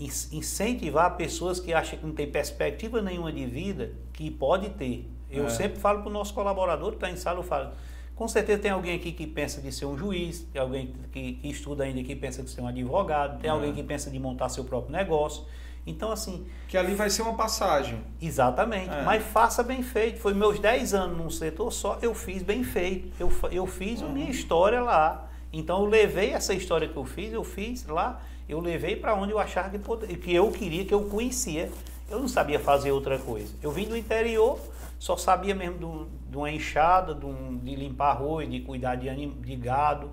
incentivar 0.00 1.16
pessoas 1.16 1.60
que 1.60 1.74
acham 1.74 1.98
que 1.98 2.06
não 2.06 2.14
tem 2.14 2.30
perspectiva 2.30 3.02
nenhuma 3.02 3.30
de 3.30 3.44
vida, 3.44 3.92
que 4.12 4.30
pode 4.30 4.70
ter. 4.70 5.10
Eu 5.30 5.46
é. 5.46 5.50
sempre 5.50 5.78
falo 5.78 6.00
para 6.00 6.08
o 6.08 6.12
nosso 6.12 6.32
colaborador 6.32 6.90
que 6.90 6.96
está 6.96 7.10
em 7.10 7.16
sala, 7.16 7.38
eu 7.38 7.42
falo, 7.42 7.70
com 8.14 8.26
certeza 8.26 8.60
tem 8.60 8.70
alguém 8.70 8.96
aqui 8.96 9.12
que 9.12 9.26
pensa 9.26 9.60
de 9.60 9.70
ser 9.70 9.86
um 9.86 9.96
juiz, 9.96 10.40
tem 10.52 10.60
alguém 10.60 10.94
que, 11.12 11.34
que 11.34 11.48
estuda 11.48 11.84
ainda 11.84 12.02
que 12.02 12.16
pensa 12.16 12.42
de 12.42 12.50
ser 12.50 12.60
um 12.60 12.66
advogado, 12.66 13.40
tem 13.40 13.48
é. 13.48 13.52
alguém 13.52 13.72
que 13.72 13.82
pensa 13.82 14.10
de 14.10 14.18
montar 14.18 14.48
seu 14.48 14.64
próprio 14.64 14.92
negócio. 14.92 15.44
Então, 15.86 16.12
assim. 16.12 16.46
Que 16.68 16.76
ali 16.76 16.94
vai 16.94 17.08
ser 17.08 17.22
uma 17.22 17.34
passagem. 17.34 17.98
Exatamente. 18.20 18.90
É. 18.90 19.02
Mas 19.02 19.24
faça 19.24 19.62
bem 19.62 19.82
feito. 19.82 20.20
Foi 20.20 20.34
meus 20.34 20.58
10 20.58 20.94
anos 20.94 21.16
num 21.16 21.30
setor 21.30 21.72
só, 21.72 21.98
eu 22.02 22.14
fiz 22.14 22.42
bem 22.42 22.62
feito. 22.62 23.10
Eu, 23.18 23.32
eu 23.50 23.66
fiz 23.66 24.02
uhum. 24.02 24.08
a 24.08 24.12
minha 24.12 24.30
história 24.30 24.80
lá. 24.80 25.30
Então, 25.52 25.82
eu 25.82 25.86
levei 25.86 26.30
essa 26.30 26.54
história 26.54 26.86
que 26.86 26.96
eu 26.96 27.04
fiz, 27.04 27.32
eu 27.32 27.42
fiz 27.42 27.86
lá, 27.86 28.20
eu 28.50 28.60
levei 28.60 28.96
para 28.96 29.14
onde 29.14 29.32
eu 29.32 29.38
achava 29.38 29.70
que, 29.70 30.16
que 30.16 30.34
eu 30.34 30.50
queria, 30.50 30.84
que 30.84 30.92
eu 30.92 31.04
conhecia. 31.04 31.70
Eu 32.10 32.18
não 32.18 32.26
sabia 32.26 32.58
fazer 32.58 32.90
outra 32.90 33.18
coisa. 33.18 33.54
Eu 33.62 33.70
vim 33.70 33.86
do 33.86 33.96
interior, 33.96 34.58
só 34.98 35.16
sabia 35.16 35.54
mesmo 35.54 35.78
do, 35.78 36.08
de 36.28 36.36
uma 36.36 36.50
enxada, 36.50 37.14
de, 37.14 37.24
um, 37.24 37.56
de 37.58 37.76
limpar 37.76 38.10
arroz, 38.10 38.50
de 38.50 38.60
cuidar 38.60 38.96
de, 38.96 39.08
anim, 39.08 39.30
de 39.40 39.54
gado. 39.54 40.10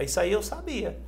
Isso 0.00 0.20
aí 0.20 0.30
eu 0.30 0.42
sabia. 0.42 0.98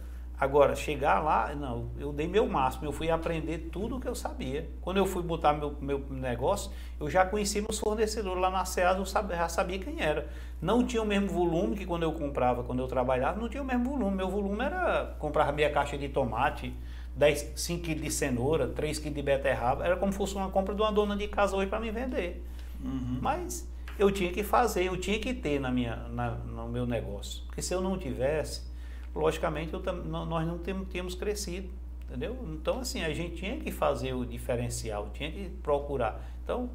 Agora, 0.41 0.75
chegar 0.75 1.21
lá, 1.21 1.55
não, 1.55 1.91
eu 1.99 2.15
dei 2.15 2.27
meu 2.27 2.49
máximo, 2.49 2.87
eu 2.87 2.93
fui 2.93 3.11
aprender 3.11 3.69
tudo 3.71 3.97
o 3.97 4.01
que 4.01 4.09
eu 4.09 4.15
sabia. 4.15 4.71
Quando 4.81 4.97
eu 4.97 5.05
fui 5.05 5.23
botar 5.23 5.53
meu, 5.53 5.77
meu 5.83 5.99
negócio, 6.09 6.73
eu 6.99 7.11
já 7.11 7.27
conhecia 7.27 7.61
meus 7.61 7.79
fornecedores 7.79 8.41
lá 8.41 8.49
na 8.49 8.65
SEAS, 8.65 8.97
eu 8.97 9.05
sabia, 9.05 9.37
já 9.37 9.51
sabia 9.51 9.79
quem 9.79 10.01
era. 10.01 10.31
Não 10.59 10.83
tinha 10.83 11.03
o 11.03 11.05
mesmo 11.05 11.29
volume 11.29 11.77
que 11.77 11.85
quando 11.85 12.05
eu 12.05 12.13
comprava, 12.13 12.65
quando 12.65 12.79
eu 12.79 12.89
trabalhava, 12.89 13.39
não 13.39 13.51
tinha 13.51 13.63
o 13.63 13.67
mesmo 13.67 13.85
volume. 13.85 14.17
Meu 14.17 14.31
volume 14.31 14.65
era 14.65 15.15
comprar 15.19 15.53
meia 15.53 15.71
caixa 15.71 15.99
de 15.99 16.09
tomate, 16.09 16.75
10, 17.15 17.53
5 17.57 17.83
quilos 17.83 18.03
de 18.03 18.11
cenoura, 18.11 18.67
3 18.69 18.99
quilos 18.99 19.17
de 19.17 19.23
beterraba. 19.23 19.85
Era 19.85 19.99
como 19.99 20.11
se 20.11 20.17
fosse 20.17 20.35
uma 20.35 20.49
compra 20.49 20.75
de 20.75 20.81
uma 20.81 20.91
dona 20.91 21.19
de 21.19 21.29
casa 21.29 21.55
hoje 21.55 21.69
para 21.69 21.81
me 21.81 21.91
vender. 21.91 22.43
Uhum. 22.83 23.19
Mas 23.21 23.71
eu 23.99 24.11
tinha 24.11 24.33
que 24.33 24.43
fazer, 24.43 24.85
eu 24.85 24.97
tinha 24.97 25.19
que 25.19 25.35
ter 25.35 25.61
na 25.61 25.71
minha, 25.71 25.97
na, 26.09 26.31
no 26.31 26.67
meu 26.67 26.87
negócio. 26.87 27.43
Porque 27.45 27.61
se 27.61 27.75
eu 27.75 27.83
não 27.83 27.99
tivesse, 27.99 28.70
logicamente 29.15 29.73
eu, 29.73 29.83
nós 30.05 30.47
não 30.47 30.59
tínhamos 30.59 31.15
crescido, 31.15 31.71
entendeu? 32.05 32.37
Então, 32.53 32.81
assim, 32.81 33.03
a 33.03 33.13
gente 33.13 33.37
tinha 33.37 33.57
que 33.59 33.71
fazer 33.71 34.15
o 34.15 34.25
diferencial, 34.25 35.11
tinha 35.13 35.31
que 35.31 35.49
procurar. 35.63 36.21
Então, 36.45 36.71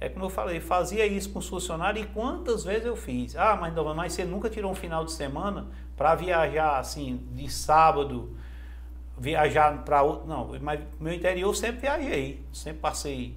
é 0.00 0.08
como 0.08 0.24
eu 0.24 0.30
falei, 0.30 0.60
fazia 0.60 1.06
isso 1.06 1.30
com 1.30 1.38
os 1.38 1.48
funcionários 1.48 2.04
e 2.04 2.08
quantas 2.08 2.64
vezes 2.64 2.86
eu 2.86 2.96
fiz. 2.96 3.36
Ah, 3.36 3.56
mas, 3.60 3.74
não, 3.74 3.94
mas 3.94 4.12
você 4.12 4.24
nunca 4.24 4.50
tirou 4.50 4.70
um 4.70 4.74
final 4.74 5.04
de 5.04 5.12
semana 5.12 5.66
para 5.96 6.14
viajar, 6.14 6.78
assim, 6.78 7.20
de 7.32 7.48
sábado, 7.50 8.36
viajar 9.16 9.84
para 9.84 10.02
outro. 10.02 10.26
Não, 10.26 10.56
mas 10.60 10.80
meu 10.98 11.12
interior 11.12 11.48
eu 11.48 11.54
sempre 11.54 11.82
viajei, 11.82 12.44
sempre 12.52 12.80
passei. 12.80 13.36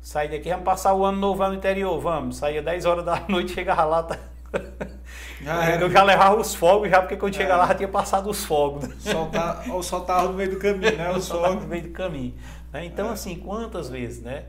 Saí 0.00 0.28
daqui, 0.28 0.50
vamos 0.50 0.64
passar 0.64 0.94
o 0.94 1.04
ano 1.04 1.18
novo 1.18 1.46
no 1.48 1.54
interior, 1.54 1.98
vamos. 1.98 2.36
Saía 2.36 2.62
10 2.62 2.84
horas 2.84 3.04
da 3.04 3.20
noite, 3.28 3.52
chegava 3.52 3.84
lá, 3.84 4.02
tá 4.02 4.18
já 5.42 5.76
eu 5.76 5.90
já 5.90 6.02
levava 6.02 6.40
os 6.40 6.54
fogos 6.54 6.90
já, 6.90 7.00
porque 7.00 7.16
quando 7.16 7.34
é. 7.34 7.38
chega 7.38 7.56
lá 7.56 7.66
já 7.66 7.74
tinha 7.74 7.88
passado 7.88 8.30
os 8.30 8.44
fogos. 8.44 8.88
Soltar, 8.98 9.64
ou 9.70 9.82
soltava 9.82 10.28
no 10.28 10.34
meio 10.34 10.50
do 10.50 10.58
caminho, 10.58 10.96
né? 10.96 11.10
Os 11.12 11.28
fogos. 11.28 11.62
no 11.62 11.68
meio 11.68 11.82
do 11.84 11.90
caminho. 11.90 12.34
Né? 12.72 12.86
Então, 12.86 13.08
é. 13.08 13.12
assim, 13.12 13.36
quantas 13.36 13.88
vezes, 13.88 14.22
né? 14.22 14.44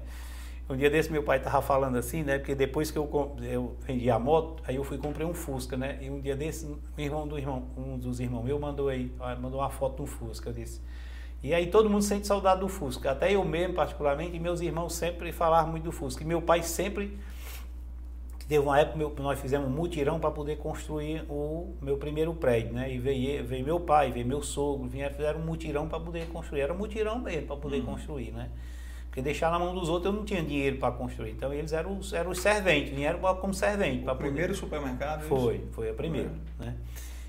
Um 0.68 0.76
dia 0.76 0.90
desse 0.90 1.12
meu 1.12 1.22
pai 1.22 1.38
estava 1.38 1.62
falando 1.62 1.96
assim, 1.96 2.24
né? 2.24 2.40
Porque 2.40 2.56
depois 2.56 2.90
que 2.90 2.98
eu, 2.98 3.36
eu 3.44 3.76
vendi 3.86 4.10
a 4.10 4.18
moto, 4.18 4.64
aí 4.66 4.78
eu 4.78 4.84
fui 4.84 4.98
comprei 4.98 5.26
um 5.26 5.34
Fusca, 5.34 5.78
né? 5.78 6.00
E 6.02 6.10
um 6.10 6.20
dia 6.20 6.36
desse, 6.36 6.66
um 6.66 6.80
irmão 6.98 7.28
do 7.28 7.38
irmão, 7.38 7.68
um 7.78 8.00
dos 8.00 8.20
irmãos 8.20 8.44
meu 8.44 8.60
mandou 8.60 8.90
aí, 8.90 9.12
mandou 9.40 9.60
uma 9.60 9.70
foto 9.70 9.98
do 9.98 10.08
Fusca, 10.08 10.50
eu 10.50 10.54
disse. 10.54 10.82
E 11.44 11.54
aí 11.54 11.68
todo 11.68 11.88
mundo 11.88 12.02
sente 12.02 12.26
saudade 12.26 12.62
do 12.62 12.68
Fusca, 12.68 13.12
até 13.12 13.32
eu 13.32 13.46
mesmo 13.46 13.76
particularmente, 13.76 14.36
e 14.36 14.40
meus 14.40 14.60
irmãos 14.60 14.96
sempre 14.96 15.32
falavam 15.32 15.70
muito 15.70 15.84
do 15.84 15.92
Fusca. 15.92 16.24
E 16.24 16.26
meu 16.26 16.42
pai 16.42 16.64
sempre 16.64 17.16
Teve 18.48 18.64
uma 18.64 18.80
época 18.80 19.10
que 19.10 19.22
nós 19.24 19.40
fizemos 19.40 19.68
um 19.68 19.72
mutirão 19.72 20.20
para 20.20 20.30
poder 20.30 20.58
construir 20.58 21.26
o 21.28 21.76
meu 21.82 21.98
primeiro 21.98 22.32
prédio, 22.36 22.74
né? 22.74 22.94
E 22.94 23.00
veio, 23.00 23.44
veio 23.44 23.66
meu 23.66 23.80
pai, 23.80 24.12
veio 24.12 24.26
meu 24.26 24.44
sogro, 24.44 24.88
vieram, 24.88 25.16
fizeram 25.16 25.40
um 25.40 25.44
mutirão 25.44 25.88
para 25.88 26.00
poder 26.00 26.28
construir. 26.28 26.62
Era 26.62 26.74
um 26.74 26.78
mutirão 26.78 27.18
mesmo 27.20 27.48
para 27.48 27.58
poder 27.58 27.80
uhum. 27.80 27.86
construir, 27.86 28.32
né? 28.32 28.50
Porque 29.08 29.20
deixar 29.20 29.50
na 29.50 29.58
mão 29.58 29.74
dos 29.74 29.90
outros 29.90 30.14
eu 30.14 30.20
não 30.20 30.26
tinha 30.26 30.44
dinheiro 30.44 30.78
para 30.78 30.94
construir. 30.94 31.32
Então 31.32 31.52
eles 31.52 31.74
eram 31.74 31.98
os, 31.98 32.14
eram 32.14 32.30
os 32.30 32.40
serventes, 32.40 32.94
vieram 32.94 33.20
como 33.38 33.54
servente. 33.54 34.08
O 34.08 34.16
primeiro 34.16 34.50
poder... 34.50 34.60
supermercado? 34.60 35.24
É 35.24 35.28
foi, 35.28 35.64
foi 35.72 35.90
a 35.90 35.94
primeira, 35.94 36.32
é. 36.60 36.66
né? 36.66 36.76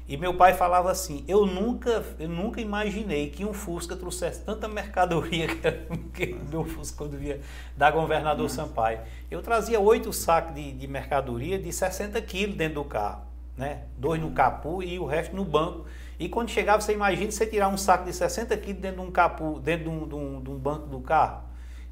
E 0.09 0.17
meu 0.17 0.35
pai 0.35 0.55
falava 0.55 0.91
assim: 0.91 1.25
eu 1.27 1.45
nunca, 1.45 2.05
eu 2.19 2.29
nunca 2.29 2.61
imaginei 2.61 3.29
que 3.31 3.45
um 3.45 3.53
Fusca 3.53 3.97
trouxesse 3.97 4.43
tanta 4.43 4.69
mercadoria 4.69 5.49
que 6.15 6.27
do 6.27 6.65
Fusca 6.65 6.99
quando 6.99 7.19
via 7.19 7.41
da 7.77 7.91
governador 7.91 8.45
uhum. 8.45 8.49
Sampaio. 8.49 9.01
Eu 9.31 9.43
trazia 9.43 9.81
oito 9.81 10.13
sacos 10.13 10.55
de, 10.55 10.73
de, 10.73 10.87
mercadoria 10.87 11.59
de 11.59 11.73
60 11.73 12.21
quilos 12.23 12.57
dentro 12.57 12.83
do 12.83 12.85
carro, 12.85 13.23
né? 13.57 13.83
Dois 13.99 14.21
no 14.21 14.31
capu 14.31 14.83
e 14.83 14.99
o 14.99 15.07
resto 15.07 15.35
no 15.35 15.45
banco. 15.45 15.87
E 16.19 16.29
quando 16.29 16.51
chegava, 16.51 16.81
você 16.81 16.93
imagina 16.93 17.31
você 17.31 17.45
tirar 17.45 17.69
um 17.69 17.77
saco 17.77 18.05
de 18.05 18.13
60 18.13 18.57
quilos 18.59 18.81
dentro 18.81 19.03
de 19.03 19.09
um 19.09 19.11
capu, 19.11 19.59
dentro 19.59 19.85
de 19.85 19.91
um, 19.91 20.09
de 20.09 20.15
um, 20.15 20.41
de 20.41 20.51
um 20.51 20.57
banco 20.57 20.87
do 20.87 21.01
carro. 21.01 21.43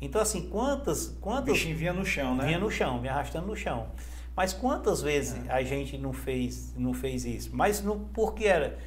Então, 0.00 0.20
assim, 0.20 0.48
quantas. 0.48 1.16
quantas 1.20 1.48
o 1.48 1.52
bichinho 1.52 1.76
vinha 1.76 1.92
no 1.92 2.04
chão, 2.04 2.36
né? 2.36 2.46
Vinha 2.46 2.58
no 2.58 2.70
chão, 2.70 3.00
me 3.00 3.08
arrastando 3.08 3.46
no 3.46 3.56
chão. 3.56 3.88
Mas 4.36 4.52
quantas 4.52 5.00
vezes 5.00 5.36
é. 5.48 5.52
a 5.52 5.62
gente 5.62 5.96
não 5.96 6.12
fez, 6.12 6.74
não 6.76 6.92
fez 6.92 7.24
isso? 7.24 7.50
Mas 7.52 7.82
no, 7.82 8.00
porque 8.12 8.44
era 8.44 8.78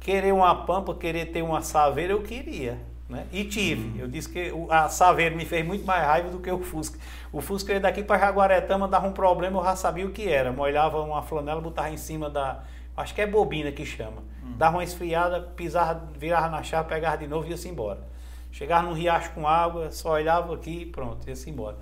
querer 0.00 0.32
uma 0.32 0.54
pampa, 0.64 0.94
querer 0.94 1.26
ter 1.26 1.42
uma 1.42 1.60
saveira, 1.60 2.12
eu 2.12 2.22
queria. 2.22 2.78
Né? 3.08 3.26
E 3.32 3.44
tive. 3.44 3.88
Uhum. 3.88 4.00
Eu 4.00 4.08
disse 4.08 4.28
que 4.28 4.52
a 4.68 4.88
saveira 4.88 5.34
me 5.34 5.44
fez 5.44 5.66
muito 5.66 5.84
mais 5.84 6.04
raiva 6.04 6.28
do 6.28 6.38
que 6.38 6.50
o 6.50 6.58
Fusca. 6.58 6.98
O 7.32 7.40
Fusca 7.40 7.72
ia 7.72 7.80
daqui 7.80 8.02
para 8.02 8.18
Jaguaretama, 8.18 8.86
dava 8.86 9.06
um 9.06 9.12
problema, 9.12 9.60
eu 9.60 9.64
já 9.64 9.76
sabia 9.76 10.06
o 10.06 10.10
que 10.10 10.28
era. 10.28 10.52
Molhava 10.52 11.00
uma 11.00 11.22
flanela, 11.22 11.60
botava 11.60 11.90
em 11.90 11.96
cima 11.96 12.28
da. 12.28 12.62
Acho 12.96 13.14
que 13.14 13.20
é 13.22 13.26
bobina 13.26 13.72
que 13.72 13.86
chama. 13.86 14.22
Uhum. 14.42 14.56
Dava 14.58 14.76
uma 14.76 14.84
esfriada, 14.84 15.40
pisava, 15.40 16.06
virava 16.18 16.48
na 16.48 16.62
chave, 16.62 16.88
pegava 16.88 17.16
de 17.16 17.26
novo 17.26 17.46
e 17.46 17.50
ia-se 17.50 17.68
embora. 17.68 18.00
Chegava 18.52 18.86
num 18.86 18.92
riacho 18.92 19.30
com 19.30 19.46
água, 19.46 19.90
só 19.90 20.12
olhava 20.12 20.54
aqui 20.54 20.82
e 20.82 20.86
pronto, 20.86 21.26
ia-se 21.28 21.48
embora. 21.48 21.76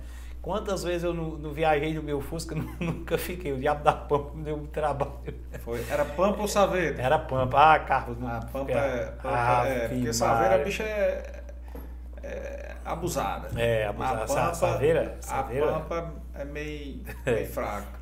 Quantas 0.47 0.81
vezes 0.81 1.03
eu 1.03 1.13
não, 1.13 1.31
não 1.31 1.51
viajei 1.51 1.93
no 1.93 2.01
meu 2.01 2.21
Fusca, 2.21 2.55
nunca 2.79 3.17
fiquei. 3.17 3.51
O 3.51 3.59
diabo 3.59 3.83
da 3.83 3.91
Pampa 3.91 4.31
me 4.33 4.43
deu 4.45 4.55
muito 4.55 4.71
trabalho. 4.71 5.11
Foi. 5.59 5.85
Era 5.89 6.05
Pampa 6.05 6.39
ou 6.39 6.47
Saveiro? 6.47 6.97
Era 6.97 7.19
Pampa. 7.19 7.73
Ah, 7.73 7.79
Carlos. 7.79 8.17
Não, 8.17 8.29
ah, 8.29 8.39
Pampa 8.39 8.71
é. 8.71 9.05
Pampa 9.07 9.29
ah, 9.29 9.67
é 9.67 9.87
porque 9.89 10.13
Saveiro 10.13 10.55
a 10.55 10.57
bicha 10.59 10.83
é, 10.83 11.43
é 12.23 12.75
abusada. 12.85 13.49
É, 13.59 13.87
abusada. 13.87 14.23
A 14.23 14.25
Pampa, 14.25 14.53
Saveira, 14.53 15.17
Saveira. 15.19 15.65
A 15.75 15.79
Pampa 15.81 16.13
é 16.33 16.45
meio, 16.45 17.03
meio 17.25 17.47
fraca. 17.51 17.97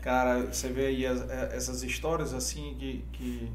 Cara, 0.00 0.46
você 0.46 0.70
vê 0.70 0.86
aí 0.86 1.06
as, 1.06 1.28
essas 1.28 1.82
histórias 1.82 2.32
assim 2.32 2.76
que, 2.78 3.04
que 3.12 3.52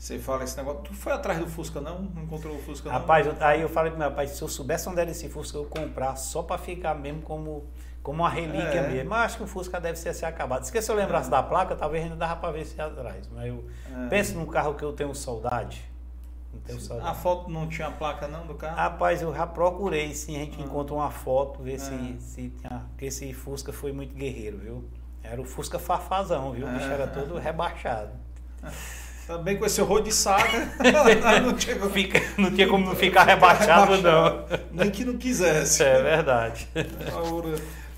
você 0.00 0.18
fala 0.18 0.44
esse 0.44 0.56
negócio. 0.56 0.80
Tu 0.80 0.94
foi 0.94 1.12
atrás 1.12 1.38
do 1.38 1.46
Fusca, 1.46 1.78
não? 1.78 2.00
Não 2.00 2.22
encontrou 2.22 2.56
o 2.56 2.58
Fusca, 2.58 2.88
não? 2.88 2.98
Rapaz, 2.98 3.26
eu, 3.26 3.36
aí 3.38 3.60
eu 3.60 3.68
falei 3.68 3.90
pro 3.90 4.00
meu 4.00 4.10
pai, 4.10 4.26
se 4.26 4.40
eu 4.40 4.48
soubesse 4.48 4.88
onde 4.88 4.98
era 4.98 5.10
esse 5.10 5.28
Fusca, 5.28 5.58
eu 5.58 5.66
comprar 5.66 6.16
só 6.16 6.42
para 6.42 6.56
ficar 6.56 6.94
mesmo 6.94 7.20
como, 7.20 7.66
como 8.02 8.22
uma 8.22 8.30
relíquia 8.30 8.80
é. 8.80 8.88
mesmo. 8.88 9.10
Mas 9.10 9.26
acho 9.26 9.36
que 9.36 9.42
o 9.42 9.46
Fusca 9.46 9.78
deve 9.78 9.98
ser 9.98 10.08
assim 10.08 10.24
acabado. 10.24 10.64
Se 10.64 10.90
eu 10.90 10.94
lembrasse 10.94 11.28
é. 11.28 11.30
da 11.30 11.42
placa, 11.42 11.76
talvez 11.76 12.04
ainda 12.04 12.16
dava 12.16 12.36
para 12.36 12.50
ver 12.50 12.64
se 12.64 12.80
atrás. 12.80 13.28
Mas 13.30 13.46
eu 13.46 13.62
é. 13.94 14.08
penso 14.08 14.38
num 14.38 14.46
carro 14.46 14.72
que 14.72 14.82
eu 14.82 14.90
tenho 14.94 15.14
saudade. 15.14 15.84
Não 16.50 16.60
tenho 16.62 16.80
saudade. 16.80 17.06
A 17.10 17.12
foto 17.12 17.50
não 17.50 17.68
tinha 17.68 17.90
placa 17.90 18.26
não 18.26 18.46
do 18.46 18.54
carro? 18.54 18.76
Rapaz, 18.76 19.20
eu 19.20 19.34
já 19.34 19.46
procurei, 19.46 20.14
sim, 20.14 20.34
a 20.36 20.38
gente 20.38 20.62
ah. 20.62 20.64
encontra 20.64 20.94
uma 20.94 21.10
foto, 21.10 21.62
ver 21.62 21.78
se, 21.78 21.92
é. 21.92 22.16
se 22.18 22.48
tinha. 22.48 22.86
Porque 22.88 23.04
esse 23.04 23.34
Fusca 23.34 23.70
foi 23.70 23.92
muito 23.92 24.14
guerreiro, 24.14 24.56
viu? 24.56 24.88
Era 25.22 25.38
o 25.38 25.44
Fusca 25.44 25.78
Fafazão, 25.78 26.52
viu? 26.52 26.66
O 26.66 26.70
bicho 26.70 26.86
era 26.86 27.06
todo 27.06 27.36
rebaixado. 27.36 28.12
Também 29.30 29.56
com 29.56 29.64
esse 29.64 29.80
horror 29.80 30.02
de 30.02 30.12
saga, 30.12 30.72
não, 31.40 31.54
tinha 31.54 31.78
como... 31.78 31.92
Fica, 31.92 32.20
não 32.36 32.52
tinha 32.52 32.66
como 32.66 32.84
não 32.84 32.96
ficar 32.96 33.22
rebaixado, 33.22 33.94
rebaixado, 33.94 34.58
não. 34.58 34.58
Nem 34.72 34.90
que 34.90 35.04
não 35.04 35.16
quisesse. 35.16 35.84
É 35.84 36.02
verdade. 36.02 36.66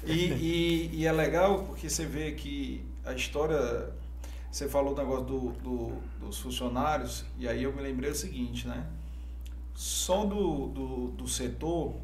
E, 0.05 0.13
e, 0.13 0.91
e, 0.93 1.07
é 1.07 1.11
legal 1.11 1.65
porque 1.65 1.89
você 1.89 2.05
vê 2.05 2.33
que 2.33 2.85
a 3.03 3.15
história. 3.15 3.89
Você 4.51 4.69
falou 4.69 4.93
o 4.93 4.95
negócio 4.95 5.25
do, 5.25 5.53
do, 5.53 5.93
dos 6.21 6.39
funcionários, 6.39 7.25
e 7.39 7.49
aí 7.49 7.63
eu 7.63 7.73
me 7.73 7.81
lembrei 7.81 8.11
o 8.11 8.15
seguinte, 8.15 8.69
né? 8.69 8.85
Só 9.75 10.27
do, 10.27 10.67
do, 10.67 11.07
do 11.13 11.27
setor, 11.27 11.95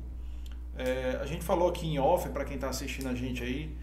é, 0.75 1.19
a 1.21 1.27
gente 1.27 1.45
falou 1.45 1.69
aqui 1.69 1.87
em 1.87 1.99
off, 1.99 2.31
para 2.31 2.47
quem 2.47 2.55
está 2.55 2.71
assistindo 2.71 3.11
a 3.11 3.15
gente 3.15 3.43
aí, 3.43 3.77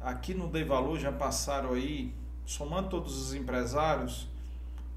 aqui 0.00 0.34
no 0.34 0.46
Dei 0.46 0.62
Valor 0.62 1.00
já 1.00 1.10
passaram 1.10 1.72
aí, 1.72 2.14
somando 2.46 2.90
todos 2.90 3.18
os 3.18 3.34
empresários, 3.34 4.32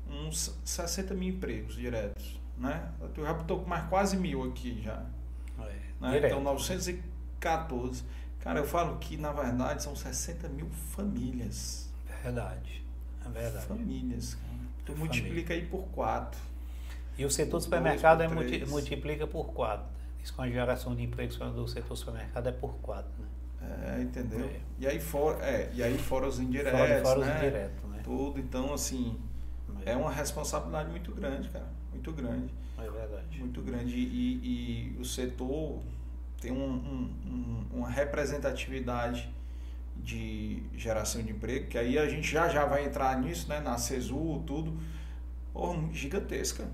uns 0.09 0.55
60 0.63 1.13
mil 1.13 1.29
empregos 1.29 1.75
diretos, 1.75 2.39
né? 2.57 2.91
Eu 3.15 3.23
já 3.23 3.31
estou 3.31 3.59
com 3.61 3.69
mais 3.69 3.87
quase 3.89 4.17
mil 4.17 4.43
aqui 4.43 4.81
já. 4.83 5.03
É, 5.59 5.73
né? 5.99 6.27
Então 6.27 6.41
914. 6.41 8.03
Cara, 8.39 8.59
eu 8.59 8.65
falo 8.65 8.97
que 8.97 9.17
na 9.17 9.31
verdade 9.31 9.83
são 9.83 9.95
60 9.95 10.47
mil 10.49 10.69
famílias. 10.95 11.89
Verdade. 12.23 12.83
É 13.25 13.29
verdade. 13.29 13.65
Famílias, 13.65 14.35
cara. 14.35 14.47
Tu 14.85 14.91
é 14.91 14.95
multiplica 14.95 15.53
aí 15.53 15.65
por 15.65 15.83
quatro. 15.87 16.39
E 17.17 17.25
o 17.25 17.31
setor 17.31 17.59
supermercado 17.59 18.21
é 18.21 18.27
multi, 18.27 18.65
multiplica 18.67 19.25
por 19.25 19.51
quatro. 19.53 19.87
Isso 20.23 20.33
com 20.33 20.43
a 20.43 20.49
geração 20.49 20.95
de 20.95 21.03
empregos 21.03 21.37
do 21.37 21.67
setor 21.67 21.95
supermercado 21.97 22.47
é 22.47 22.51
por 22.51 22.75
quatro, 22.75 23.11
né? 23.19 23.27
É, 23.97 24.01
entendeu? 24.01 24.45
É. 24.45 24.59
E 24.79 24.87
aí 24.87 24.99
fora, 24.99 25.43
é, 25.43 25.71
e 25.73 25.81
aí 25.81 25.97
fora 25.97 26.27
os 26.27 26.39
indiretos, 26.39 26.79
fora, 26.79 27.01
fora 27.01 27.19
né? 27.19 27.31
os 27.31 27.37
indiretos, 27.37 27.89
né? 27.89 28.01
Tudo, 28.03 28.39
então 28.39 28.73
assim, 28.73 29.17
é. 29.91 29.95
uma 29.95 30.11
responsabilidade 30.11 30.89
muito 30.89 31.11
grande, 31.11 31.49
cara, 31.49 31.67
muito 31.91 32.11
grande. 32.11 32.53
É 32.77 32.89
verdade. 32.89 33.39
Muito 33.39 33.61
grande 33.61 33.95
e, 33.97 34.93
e 34.95 34.97
o 34.99 35.05
setor 35.05 35.81
tem 36.39 36.51
um, 36.51 36.63
um, 36.63 37.13
um, 37.25 37.77
uma 37.79 37.89
representatividade 37.89 39.29
de 39.95 40.61
geração 40.75 41.21
de 41.23 41.31
emprego, 41.31 41.67
que 41.67 41.77
aí 41.77 41.97
a 41.97 42.07
gente 42.07 42.29
já 42.29 42.47
já 42.47 42.65
vai 42.65 42.85
entrar 42.85 43.19
nisso, 43.19 43.49
né, 43.49 43.59
na 43.59 43.77
CESU, 43.77 44.43
tudo, 44.45 44.77
porra, 45.51 45.81
gigantesca. 45.91 46.67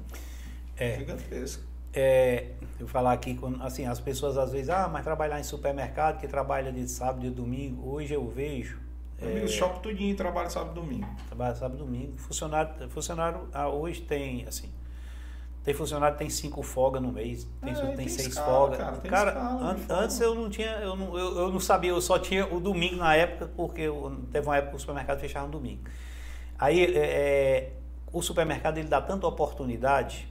É. 0.75 0.97
Gigantesca. 0.97 1.63
É, 1.93 2.49
eu 2.79 2.87
falar 2.87 3.13
aqui, 3.13 3.39
assim, 3.61 3.85
as 3.85 3.99
pessoas 3.99 4.37
às 4.37 4.51
vezes, 4.51 4.69
ah, 4.69 4.89
mas 4.91 5.03
trabalhar 5.03 5.39
em 5.39 5.43
supermercado, 5.43 6.19
que 6.19 6.27
trabalha 6.27 6.71
de 6.71 6.87
sábado 6.89 7.25
e 7.25 7.29
domingo, 7.29 7.87
hoje 7.87 8.13
eu 8.13 8.27
vejo. 8.27 8.81
É, 9.23 9.47
shopping 9.47 9.81
tudinho 9.81 10.15
trabalha 10.15 10.49
sábado 10.49 10.71
e 10.71 10.81
domingo. 10.81 11.07
Trabalha 11.27 11.55
sábado 11.55 11.75
e 11.75 11.85
domingo. 11.85 12.17
Funcionário, 12.17 12.89
funcionário 12.89 13.47
ah, 13.53 13.69
hoje 13.69 14.01
tem, 14.01 14.45
assim, 14.47 14.71
tem 15.63 15.73
funcionário 15.73 16.17
que 16.17 16.19
tem 16.19 16.29
cinco 16.29 16.61
folgas 16.61 17.01
no 17.01 17.11
mês, 17.11 17.47
tem, 17.61 17.71
é, 17.73 17.75
tem, 17.75 17.95
tem 17.95 18.07
seis 18.09 18.37
folgas. 18.37 18.77
Cara, 18.77 18.97
cara 18.97 19.31
escala, 19.31 19.71
an 19.71 19.77
antes 19.89 20.19
eu 20.19 20.35
não 20.35 20.49
tinha, 20.49 20.71
eu 20.77 20.95
não, 20.95 21.17
eu, 21.17 21.37
eu, 21.37 21.51
não 21.51 21.59
sabia, 21.59 21.91
eu 21.91 22.01
só 22.01 22.19
tinha 22.19 22.45
o 22.45 22.59
domingo 22.59 22.97
na 22.97 23.15
época, 23.15 23.49
porque 23.55 23.81
eu, 23.81 24.21
teve 24.31 24.45
uma 24.45 24.57
época 24.57 24.71
que 24.71 24.77
o 24.77 24.79
supermercado 24.79 25.19
fechava 25.19 25.45
no 25.45 25.53
domingo. 25.53 25.83
Aí 26.59 26.83
é, 26.83 26.97
é, 26.97 27.71
o 28.11 28.21
supermercado 28.21 28.77
ele 28.77 28.89
dá 28.89 29.01
tanta 29.01 29.25
oportunidade 29.25 30.27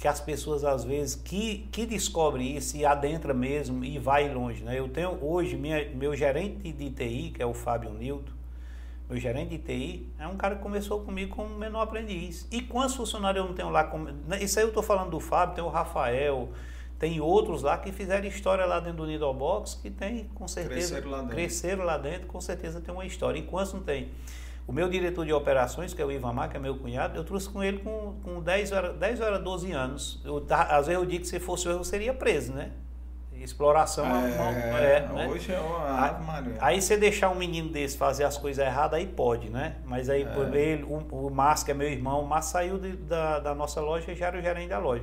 que 0.00 0.08
as 0.08 0.18
pessoas 0.18 0.64
às 0.64 0.82
vezes 0.82 1.14
que, 1.14 1.68
que 1.70 1.84
descobrem 1.84 2.56
isso 2.56 2.74
e 2.74 2.86
adentra 2.86 3.34
mesmo 3.34 3.84
e 3.84 3.98
vai 3.98 4.32
longe. 4.32 4.64
Né? 4.64 4.78
Eu 4.78 4.88
tenho 4.88 5.22
hoje 5.22 5.58
minha, 5.58 5.90
meu 5.94 6.16
gerente 6.16 6.72
de 6.72 6.90
TI, 6.90 7.32
que 7.34 7.42
é 7.42 7.44
o 7.44 7.52
Fábio 7.52 7.92
Nilton, 7.92 8.32
meu 9.10 9.20
gerente 9.20 9.50
de 9.50 9.58
TI, 9.58 10.08
é 10.18 10.26
um 10.26 10.38
cara 10.38 10.56
que 10.56 10.62
começou 10.62 11.00
comigo 11.00 11.36
como 11.36 11.54
menor 11.54 11.82
aprendiz. 11.82 12.48
E 12.50 12.62
quantos 12.62 12.94
funcionários 12.96 13.42
eu 13.42 13.48
não 13.48 13.54
tenho 13.54 13.68
lá? 13.68 13.84
Com... 13.84 13.98
Né, 13.98 14.42
isso 14.42 14.58
aí 14.58 14.64
eu 14.64 14.68
estou 14.68 14.82
falando 14.82 15.10
do 15.10 15.20
Fábio, 15.20 15.54
tem 15.54 15.62
o 15.62 15.68
Rafael, 15.68 16.48
tem 16.98 17.20
outros 17.20 17.62
lá 17.62 17.76
que 17.76 17.92
fizeram 17.92 18.26
história 18.26 18.64
lá 18.64 18.80
dentro 18.80 18.98
do 18.98 19.06
Nido 19.06 19.30
Box, 19.34 19.80
que 19.82 19.90
tem, 19.90 20.24
com 20.34 20.48
certeza. 20.48 20.94
Cresceram 20.94 21.10
lá 21.10 21.18
dentro. 21.18 21.34
Cresceram 21.34 21.84
lá 21.84 21.98
dentro, 21.98 22.26
com 22.26 22.40
certeza 22.40 22.80
tem 22.80 22.94
uma 22.94 23.04
história. 23.04 23.38
E 23.38 23.42
quantos 23.42 23.74
não 23.74 23.82
tem? 23.82 24.08
O 24.70 24.72
meu 24.72 24.88
diretor 24.88 25.26
de 25.26 25.32
operações, 25.32 25.92
que 25.92 26.00
é 26.00 26.04
o 26.04 26.12
Ivamar, 26.12 26.48
que 26.48 26.56
é 26.56 26.60
meu 26.60 26.76
cunhado, 26.76 27.18
eu 27.18 27.24
trouxe 27.24 27.48
com 27.48 27.60
ele 27.60 27.78
com, 27.80 28.14
com 28.22 28.40
10 28.40 28.70
horas, 28.70 28.96
10 28.98 29.20
horas, 29.20 29.42
12 29.42 29.72
anos. 29.72 30.22
Eu, 30.24 30.46
às 30.48 30.86
vezes 30.86 31.02
eu 31.02 31.04
digo 31.04 31.22
que 31.22 31.26
se 31.28 31.40
fosse 31.40 31.66
eu, 31.66 31.72
eu 31.72 31.82
seria 31.82 32.14
preso, 32.14 32.52
né? 32.52 32.70
Exploração 33.34 34.06
é, 34.06 34.28
é, 34.80 34.96
é 34.98 35.12
né? 35.12 35.28
Hoje 35.28 35.52
é 35.52 35.58
uma 35.58 36.36
aí, 36.36 36.54
aí 36.60 36.80
você 36.80 36.96
deixar 36.96 37.30
um 37.30 37.34
menino 37.34 37.68
desse 37.70 37.98
fazer 37.98 38.22
as 38.22 38.38
coisas 38.38 38.64
erradas, 38.64 39.00
aí 39.00 39.08
pode, 39.08 39.50
né? 39.50 39.74
Mas 39.84 40.08
aí 40.08 40.22
é. 40.22 40.56
ele, 40.56 40.84
o, 40.84 40.98
o 41.26 41.30
Márcio, 41.30 41.66
que 41.66 41.72
é 41.72 41.74
meu 41.74 41.88
irmão, 41.88 42.22
o 42.22 42.28
Márcio 42.28 42.52
saiu 42.52 42.78
de, 42.78 42.92
da, 42.92 43.40
da 43.40 43.54
nossa 43.56 43.80
loja 43.80 44.12
e 44.12 44.14
já 44.14 44.28
era 44.28 44.38
o 44.38 44.40
gerente 44.40 44.68
da 44.68 44.78
loja. 44.78 45.02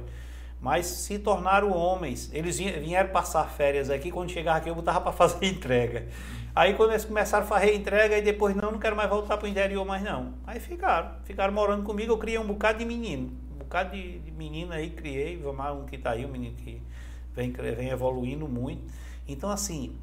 Mas 0.62 0.86
se 0.86 1.20
tornaram 1.20 1.72
homens. 1.72 2.32
Eles 2.34 2.58
vieram 2.58 3.10
passar 3.10 3.44
férias 3.50 3.90
aqui, 3.90 4.12
quando 4.12 4.32
chegava 4.32 4.60
aqui 4.60 4.70
eu 4.70 4.76
botava 4.76 5.02
para 5.02 5.12
fazer 5.14 5.46
entrega. 5.46 6.08
Aí 6.58 6.74
quando 6.74 6.90
eles 6.90 7.06
começaram 7.06 7.44
a 7.44 7.48
fazer 7.48 7.76
entrega, 7.76 8.18
e 8.18 8.22
depois 8.24 8.56
não, 8.56 8.72
não 8.72 8.80
quero 8.80 8.96
mais 8.96 9.08
voltar 9.08 9.38
para 9.38 9.46
o 9.46 9.48
interior 9.48 9.86
mais 9.86 10.02
não. 10.02 10.34
Aí 10.44 10.60
ficaram, 10.60 11.12
ficaram 11.24 11.54
morando 11.54 11.84
comigo, 11.84 12.14
eu 12.14 12.18
criei 12.18 12.40
um 12.40 12.48
bocado 12.48 12.80
de 12.80 12.86
menino. 12.86 13.32
Um 13.54 13.60
bocado 13.60 13.92
de, 13.92 14.18
de 14.18 14.32
menino 14.32 14.74
aí, 14.74 14.90
criei, 14.90 15.38
vamos 15.38 15.84
um 15.84 15.86
que 15.86 16.00
tá 16.00 16.10
aí, 16.10 16.26
um 16.26 16.30
menino 16.30 16.56
que 16.56 16.82
vem, 17.36 17.52
vem 17.52 17.90
evoluindo 17.90 18.48
muito. 18.48 18.92
Então, 19.28 19.52
assim, 19.52 19.96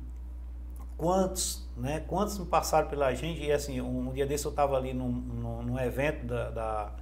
quantos, 0.96 1.68
né, 1.76 2.04
quantos 2.06 2.38
não 2.38 2.46
passaram 2.46 2.86
pela 2.86 3.12
gente? 3.12 3.42
E 3.42 3.50
assim, 3.50 3.80
um, 3.80 4.10
um 4.10 4.12
dia 4.12 4.24
desse 4.24 4.46
eu 4.46 4.50
estava 4.50 4.76
ali 4.76 4.94
num, 4.94 5.10
num, 5.10 5.60
num, 5.60 5.78
evento 5.80 6.24
da, 6.24 6.50
da 6.50 6.92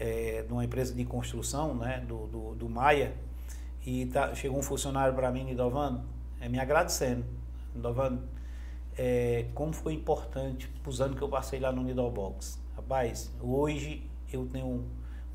é, 0.00 0.44
de 0.48 0.50
uma 0.50 0.64
empresa 0.64 0.94
de 0.94 1.04
construção, 1.04 1.74
né, 1.74 2.02
do, 2.08 2.26
do, 2.26 2.54
do 2.54 2.70
Maia, 2.70 3.12
e 3.84 4.06
tá, 4.06 4.34
chegou 4.34 4.58
um 4.58 4.62
funcionário 4.62 5.14
para 5.14 5.30
mim, 5.30 5.44
Nidovando, 5.44 6.00
é, 6.40 6.48
me 6.48 6.58
agradecendo. 6.58 7.22
Nidovando, 7.74 8.22
é, 8.96 9.46
como 9.54 9.72
foi 9.72 9.94
importante 9.94 10.70
os 10.86 11.00
anos 11.00 11.16
que 11.16 11.22
eu 11.22 11.28
passei 11.28 11.60
lá 11.60 11.72
no 11.72 11.82
Nidal 11.82 12.10
Box. 12.10 12.60
Rapaz, 12.76 13.32
hoje 13.40 14.08
eu 14.32 14.46
tenho 14.46 14.84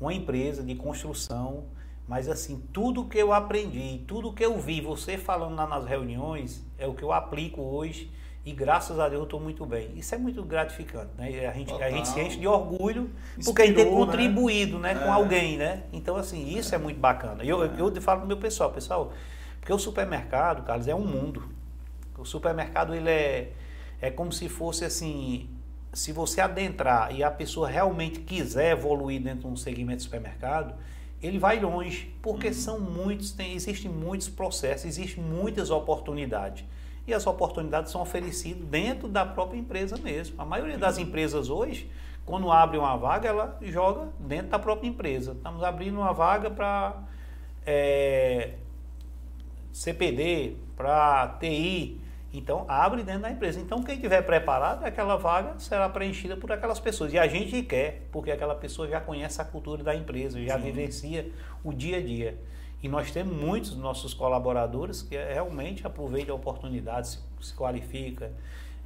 uma 0.00 0.12
empresa 0.12 0.62
de 0.62 0.74
construção 0.74 1.66
mas 2.08 2.26
assim, 2.26 2.64
tudo 2.72 3.04
que 3.04 3.18
eu 3.18 3.34
aprendi, 3.34 4.02
tudo 4.08 4.32
que 4.32 4.42
eu 4.42 4.58
vi 4.58 4.80
você 4.80 5.18
falando 5.18 5.54
lá 5.54 5.66
nas 5.66 5.84
reuniões, 5.84 6.64
é 6.78 6.86
o 6.86 6.94
que 6.94 7.02
eu 7.02 7.12
aplico 7.12 7.60
hoje 7.60 8.10
e 8.46 8.52
graças 8.52 8.98
a 8.98 9.10
Deus 9.10 9.20
eu 9.20 9.24
estou 9.24 9.38
muito 9.38 9.66
bem. 9.66 9.90
Isso 9.94 10.14
é 10.14 10.18
muito 10.18 10.42
gratificante, 10.42 11.10
né? 11.18 11.46
A 11.46 11.52
gente, 11.52 11.70
a 11.74 11.90
gente 11.90 12.08
se 12.08 12.18
enche 12.18 12.38
de 12.38 12.46
orgulho 12.46 13.10
Inspirou, 13.36 13.44
porque 13.44 13.62
a 13.62 13.66
gente 13.66 13.76
tem 13.76 13.84
né? 13.84 13.90
contribuído 13.90 14.78
né? 14.78 14.94
né? 14.94 15.00
com 15.00 15.06
é. 15.06 15.12
alguém, 15.12 15.58
né? 15.58 15.82
Então, 15.92 16.16
assim, 16.16 16.48
isso 16.56 16.74
é, 16.74 16.76
é 16.76 16.80
muito 16.80 16.98
bacana. 16.98 17.44
Eu, 17.44 17.62
é. 17.62 17.70
eu 17.78 18.00
falo 18.00 18.20
pro 18.20 18.28
meu 18.28 18.38
pessoal, 18.38 18.70
pessoal, 18.70 19.12
porque 19.60 19.70
o 19.70 19.78
supermercado, 19.78 20.64
Carlos, 20.64 20.88
é 20.88 20.94
um 20.94 21.04
mundo. 21.04 21.57
O 22.18 22.24
supermercado, 22.24 22.94
ele 22.94 23.08
é, 23.08 23.52
é 24.00 24.10
como 24.10 24.32
se 24.32 24.48
fosse 24.48 24.84
assim, 24.84 25.48
se 25.92 26.12
você 26.12 26.40
adentrar 26.40 27.14
e 27.14 27.22
a 27.22 27.30
pessoa 27.30 27.68
realmente 27.68 28.20
quiser 28.20 28.72
evoluir 28.72 29.22
dentro 29.22 29.42
de 29.42 29.46
um 29.46 29.56
segmento 29.56 29.98
de 29.98 30.02
supermercado, 30.04 30.74
ele 31.22 31.38
vai 31.38 31.58
longe, 31.60 32.14
porque 32.22 32.48
uhum. 32.48 32.54
são 32.54 32.80
muitos, 32.80 33.32
tem, 33.32 33.54
existem 33.54 33.90
muitos 33.90 34.28
processos, 34.28 34.86
existem 34.86 35.22
muitas 35.22 35.70
oportunidades. 35.70 36.64
E 37.06 37.14
as 37.14 37.26
oportunidades 37.26 37.90
são 37.90 38.02
oferecidas 38.02 38.64
dentro 38.68 39.08
da 39.08 39.24
própria 39.24 39.58
empresa 39.58 39.96
mesmo. 39.96 40.40
A 40.40 40.44
maioria 40.44 40.78
das 40.78 40.96
uhum. 40.96 41.04
empresas 41.04 41.48
hoje, 41.48 41.90
quando 42.24 42.52
abre 42.52 42.78
uma 42.78 42.96
vaga, 42.96 43.28
ela 43.28 43.58
joga 43.62 44.08
dentro 44.20 44.48
da 44.48 44.58
própria 44.58 44.88
empresa. 44.88 45.32
Estamos 45.32 45.62
abrindo 45.64 45.96
uma 45.96 46.12
vaga 46.12 46.50
para 46.50 47.02
é, 47.66 48.54
CPD, 49.72 50.56
para 50.76 51.36
TI, 51.40 52.00
então, 52.32 52.66
abre 52.68 53.02
dentro 53.02 53.22
da 53.22 53.30
empresa. 53.30 53.58
Então, 53.58 53.82
quem 53.82 53.98
tiver 53.98 54.20
preparado, 54.22 54.84
aquela 54.84 55.16
vaga 55.16 55.58
será 55.58 55.88
preenchida 55.88 56.36
por 56.36 56.52
aquelas 56.52 56.78
pessoas. 56.78 57.12
E 57.12 57.18
a 57.18 57.26
gente 57.26 57.62
quer, 57.62 58.06
porque 58.12 58.30
aquela 58.30 58.54
pessoa 58.54 58.86
já 58.86 59.00
conhece 59.00 59.40
a 59.40 59.44
cultura 59.44 59.82
da 59.82 59.94
empresa, 59.94 60.40
já 60.44 60.56
Sim. 60.58 60.64
vivencia 60.64 61.32
o 61.64 61.72
dia 61.72 61.96
a 61.96 62.02
dia. 62.02 62.38
E 62.82 62.88
nós 62.88 63.10
temos 63.10 63.34
muitos 63.34 63.74
nossos 63.76 64.12
colaboradores 64.12 65.00
que 65.00 65.16
realmente 65.16 65.86
aproveitam 65.86 66.34
a 66.34 66.38
oportunidade, 66.38 67.08
se, 67.08 67.18
se 67.40 67.54
qualifica. 67.54 68.30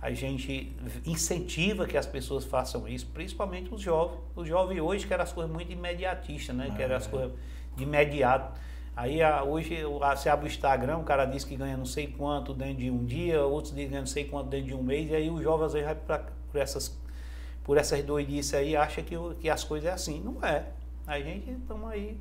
A 0.00 0.12
gente 0.12 0.74
incentiva 1.04 1.86
que 1.86 1.96
as 1.96 2.06
pessoas 2.06 2.44
façam 2.44 2.88
isso, 2.88 3.06
principalmente 3.12 3.74
os 3.74 3.80
jovens. 3.80 4.20
Os 4.34 4.48
jovens 4.48 4.80
hoje 4.80 5.06
querem 5.06 5.22
as 5.22 5.32
coisas 5.32 5.52
muito 5.52 5.70
imediatistas, 5.70 6.54
né? 6.54 6.68
Ah, 6.70 6.76
querem 6.76 6.96
as 6.96 7.06
é. 7.06 7.10
coisas 7.10 7.32
de 7.76 7.82
imediato. 7.82 8.58
Aí 8.94 9.20
hoje 9.46 9.82
você 10.14 10.28
abre 10.28 10.46
o 10.46 10.48
Instagram, 10.48 10.98
o 10.98 11.04
cara 11.04 11.24
diz 11.24 11.44
que 11.44 11.56
ganha 11.56 11.76
não 11.76 11.86
sei 11.86 12.08
quanto 12.08 12.52
dentro 12.52 12.76
de 12.76 12.90
um 12.90 13.04
dia, 13.04 13.42
outros 13.42 13.72
dizem 13.72 13.86
que 13.86 13.90
ganha 13.90 14.02
não 14.02 14.06
sei 14.06 14.24
quanto 14.24 14.48
dentro 14.48 14.66
de 14.66 14.74
um 14.74 14.82
mês, 14.82 15.10
e 15.10 15.14
aí 15.14 15.30
o 15.30 15.42
jovem 15.42 15.66
às 15.66 15.72
vezes 15.72 15.86
vai 15.86 15.94
pra, 15.94 16.18
por 16.50 16.60
essas, 16.60 17.00
por 17.64 17.78
essas 17.78 18.02
doidices 18.04 18.52
aí, 18.52 18.76
acha 18.76 19.02
que, 19.02 19.16
que 19.40 19.48
as 19.48 19.64
coisas 19.64 19.88
é 19.88 19.92
assim. 19.92 20.20
Não 20.20 20.46
é. 20.46 20.64
A 21.06 21.18
gente 21.18 21.50
estamos 21.50 21.90
aí 21.90 22.16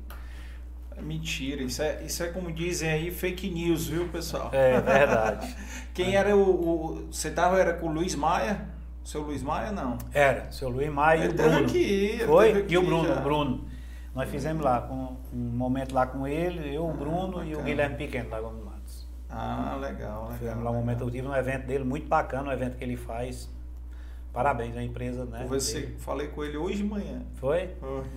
Mentira, 1.00 1.62
isso 1.62 1.82
é, 1.82 2.02
isso 2.04 2.22
é 2.22 2.28
como 2.28 2.52
dizem 2.52 2.90
aí, 2.90 3.10
fake 3.10 3.48
news, 3.48 3.86
viu, 3.88 4.08
pessoal? 4.08 4.50
É 4.52 4.80
verdade. 4.80 5.56
Quem 5.94 6.16
era 6.16 6.36
o. 6.36 7.06
Você 7.10 7.30
tava 7.30 7.58
era 7.58 7.74
com 7.74 7.86
o 7.86 7.92
Luiz 7.92 8.14
Maia? 8.14 8.68
Seu 9.04 9.22
Luiz 9.22 9.42
Maia, 9.42 9.72
não? 9.72 9.98
Era, 10.12 10.50
seu 10.52 10.68
Luiz 10.68 10.92
Maia 10.92 11.24
e 11.24 11.28
o 11.28 11.34
teve 11.34 11.48
Bruno. 11.48 11.66
aqui, 11.66 12.20
Foi? 12.26 12.52
aqui 12.52 12.74
e 12.74 12.78
o 12.78 12.82
Bruno, 12.82 13.08
já. 13.08 13.18
o 13.18 13.22
Bruno. 13.22 13.64
Nós 14.14 14.28
fizemos 14.28 14.62
lá, 14.62 14.82
com, 14.82 15.16
um 15.32 15.38
momento 15.38 15.94
lá 15.94 16.06
com 16.06 16.26
ele, 16.26 16.74
eu, 16.74 16.86
o 16.86 16.92
Bruno 16.92 17.42
e 17.44 17.56
o. 17.56 17.62
Guilherme 17.62 17.96
Pequeno, 17.96 18.28
lá 18.30 18.40
Gomes 18.40 18.62
Matos. 18.64 19.08
Ah, 19.30 19.76
legal, 19.80 20.24
legal. 20.24 20.32
Fizemos 20.38 20.62
lá 20.64 20.70
um 20.70 20.74
momento, 20.74 21.00
eu 21.04 21.10
tive 21.10 21.26
um 21.26 21.34
evento 21.34 21.66
dele 21.66 21.84
muito 21.84 22.06
bacana, 22.06 22.50
um 22.50 22.52
evento 22.52 22.76
que 22.76 22.84
ele 22.84 22.96
faz. 22.96 23.48
Parabéns 24.32 24.76
à 24.76 24.82
empresa, 24.82 25.24
né? 25.24 25.46
Você, 25.48 25.80
dele. 25.80 25.96
falei 25.98 26.28
com 26.28 26.44
ele 26.44 26.56
hoje 26.58 26.78
de 26.78 26.84
manhã. 26.84 27.22
Foi? 27.36 27.70
Hoje. 27.82 28.10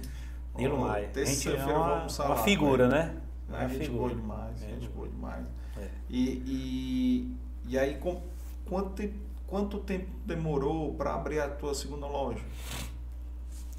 Nilo 0.58 0.80
Maia. 0.80 1.04
A 1.04 1.06
gente 1.08 1.14
Terça-feira 1.14 1.78
uma, 1.78 1.96
vamos 1.98 2.20
uma 2.20 2.36
figura, 2.38 2.88
né? 2.88 3.16
É, 3.50 3.54
Uma 3.58 3.68
gente 3.70 3.86
figura. 3.86 4.14
boa 4.14 4.22
demais, 4.22 4.64
É. 4.64 4.68
gente 4.68 4.90
boa 4.90 5.08
demais. 5.08 5.46
É. 5.78 5.88
E, 6.10 6.24
e, 6.46 7.38
e 7.68 7.78
aí, 7.78 7.96
com, 7.98 8.22
quanto, 8.66 8.90
tempo, 8.92 9.14
quanto 9.48 9.78
tempo 9.80 10.08
demorou 10.26 10.94
para 10.96 11.14
abrir 11.14 11.40
a 11.40 11.50
tua 11.50 11.74
segunda 11.74 12.08
loja? 12.08 12.40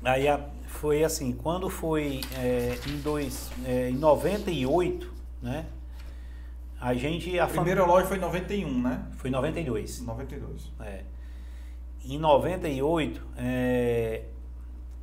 Aí 0.04 0.28
a- 0.28 0.46
foi 0.66 1.02
assim, 1.04 1.32
quando 1.32 1.68
foi 1.70 2.20
é, 2.38 2.78
em, 2.88 2.98
dois, 2.98 3.50
é, 3.64 3.90
em 3.90 3.94
98, 3.96 5.12
né? 5.42 5.66
A 6.80 6.92
gente. 6.94 7.38
A 7.38 7.44
A 7.44 7.48
primeira 7.48 7.84
loja 7.84 8.06
foi 8.06 8.16
em 8.18 8.20
91, 8.20 8.82
né? 8.82 9.02
Foi 9.16 9.30
em 9.30 9.32
92. 9.32 10.02
92. 10.02 10.72
É. 10.80 11.00
Em 12.04 12.18
98, 12.18 13.20
é, 13.38 14.22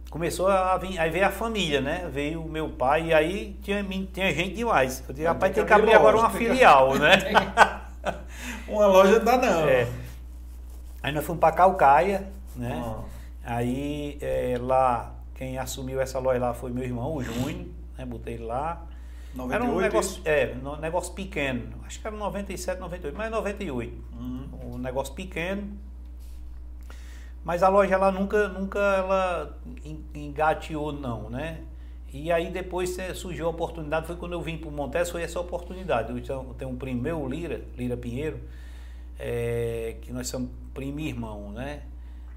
começou 0.10 0.48
a 0.48 0.78
vir, 0.78 0.98
aí 1.00 1.10
veio 1.10 1.26
a 1.28 1.32
família, 1.32 1.82
né? 1.82 2.08
Veio 2.14 2.42
o 2.44 2.50
meu 2.50 2.70
pai 2.70 3.08
e 3.08 3.14
aí 3.14 3.58
tinha, 3.62 3.84
tinha 4.14 4.34
gente 4.34 4.56
demais. 4.56 5.04
Eu 5.08 5.14
disse, 5.14 5.26
rapaz, 5.28 5.54
tem 5.54 5.66
que 5.66 5.74
abrir 5.74 5.86
abrir 5.94 5.96
agora 5.96 6.16
loja, 6.16 6.28
uma 6.28 6.32
tem 6.38 6.40
que- 6.48 6.54
filial, 6.54 6.96
né? 6.96 7.18
Uma 8.68 8.86
loja 8.88 9.18
não 9.20 9.26
dá 9.26 9.38
não. 9.38 9.68
É. 9.68 9.88
Aí 11.02 11.12
nós 11.14 11.26
fomos 11.26 11.40
para 11.40 11.54
Calcaia, 11.56 12.30
né? 12.56 12.82
Ah, 12.86 13.04
Aí 13.46 14.18
é, 14.22 14.58
lá, 14.60 15.13
quem 15.36 15.58
assumiu 15.58 16.00
essa 16.02 16.20
loja 16.20 16.40
lá 16.40 16.54
foi 16.54 16.72
meu 16.72 16.84
irmão, 16.84 17.16
o 17.16 17.24
Júnior, 17.24 17.66
né? 17.98 18.06
Botei 18.06 18.36
ele 18.36 18.46
lá. 18.46 18.86
98 19.36 19.54
era 19.54 19.64
um 19.64 19.80
negócio, 19.82 20.12
isso? 20.20 20.22
é, 20.28 20.56
um 20.64 20.76
negócio 20.80 21.14
pequeno. 21.14 21.74
Acho 21.86 22.00
que 22.00 22.06
era 22.08 22.16
97, 22.16 22.80
98, 22.80 23.18
mas 23.18 23.32
98. 23.32 24.04
Uhum. 24.20 24.50
Um 24.74 24.78
negócio 24.78 25.14
pequeno. 25.16 25.76
Mas 27.44 27.62
a 27.62 27.68
loja 27.68 27.94
ela 27.96 28.12
nunca, 28.12 28.48
nunca 28.48 28.80
ela 28.80 29.58
en- 29.84 30.04
engateou 30.14 30.94
não, 30.94 31.30
né? 31.30 31.60
E 32.14 32.32
aí 32.32 32.52
depois 32.52 32.96
surgiu 33.16 33.48
a 33.48 33.50
oportunidade, 33.50 34.06
foi 34.06 34.16
quando 34.16 34.34
eu 34.34 34.42
vim 34.42 34.58
para 34.58 34.70
o 34.70 34.72
Montes, 34.72 35.10
foi 35.10 35.24
essa 35.24 35.40
oportunidade. 35.40 36.12
Eu 36.12 36.22
tenho- 36.56 36.70
um 36.72 36.78
primo 36.78 37.02
meu, 37.02 37.28
Lira, 37.28 37.62
Lira 37.76 37.98
Pinheiro, 37.98 38.40
eh, 39.20 39.98
que 40.02 40.14
nós 40.14 40.28
somos 40.28 40.50
primo 40.74 41.00
e 41.00 41.08
irmão, 41.08 41.52
né? 41.52 41.82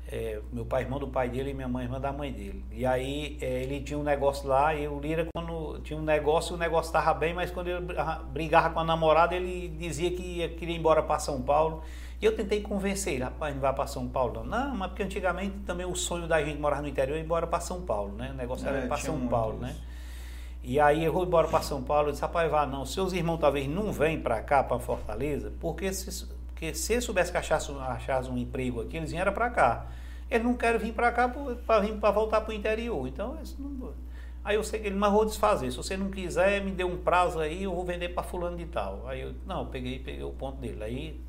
Eh, 0.09 0.41
meu 0.53 0.65
pai 0.65 0.83
é 0.83 0.85
irmão 0.85 1.01
do 1.01 1.09
pai 1.09 1.29
dele 1.29 1.51
e 1.51 1.55
minha 1.55 1.67
mãe 1.67 1.83
é 1.83 1.87
irmã 1.87 2.01
da 2.01 2.13
mãe 2.13 2.33
dele. 2.33 2.65
E 2.71 2.87
aí 2.87 3.37
eh, 3.41 3.63
ele 3.65 3.81
tinha 3.81 3.99
um 3.99 4.05
negócio 4.05 4.49
lá 4.49 4.75
e 4.75 4.87
o 4.87 5.01
Lira 5.01 5.27
quando 5.35 5.81
tinha 5.81 5.99
um 5.99 6.03
negócio, 6.03 6.55
o 6.55 6.59
negócio 6.59 6.89
estava 6.89 7.13
bem, 7.13 7.35
mas 7.35 7.51
quando 7.51 7.69
ele 7.69 7.87
brigava 8.33 8.71
com 8.71 8.81
a 8.81 8.85
namorada, 8.85 9.35
ele 9.35 9.69
dizia 9.69 10.11
que 10.11 10.23
ia, 10.23 10.49
queria 10.49 10.75
ir 10.75 10.79
embora 10.79 11.03
para 11.03 11.19
São 11.19 11.43
Paulo. 11.43 11.83
E 12.21 12.25
eu 12.25 12.35
tentei 12.35 12.63
convencer 12.63 13.15
ele, 13.15 13.25
rapaz, 13.25 13.55
não 13.55 13.61
vai 13.61 13.75
para 13.75 13.87
São 13.87 14.09
Paulo. 14.09 14.45
Não, 14.45 14.69
não 14.69 14.77
mas 14.77 14.89
porque 14.89 15.03
antigamente 15.03 15.59
também 15.67 15.85
o 15.85 15.95
sonho 15.95 16.29
da 16.29 16.43
gente 16.43 16.61
morar 16.61 16.81
no 16.81 16.89
interior 16.89 17.17
é 17.17 17.21
ir 17.21 17.25
embora 17.25 17.47
para 17.47 17.61
São 17.61 17.83
Paulo, 17.83 18.13
né? 18.13 18.31
O 18.31 18.35
negócio 18.35 18.67
era 18.67 18.79
É, 18.79 18.85
ir 18.85 18.89
para 18.89 18.97
São 18.97 19.27
Paulo, 19.27 19.59
né? 19.59 19.77
E 20.63 20.81
aí 20.81 21.05
eu 21.05 21.13
vou 21.13 21.25
embora 21.25 21.47
para 21.47 21.63
São 21.63 21.83
Paulo, 21.83 22.09
eu 22.09 22.13
disse, 22.13 22.23
rapaz, 22.23 22.51
vá 22.51 22.67
não, 22.67 22.85
seus 22.85 23.13
irmãos 23.13 23.39
talvez 23.39 23.69
não 23.69 23.93
vêm 23.93 24.21
para 24.21 24.43
cá, 24.43 24.65
para 24.65 24.79
Fortaleza, 24.81 25.53
porque 25.61 25.93
se, 25.93 26.27
porque 26.57 26.73
se 26.73 26.95
eles 26.95 27.05
soubessem 27.05 27.33
que 27.33 27.37
achasse, 27.37 27.71
achasse 27.71 28.31
um 28.31 28.39
emprego 28.39 28.81
aqui, 28.81 28.97
eles 28.97 29.11
vieram 29.11 29.31
para 29.31 29.51
cá. 29.51 29.89
Eles 30.31 30.43
não 30.43 30.55
querem 30.55 30.81
vir 30.81 30.95
para 30.95 31.13
cá 31.13 31.29
para 31.29 32.11
voltar 32.11 32.41
para 32.41 32.51
o 32.51 32.55
interior. 32.55 33.07
Então, 33.07 33.37
eles 33.37 33.55
não... 33.59 33.93
Aí 34.43 34.57
eu 34.57 34.65
sei 34.65 34.81
que 34.81 34.87
ele, 34.87 34.97
mas 34.97 35.13
vou 35.13 35.27
desfazer. 35.27 35.71
Se 35.71 35.77
você 35.77 35.99
não 35.99 36.11
quiser, 36.11 36.65
me 36.65 36.71
dê 36.71 36.83
um 36.83 36.97
prazo 36.97 37.41
aí, 37.41 37.65
eu 37.65 37.75
vou 37.75 37.85
vender 37.85 38.09
para 38.09 38.23
fulano 38.23 38.57
de 38.57 38.65
tal. 38.65 39.07
Aí 39.07 39.21
eu, 39.21 39.35
não, 39.45 39.61
eu 39.61 39.67
peguei, 39.67 39.99
peguei 39.99 40.23
o 40.25 40.31
ponto 40.31 40.57
dele. 40.59 40.83
Aí 40.83 41.21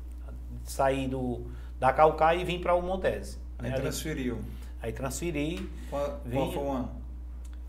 saí 0.64 1.06
do, 1.06 1.42
da 1.78 1.92
Calcaia 1.92 2.40
e 2.40 2.44
vim 2.44 2.58
para 2.58 2.74
o 2.74 2.80
Montese. 2.80 3.36
Aí 3.58 3.70
né? 3.70 3.76
Transferiu. 3.76 4.38
aí 4.80 4.92
transferi, 4.92 5.68
Qual, 5.90 6.02
qual 6.04 6.20
Vinha. 6.24 6.52
foi 6.52 6.62
o 6.62 6.70
ano? 6.70 6.90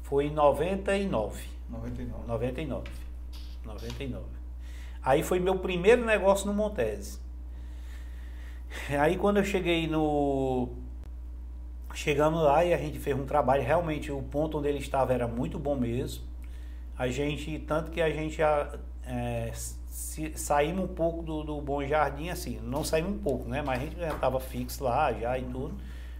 foi 0.03 0.25
em 0.27 0.31
99. 0.31 1.43
99. 1.69 2.25
99. 2.25 2.91
99. 3.65 4.25
Aí 5.03 5.23
foi 5.23 5.41
meu 5.41 5.59
primeiro 5.59 6.05
negócio 6.05 6.47
no 6.47 6.53
Montese. 6.53 7.19
Aí 8.99 9.17
quando 9.17 9.37
eu 9.37 9.43
cheguei 9.43 9.87
no. 9.87 10.69
Chegamos 11.93 12.41
lá 12.43 12.63
e 12.63 12.73
a 12.73 12.77
gente 12.77 12.99
fez 12.99 13.17
um 13.17 13.25
trabalho, 13.25 13.63
realmente 13.63 14.11
o 14.11 14.21
ponto 14.21 14.57
onde 14.59 14.67
ele 14.67 14.77
estava 14.77 15.13
era 15.13 15.27
muito 15.27 15.57
bom 15.57 15.75
mesmo. 15.75 16.23
A 16.97 17.07
gente, 17.09 17.59
tanto 17.59 17.91
que 17.91 18.01
a 18.01 18.09
gente 18.09 18.37
já 18.37 18.71
é, 19.03 19.51
se- 19.53 20.33
saímos 20.37 20.85
um 20.85 20.93
pouco 20.93 21.23
do, 21.23 21.43
do 21.43 21.61
Bom 21.61 21.83
Jardim, 21.85 22.29
assim, 22.29 22.59
não 22.63 22.83
saímos 22.83 23.13
um 23.13 23.19
pouco, 23.19 23.49
né? 23.49 23.61
Mas 23.63 23.81
a 23.81 23.85
gente 23.85 23.97
já 23.97 24.09
estava 24.13 24.39
fixo 24.39 24.83
lá 24.83 25.11
já 25.13 25.37
e 25.39 25.43
tudo. 25.45 25.75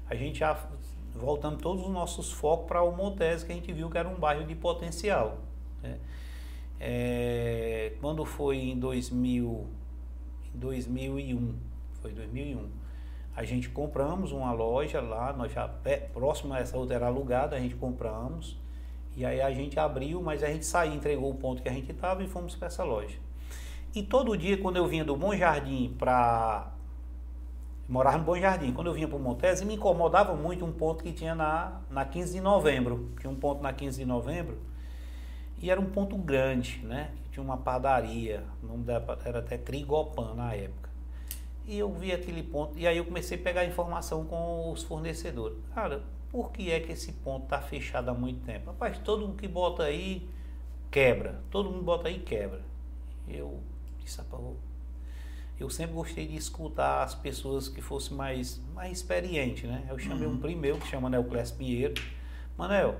A 0.10 0.16
gente 0.16 0.40
já 0.40 0.58
voltamos 1.16 1.62
todos 1.62 1.86
os 1.86 1.92
nossos 1.92 2.32
focos 2.32 2.68
para 2.68 2.82
o 2.82 2.96
Montese, 2.96 3.46
que 3.46 3.52
a 3.52 3.56
gente 3.56 3.72
viu 3.74 3.90
que 3.90 3.98
era 3.98 4.10
um 4.10 4.16
bairro 4.16 4.46
de 4.46 4.56
potencial. 4.56 5.38
né? 5.84 5.98
É, 6.80 7.94
quando 8.02 8.26
foi 8.26 8.58
em 8.58 8.80
2000, 8.80 9.68
em 10.56 10.60
2001, 10.60 11.56
foi 12.00 12.12
2001, 12.12 12.68
a 13.36 13.44
gente 13.44 13.70
compramos 13.70 14.32
uma 14.32 14.52
loja 14.52 15.02
lá, 15.02 15.32
nós 15.34 15.52
já 15.52 15.70
próximo 16.14 16.54
a 16.54 16.60
essa 16.60 16.78
outra 16.78 16.96
era 16.96 17.08
alugada, 17.08 17.56
a 17.56 17.60
gente 17.60 17.76
compramos 17.76 18.58
e 19.16 19.26
aí 19.26 19.42
a 19.42 19.52
gente 19.52 19.80
abriu, 19.80 20.22
mas 20.22 20.44
a 20.44 20.48
gente 20.48 20.66
saiu, 20.66 20.94
entregou 20.94 21.32
o 21.32 21.36
ponto 21.36 21.62
que 21.62 21.70
a 21.70 21.74
gente 21.74 21.92
estava 21.92 22.24
e 22.24 22.28
fomos 22.28 22.56
para 22.56 22.68
essa 22.68 22.84
loja. 22.84 23.18
E 23.94 24.04
todo 24.04 24.38
dia 24.38 24.58
quando 24.58 24.78
eu 24.78 24.88
vinha 24.88 25.04
do 25.04 25.16
Bom 25.16 25.36
Jardim 25.36 25.96
para 25.98 26.72
morava 27.88 28.20
no 28.20 28.24
Bom 28.24 28.38
Jardim, 28.38 28.72
quando 28.72 28.88
eu 28.88 28.94
vinha 28.94 29.08
para 29.08 29.18
o 29.18 29.20
Montese, 29.20 29.66
me 29.66 29.76
incomodava 29.76 30.36
muito 30.36 30.64
um 30.64 30.72
ponto 30.72 31.04
que 31.04 31.12
tinha 31.12 31.34
na, 31.34 31.82
na 31.90 32.06
15 32.06 32.34
de 32.34 32.42
novembro. 32.42 33.10
Tinha 33.20 33.32
um 33.32 33.36
ponto 33.36 33.64
na 33.64 33.74
15 33.74 33.98
de 33.98 34.06
novembro 34.06 34.60
e 35.62 35.70
era 35.70 35.80
um 35.80 35.90
ponto 35.90 36.18
grande, 36.18 36.80
né? 36.84 37.12
Tinha 37.32 37.44
uma 37.44 37.58
padaria, 37.58 38.44
o 38.64 38.68
nome 38.68 38.86
era 39.26 39.40
até 39.40 39.58
Trigopan 39.58 40.34
na 40.34 40.54
época. 40.54 40.89
E 41.70 41.78
eu 41.78 41.94
vi 41.94 42.12
aquele 42.12 42.42
ponto, 42.42 42.80
e 42.80 42.88
aí 42.88 42.98
eu 42.98 43.06
comecei 43.06 43.38
a 43.38 43.42
pegar 43.44 43.64
informação 43.64 44.26
com 44.26 44.72
os 44.72 44.82
fornecedores. 44.82 45.56
Cara, 45.76 46.02
por 46.32 46.52
que 46.52 46.72
é 46.72 46.80
que 46.80 46.92
esse 46.92 47.14
ponto 47.14 47.44
está 47.44 47.62
fechado 47.62 48.10
há 48.10 48.14
muito 48.16 48.44
tempo? 48.44 48.72
Rapaz, 48.72 48.98
todo 48.98 49.28
mundo 49.28 49.38
que 49.38 49.48
bota 49.48 49.84
aí 49.84 50.28
quebra. 50.90 51.40
Todo 51.52 51.70
mundo 51.70 51.84
bota 51.84 52.08
aí 52.08 52.16
e 52.16 52.20
quebra. 52.22 52.60
Eu 53.28 53.60
disse, 54.04 54.18
rapaz, 54.18 54.42
eu- 55.60 55.70
sempre 55.70 55.94
gostei 55.94 56.26
de 56.28 56.38
escutar 56.38 57.04
as 57.04 57.14
pessoas 57.14 57.70
que 57.70 57.82
fossem 57.82 58.18
mais, 58.18 58.60
mais 58.74 58.98
experientes, 58.98 59.70
né? 59.70 59.86
Eu 59.88 60.00
chamei 60.00 60.28
um 60.28 60.40
primo 60.40 60.62
meu 60.62 60.80
que 60.80 60.88
chama 60.88 61.08
Neoclésio 61.08 61.56
Pinheiro. 61.56 62.02
Manel, 62.58 62.96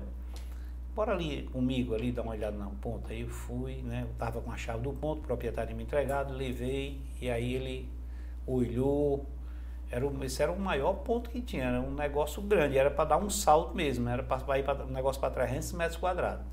bora 0.94 1.12
ali 1.12 1.42
comigo 1.52 1.92
ali 1.92 2.12
dar 2.12 2.22
uma 2.22 2.30
olhada 2.30 2.56
no 2.56 2.70
ponto. 2.76 3.10
Aí 3.10 3.22
eu 3.22 3.28
fui, 3.28 3.82
né? 3.82 4.04
Eu 4.08 4.14
tava 4.16 4.40
com 4.40 4.52
a 4.52 4.56
chave 4.56 4.84
do 4.84 4.92
ponto, 4.92 5.18
o 5.18 5.22
proprietário 5.22 5.74
me 5.74 5.82
entregado, 5.82 6.32
levei 6.32 7.00
e 7.20 7.28
aí 7.28 7.54
ele 7.54 7.88
olhou. 8.46 9.26
Era 9.90 10.06
o, 10.06 10.24
esse 10.24 10.42
era 10.42 10.52
o 10.52 10.58
maior 10.60 10.94
ponto 10.94 11.30
que 11.30 11.40
tinha, 11.42 11.64
era 11.64 11.80
um 11.80 11.92
negócio 11.94 12.40
grande, 12.42 12.78
era 12.78 12.90
para 12.90 13.06
dar 13.06 13.18
um 13.18 13.30
salto 13.30 13.74
mesmo, 13.74 14.08
era 14.08 14.22
para 14.22 14.58
ir 14.58 14.64
para 14.64 14.84
um 14.84 14.90
negócio 14.90 15.20
para 15.20 15.30
300 15.30 15.72
metros 15.72 15.96
quadrados. 15.98 16.44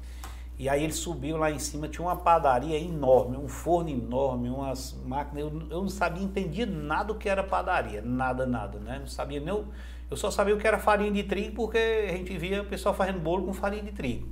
E 0.60 0.68
aí 0.68 0.84
ele 0.84 0.94
subiu 0.94 1.38
lá 1.38 1.52
em 1.52 1.60
cima, 1.60 1.88
tinha 1.88 2.04
uma 2.06 2.16
padaria 2.16 2.80
enorme, 2.80 3.38
um 3.38 3.48
forno 3.48 3.90
enorme, 3.92 4.50
umas 4.50 4.94
máquinas. 5.06 5.44
Eu, 5.44 5.62
eu 5.70 5.82
não 5.84 5.90
sabia, 5.90 6.24
entendia 6.24 6.66
nada 6.66 7.06
do 7.14 7.16
que 7.16 7.30
era 7.30 7.44
padaria, 7.44 8.02
nada, 8.02 8.46
nada, 8.48 8.80
né? 8.80 8.98
Não 9.00 9.08
sabia 9.08 9.40
nem. 9.40 9.54
o- 9.54 9.68
Eu 10.10 10.18
só 10.18 10.32
sabia 10.32 10.56
o 10.56 10.58
que 10.58 10.68
era 10.68 10.80
farinha 10.80 11.12
de 11.12 11.24
trigo 11.24 11.56
porque 11.56 11.78
a 11.78 12.12
gente 12.18 12.36
via 12.38 12.62
o 12.64 12.66
pessoal 12.66 12.96
fazendo 12.96 13.20
bolo 13.20 13.46
com 13.46 13.54
farinha 13.54 13.84
de 13.84 13.92
trigo. 13.92 14.28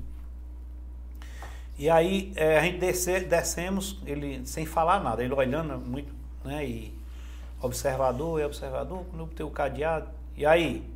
E 1.78 1.90
aí 1.90 2.32
eh, 2.36 2.58
a 2.58 2.62
gente 2.62 2.78
desce, 2.80 3.20
descemos, 3.22 4.02
ele 4.06 4.46
sem 4.46 4.66
falar 4.66 5.04
nada, 5.04 5.24
ele 5.24 5.34
olhando 5.34 5.78
muito, 5.80 6.14
né? 6.44 6.66
E 6.66 6.95
observador, 7.66 8.40
e 8.40 8.46
observador, 8.46 9.06
quando 9.06 9.20
eu 9.22 9.26
botei 9.26 9.46
o 9.46 9.50
cadeado. 9.50 10.10
E 10.36 10.46
aí? 10.46 10.90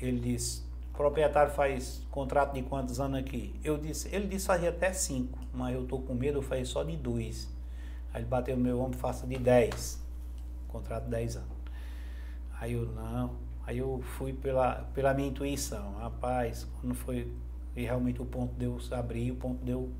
Ele 0.00 0.18
disse, 0.18 0.62
o 0.92 0.96
proprietário 0.96 1.52
faz 1.52 2.02
contrato 2.10 2.54
de 2.54 2.62
quantos 2.62 2.98
anos 3.00 3.18
aqui? 3.20 3.54
Eu 3.62 3.78
disse, 3.78 4.08
ele 4.14 4.26
disse 4.26 4.46
fazia 4.46 4.70
até 4.70 4.92
cinco, 4.92 5.38
mas 5.54 5.74
eu 5.74 5.86
tô 5.86 5.98
com 5.98 6.14
medo, 6.14 6.38
eu 6.38 6.42
falei 6.42 6.64
só 6.64 6.82
de 6.82 6.96
dois. 6.96 7.48
Aí 8.12 8.22
ele 8.22 8.28
bateu 8.28 8.56
no 8.56 8.62
meu 8.62 8.80
ombro, 8.80 8.98
faça 8.98 9.26
de 9.26 9.38
dez. 9.38 10.00
Contrato 10.68 11.04
de 11.04 11.10
dez 11.10 11.36
anos. 11.36 11.48
Aí 12.60 12.74
eu, 12.74 12.86
não. 12.86 13.34
Aí 13.66 13.78
eu 13.78 14.02
fui 14.16 14.32
pela, 14.32 14.86
pela 14.94 15.14
minha 15.14 15.28
intuição. 15.28 15.94
Rapaz, 15.94 16.66
quando 16.80 16.94
foi. 16.94 17.32
E 17.74 17.82
realmente 17.82 18.20
o 18.20 18.26
ponto 18.26 18.54
deu 18.54 18.78
abrir, 18.90 19.30
o 19.30 19.36
ponto 19.36 19.64
deu 19.64 19.90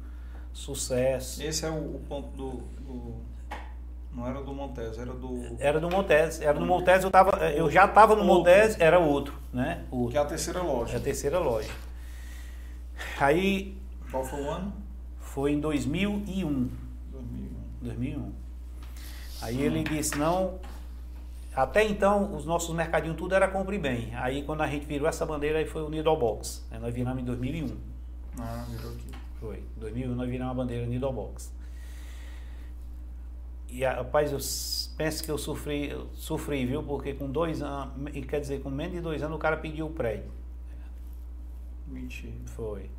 sucesso. 0.53 1.43
Esse 1.43 1.65
é 1.65 1.71
o, 1.71 1.97
o 1.97 2.01
ponto 2.07 2.29
do, 2.37 2.51
do, 2.83 3.17
Não 4.14 4.26
era 4.26 4.43
do 4.43 4.52
Montes, 4.52 4.98
era 4.98 5.12
do. 5.12 5.56
Era 5.59 5.80
do 5.80 5.90
Montes. 5.90 6.40
Era 6.40 6.59
do 6.59 6.66
Montes, 6.66 7.02
eu, 7.02 7.10
tava, 7.10 7.30
eu 7.51 7.70
já 7.70 7.86
estava 7.86 8.14
no 8.14 8.24
Montes, 8.24 8.78
era 8.78 8.98
outro, 8.98 9.34
né? 9.52 9.84
Outro. 9.90 10.10
Que 10.10 10.18
é 10.18 10.20
a 10.20 10.24
terceira 10.24 10.62
loja. 10.62 10.94
É 10.94 10.97
a 10.97 11.01
terceira 11.01 11.39
loja. 11.39 11.70
Aí. 13.18 13.76
Qual 14.10 14.22
foi 14.22 14.43
o 14.43 14.51
ano? 14.51 14.72
Foi 15.18 15.52
em 15.52 15.60
2001. 15.60 16.68
2001. 17.10 17.51
2001. 17.80 18.32
Aí 19.40 19.56
hum. 19.56 19.60
ele 19.60 19.82
disse: 19.82 20.18
não. 20.18 20.59
Até 21.55 21.84
então, 21.84 22.34
os 22.34 22.47
nossos 22.47 22.74
mercadinhos 22.74 23.16
tudo 23.16 23.34
era 23.34 23.48
compre 23.48 23.78
bem. 23.78 24.14
Aí 24.14 24.43
quando 24.43 24.62
a 24.62 24.66
gente 24.66 24.86
virou 24.86 25.09
essa 25.09 25.24
bandeira, 25.24 25.59
aí 25.59 25.66
foi 25.66 25.82
o 25.82 25.89
Nidobox. 25.89 26.66
Aí 26.70 26.78
nós 26.78 26.94
viramos 26.94 27.22
em 27.22 27.24
2001. 27.24 27.76
Ah, 28.39 28.64
virou 28.68 28.93
aqui. 28.93 29.06
Foi. 29.40 29.56
Em 29.56 29.80
2001 29.80 30.14
nós 30.14 30.28
viramos 30.28 30.52
a 30.52 30.55
bandeira 30.55 30.86
Nidobox. 30.86 31.52
E 33.73 33.85
rapaz, 33.85 34.31
eu 34.31 34.39
penso 34.99 35.24
que 35.24 35.31
eu 35.31 35.39
sofri, 35.39 35.89
eu 35.89 36.07
sofri, 36.12 36.66
viu? 36.66 36.82
Porque 36.82 37.15
com 37.15 37.31
dois 37.31 37.62
anos, 37.62 37.94
quer 38.28 38.39
dizer, 38.39 38.61
com 38.61 38.69
menos 38.69 38.93
de 38.93 39.01
dois 39.01 39.23
anos 39.23 39.35
o 39.35 39.39
cara 39.39 39.57
pediu 39.57 39.86
o 39.86 39.90
prédio. 39.90 40.31
Mentira. 41.86 42.35
Foi. 42.49 42.90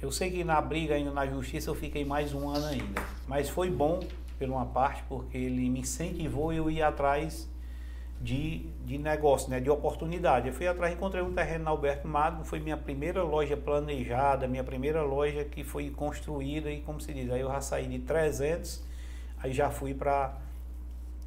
Eu 0.00 0.10
sei 0.10 0.30
que 0.30 0.42
na 0.44 0.60
briga 0.62 0.94
ainda 0.94 1.10
na 1.10 1.26
justiça 1.26 1.68
eu 1.68 1.74
fiquei 1.74 2.06
mais 2.06 2.32
um 2.32 2.48
ano 2.48 2.64
ainda. 2.64 3.02
Mas 3.26 3.50
foi 3.50 3.70
bom, 3.70 4.00
por 4.38 4.48
uma 4.48 4.64
parte, 4.64 5.02
porque 5.10 5.36
ele 5.36 5.68
me 5.68 5.80
incentivou 5.80 6.54
e 6.54 6.56
eu 6.56 6.70
ia 6.70 6.88
atrás 6.88 7.46
de, 8.18 8.60
de 8.86 8.96
negócio, 8.96 9.50
né, 9.50 9.60
de 9.60 9.68
oportunidade. 9.68 10.48
Eu 10.48 10.54
fui 10.54 10.66
atrás, 10.66 10.94
encontrei 10.94 11.22
um 11.22 11.34
terreno 11.34 11.64
na 11.64 11.70
Alberto 11.70 12.08
Magno, 12.08 12.46
foi 12.46 12.60
minha 12.60 12.78
primeira 12.78 13.22
loja 13.22 13.58
planejada, 13.58 14.48
minha 14.48 14.64
primeira 14.64 15.02
loja 15.02 15.44
que 15.44 15.62
foi 15.62 15.90
construída 15.90 16.70
e, 16.70 16.80
como 16.80 16.98
se 16.98 17.12
diz, 17.12 17.30
aí 17.30 17.42
eu 17.42 17.48
já 17.48 17.60
saí 17.60 17.86
de 17.86 17.98
300, 17.98 18.87
aí 19.42 19.52
já 19.52 19.70
fui 19.70 19.94
para 19.94 20.36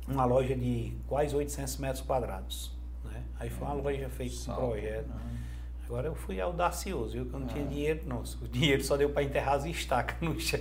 uma 0.08 0.26
loja 0.26 0.56
de 0.56 0.94
quase 1.08 1.36
800 1.36 1.78
metros 1.78 2.02
quadrados. 2.02 2.72
Né? 3.04 3.24
Aí 3.40 3.50
foi 3.50 3.68
uma 3.68 3.76
loja 3.76 4.10
feita 4.10 4.36
com 4.46 4.56
projeto. 4.56 5.08
Né? 5.08 5.38
Agora 5.86 6.08
eu 6.08 6.16
fui 6.16 6.40
audacioso, 6.40 7.14
viu? 7.14 7.26
Que 7.26 7.34
eu 7.34 7.40
não 7.40 7.48
tinha 7.48 7.66
dinheiro, 7.66 8.02
não. 8.06 8.24
O 8.42 8.48
dinheiro 8.48 8.84
só 8.84 8.96
deu 8.96 9.10
para 9.10 9.24
enterrar 9.24 9.56
as 9.56 9.66
estacas 9.66 10.18
no 10.22 10.40
chão. 10.40 10.60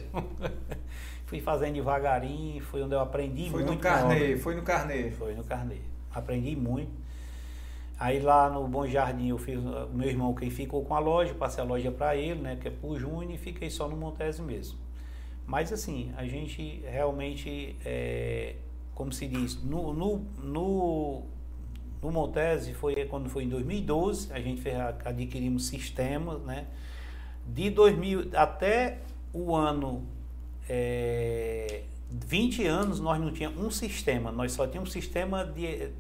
fui 1.27 1.41
fazendo 1.41 1.75
devagarinho, 1.75 2.61
foi 2.63 2.83
onde 2.83 2.95
eu 2.95 3.01
aprendi 3.01 3.49
foi 3.49 3.61
muito. 3.61 3.75
No 3.75 3.79
carnê, 3.79 4.37
foi 4.37 4.57
no 4.57 4.63
carnê. 4.63 5.11
Foi 5.13 5.35
no 5.35 5.45
carnê 5.45 5.81
aprendi 6.13 6.57
muito. 6.57 6.91
Aí 7.99 8.19
lá 8.19 8.49
no 8.49 8.67
Bom 8.67 8.87
Jardim 8.87 9.29
eu 9.29 9.39
fiz, 9.39 9.59
o 9.59 9.91
meu 9.93 10.09
irmão 10.09 10.35
que 10.35 10.49
ficou 10.49 10.85
com 10.85 10.95
a 10.95 10.99
loja, 10.99 11.35
passei 11.35 11.63
a 11.63 11.67
loja 11.67 11.91
para 11.91 12.17
ele, 12.17 12.41
né, 12.41 12.57
que 12.57 12.69
é 12.69 12.71
pro 12.71 12.99
Júnior, 12.99 13.33
e 13.33 13.39
fiquei 13.39 13.69
só 13.69 13.87
no 13.89 13.97
Montese 13.97 14.41
mesmo. 14.41 14.79
Mas 15.51 15.73
assim, 15.73 16.13
a 16.17 16.25
gente 16.27 16.81
realmente, 16.89 17.75
é, 17.85 18.55
como 18.95 19.13
se 19.13 19.27
diz, 19.27 19.61
no, 19.65 19.93
no, 19.93 20.25
no, 20.39 21.23
no 22.01 22.13
Montese 22.13 22.73
foi 22.73 22.95
quando 23.07 23.29
foi 23.29 23.43
em 23.43 23.49
2012, 23.49 24.33
a 24.33 24.41
gente 24.41 24.61
fez, 24.61 24.77
adquirimos 25.05 25.67
sistemas, 25.67 26.41
né? 26.43 26.69
De 27.45 27.69
2000 27.69 28.31
até 28.33 28.99
o 29.33 29.57
ano 29.57 30.07
é, 30.69 31.83
20 32.09 32.65
anos 32.69 33.01
nós 33.01 33.21
não 33.21 33.33
tínhamos 33.33 33.61
um 33.61 33.73
sistema, 33.73 34.31
nós 34.31 34.53
só 34.53 34.69
tínhamos 34.69 34.91
um 34.91 34.93
sistema 34.93 35.45
de, 35.45 35.91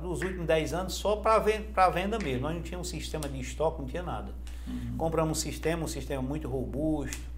dos 0.00 0.22
últimos 0.22 0.46
10 0.46 0.72
anos 0.72 0.94
só 0.94 1.16
para 1.16 1.40
venda, 1.40 1.90
venda 1.90 2.18
mesmo. 2.20 2.42
Nós 2.42 2.54
não 2.54 2.62
tínhamos 2.62 2.86
um 2.86 2.90
sistema 2.92 3.28
de 3.28 3.40
estoque, 3.40 3.80
não 3.80 3.88
tinha 3.88 4.04
nada. 4.04 4.32
Uhum. 4.68 4.96
Compramos 4.96 5.36
um 5.36 5.40
sistema, 5.40 5.82
um 5.82 5.88
sistema 5.88 6.22
muito 6.22 6.46
robusto, 6.48 7.37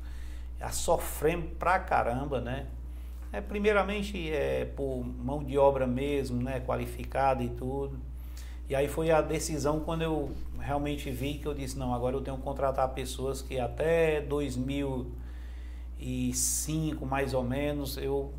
a 0.60 0.70
sofremos 0.70 1.52
pra 1.58 1.78
caramba, 1.78 2.40
né? 2.40 2.66
É, 3.32 3.40
primeiramente 3.40 4.30
é, 4.30 4.64
por 4.64 5.04
mão 5.04 5.42
de 5.42 5.56
obra 5.56 5.86
mesmo, 5.86 6.42
né? 6.42 6.60
Qualificada 6.60 7.42
e 7.42 7.48
tudo. 7.48 7.98
E 8.68 8.74
aí 8.74 8.88
foi 8.88 9.10
a 9.10 9.20
decisão 9.20 9.80
quando 9.80 10.02
eu 10.02 10.30
realmente 10.58 11.10
vi 11.10 11.34
que 11.34 11.46
eu 11.46 11.54
disse, 11.54 11.78
não, 11.78 11.94
agora 11.94 12.14
eu 12.14 12.20
tenho 12.20 12.36
que 12.36 12.42
contratar 12.42 12.88
pessoas 12.90 13.42
que 13.42 13.58
até 13.58 14.20
2000 14.20 15.20
2005, 16.00 17.04
mais 17.04 17.34
ou 17.34 17.44
menos, 17.44 17.98
eu, 17.98 18.32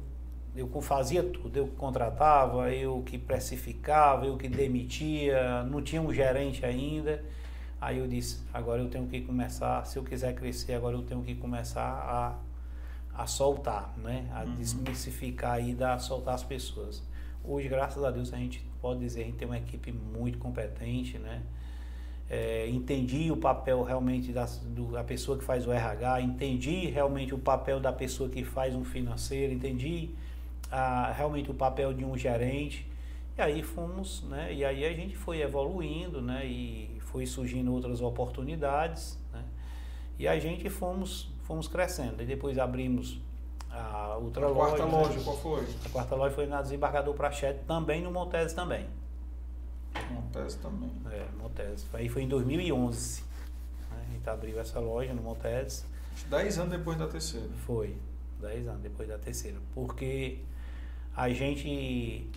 eu 0.55 0.67
fazia 0.81 1.23
tudo. 1.23 1.55
Eu 1.55 1.67
contratava, 1.67 2.73
eu 2.73 3.03
que 3.05 3.17
precificava, 3.17 4.25
eu 4.25 4.35
que 4.35 4.49
demitia, 4.49 5.63
não 5.63 5.81
tinha 5.81 6.01
um 6.01 6.11
gerente 6.11 6.65
ainda. 6.65 7.23
Aí 7.81 7.97
eu 7.97 8.07
disse, 8.07 8.43
agora 8.53 8.81
eu 8.81 8.89
tenho 8.89 9.07
que 9.07 9.21
começar, 9.21 9.83
se 9.85 9.97
eu 9.97 10.03
quiser 10.03 10.35
crescer, 10.35 10.73
agora 10.73 10.95
eu 10.95 11.01
tenho 11.01 11.23
que 11.23 11.35
começar 11.35 11.81
a, 11.81 13.23
a 13.23 13.25
soltar, 13.25 13.93
né? 13.97 14.29
A 14.31 14.43
uhum. 14.43 14.55
desmistificar 14.55 15.59
e 15.59 15.73
dar, 15.73 15.99
soltar 15.99 16.35
as 16.35 16.43
pessoas. 16.43 17.03
Hoje, 17.43 17.67
graças 17.67 18.03
a 18.03 18.11
Deus, 18.11 18.31
a 18.31 18.37
gente 18.37 18.63
pode 18.79 18.99
dizer, 18.99 19.23
a 19.23 19.25
gente 19.25 19.37
tem 19.37 19.47
uma 19.47 19.57
equipe 19.57 19.91
muito 19.91 20.37
competente, 20.37 21.17
né? 21.17 21.41
é, 22.31 22.65
entendi 22.69 23.29
o 23.29 23.35
papel 23.35 23.83
realmente 23.83 24.31
da, 24.31 24.45
do, 24.45 24.93
da 24.93 25.03
pessoa 25.03 25.37
que 25.37 25.43
faz 25.43 25.67
o 25.67 25.71
RH, 25.71 26.21
entendi 26.21 26.85
realmente 26.85 27.35
o 27.35 27.37
papel 27.37 27.77
da 27.77 27.91
pessoa 27.91 28.29
que 28.29 28.41
faz 28.45 28.73
um 28.73 28.85
financeiro, 28.85 29.51
entendi 29.51 30.11
a, 30.71 31.11
realmente 31.11 31.51
o 31.51 31.53
papel 31.53 31.93
de 31.93 32.05
um 32.05 32.17
gerente. 32.17 32.89
E 33.37 33.41
aí 33.41 33.61
fomos, 33.61 34.23
né? 34.29 34.53
E 34.53 34.63
aí 34.63 34.85
a 34.85 34.93
gente 34.93 35.17
foi 35.17 35.41
evoluindo, 35.41 36.21
né? 36.21 36.45
E 36.45 37.00
foi 37.11 37.25
surgindo 37.25 37.73
outras 37.73 38.01
oportunidades, 38.01 39.17
né? 39.31 39.43
E 40.17 40.27
a 40.27 40.39
gente 40.39 40.69
fomos, 40.69 41.29
fomos 41.43 41.67
crescendo. 41.67 42.21
E 42.21 42.25
depois 42.25 42.57
abrimos 42.57 43.19
a 43.69 44.17
outra 44.17 44.45
a 44.45 44.49
loja. 44.49 44.75
A 44.75 44.77
quarta 44.77 44.97
loja, 44.97 45.23
qual 45.23 45.37
foi? 45.37 45.67
A 45.85 45.89
quarta 45.89 46.15
loja 46.15 46.35
foi 46.35 46.45
na 46.45 46.61
Desembargador 46.61 47.13
Prachete, 47.13 47.59
também 47.65 48.01
no 48.01 48.11
Montese 48.11 48.55
também. 48.55 48.87
Montese 50.11 50.57
também. 50.59 50.91
É, 51.11 51.27
Montese. 51.37 51.85
Aí 51.93 52.07
foi 52.07 52.23
em 52.23 52.27
2011. 52.27 53.23
Né? 53.91 54.05
A 54.07 54.13
gente 54.13 54.29
abriu 54.29 54.59
essa 54.59 54.79
loja 54.79 55.13
no 55.13 55.21
Montese. 55.21 55.85
Dez 56.29 56.57
anos 56.59 56.71
depois 56.71 56.97
da 56.97 57.07
terceira. 57.07 57.49
Foi, 57.65 57.95
dez 58.39 58.67
anos 58.67 58.81
depois 58.81 59.07
da 59.07 59.17
terceira. 59.17 59.57
Porque 59.73 60.39
a 61.15 61.29
gente 61.29 62.29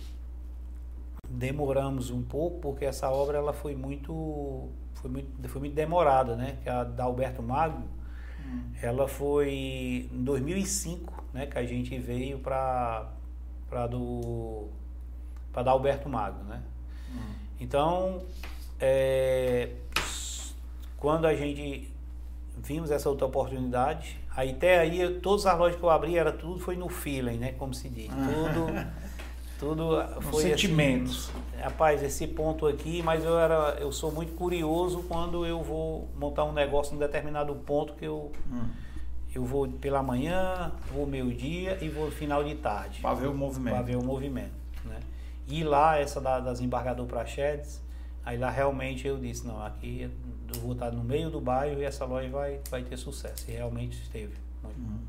demoramos 1.29 2.09
um 2.09 2.21
pouco, 2.21 2.59
porque 2.59 2.85
essa 2.85 3.09
obra 3.09 3.37
ela 3.37 3.53
foi 3.53 3.75
muito, 3.75 4.69
foi 4.93 5.09
muito, 5.09 5.49
foi 5.49 5.61
muito 5.61 5.73
demorada, 5.73 6.35
né? 6.35 6.57
Que 6.63 6.69
a 6.69 6.83
da 6.83 7.03
Alberto 7.03 7.41
Magno, 7.41 7.87
hum. 8.45 8.71
ela 8.81 9.07
foi 9.07 10.09
em 10.11 10.23
2005, 10.23 11.23
né? 11.33 11.45
Que 11.45 11.57
a 11.57 11.65
gente 11.65 11.97
veio 11.97 12.39
para 12.39 13.11
para 13.69 13.87
do 13.87 14.67
para 15.51 15.63
da 15.63 15.71
Alberto 15.71 16.09
Magno, 16.09 16.43
né? 16.43 16.61
Hum. 17.11 17.33
Então, 17.59 18.21
é, 18.79 19.71
quando 20.97 21.25
a 21.25 21.35
gente 21.35 21.93
vimos 22.57 22.91
essa 22.91 23.09
outra 23.09 23.25
oportunidade, 23.25 24.19
aí 24.35 24.51
até 24.51 24.79
aí 24.79 25.19
todas 25.19 25.45
as 25.45 25.57
lojas 25.57 25.79
que 25.79 25.83
eu 25.83 25.89
abri 25.89 26.17
era 26.17 26.31
tudo 26.31 26.59
foi 26.59 26.75
no 26.75 26.89
feeling, 26.89 27.37
né, 27.37 27.51
como 27.53 27.73
se 27.73 27.89
diz, 27.89 28.07
tudo 28.07 28.67
tudo 29.59 29.97
foi 30.21 30.43
sentimentos. 30.43 31.29
Assim, 31.29 31.61
rapaz, 31.61 32.03
esse 32.03 32.27
ponto 32.27 32.67
aqui, 32.67 33.01
mas 33.03 33.23
eu 33.23 33.37
era 33.39 33.77
eu 33.79 33.91
sou 33.91 34.11
muito 34.11 34.33
curioso 34.33 35.03
quando 35.07 35.45
eu 35.45 35.61
vou 35.61 36.09
montar 36.17 36.43
um 36.43 36.53
negócio 36.53 36.95
em 36.95 36.99
determinado 36.99 37.53
ponto 37.55 37.93
que 37.93 38.05
eu 38.05 38.31
hum. 38.51 38.67
eu 39.33 39.43
vou 39.43 39.67
pela 39.67 40.03
manhã, 40.03 40.71
vou 40.93 41.05
meio-dia 41.05 41.77
e 41.81 41.89
vou 41.89 42.11
final 42.11 42.43
de 42.43 42.55
tarde. 42.55 43.01
Para 43.01 43.15
ver 43.15 43.27
o 43.27 43.33
movimento. 43.33 43.73
Para 43.73 43.83
ver 43.83 43.95
o 43.97 44.03
movimento. 44.03 44.65
E 45.47 45.63
lá, 45.63 45.97
essa 45.97 46.19
da, 46.19 46.39
das 46.39 46.59
embargador 46.59 47.05
Prachedes, 47.05 47.81
aí 48.25 48.37
lá 48.37 48.49
realmente 48.49 49.07
eu 49.07 49.17
disse, 49.17 49.45
não, 49.45 49.63
aqui 49.63 50.09
eu 50.53 50.59
vou 50.61 50.73
estar 50.73 50.91
no 50.91 51.03
meio 51.03 51.29
do 51.29 51.39
bairro 51.39 51.79
e 51.79 51.83
essa 51.83 52.03
loja 52.05 52.29
vai, 52.29 52.59
vai 52.69 52.83
ter 52.83 52.97
sucesso. 52.97 53.45
E 53.49 53.53
realmente 53.53 54.01
esteve. 54.01 54.33
Uhum. 54.63 54.99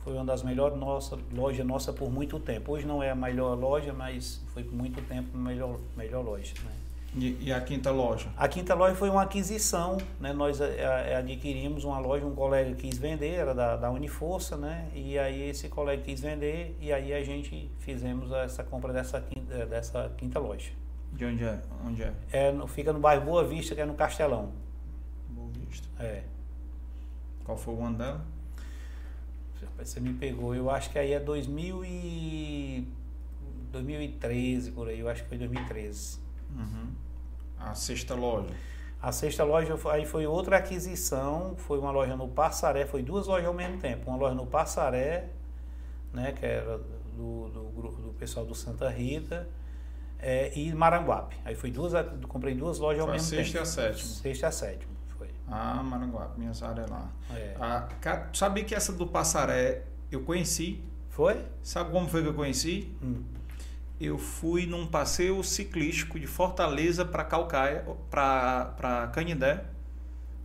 Foi 0.00 0.14
uma 0.14 0.24
das 0.24 0.42
melhores 0.42 0.78
nossa, 0.78 1.18
loja 1.34 1.64
nossa 1.64 1.92
por 1.92 2.10
muito 2.10 2.38
tempo. 2.38 2.72
Hoje 2.72 2.86
não 2.86 3.02
é 3.02 3.10
a 3.10 3.14
melhor 3.14 3.58
loja, 3.58 3.92
mas 3.92 4.40
foi 4.54 4.62
por 4.62 4.74
muito 4.74 5.00
tempo 5.02 5.28
a 5.34 5.38
melhor, 5.38 5.78
melhor 5.96 6.24
loja. 6.24 6.54
Né? 6.64 6.70
E, 7.14 7.46
e, 7.46 7.52
a 7.52 7.60
quinta 7.60 7.90
loja? 7.90 8.28
A 8.36 8.46
quinta 8.46 8.74
loja 8.74 8.94
foi 8.94 9.08
uma 9.08 9.22
aquisição, 9.22 9.96
né? 10.20 10.32
Nós 10.32 10.60
a, 10.60 10.66
é, 10.66 10.86
a, 10.86 10.98
é, 11.00 11.16
adquirimos 11.16 11.84
uma 11.84 11.98
loja, 11.98 12.24
um 12.24 12.34
colega 12.34 12.74
quis 12.74 12.98
vender, 12.98 13.32
era 13.32 13.54
da, 13.54 13.76
da 13.76 13.90
Uniforça, 13.90 14.56
né? 14.56 14.88
E 14.94 15.18
aí 15.18 15.48
esse 15.48 15.68
colega 15.68 16.02
quis 16.02 16.20
vender 16.20 16.76
e 16.80 16.92
aí 16.92 17.12
a 17.12 17.24
gente 17.24 17.70
fizemos 17.78 18.30
essa 18.32 18.62
compra 18.62 18.92
dessa 18.92 19.20
quinta, 19.20 19.66
dessa 19.66 20.12
quinta 20.16 20.38
loja. 20.38 20.70
De 21.12 21.24
onde 21.24 21.44
é? 21.44 21.58
Onde 21.86 22.02
é? 22.02 22.12
é 22.30 22.54
fica 22.68 22.92
no 22.92 23.00
bairro 23.00 23.24
Boa 23.24 23.42
Vista, 23.42 23.74
que 23.74 23.80
é 23.80 23.86
no 23.86 23.94
Castelão. 23.94 24.52
Boa 25.30 25.48
Vista. 25.48 25.88
É. 25.98 26.22
Qual 27.42 27.56
foi 27.56 27.74
o 27.74 27.82
ano 27.82 27.96
dela? 27.96 28.20
Você 29.78 30.00
me 30.00 30.14
pegou, 30.14 30.54
eu 30.54 30.70
acho 30.70 30.90
que 30.90 30.98
aí 30.98 31.12
é 31.12 31.20
2000 31.20 31.84
e... 31.84 32.88
2013, 33.70 34.72
por 34.72 34.88
aí, 34.88 35.00
eu 35.00 35.08
acho 35.08 35.22
que 35.22 35.28
foi 35.28 35.38
2013. 35.38 36.18
Uhum. 36.56 36.88
A 37.58 37.74
sexta 37.74 38.14
loja. 38.14 38.48
A 39.00 39.12
sexta 39.12 39.44
loja 39.44 39.78
aí 39.90 40.04
foi 40.04 40.26
outra 40.26 40.56
aquisição, 40.56 41.54
foi 41.56 41.78
uma 41.78 41.90
loja 41.90 42.16
no 42.16 42.28
Passaré, 42.28 42.86
foi 42.86 43.02
duas 43.02 43.26
lojas 43.26 43.46
ao 43.46 43.54
mesmo 43.54 43.78
tempo. 43.78 44.10
Uma 44.10 44.16
loja 44.16 44.34
no 44.34 44.46
Passaré, 44.46 45.28
né, 46.12 46.32
que 46.32 46.44
era 46.44 46.78
do, 47.16 47.48
do, 47.48 47.62
grupo, 47.74 48.00
do 48.00 48.12
pessoal 48.14 48.44
do 48.44 48.54
Santa 48.54 48.88
Rita, 48.88 49.48
é, 50.18 50.56
e 50.58 50.72
Maranguape. 50.72 51.36
Aí 51.44 51.54
foi 51.54 51.70
duas, 51.70 51.92
comprei 52.26 52.54
duas 52.54 52.78
lojas 52.78 53.02
foi 53.02 53.08
ao 53.08 53.14
mesmo 53.14 53.30
tempo. 53.30 53.42
Sexta 53.42 53.58
e 53.58 53.60
a 53.60 53.64
sétima. 53.64 54.08
Sexta 54.08 54.46
e 54.46 54.48
a 54.48 54.52
sétima. 54.52 54.97
Ah, 55.50 55.82
Maranguape, 55.82 56.38
minhas 56.38 56.62
áreas 56.62 56.88
lá. 56.90 57.08
É. 57.30 57.56
Ah, 57.60 57.88
sabia 58.32 58.64
que 58.64 58.74
essa 58.74 58.92
do 58.92 59.06
Passaré 59.06 59.82
eu 60.10 60.22
conheci? 60.22 60.82
Foi? 61.10 61.44
Sabe 61.62 61.90
como 61.90 62.08
foi 62.08 62.22
que 62.22 62.28
eu 62.28 62.34
conheci? 62.34 62.94
Hum. 63.02 63.22
Eu 64.00 64.16
fui 64.16 64.66
num 64.66 64.86
passeio 64.86 65.42
ciclístico 65.42 66.20
de 66.20 66.26
Fortaleza 66.26 67.04
para 67.04 67.24
Calcaia, 67.24 67.84
para 68.08 69.10
Canindé, 69.12 69.64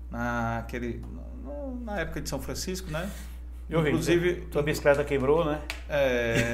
naquele, 0.09 1.05
na 1.81 1.99
época 1.99 2.19
de 2.19 2.27
São 2.27 2.41
Francisco, 2.41 2.89
né? 2.89 3.11
Eu 3.73 3.87
Inclusive, 3.87 4.33
vi, 4.33 4.41
tua 4.41 4.61
bicicleta 4.61 5.03
quebrou, 5.03 5.43
né? 5.43 5.59
É. 5.89 6.53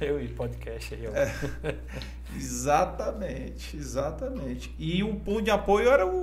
eu 0.00 0.18
vi 0.18 0.28
podcast 0.28 0.94
aí. 0.94 1.04
É, 1.04 1.30
exatamente, 2.34 3.76
exatamente. 3.76 4.74
E 4.78 5.02
o 5.02 5.14
ponto 5.16 5.42
de 5.42 5.50
apoio 5.50 5.90
era 5.90 6.06
o, 6.06 6.22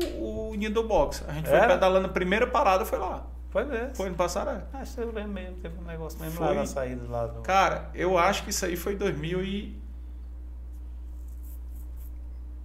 o 0.49 0.55
Nido 0.55 0.81
Box. 0.81 1.23
A 1.27 1.33
gente 1.33 1.47
foi 1.47 1.59
pedalando, 1.59 2.07
a 2.07 2.09
primeira 2.09 2.47
parada 2.47 2.83
foi 2.83 2.97
lá. 2.97 3.27
Foi 3.51 3.65
mesmo? 3.65 3.95
Foi 3.95 4.09
no 4.09 4.15
Passaré. 4.15 4.63
Ah, 4.73 4.81
isso 4.81 4.99
eu 4.99 5.11
lembro 5.11 5.31
mesmo, 5.31 5.57
teve 5.57 5.79
um 5.79 5.83
negócio 5.83 6.19
mesmo 6.19 6.37
foi... 6.37 6.47
lá 6.47 6.53
na 6.55 6.65
saída 6.65 7.07
lá 7.07 7.27
do... 7.27 7.41
Cara, 7.41 7.91
eu 7.93 8.17
acho 8.17 8.43
que 8.43 8.49
isso 8.49 8.65
aí 8.65 8.75
foi 8.75 8.95
2000 8.95 9.43
e... 9.43 9.79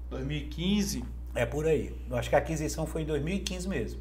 2015. 0.09 1.05
É 1.35 1.44
por 1.44 1.66
aí. 1.66 1.94
Eu 2.09 2.16
acho 2.16 2.31
que 2.31 2.36
a 2.36 2.39
aquisição 2.39 2.86
foi 2.86 3.03
em 3.03 3.05
2015 3.05 3.69
mesmo. 3.69 4.01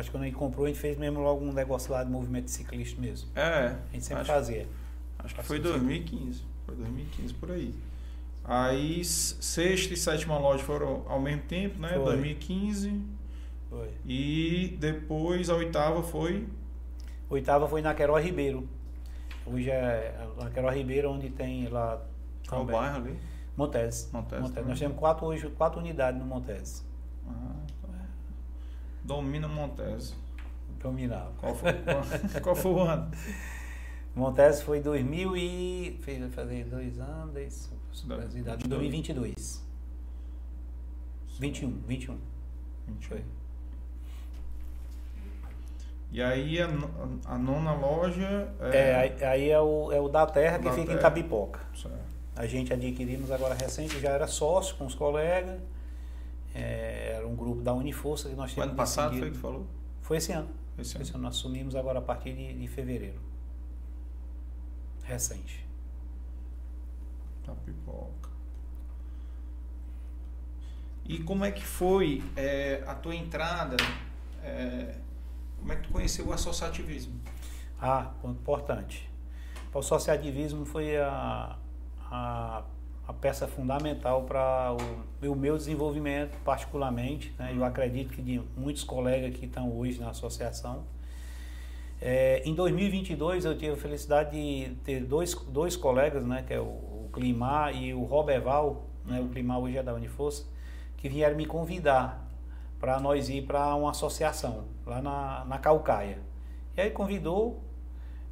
Acho 0.00 0.08
que 0.08 0.16
quando 0.16 0.22
a 0.22 0.26
gente 0.26 0.36
comprou, 0.36 0.64
a 0.64 0.68
gente 0.68 0.80
fez 0.80 0.96
mesmo 0.96 1.20
logo 1.20 1.44
um 1.44 1.52
negócio 1.52 1.92
lá 1.92 2.02
de 2.02 2.10
movimento 2.10 2.46
de 2.46 2.52
ciclista 2.52 2.98
mesmo. 2.98 3.28
É. 3.34 3.76
A 3.90 3.92
gente 3.92 4.06
sempre 4.06 4.22
acho, 4.22 4.32
fazia. 4.32 4.66
Acho 5.18 5.34
que 5.34 5.42
foi 5.42 5.58
2015. 5.58 6.42
Foi 6.64 6.74
2015 6.74 7.34
por 7.34 7.50
aí. 7.50 7.74
Aí 8.42 9.04
sexta 9.04 9.92
e 9.92 9.96
sétima 9.98 10.38
loja 10.38 10.64
foram 10.64 11.04
ao 11.06 11.20
mesmo 11.20 11.42
tempo, 11.42 11.78
né? 11.78 11.90
Foi. 11.90 12.04
2015. 12.04 13.02
Foi. 13.68 13.90
E 14.06 14.76
depois 14.80 15.50
a 15.50 15.56
oitava 15.56 16.02
foi. 16.02 16.48
Oitava 17.28 17.68
foi 17.68 17.82
na 17.82 17.94
Queró 17.94 18.18
Ribeiro. 18.18 18.66
Hoje 19.44 19.70
é 19.70 20.18
na 20.38 20.48
Queró 20.48 20.70
Ribeiro, 20.70 21.10
onde 21.10 21.28
tem 21.28 21.68
lá. 21.68 22.00
Qual 22.48 22.62
o 22.62 22.64
bairro 22.64 22.96
ali? 22.96 23.18
Montese. 23.54 24.08
Montese. 24.12 24.40
Nós 24.66 24.78
temos 24.78 24.98
quatro, 24.98 25.26
hoje, 25.26 25.46
quatro 25.50 25.78
unidades 25.78 26.18
no 26.18 26.26
Montese. 26.26 26.82
Ah. 27.28 27.52
Domina 29.04 29.48
Montese. 29.48 30.14
Dominava. 30.80 31.32
Qual 31.38 31.54
foi, 31.54 31.72
qual, 31.72 32.02
qual 32.42 32.56
foi 32.56 32.72
o 32.72 32.80
ano? 32.80 33.10
Montese 34.14 34.62
foi 34.64 34.80
2000 34.80 35.36
e... 35.36 35.98
Fez 36.02 36.34
fazer 36.34 36.64
dois 36.64 36.98
anos, 36.98 37.32
dois, 37.32 37.70
2022. 38.66 39.62
21, 41.38 41.70
21. 41.86 42.18
21. 42.86 43.08
Foi. 43.08 43.24
E 46.12 46.20
aí 46.20 46.60
a, 46.60 46.68
a, 47.24 47.38
nona 47.38 47.72
loja 47.72 48.52
é. 48.60 49.14
é 49.20 49.26
aí, 49.26 49.50
é, 49.50 49.60
o, 49.60 49.92
é 49.92 50.00
o 50.00 50.08
da 50.08 50.26
terra 50.26 50.58
que 50.58 50.64
da 50.64 50.72
fica 50.72 50.86
terra. 50.86 50.98
em 50.98 51.02
Tabipoca. 51.02 51.60
Certo. 51.74 51.98
A 52.34 52.46
gente 52.46 52.72
adquirimos 52.72 53.30
agora 53.30 53.54
recente, 53.54 54.00
já 54.00 54.10
era 54.10 54.26
sócio 54.26 54.74
com 54.76 54.86
os 54.86 54.94
colegas. 54.94 55.60
É, 56.54 57.14
era 57.16 57.26
um 57.26 57.36
grupo 57.36 57.62
da 57.62 57.72
Uniforça 57.72 58.28
que 58.28 58.34
nós 58.34 58.52
tínhamos. 58.52 58.68
O 58.68 58.72
ano 58.72 58.76
passado 58.76 59.16
foi 59.16 59.30
que 59.30 59.36
falou? 59.36 59.66
Foi 60.00 60.16
esse 60.16 60.32
ano. 60.32 60.48
Esse 60.78 60.96
ano. 60.96 61.04
Esse 61.04 61.14
ano. 61.14 61.22
Nós 61.22 61.36
assumimos 61.36 61.74
agora 61.74 61.98
a 61.98 62.02
partir 62.02 62.34
de, 62.34 62.54
de 62.54 62.66
fevereiro. 62.68 63.20
Recente. 65.02 65.66
Tapipoca. 67.44 68.30
E 71.04 71.18
como 71.24 71.44
é 71.44 71.50
que 71.50 71.64
foi 71.64 72.22
é, 72.36 72.84
a 72.86 72.94
tua 72.94 73.14
entrada? 73.14 73.76
É, 74.42 74.94
como 75.58 75.72
é 75.72 75.76
que 75.76 75.82
tu 75.82 75.92
conheceu 75.92 76.26
o 76.28 76.32
associativismo? 76.32 77.20
Ah, 77.80 78.12
ponto 78.20 78.40
importante. 78.40 79.10
O 79.72 79.78
associativismo 79.78 80.64
foi 80.64 80.96
a, 80.96 81.56
a, 82.10 82.62
a 83.10 83.12
peça 83.12 83.48
fundamental 83.48 84.22
para 84.22 84.76
o, 85.20 85.26
o, 85.26 85.34
meu 85.34 85.56
desenvolvimento, 85.56 86.38
particularmente. 86.44 87.34
Né? 87.36 87.52
Eu 87.56 87.64
acredito 87.64 88.12
que 88.12 88.22
de 88.22 88.40
muitos 88.56 88.84
colegas 88.84 89.36
que 89.36 89.46
estão 89.46 89.76
hoje 89.76 90.00
na 90.00 90.10
associação. 90.10 90.84
É, 92.00 92.40
em 92.44 92.54
2022 92.54 93.44
eu 93.44 93.58
tive 93.58 93.72
a 93.72 93.76
felicidade 93.76 94.30
de 94.30 94.74
ter 94.84 95.00
dois, 95.04 95.34
dois 95.34 95.76
colegas, 95.76 96.24
né, 96.24 96.44
que 96.46 96.54
é 96.54 96.60
o, 96.60 96.64
o 96.64 97.10
Climar 97.12 97.74
e 97.74 97.92
o 97.92 98.04
Roberval, 98.04 98.86
né, 99.04 99.20
o 99.20 99.28
Climar 99.28 99.58
hoje 99.58 99.76
é 99.76 99.82
da 99.82 99.92
Uniforça, 99.92 100.46
que 100.96 101.08
vieram 101.08 101.36
me 101.36 101.44
convidar 101.44 102.26
para 102.78 102.98
nós 103.00 103.28
ir 103.28 103.42
para 103.42 103.74
uma 103.74 103.90
associação 103.90 104.64
lá 104.86 105.02
na, 105.02 105.44
na 105.44 105.58
Calcaia. 105.58 106.18
E 106.74 106.80
aí 106.80 106.90
convidou, 106.90 107.60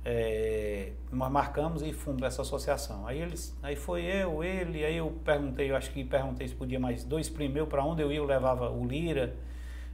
é, 0.05 0.93
nós 1.13 1.31
marcamos 1.31 1.83
e 1.83 1.93
fomos 1.93 2.23
essa 2.23 2.43
associação. 2.43 3.07
Aí 3.07 3.21
eles, 3.21 3.57
aí 3.63 3.77
foi 3.77 4.03
eu, 4.03 4.43
ele, 4.43 4.85
aí 4.85 4.97
eu 4.97 5.11
perguntei, 5.25 5.71
eu 5.71 5.77
acho 5.77 5.91
que 5.91 6.05
perguntei 6.05 6.49
se 6.49 6.55
podia 6.55 6.81
mais 6.81 7.05
dois 7.05 7.29
primeiros 7.29 7.69
para 7.69 7.85
onde 7.85 8.03
eu 8.03 8.11
ia, 8.11 8.19
eu 8.19 8.25
levava 8.25 8.71
o 8.71 8.87
Lira. 8.87 9.35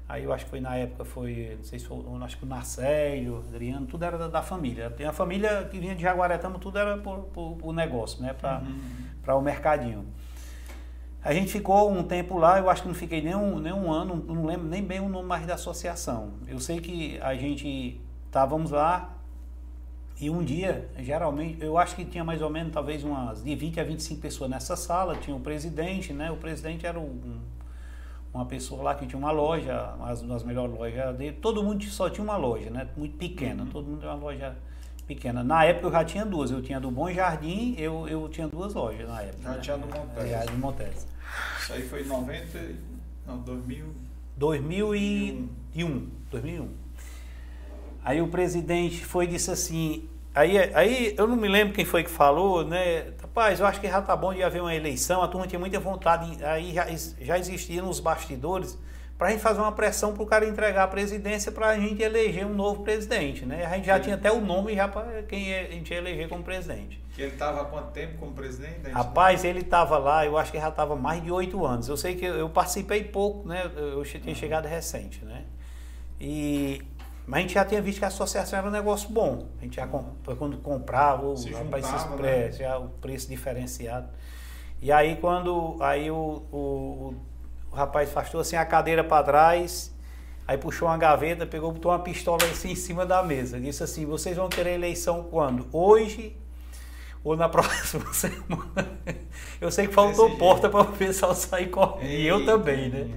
Aí 0.06 0.24
eu 0.24 0.32
acho 0.32 0.44
que 0.44 0.51
foi 0.51 0.60
na 0.60 0.76
época, 0.76 1.05
foi, 1.05 1.55
não 1.56 1.64
sei 1.64 1.78
se 1.78 1.86
foi, 1.86 1.98
acho 2.22 2.36
que 2.36 2.44
o 2.44 2.47
Narcélio, 2.47 3.43
Adriano, 3.48 3.86
tudo 3.86 4.05
era 4.05 4.18
da, 4.18 4.28
da 4.28 4.43
família. 4.43 4.90
Tem 4.90 5.06
a 5.06 5.12
família 5.12 5.66
que 5.70 5.78
vinha 5.78 5.94
de 5.94 6.02
Jaguaretama, 6.02 6.59
tudo 6.59 6.78
era 6.78 6.98
por, 6.98 7.20
por 7.56 7.72
negócio, 7.72 8.22
né, 8.22 8.35
para 8.35 8.60
uhum. 8.60 9.39
o 9.39 9.43
mercadinho. 9.43 10.05
A 11.24 11.32
gente 11.32 11.51
ficou 11.51 11.90
um 11.90 12.02
tempo 12.02 12.36
lá, 12.36 12.59
eu 12.59 12.68
acho 12.68 12.82
que 12.82 12.89
não 12.89 12.94
fiquei 12.94 13.22
nem 13.22 13.35
um, 13.35 13.59
nem 13.59 13.72
um 13.72 13.90
ano, 13.90 14.22
não 14.28 14.44
lembro 14.44 14.68
nem 14.68 14.82
bem 14.82 15.01
o 15.01 15.09
nome 15.09 15.26
mais 15.26 15.47
da 15.47 15.55
associação. 15.55 16.35
Eu 16.47 16.60
sei 16.60 16.82
que 16.82 17.18
a 17.22 17.35
gente 17.35 17.98
estávamos 18.26 18.72
lá 18.72 19.14
e 20.24 20.30
um 20.30 20.42
dia, 20.42 20.88
geralmente, 21.01 21.62
eu 21.62 21.76
acho 21.76 21.94
que 21.94 22.02
tinha 22.02 22.24
mais 22.24 22.40
ou 22.40 22.48
menos 22.48 22.72
talvez 22.72 23.05
umas 23.05 23.44
de 23.44 23.55
20 23.55 23.78
a 23.78 23.84
25 23.84 24.22
pessoas 24.22 24.48
nessa 24.48 24.74
sala, 24.74 25.16
tinha 25.16 25.36
o 25.36 25.40
presidente, 25.40 26.14
né? 26.14 26.30
O 26.30 26.36
presidente 26.38 26.86
era 26.86 26.98
um, 26.98 27.42
uma 28.32 28.46
pessoa 28.46 28.82
lá 28.82 28.94
que 28.94 29.06
tinha 29.06 29.18
uma 29.18 29.30
loja, 29.30 29.92
uma 29.98 30.14
das 30.14 30.42
melhores 30.42 30.74
lojas 30.74 31.14
dele. 31.14 31.36
Todo 31.42 31.62
mundo 31.62 31.84
só 31.84 32.09
tinha 32.09 32.24
uma 32.24 32.38
loja, 32.38 32.70
né? 32.70 32.88
Muito 32.96 33.18
pequena, 33.18 33.64
uhum. 33.64 33.68
todo 33.68 33.86
mundo 33.86 33.98
tinha 33.98 34.12
uma 34.12 34.24
loja 34.24 34.56
pequena. 35.06 35.44
Na 35.44 35.62
época 35.66 35.88
eu 35.88 35.92
já 35.92 36.05
tinha 36.06 36.24
duas, 36.24 36.51
eu 36.51 36.62
tinha 36.62 36.80
do 36.80 36.90
Bom 36.90 37.10
Jardim, 37.10 37.74
eu, 37.76 38.09
eu 38.09 38.26
tinha 38.30 38.48
duas 38.48 38.72
lojas 38.72 39.06
na 39.06 39.20
época. 39.20 39.42
Já 39.42 39.51
né? 39.51 39.60
tinha 39.60 39.76
do 39.76 39.86
Montese. 39.86 40.30
Já 40.30 40.44
do 40.46 40.56
Montese. 40.56 41.06
Isso 41.60 41.72
aí 41.74 41.82
foi 41.82 42.01
em 42.02 42.06
90, 42.06 42.59
não, 43.26 43.38
2000... 43.40 43.84
2001. 44.38 46.09
2001. 46.30 46.68
Aí 48.02 48.22
o 48.22 48.28
presidente 48.28 49.05
foi 49.05 49.24
e 49.24 49.28
disse 49.28 49.51
assim, 49.51 50.09
aí, 50.35 50.59
aí 50.74 51.15
eu 51.16 51.27
não 51.27 51.36
me 51.36 51.48
lembro 51.48 51.73
quem 51.74 51.85
foi 51.85 52.02
que 52.02 52.11
falou, 52.11 52.65
né? 52.65 53.12
Rapaz, 53.20 53.61
eu 53.61 53.66
acho 53.66 53.81
que 53.81 53.89
já 53.89 54.02
tá 54.02 54.15
bom 54.16 54.35
de 54.35 54.43
haver 54.43 54.61
uma 54.61 54.74
eleição, 54.74 55.23
a 55.23 55.28
turma 55.28 55.47
tinha 55.47 55.59
muita 55.59 55.78
vontade, 55.78 56.44
aí 56.44 56.73
já, 56.73 56.86
já 57.20 57.39
existia 57.39 57.82
nos 57.82 58.01
bastidores 58.01 58.78
para 59.16 59.28
a 59.28 59.31
gente 59.31 59.40
fazer 59.40 59.61
uma 59.61 59.73
pressão 59.73 60.12
para 60.12 60.23
o 60.23 60.27
cara 60.27 60.47
entregar 60.47 60.85
a 60.85 60.89
presidência 60.89 61.52
para 61.52 61.69
a 61.69 61.78
gente 61.78 62.02
eleger 62.02 62.44
um 62.44 62.52
novo 62.52 62.82
presidente, 62.82 63.47
né? 63.47 63.65
A 63.65 63.77
gente 63.77 63.86
já 63.86 63.97
Sim. 63.97 64.02
tinha 64.02 64.16
até 64.16 64.31
o 64.32 64.40
nome 64.40 64.74
já 64.74 64.89
para 64.89 65.23
quem 65.23 65.55
a 65.55 65.62
gente 65.65 65.93
ia 65.93 65.98
eleger 65.98 66.28
como 66.28 66.43
presidente. 66.43 67.01
Ele 67.16 67.28
estava 67.28 67.62
há 67.62 67.65
quanto 67.65 67.93
tempo 67.93 68.19
como 68.19 68.32
presidente? 68.32 68.90
Rapaz, 68.90 69.44
ele 69.44 69.61
estava 69.61 69.98
lá, 69.98 70.27
eu 70.27 70.36
acho 70.36 70.51
que 70.51 70.59
já 70.59 70.69
estava 70.69 70.97
mais 70.97 71.23
de 71.23 71.31
oito 71.31 71.65
anos. 71.65 71.89
Eu 71.89 71.97
sei 71.97 72.16
que 72.16 72.24
eu 72.24 72.48
participei 72.48 73.05
pouco, 73.05 73.47
né? 73.47 73.70
Eu 73.77 74.02
tinha 74.02 74.23
uhum. 74.27 74.35
chegado 74.35 74.66
recente, 74.66 75.24
né? 75.24 75.44
E 76.20 76.82
mas 77.26 77.38
a 77.38 77.40
gente 77.42 77.55
já 77.55 77.64
tinha 77.64 77.80
visto 77.80 77.98
que 77.98 78.05
a 78.05 78.09
associação 78.09 78.59
era 78.59 78.68
um 78.68 78.70
negócio 78.70 79.09
bom. 79.09 79.46
A 79.59 79.64
gente 79.64 79.76
já 79.76 79.86
quando 79.86 80.59
comprava, 80.59 81.24
o, 81.24 81.34
rapaz, 81.34 81.86
juntava, 81.86 82.22
né? 82.22 82.52
já, 82.52 82.78
o 82.78 82.88
preço 82.88 83.28
diferenciado. 83.28 84.09
E 84.80 84.92
aí 84.92 85.16
quando 85.16 85.78
aí 85.80 86.10
o, 86.10 86.42
o, 86.52 87.14
o 87.72 87.74
rapaz 87.74 88.10
afastou 88.10 88.40
assim 88.40 88.56
a 88.56 88.66
cadeira 88.66 89.02
para 89.02 89.24
trás, 89.24 89.94
aí 90.46 90.59
puxou 90.59 90.88
uma 90.88 90.98
gaveta, 90.98 91.46
pegou, 91.46 91.72
botou 91.72 91.90
uma 91.90 92.01
pistola 92.01 92.44
assim 92.44 92.72
em 92.72 92.76
cima 92.76 93.06
da 93.06 93.22
mesa. 93.22 93.59
Disse 93.59 93.82
assim: 93.82 94.05
vocês 94.05 94.36
vão 94.36 94.48
querer 94.48 94.74
eleição 94.74 95.24
quando? 95.30 95.66
Hoje 95.72 96.36
ou 97.22 97.34
na 97.34 97.48
próxima 97.51 98.12
semana? 98.12 99.01
Eu 99.59 99.70
sei 99.70 99.86
que 99.86 99.94
faltou 99.94 100.28
Esse 100.28 100.36
porta 100.36 100.68
para 100.68 100.82
o 100.82 100.92
pessoal 100.92 101.34
sair 101.34 101.70
correndo. 101.70 102.10
E 102.10 102.26
eu 102.26 102.44
também, 102.44 102.90
né? 102.90 103.09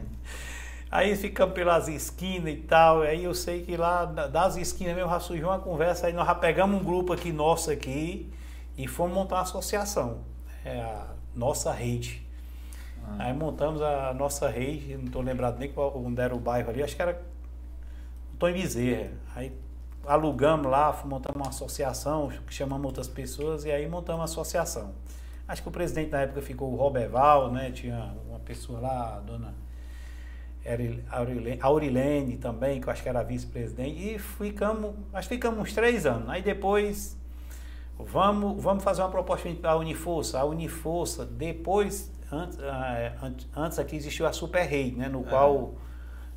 Aí 0.90 1.16
ficamos 1.16 1.54
pelas 1.54 1.88
esquinas 1.88 2.54
e 2.54 2.58
tal. 2.58 3.02
Aí 3.02 3.24
eu 3.24 3.34
sei 3.34 3.64
que 3.64 3.76
lá 3.76 4.06
das 4.06 4.56
esquinas 4.56 4.96
mesmo 4.96 5.10
já 5.10 5.20
surgiu 5.20 5.48
uma 5.48 5.60
conversa. 5.60 6.08
Aí 6.08 6.14
nós 6.14 6.26
já 6.26 6.36
pegamos 6.36 6.80
um 6.80 6.84
grupo 6.84 7.14
aqui 7.14 7.32
nosso 7.32 7.70
aqui 7.70 8.32
e 8.78 8.88
fomos 8.88 9.14
montar 9.14 9.36
uma 9.36 9.42
associação. 9.42 10.20
É 10.64 10.80
a 10.80 11.08
nossa 11.36 11.72
rede. 11.72 12.26
Ah. 13.04 13.26
Aí 13.26 13.34
montamos 13.34 13.82
a 13.82 14.14
nossa 14.14 14.50
rede, 14.50 14.96
não 14.96 15.06
estou 15.06 15.22
lembrado 15.22 15.58
nem 15.60 15.72
qual, 15.72 15.98
onde 15.98 16.22
era 16.22 16.36
o 16.36 16.40
bairro 16.40 16.70
ali, 16.70 16.84
acho 16.84 16.96
que 16.96 17.02
era 17.02 17.22
Tom 18.40 18.52
Bezerra. 18.52 19.12
Aí 19.36 19.52
alugamos 20.06 20.68
lá, 20.68 20.98
montamos 21.06 21.42
uma 21.42 21.50
associação, 21.50 22.32
chamamos 22.50 22.86
outras 22.86 23.08
pessoas 23.08 23.66
e 23.66 23.72
aí 23.72 23.88
montamos 23.88 24.22
a 24.22 24.24
associação. 24.26 24.94
Acho 25.48 25.62
que 25.62 25.70
o 25.70 25.72
presidente 25.72 26.12
na 26.12 26.22
época 26.22 26.42
ficou 26.42 26.72
o 26.72 26.76
Roberval, 26.76 27.52
né? 27.52 27.72
Tinha 27.72 28.14
uma 28.28 28.40
pessoa 28.40 28.80
lá, 28.80 29.16
a 29.16 29.20
dona 29.20 29.54
Aurilene 31.62 32.38
também, 32.38 32.82
que 32.82 32.88
eu 32.88 32.92
acho 32.92 33.02
que 33.02 33.10
era 33.10 33.24
vice-presidente, 33.24 34.16
e 34.16 34.20
ficamos, 34.20 34.94
acho 35.14 35.28
que 35.28 35.36
ficamos 35.36 35.60
uns 35.60 35.74
três 35.74 36.06
anos. 36.06 36.30
Aí 36.30 36.42
depois, 36.42 37.18
vamos, 37.98 38.62
vamos 38.62 38.84
fazer 38.84 39.02
uma 39.02 39.10
proposta 39.10 39.50
para 39.62 39.72
a 39.72 39.78
Uniforça. 39.78 40.40
A 40.40 40.46
Uniforça, 40.46 41.26
depois, 41.26 42.12
antes, 42.32 42.60
ah, 42.62 43.32
antes 43.56 43.80
aqui 43.80 43.96
existiu 43.96 44.26
a 44.28 44.34
Super 44.34 44.66
Rede, 44.66 44.96
né? 44.98 45.08
No 45.08 45.22
é. 45.22 45.30
qual 45.30 45.76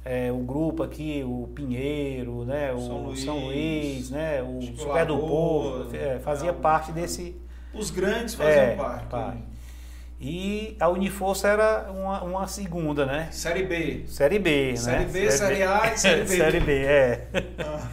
é, 0.05 0.33
o 0.33 0.39
grupo 0.39 0.83
aqui, 0.83 1.23
o 1.25 1.49
Pinheiro, 1.55 2.45
né? 2.45 2.73
O 2.73 2.81
São 2.81 3.03
Luís, 3.05 3.25
São 3.25 3.39
Luís 3.39 4.11
né? 4.11 4.43
O 4.43 4.61
Super 4.77 5.07
do 5.07 5.19
Povo, 5.19 5.95
é, 5.95 6.19
fazia 6.19 6.53
parte 6.53 6.93
desse... 6.93 7.41
Os 7.73 7.91
grandes 7.91 8.35
faziam 8.35 8.65
é, 8.65 8.77
parte. 8.77 9.07
parte. 9.07 9.43
E 10.21 10.77
a 10.79 10.87
Uniforça 10.91 11.49
era 11.49 11.91
uma, 11.91 12.23
uma 12.23 12.47
segunda, 12.47 13.07
né? 13.07 13.31
Série 13.33 13.63
B. 13.63 14.05
Série 14.07 14.39
B, 14.39 14.77
série 14.77 14.99
né? 14.99 15.05
B, 15.07 15.31
série, 15.31 15.57
série 15.57 15.63
A 15.63 15.95
e 15.95 15.97
Série 15.97 16.25
B. 16.25 16.27
série 16.37 16.61
B, 16.61 16.85
é. 16.85 17.29
Ah. 17.59 17.89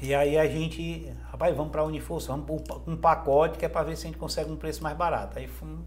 E 0.00 0.14
aí 0.14 0.38
a 0.38 0.46
gente, 0.46 1.12
rapaz, 1.30 1.56
vamos 1.56 1.72
para 1.72 1.80
a 1.80 1.84
Uniforça, 1.84 2.28
vamos 2.28 2.62
para 2.62 2.76
um 2.86 2.96
pacote 2.96 3.58
que 3.58 3.64
é 3.64 3.68
para 3.68 3.82
ver 3.82 3.96
se 3.96 4.06
a 4.06 4.10
gente 4.10 4.18
consegue 4.18 4.48
um 4.48 4.56
preço 4.56 4.80
mais 4.80 4.96
barato. 4.96 5.40
Aí 5.40 5.48
fomos, 5.48 5.80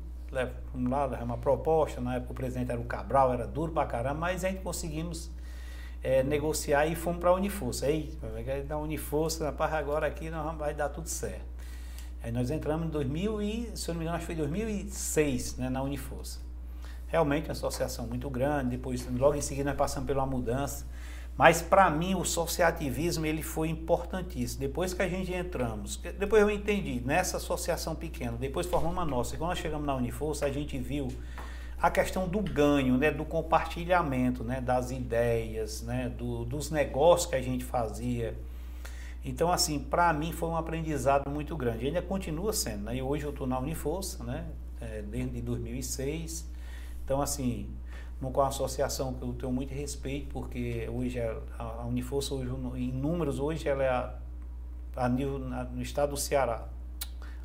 fomos 0.69 0.91
lá, 0.91 1.07
uma 1.23 1.37
proposta, 1.37 2.01
na 2.01 2.17
época 2.17 2.33
o 2.33 2.35
presidente 2.35 2.69
era 2.69 2.79
o 2.79 2.83
Cabral, 2.83 3.31
era 3.31 3.47
duro 3.47 3.71
pra 3.71 3.85
caramba, 3.85 4.19
mas 4.19 4.43
a 4.43 4.49
gente 4.49 4.61
conseguimos 4.61 5.31
é, 6.03 6.21
negociar 6.23 6.85
e 6.87 6.93
fomos 6.93 7.21
para 7.21 7.29
a 7.29 7.33
Uniforça. 7.33 7.85
Aí, 7.85 8.15
da 8.67 8.77
Uniforça, 8.77 9.45
rapaz, 9.45 9.73
agora 9.73 10.07
aqui 10.07 10.29
nós 10.29 10.57
vai 10.57 10.73
dar 10.73 10.89
tudo 10.89 11.07
certo. 11.07 11.52
Aí 12.23 12.31
nós 12.31 12.49
entramos 12.49 12.87
em 12.87 12.89
2000 12.89 13.41
e, 13.41 13.71
se 13.75 13.89
eu 13.89 13.93
não 13.93 13.99
me 13.99 14.05
engano, 14.05 14.15
acho 14.15 14.25
que 14.25 14.33
foi 14.33 14.35
2006, 14.35 15.57
né, 15.57 15.69
na 15.69 15.83
Uniforça. 15.83 16.39
Realmente 17.07 17.47
uma 17.47 17.51
associação 17.51 18.07
muito 18.07 18.29
grande, 18.29 18.69
depois 18.69 19.05
logo 19.13 19.35
em 19.35 19.41
seguida 19.41 19.69
nós 19.69 19.77
passamos 19.77 20.07
pela 20.07 20.25
mudança. 20.25 20.85
Mas 21.37 21.61
para 21.61 21.89
mim 21.89 22.15
o 22.15 22.21
associativismo 22.21 23.25
ele 23.25 23.43
foi 23.43 23.67
importantíssimo. 23.67 24.61
Depois 24.61 24.93
que 24.93 25.01
a 25.01 25.07
gente 25.07 25.33
entramos, 25.33 25.97
depois 26.17 26.41
eu 26.41 26.49
entendi, 26.49 27.01
nessa 27.05 27.37
associação 27.37 27.93
pequena, 27.93 28.37
depois 28.37 28.67
formamos 28.67 29.03
a 29.03 29.05
nossa. 29.05 29.35
E 29.35 29.37
quando 29.37 29.49
nós 29.49 29.59
chegamos 29.59 29.85
na 29.85 29.95
Uniforça, 29.95 30.45
a 30.45 30.51
gente 30.51 30.77
viu 30.77 31.09
a 31.81 31.91
questão 31.91 32.27
do 32.27 32.39
ganho, 32.39 32.97
né, 32.97 33.11
do 33.11 33.25
compartilhamento, 33.25 34.43
né, 34.43 34.61
das 34.61 34.89
ideias, 34.91 35.81
né, 35.81 36.07
do, 36.07 36.45
dos 36.45 36.71
negócios 36.71 37.29
que 37.29 37.35
a 37.35 37.41
gente 37.41 37.65
fazia. 37.65 38.33
Então, 39.25 39.51
assim, 39.51 39.79
para 39.79 40.11
mim 40.11 40.31
foi 40.31 40.49
um 40.49 40.57
aprendizado 40.57 41.29
muito 41.29 41.55
grande. 41.55 41.87
ainda 41.87 42.01
continua 42.01 42.51
sendo. 42.51 42.83
Né? 42.83 42.97
E 42.97 43.01
hoje 43.01 43.23
eu 43.23 43.29
estou 43.29 43.47
na 43.47 43.57
Uniforça, 43.57 44.23
né? 44.23 44.45
É, 44.81 45.01
desde 45.01 45.41
2006. 45.41 46.49
Então, 47.05 47.21
assim, 47.21 47.69
com 48.19 48.27
uma 48.27 48.47
associação 48.47 49.13
que 49.13 49.23
eu 49.23 49.33
tenho 49.33 49.51
muito 49.51 49.73
respeito, 49.73 50.27
porque 50.27 50.89
hoje 50.91 51.19
é, 51.19 51.35
a 51.57 51.85
Uniforça, 51.85 52.33
hoje, 52.33 52.51
em 52.75 52.91
números, 52.91 53.39
hoje 53.39 53.67
ela 53.67 53.83
é 53.83 53.89
a, 53.89 54.13
a 54.95 55.09
nível, 55.09 55.39
no 55.39 55.81
estado 55.81 56.11
do 56.11 56.17
Ceará, 56.17 56.67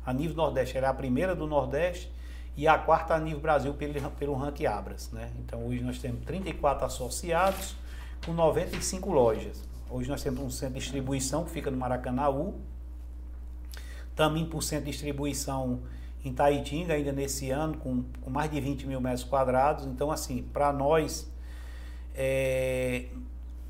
a 0.05 0.13
nível 0.13 0.35
Nordeste, 0.35 0.77
ela 0.77 0.87
é 0.87 0.89
a 0.89 0.93
primeira 0.93 1.35
do 1.35 1.47
Nordeste 1.47 2.11
e 2.55 2.67
a 2.67 2.77
quarta 2.77 3.13
a 3.13 3.19
nível 3.19 3.39
Brasil 3.39 3.73
pelo, 3.73 4.11
pelo 4.11 4.33
ranking 4.35 4.65
Abras. 4.65 5.11
Né? 5.11 5.31
Então, 5.39 5.65
hoje 5.65 5.81
nós 5.81 5.99
temos 5.99 6.25
34 6.25 6.85
associados 6.85 7.75
com 8.25 8.33
95 8.33 9.11
lojas. 9.11 9.68
Hoje 9.91 10.07
nós 10.07 10.21
temos 10.21 10.39
um 10.39 10.51
centro 10.51 10.75
de 10.75 10.81
distribuição 10.81 11.43
que 11.43 11.49
fica 11.49 11.71
no 11.71 11.77
Maracanaú. 11.77 12.53
Também 14.15 14.45
por 14.45 14.61
centro 14.61 14.85
de 14.85 14.91
distribuição 14.91 15.81
em 16.23 16.31
Taitinga, 16.31 16.93
ainda 16.93 17.11
nesse 17.11 17.49
ano, 17.49 17.75
com, 17.77 18.03
com 18.21 18.29
mais 18.29 18.51
de 18.51 18.61
20 18.61 18.85
mil 18.85 19.01
metros 19.01 19.23
quadrados. 19.23 19.85
Então, 19.85 20.11
assim, 20.11 20.43
para 20.43 20.71
nós, 20.71 21.31
é, 22.13 23.05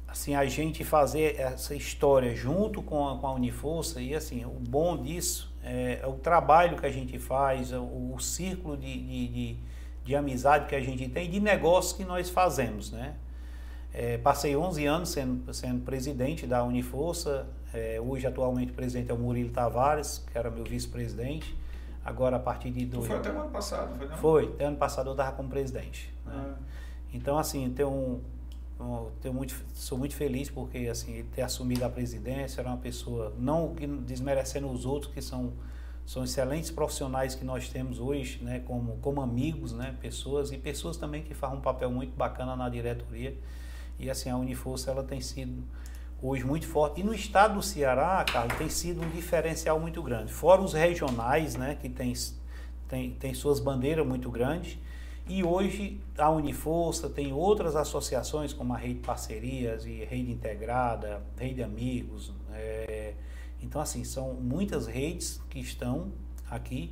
assim, 0.07 0.35
a 0.35 0.43
gente 0.45 0.83
fazer 0.83 1.39
essa 1.39 1.73
história 1.73 2.35
junto 2.35 2.81
com 2.81 3.07
a, 3.07 3.17
com 3.17 3.27
a 3.27 3.33
Uniforça, 3.33 4.01
e 4.01 4.13
assim, 4.13 4.43
o 4.43 4.49
bom 4.49 5.01
disso 5.01 5.53
é, 5.63 5.99
é 6.01 6.07
o 6.07 6.13
trabalho 6.13 6.77
que 6.77 6.85
a 6.85 6.91
gente 6.91 7.17
faz, 7.17 7.71
o, 7.71 8.13
o 8.13 8.19
círculo 8.19 8.75
de, 8.75 8.97
de, 8.97 9.27
de, 9.27 9.57
de 10.03 10.15
amizade 10.15 10.65
que 10.67 10.75
a 10.75 10.81
gente 10.81 11.07
tem, 11.07 11.29
de 11.29 11.39
negócio 11.39 11.95
que 11.95 12.03
nós 12.03 12.29
fazemos, 12.29 12.91
né? 12.91 13.15
É, 13.93 14.17
passei 14.17 14.55
11 14.55 14.85
anos 14.85 15.09
sendo, 15.09 15.53
sendo 15.53 15.83
presidente 15.83 16.45
da 16.45 16.63
Uniforça. 16.63 17.47
É, 17.73 17.99
hoje, 17.99 18.27
atualmente, 18.27 18.71
o 18.71 18.75
presidente 18.75 19.11
é 19.11 19.13
o 19.13 19.17
Murilo 19.17 19.49
Tavares, 19.49 20.23
que 20.31 20.37
era 20.37 20.49
meu 20.49 20.63
vice-presidente. 20.63 21.57
Agora, 22.03 22.37
a 22.37 22.39
partir 22.39 22.71
de... 22.71 22.85
Do... 22.85 23.01
Foi 23.01 23.17
até 23.17 23.31
o 23.31 23.39
ano 23.39 23.49
passado, 23.49 23.97
foi 23.97 24.07
não? 24.07 24.17
Foi, 24.17 24.45
até 24.45 24.65
ano 24.65 24.77
passado 24.77 25.09
eu 25.09 25.13
estava 25.13 25.31
como 25.35 25.49
presidente. 25.49 26.13
Né? 26.25 26.33
Ah. 26.35 26.55
Então, 27.13 27.37
assim, 27.37 27.69
tenho, 27.71 27.89
um, 27.89 29.11
tenho 29.21 29.33
muito, 29.33 29.55
sou 29.73 29.97
muito 29.97 30.15
feliz 30.15 30.49
porque, 30.49 30.87
assim, 30.87 31.13
ele 31.13 31.27
ter 31.31 31.41
assumido 31.41 31.83
a 31.83 31.89
presidência, 31.89 32.61
era 32.61 32.69
uma 32.69 32.77
pessoa, 32.77 33.33
não 33.37 33.75
desmerecendo 34.05 34.69
os 34.69 34.85
outros, 34.85 35.11
que 35.11 35.21
são, 35.21 35.53
são 36.05 36.23
excelentes 36.23 36.71
profissionais 36.71 37.35
que 37.35 37.43
nós 37.43 37.69
temos 37.69 37.99
hoje, 37.99 38.41
né, 38.43 38.59
como, 38.65 38.97
como 38.97 39.21
amigos, 39.21 39.73
né, 39.73 39.95
pessoas, 39.99 40.51
e 40.51 40.57
pessoas 40.57 40.97
também 40.97 41.23
que 41.23 41.33
fazem 41.33 41.57
um 41.57 41.61
papel 41.61 41.91
muito 41.91 42.15
bacana 42.15 42.55
na 42.55 42.69
diretoria. 42.69 43.35
E 43.99 44.09
assim, 44.09 44.29
a 44.29 44.37
Uniforça 44.37 44.89
ela 44.89 45.03
tem 45.03 45.19
sido 45.19 45.63
hoje 46.21 46.43
muito 46.43 46.67
forte. 46.67 47.01
E 47.01 47.03
no 47.03 47.13
estado 47.13 47.55
do 47.55 47.61
Ceará, 47.61 48.23
Carlos, 48.23 48.57
tem 48.57 48.69
sido 48.69 49.01
um 49.01 49.09
diferencial 49.09 49.79
muito 49.79 50.01
grande. 50.01 50.31
Fora 50.31 50.61
os 50.61 50.73
regionais, 50.73 51.55
né, 51.55 51.77
que 51.79 51.89
tem, 51.89 52.13
tem, 52.87 53.11
tem 53.11 53.33
suas 53.33 53.59
bandeiras 53.59 54.05
muito 54.05 54.29
grandes. 54.31 54.77
E 55.27 55.43
hoje 55.43 56.01
a 56.17 56.29
Uniforça 56.31 57.07
tem 57.07 57.31
outras 57.31 57.75
associações, 57.75 58.51
como 58.51 58.73
a 58.73 58.77
Rede 58.77 58.99
Parcerias 58.99 59.85
e 59.85 60.03
Rede 60.05 60.31
Integrada, 60.31 61.21
Rede 61.37 61.61
Amigos. 61.61 62.33
É, 62.53 63.13
então, 63.61 63.79
assim, 63.79 64.03
são 64.03 64.33
muitas 64.33 64.87
redes 64.87 65.39
que 65.49 65.59
estão 65.59 66.11
aqui, 66.49 66.91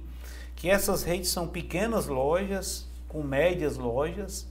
que 0.56 0.70
essas 0.70 1.04
redes 1.04 1.30
são 1.30 1.48
pequenas 1.48 2.06
lojas, 2.06 2.88
com 3.08 3.24
médias 3.24 3.78
lojas, 3.78 4.48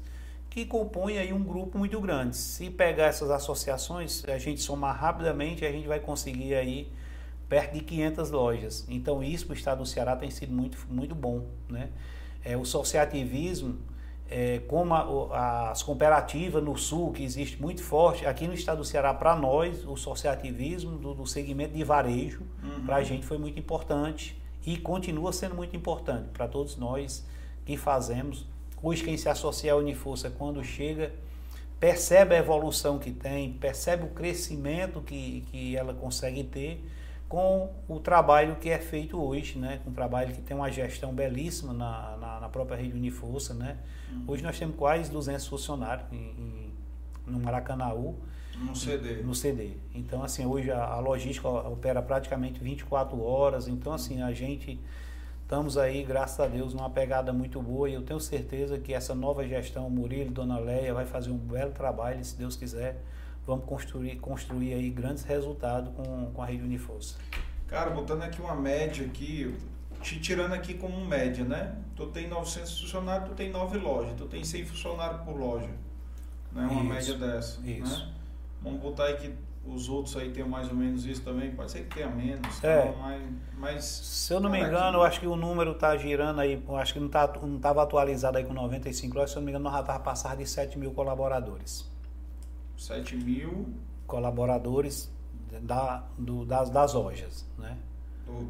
que 0.57 0.65
compõe 0.65 1.19
aí 1.19 1.35
um 1.35 1.45
grupo 1.45 1.77
muito 1.77 2.01
grande. 2.01 2.35
Se 2.35 2.71
pegar 2.71 3.09
essas 3.09 3.31
associações, 3.31 4.25
a 4.27 4.39
gente 4.39 4.63
somar 4.63 4.99
rapidamente, 4.99 5.67
a 5.67 5.71
gente 5.71 5.87
vai 5.87 6.01
conseguir 6.01 6.55
aí 6.55 6.91
perto 7.47 7.75
de 7.75 7.81
500 7.81 8.31
lojas. 8.31 8.87
Então 8.89 9.23
isso 9.23 9.45
para 9.45 9.53
o 9.53 9.57
estado 9.57 9.79
do 9.81 9.87
Ceará 9.87 10.17
tem 10.17 10.31
sido 10.31 10.55
muito, 10.55 10.79
muito 10.89 11.15
bom, 11.15 11.45
né? 11.69 11.91
É, 12.43 12.57
o 12.57 12.63
associativismo, 12.63 13.77
é, 14.31 14.61
como 14.61 14.95
a, 14.95 15.73
as 15.73 15.83
cooperativas 15.83 16.65
no 16.65 16.75
sul, 16.75 17.13
que 17.13 17.23
existe 17.23 17.61
muito 17.61 17.83
forte, 17.83 18.25
aqui 18.25 18.49
no 18.49 18.55
estado 18.55 18.79
do 18.79 18.85
Ceará, 18.85 19.13
para 19.13 19.37
nós, 19.37 19.85
o 19.85 19.93
associativismo 19.93 20.97
do, 20.97 21.13
do 21.13 21.27
segmento 21.27 21.75
de 21.75 21.85
varejo, 21.85 22.41
uhum. 22.65 22.87
para 22.87 22.97
a 22.97 23.03
gente 23.03 23.27
foi 23.27 23.37
muito 23.37 23.59
importante 23.61 24.41
e 24.65 24.79
continua 24.79 25.35
sendo 25.35 25.55
muito 25.55 25.77
importante 25.77 26.31
para 26.33 26.49
todos 26.49 26.79
nós 26.79 27.27
que 27.67 27.77
fazemos 27.77 28.47
Hoje 28.83 29.03
quem 29.03 29.17
se 29.17 29.29
associa 29.29 29.73
à 29.73 29.77
Uniforça 29.77 30.31
quando 30.31 30.63
chega 30.63 31.13
percebe 31.79 32.35
a 32.35 32.39
evolução 32.39 32.99
que 32.99 33.11
tem, 33.11 33.53
percebe 33.53 34.05
o 34.05 34.09
crescimento 34.09 35.01
que, 35.01 35.43
que 35.51 35.77
ela 35.77 35.93
consegue 35.93 36.43
ter 36.43 36.83
com 37.29 37.71
o 37.89 37.99
trabalho 37.99 38.57
que 38.57 38.71
é 38.71 38.79
feito 38.79 39.21
hoje, 39.21 39.59
né? 39.59 39.81
com 39.83 39.91
um 39.91 39.93
trabalho 39.93 40.33
que 40.33 40.41
tem 40.41 40.57
uma 40.57 40.71
gestão 40.71 41.13
belíssima 41.13 41.73
na, 41.73 42.17
na, 42.17 42.41
na 42.41 42.49
própria 42.49 42.77
rede 42.77 42.97
Uniforça. 42.97 43.53
Né? 43.53 43.77
Uhum. 44.13 44.25
Hoje 44.29 44.43
nós 44.43 44.59
temos 44.59 44.77
quase 44.77 45.11
200 45.11 45.47
funcionários 45.47 46.07
em, 46.13 46.17
em, 46.17 46.73
no 47.27 47.41
Maracanaú. 47.41 48.17
No 48.59 48.75
CD. 48.75 49.23
No 49.23 49.35
CD. 49.35 49.73
Então, 49.95 50.23
assim, 50.23 50.47
hoje 50.47 50.71
a, 50.71 50.83
a 50.83 50.99
logística 51.01 51.49
opera 51.49 52.01
praticamente 52.01 52.59
24 52.61 53.21
horas. 53.21 53.69
Então, 53.69 53.93
assim, 53.93 54.23
a 54.23 54.33
gente 54.33 54.81
Estamos 55.47 55.79
aí, 55.79 56.03
graças 56.03 56.41
a 56.41 56.49
Deus, 56.49 56.75
numa 56.75 56.91
pegada 56.91 57.33
muito 57.33 57.63
boa 57.63 57.89
e 57.89 57.95
eu 57.95 58.03
tenho 58.03 58.19
certeza 58.19 58.81
que 58.81 58.93
essa 58.93 59.15
nova 59.15 59.47
gestão, 59.47 59.89
Murilo, 59.89 60.33
Dona 60.33 60.59
Leia, 60.59 60.93
vai 60.93 61.07
fazer 61.07 61.31
um 61.31 61.39
belo 61.39 61.71
trabalho, 61.71 62.25
se 62.25 62.37
Deus 62.37 62.57
quiser, 62.57 63.01
vamos 63.47 63.65
construir, 63.65 64.17
construir 64.17 64.75
aí 64.75 64.91
grandes 64.91 65.23
resultados 65.23 65.95
com, 65.95 66.33
com 66.33 66.43
a 66.43 66.47
Rede 66.47 66.65
Uniforça. 66.65 67.15
Cara, 67.69 67.91
botando 67.91 68.25
aqui 68.25 68.41
uma 68.41 68.57
média 68.57 69.07
aqui, 69.07 69.57
te 70.03 70.19
tirando 70.19 70.53
aqui 70.53 70.75
como 70.75 71.07
média, 71.07 71.45
né? 71.45 71.77
Tu 71.95 72.05
tem 72.09 72.29
900 72.29 72.81
funcionários, 72.81 73.29
tu 73.29 73.37
tem 73.37 73.49
9 73.49 73.79
lojas, 73.79 74.15
tu 74.17 74.27
tem 74.27 74.43
100 74.43 74.65
funcionários 74.65 75.21
por 75.21 75.37
loja, 75.39 75.71
né? 76.51 76.67
Uma 76.67 76.99
isso, 76.99 77.17
média 77.17 77.19
dessa, 77.19 77.61
isso. 77.65 78.05
né? 78.05 78.13
Vamos 78.61 78.81
botar 78.81 79.11
aqui 79.11 79.33
os 79.69 79.89
outros 79.89 80.17
aí 80.17 80.31
tenham 80.31 80.49
mais 80.49 80.69
ou 80.69 80.75
menos 80.75 81.05
isso 81.07 81.23
também, 81.23 81.51
pode 81.55 81.71
ser 81.73 81.85
que 81.87 81.95
tenha 81.97 82.09
menos, 82.09 82.63
É. 82.63 82.95
mas, 82.99 83.23
mas 83.59 83.85
Se 83.85 84.33
eu 84.33 84.41
não 84.41 84.49
me 84.51 84.59
engano, 84.61 84.99
eu 84.99 85.03
acho 85.03 85.19
que 85.21 85.27
o 85.27 85.37
número 85.37 85.75
tá 85.75 85.97
girando 85.97 86.41
aí, 86.41 86.63
eu 86.69 86.77
acho 86.77 86.93
que 86.95 87.01
não 87.01 87.09
tá, 87.09 87.27
não 87.43 87.57
estava 87.57 87.83
atualizado 87.83 88.39
aí 88.39 88.45
com 88.45 88.53
95 88.53 89.15
lojas, 89.15 89.31
se 89.33 89.37
eu 89.37 89.41
não 89.41 89.45
me 89.47 89.51
engano, 89.53 89.65
nós 89.65 89.75
já 89.75 89.81
estava 89.81 90.01
passando 90.01 90.39
de 90.39 90.47
7 90.47 90.79
mil 90.79 90.93
colaboradores. 90.93 91.89
7 92.77 93.17
mil 93.17 93.69
Colaboradores 94.07 95.11
da, 95.63 96.05
do- 96.17 96.45
das, 96.47 96.71
das 96.71 96.93
lojas, 96.95 97.45
né? 97.59 97.77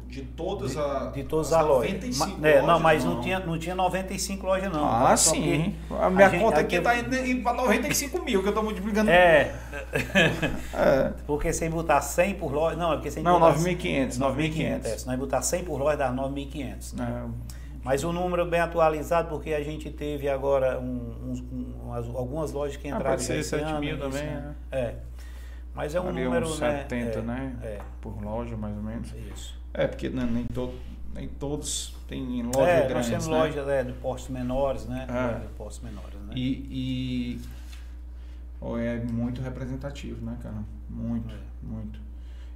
De 0.07 0.21
todas 0.23 0.75
a, 0.75 1.11
De 1.11 1.23
todas 1.23 1.53
as 1.53 1.59
as 1.61 1.65
lojas. 1.67 1.93
95 1.93 2.41
Ma- 2.41 2.47
é, 2.47 2.55
não, 2.59 2.65
lojas, 2.67 2.81
mas 2.81 3.05
não, 3.05 3.21
tinha, 3.21 3.39
não 3.39 3.57
tinha 3.59 3.75
95 3.75 4.45
lojas 4.45 4.71
não. 4.71 4.85
Ah, 4.85 5.15
sim. 5.15 5.75
A 5.99 6.09
minha 6.09 6.29
gente- 6.29 6.41
conta 6.41 6.57
a 6.57 6.61
aqui 6.61 6.77
que- 6.77 6.81
tá 6.81 6.97
indo, 6.97 7.43
para 7.43 7.53
95 7.53 8.21
mil, 8.23 8.41
que 8.43 8.49
eu 8.49 8.53
tô 8.53 8.63
multiplicando. 8.63 9.09
É, 9.09 9.53
É. 10.73 11.13
porque 11.25 11.53
sem 11.53 11.69
botar 11.69 12.01
100 12.01 12.35
por 12.35 12.51
loja, 12.51 12.75
não, 12.75 12.91
é 12.93 12.95
porque 12.95 13.11
sem 13.11 13.23
Não, 13.23 13.39
botar 13.39 13.53
9.500, 13.57 14.17
9.500. 14.17 14.85
É, 14.85 14.97
se 14.97 15.07
nós 15.07 15.19
botar 15.19 15.41
100 15.41 15.63
por 15.63 15.77
loja 15.79 15.97
dá 15.97 16.11
9.500. 16.11 16.93
né? 16.95 17.23
É, 17.25 17.57
Mas 17.83 18.03
o 18.03 18.11
número 18.11 18.45
bem 18.45 18.59
atualizado, 18.59 19.29
porque 19.29 19.53
a 19.53 19.63
gente 19.63 19.89
teve 19.89 20.27
agora 20.27 20.77
um- 20.79 21.37
um- 21.53 21.75
umas- 21.85 22.07
algumas 22.15 22.51
lojas 22.51 22.75
que 22.75 22.87
Ah, 22.87 22.91
entraram 22.95 23.11
pode 23.11 23.23
ser 23.23 23.37
esse 23.39 23.49
7 23.51 23.63
ano, 23.63 23.79
mil 23.79 23.97
também, 23.97 24.27
ano. 24.27 24.55
É. 24.71 24.95
Mas 25.73 25.95
é 25.95 26.01
um 26.01 26.09
ali 26.09 26.23
número, 26.25 26.47
uns 26.47 26.59
né? 26.59 26.79
70, 26.79 27.19
é, 27.19 27.21
né? 27.21 27.55
É, 27.63 27.77
Por 28.01 28.19
loja, 28.21 28.57
mais 28.57 28.75
ou 28.75 28.83
menos. 28.83 29.13
isso. 29.31 29.56
É, 29.73 29.87
porque 29.87 30.09
né, 30.09 30.27
nem, 30.31 30.45
todo, 30.45 30.73
nem 31.13 31.27
todos 31.27 31.95
têm 32.07 32.41
loja 32.43 32.61
é, 32.69 32.87
grandes, 32.87 32.93
nós 32.95 33.07
temos 33.09 33.27
né? 33.27 33.37
lojas 33.37 33.67
é, 33.67 33.83
de 33.83 33.93
postos 33.93 34.29
menores, 34.31 34.85
né? 34.87 35.07
É. 35.09 35.39
De 35.39 35.47
postos 35.53 35.83
menores, 35.83 36.19
né? 36.27 36.33
E, 36.35 37.39
e 37.39 37.41
é 38.79 38.99
muito 38.99 39.41
representativo, 39.41 40.25
né, 40.25 40.37
cara? 40.41 40.63
Muito, 40.89 41.33
É. 41.33 41.37
muito. 41.61 41.99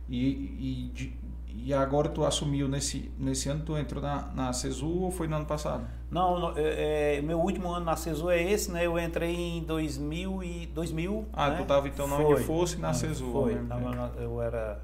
E, 0.10 0.26
e, 0.28 0.92
de- 0.94 1.14
e 1.54 1.74
agora 1.74 2.10
tu 2.10 2.26
assumiu 2.26 2.68
nesse, 2.68 3.12
nesse 3.18 3.48
ano, 3.50 3.64
tu 3.64 3.78
entrou 3.78 4.02
na, 4.02 4.28
na 4.34 4.54
CESU 4.54 4.88
ou 5.04 5.12
foi 5.12 5.28
no 5.28 5.36
ano 5.36 5.46
passado? 5.46 5.86
Não, 6.10 6.58
é, 6.58 7.18
é, 7.18 7.22
meu 7.22 7.40
último 7.40 7.70
ano 7.72 7.86
na 7.86 7.96
CESU 7.96 8.30
é 8.30 8.42
esse, 8.42 8.72
né? 8.72 8.86
Eu 8.86 8.98
entrei 9.00 9.36
em 9.36 9.64
2000 9.64 10.44
e 10.44 10.66
2000. 10.68 11.26
Ah, 11.32 11.50
né? 11.52 11.58
tu 11.58 11.66
tava 11.66 11.88
então 11.88 12.08
na 12.08 12.18
Foi. 12.18 12.26
onde 12.26 12.44
fosse 12.44 12.78
na 12.78 12.90
Ah, 12.90 12.94
CESU. 12.94 13.32
Foi. 13.32 13.58
eu 14.20 14.42
era 14.42 14.82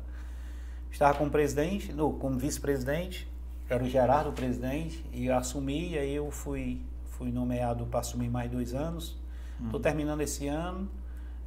estava 0.92 1.18
como 1.18 1.30
presidente, 1.30 1.92
não, 1.94 2.12
como 2.14 2.38
vice-presidente. 2.38 3.28
Era 3.70 3.84
o 3.84 3.88
Gerardo 3.90 4.30
o 4.30 4.34
presidente 4.34 5.04
e 5.12 5.26
eu 5.28 5.36
assumi. 5.38 5.94
E 5.94 5.98
aí 5.98 6.16
eu 6.16 6.32
fui 6.32 6.82
fui 7.18 7.32
nomeado 7.32 7.86
para 7.88 8.02
assumir 8.02 8.30
mais 8.30 8.50
dois 8.50 8.74
anos. 8.74 9.18
Estou 9.66 9.80
terminando 9.80 10.22
esse 10.22 10.48
ano, 10.48 10.88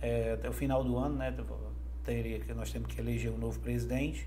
é, 0.03 0.33
até 0.33 0.49
o 0.49 0.53
final 0.53 0.83
do 0.83 0.97
ano, 0.99 1.15
né? 1.15 1.33
Teria 2.03 2.41
nós 2.55 2.73
temos 2.73 2.93
que 2.93 3.01
eleger 3.01 3.31
um 3.33 3.39
novo 3.39 3.59
presidente. 3.61 4.27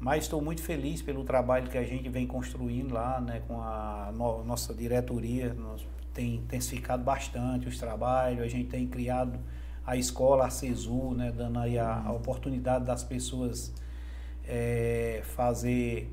Mas 0.00 0.24
estou 0.24 0.40
muito 0.42 0.62
feliz 0.62 1.00
pelo 1.02 1.24
trabalho 1.24 1.68
que 1.68 1.78
a 1.78 1.84
gente 1.84 2.08
vem 2.08 2.26
construindo 2.26 2.92
lá, 2.92 3.20
né, 3.20 3.42
com 3.48 3.60
a 3.60 4.12
no- 4.14 4.44
nossa 4.44 4.72
diretoria. 4.74 5.54
Nós 5.54 5.84
tem 6.14 6.36
intensificado 6.36 7.02
bastante 7.04 7.68
os 7.68 7.78
trabalhos, 7.78 8.40
a 8.42 8.48
gente 8.48 8.68
tem 8.68 8.86
criado 8.86 9.38
a 9.86 9.96
escola, 9.96 10.46
a 10.46 10.50
CESU, 10.50 11.14
né, 11.14 11.32
dando 11.36 11.58
aí 11.60 11.78
a, 11.78 12.02
a 12.04 12.12
oportunidade 12.12 12.84
das 12.84 13.02
pessoas 13.04 13.72
eh, 14.48 15.20
fazer, 15.24 16.10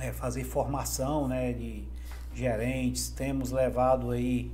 eh, 0.00 0.12
fazer 0.12 0.44
formação 0.44 1.28
né, 1.28 1.52
de 1.52 1.84
gerentes. 2.34 3.08
Temos 3.10 3.52
levado 3.52 4.10
aí 4.10 4.50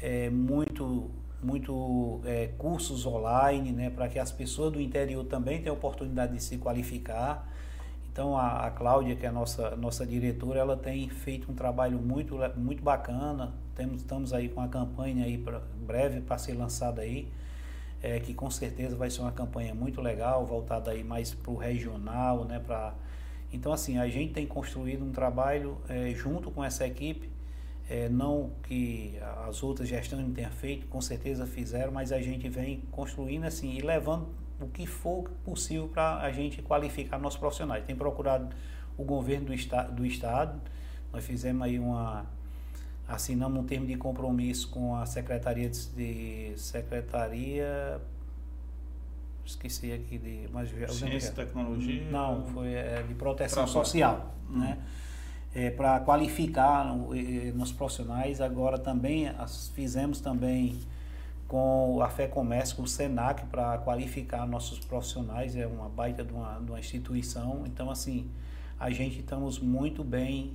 eh, 0.00 0.28
muito, 0.30 1.10
muito 1.42 2.20
eh, 2.24 2.50
cursos 2.58 3.06
online 3.06 3.72
né, 3.72 3.90
para 3.90 4.08
que 4.08 4.18
as 4.18 4.30
pessoas 4.30 4.72
do 4.72 4.80
interior 4.80 5.24
também 5.24 5.60
tenham 5.62 5.74
oportunidade 5.74 6.34
de 6.34 6.42
se 6.42 6.58
qualificar. 6.58 7.48
Então 8.12 8.36
a, 8.36 8.66
a 8.66 8.70
Cláudia, 8.70 9.16
que 9.16 9.24
é 9.24 9.30
a 9.30 9.32
nossa, 9.32 9.74
nossa 9.76 10.06
diretora, 10.06 10.60
ela 10.60 10.76
tem 10.76 11.08
feito 11.08 11.50
um 11.50 11.54
trabalho 11.54 11.98
muito, 11.98 12.36
muito 12.56 12.82
bacana. 12.82 13.54
Temos, 13.74 14.02
estamos 14.02 14.34
aí 14.34 14.50
com 14.50 14.60
a 14.60 14.68
campanha 14.68 15.24
aí 15.24 15.38
pra, 15.38 15.62
breve 15.86 16.20
para 16.20 16.36
ser 16.36 16.52
lançada 16.52 17.00
aí, 17.00 17.26
é, 18.02 18.18
que 18.18 18.34
com 18.34 18.50
certeza 18.50 18.96
vai 18.96 19.08
ser 19.08 19.20
uma 19.20 19.32
campanha 19.32 19.74
muito 19.74 20.00
legal, 20.00 20.44
voltada 20.44 20.90
aí 20.90 21.04
mais 21.04 21.32
para 21.32 21.50
o 21.52 21.56
regional, 21.56 22.44
né? 22.44 22.58
Pra, 22.58 22.94
então 23.52 23.72
assim, 23.72 23.98
a 23.98 24.08
gente 24.08 24.32
tem 24.32 24.46
construído 24.46 25.04
um 25.04 25.12
trabalho 25.12 25.78
é, 25.88 26.10
junto 26.10 26.50
com 26.50 26.64
essa 26.64 26.86
equipe, 26.86 27.30
é, 27.88 28.08
não 28.08 28.50
que 28.64 29.18
as 29.46 29.62
outras 29.62 29.88
gestões 29.88 30.22
não 30.22 30.32
tenham 30.32 30.50
feito, 30.50 30.86
com 30.88 31.00
certeza 31.00 31.46
fizeram, 31.46 31.92
mas 31.92 32.10
a 32.10 32.20
gente 32.20 32.48
vem 32.48 32.82
construindo 32.90 33.44
assim 33.44 33.76
e 33.76 33.80
levando 33.80 34.28
o 34.60 34.66
que 34.66 34.86
for 34.86 35.30
possível 35.44 35.88
para 35.88 36.18
a 36.18 36.32
gente 36.32 36.62
qualificar 36.62 37.18
nossos 37.18 37.38
profissionais. 37.38 37.84
Tem 37.84 37.94
procurado 37.94 38.54
o 38.96 39.04
governo 39.04 39.46
do, 39.46 39.52
esta 39.52 39.82
do 39.82 40.04
estado, 40.04 40.60
nós 41.12 41.24
fizemos 41.24 41.62
aí 41.62 41.78
uma 41.78 42.26
assinamos 43.12 43.60
um 43.60 43.64
termo 43.64 43.86
de 43.86 43.96
compromisso 43.96 44.68
com 44.70 44.96
a 44.96 45.04
secretaria 45.06 45.68
de, 45.68 45.86
de 45.90 46.52
secretaria 46.58 48.00
esqueci 49.44 49.92
aqui 49.92 50.18
de 50.18 50.48
mas 50.52 50.70
lembro 50.72 50.92
Ciência 50.92 51.28
e 51.28 51.30
é. 51.30 51.34
tecnologia? 51.34 52.10
não 52.10 52.44
foi 52.46 52.72
é, 52.74 53.02
de 53.06 53.14
proteção 53.14 53.64
Trabalho. 53.64 53.72
social 53.86 54.34
Hum. 54.50 54.58
né 54.60 54.78
é, 55.54 55.68
para 55.70 56.00
qualificar 56.00 56.90
o- 56.96 57.14
e 57.14 57.52
nos 57.52 57.70
profissionais 57.72 58.40
agora 58.40 58.78
também 58.78 59.28
as- 59.28 59.68
fizemos 59.74 60.20
também 60.20 60.78
com 61.48 62.00
a 62.00 62.08
Fé 62.08 62.26
Comércio, 62.26 62.76
com 62.76 62.82
o 62.84 62.88
Senac, 62.88 63.44
para 63.46 63.76
qualificar 63.78 64.46
nossos 64.46 64.78
profissionais, 64.78 65.54
é 65.54 65.66
uma 65.66 65.86
baita 65.86 66.24
de 66.24 66.32
uma, 66.32 66.58
de 66.58 66.70
uma 66.70 66.80
instituição. 66.80 67.64
Então, 67.66 67.90
assim, 67.90 68.26
a 68.80 68.88
gente 68.88 69.20
estamos 69.20 69.58
muito 69.58 70.02
bem 70.02 70.54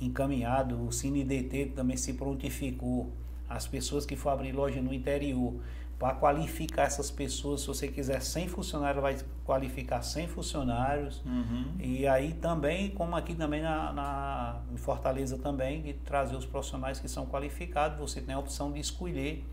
encaminhado. 0.00 0.80
O 0.86 0.92
CineDT 0.92 1.66
também 1.74 1.96
se 1.96 2.14
prontificou. 2.14 3.12
As 3.48 3.66
pessoas 3.66 4.04
que 4.04 4.14
for 4.16 4.30
abrir 4.30 4.52
loja 4.52 4.80
no 4.80 4.92
interior, 4.92 5.54
para 5.98 6.14
qualificar 6.14 6.82
essas 6.84 7.10
pessoas, 7.10 7.62
se 7.62 7.66
você 7.66 7.88
quiser 7.88 8.20
100 8.20 8.46
funcionários, 8.48 9.02
vai 9.02 9.16
qualificar 9.44 10.00
100 10.02 10.28
funcionários. 10.28 11.22
Uhum. 11.24 11.64
E 11.80 12.06
aí 12.06 12.34
também, 12.34 12.90
como 12.90 13.16
aqui 13.16 13.34
também 13.34 13.62
na, 13.62 13.92
na, 13.92 14.60
em 14.72 14.76
Fortaleza 14.76 15.38
também, 15.38 15.82
de 15.82 15.94
trazer 15.94 16.36
os 16.36 16.44
profissionais 16.46 17.00
que 17.00 17.08
são 17.08 17.26
qualificados, 17.26 17.98
você 17.98 18.20
tem 18.20 18.34
a 18.34 18.38
opção 18.38 18.70
de 18.70 18.78
escolher 18.78 19.44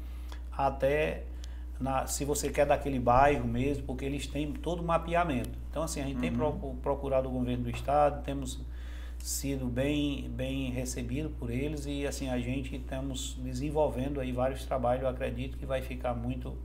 até 0.56 1.24
na, 1.80 2.06
se 2.08 2.24
você 2.24 2.50
quer 2.50 2.66
daquele 2.66 3.00
bairro 3.00 3.48
mesmo, 3.48 3.84
porque 3.84 4.06
eles 4.06 4.28
têm 4.28 4.52
todo 4.54 4.82
o 4.82 4.84
mapeamento. 4.86 5.58
Então 5.70 5.84
assim, 5.84 6.02
a 6.02 6.06
gente 6.06 6.20
tem 6.20 6.30
Uhum. 6.30 6.36
procu- 6.38 6.76
procurado 6.82 7.28
o 7.28 7.32
governo 7.32 7.64
do 7.64 7.70
estado, 7.70 8.24
temos 8.24 8.62
sido 9.26 9.66
bem 9.66 10.30
bem 10.30 10.70
recebido 10.70 11.32
por 11.32 11.50
eles 11.50 11.88
e 11.88 12.06
assim 12.06 12.30
a 12.30 12.38
gente 12.38 12.76
estamos 12.76 13.36
desenvolvendo 13.42 14.20
aí 14.20 14.32
vários 14.32 14.64
trabalhos, 14.66 15.02
eu 15.02 15.10
acredito 15.10 15.58
que 15.58 15.66
vai 15.66 15.82
ficar 15.82 16.14
muito 16.14 16.56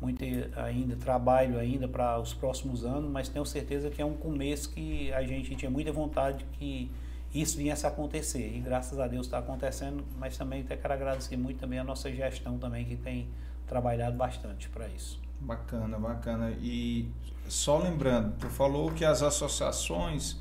muito 0.00 0.24
ainda 0.56 0.96
trabalho 0.96 1.56
ainda 1.56 1.86
para 1.86 2.18
os 2.18 2.34
próximos 2.34 2.84
anos, 2.84 3.08
mas 3.08 3.28
tenho 3.28 3.46
certeza 3.46 3.90
que 3.90 4.02
é 4.02 4.04
um 4.04 4.14
começo 4.14 4.70
que 4.70 5.12
a 5.12 5.22
gente 5.22 5.54
tinha 5.54 5.70
muita 5.70 5.92
vontade 5.92 6.44
que 6.58 6.90
isso 7.32 7.56
viesse 7.56 7.86
a 7.86 7.90
acontecer 7.90 8.56
e 8.56 8.58
graças 8.58 8.98
a 8.98 9.06
Deus 9.06 9.26
está 9.26 9.38
acontecendo, 9.38 10.04
mas 10.18 10.36
também 10.36 10.62
até 10.62 10.76
quero 10.76 10.94
agradecer 10.94 11.36
muito 11.36 11.60
também 11.60 11.78
a 11.78 11.84
nossa 11.84 12.10
gestão 12.10 12.58
também 12.58 12.86
que 12.86 12.96
tem 12.96 13.28
trabalhado 13.68 14.16
bastante 14.16 14.68
para 14.68 14.88
isso. 14.88 15.20
Bacana, 15.40 15.96
bacana. 15.96 16.50
E 16.60 17.08
só 17.46 17.78
lembrando, 17.78 18.34
tu 18.36 18.48
falou 18.48 18.90
que 18.90 19.04
as 19.04 19.22
associações 19.22 20.40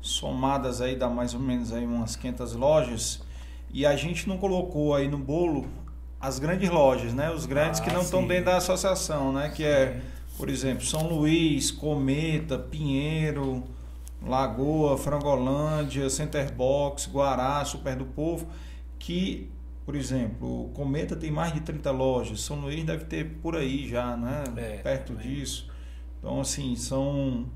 somadas 0.00 0.80
aí 0.80 0.96
dá 0.96 1.08
mais 1.08 1.34
ou 1.34 1.40
menos 1.40 1.72
aí 1.72 1.84
umas 1.84 2.16
500 2.16 2.54
lojas 2.54 3.20
e 3.72 3.84
a 3.84 3.96
gente 3.96 4.28
não 4.28 4.38
colocou 4.38 4.94
aí 4.94 5.08
no 5.08 5.18
bolo 5.18 5.66
as 6.20 6.38
grandes 6.38 6.68
lojas, 6.68 7.12
né? 7.14 7.30
Os 7.30 7.46
grandes 7.46 7.80
Ah, 7.80 7.84
que 7.84 7.92
não 7.92 8.02
estão 8.02 8.26
dentro 8.26 8.46
da 8.46 8.56
associação, 8.56 9.32
né? 9.32 9.50
Que 9.54 9.64
é, 9.64 10.00
por 10.36 10.48
exemplo, 10.48 10.84
São 10.84 11.06
Luís, 11.08 11.70
Cometa, 11.70 12.58
Pinheiro, 12.58 13.62
Lagoa, 14.24 14.98
Frangolândia, 14.98 16.08
Centerbox, 16.10 17.08
Guará, 17.12 17.64
Super 17.64 17.94
do 17.94 18.04
Povo, 18.04 18.48
que, 18.98 19.48
por 19.86 19.94
exemplo, 19.94 20.70
Cometa 20.74 21.14
tem 21.14 21.30
mais 21.30 21.52
de 21.52 21.60
30 21.60 21.90
lojas, 21.92 22.40
São 22.40 22.56
Luís 22.60 22.84
deve 22.84 23.04
ter 23.04 23.24
por 23.40 23.54
aí 23.54 23.88
já, 23.88 24.16
né? 24.16 24.42
É, 24.56 24.78
Perto 24.78 25.12
também. 25.12 25.34
disso. 25.36 25.70
Então, 26.18 26.40
assim, 26.40 26.74
são. 26.74 27.46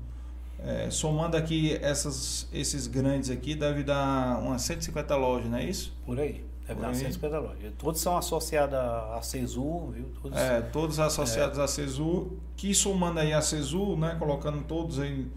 É, 0.65 0.89
somando 0.89 1.35
aqui 1.35 1.77
essas, 1.81 2.47
esses 2.53 2.87
grandes 2.87 3.29
aqui, 3.29 3.53
deve 3.53 3.83
dar 3.83 4.39
umas 4.39 4.61
150 4.61 5.15
lojas, 5.15 5.49
não 5.49 5.57
é 5.57 5.65
isso? 5.65 5.93
Por 6.05 6.19
aí. 6.19 6.45
Deve 6.61 6.75
Por 6.75 6.81
dar 6.81 6.87
aí. 6.89 6.95
150 6.95 7.39
lojas. 7.39 7.73
Todos 7.77 7.99
são 7.99 8.17
associados 8.17 8.75
à 8.75 9.19
CESU, 9.21 9.91
viu? 9.91 10.05
Todos, 10.21 10.39
É, 10.39 10.61
todos 10.61 10.99
associados 10.99 11.59
à 11.59 11.67
CESU, 11.67 12.37
que 12.55 12.73
somando 12.73 13.19
aí 13.19 13.33
a 13.33 13.41
CESU, 13.41 13.97
né, 13.97 14.15
colocando 14.17 14.63
todos 14.63 14.99
aí 14.99 15.29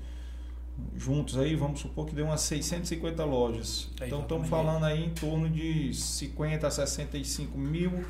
juntos 0.94 1.38
aí, 1.38 1.56
vamos 1.56 1.80
supor 1.80 2.06
que 2.06 2.14
deu 2.14 2.26
umas 2.26 2.42
650 2.42 3.24
lojas. 3.24 3.90
É, 4.00 4.06
então 4.06 4.20
estamos 4.20 4.48
falando 4.48 4.84
aí 4.84 5.04
em 5.04 5.10
torno 5.10 5.48
de 5.48 5.92
50 5.92 6.66
a 6.66 6.70
65 6.70 7.58
mil 7.58 8.04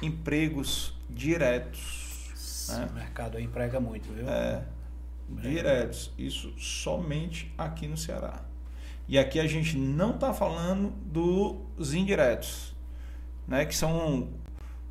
empregos 0.00 0.94
diretos. 1.10 2.30
Esse 2.32 2.72
né? 2.72 2.88
mercado 2.94 3.36
aí 3.36 3.44
emprega 3.44 3.80
muito, 3.80 4.12
viu? 4.12 4.28
É, 4.28 4.62
diretos. 5.28 6.12
Isso 6.18 6.52
somente 6.58 7.52
aqui 7.56 7.86
no 7.86 7.96
Ceará. 7.96 8.44
E 9.08 9.18
aqui 9.18 9.38
a 9.38 9.46
gente 9.46 9.76
não 9.76 10.14
está 10.14 10.32
falando 10.34 10.92
dos 11.06 11.94
indiretos, 11.94 12.74
né? 13.46 13.64
Que 13.64 13.74
são 13.74 14.28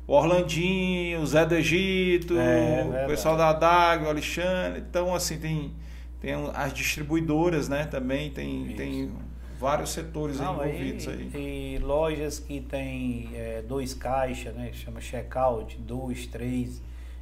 o 0.06 0.14
Orlandinho, 0.14 1.20
o 1.20 1.26
Zé 1.26 1.44
do 1.44 1.54
Egito, 1.54 2.38
é, 2.38 3.04
o 3.04 3.08
pessoal 3.08 3.36
da 3.36 3.52
DAG, 3.52 4.04
o 4.04 4.08
Alexandre. 4.08 4.80
Então, 4.80 5.14
assim, 5.14 5.38
tem, 5.38 5.74
tem 6.20 6.32
as 6.54 6.72
distribuidoras, 6.72 7.68
né? 7.68 7.84
Também 7.84 8.30
tem, 8.30 8.68
tem 8.74 9.12
vários 9.58 9.90
setores 9.90 10.38
Não, 10.38 10.54
envolvidos 10.54 11.08
aí. 11.08 11.30
E 11.34 11.78
lojas 11.78 12.38
que 12.38 12.60
tem 12.60 13.30
é, 13.34 13.62
dois 13.62 13.92
caixas, 13.94 14.54
né? 14.54 14.70
Chama 14.72 15.00
checkout, 15.00 15.76
dois, 15.78 16.26
três. 16.26 16.80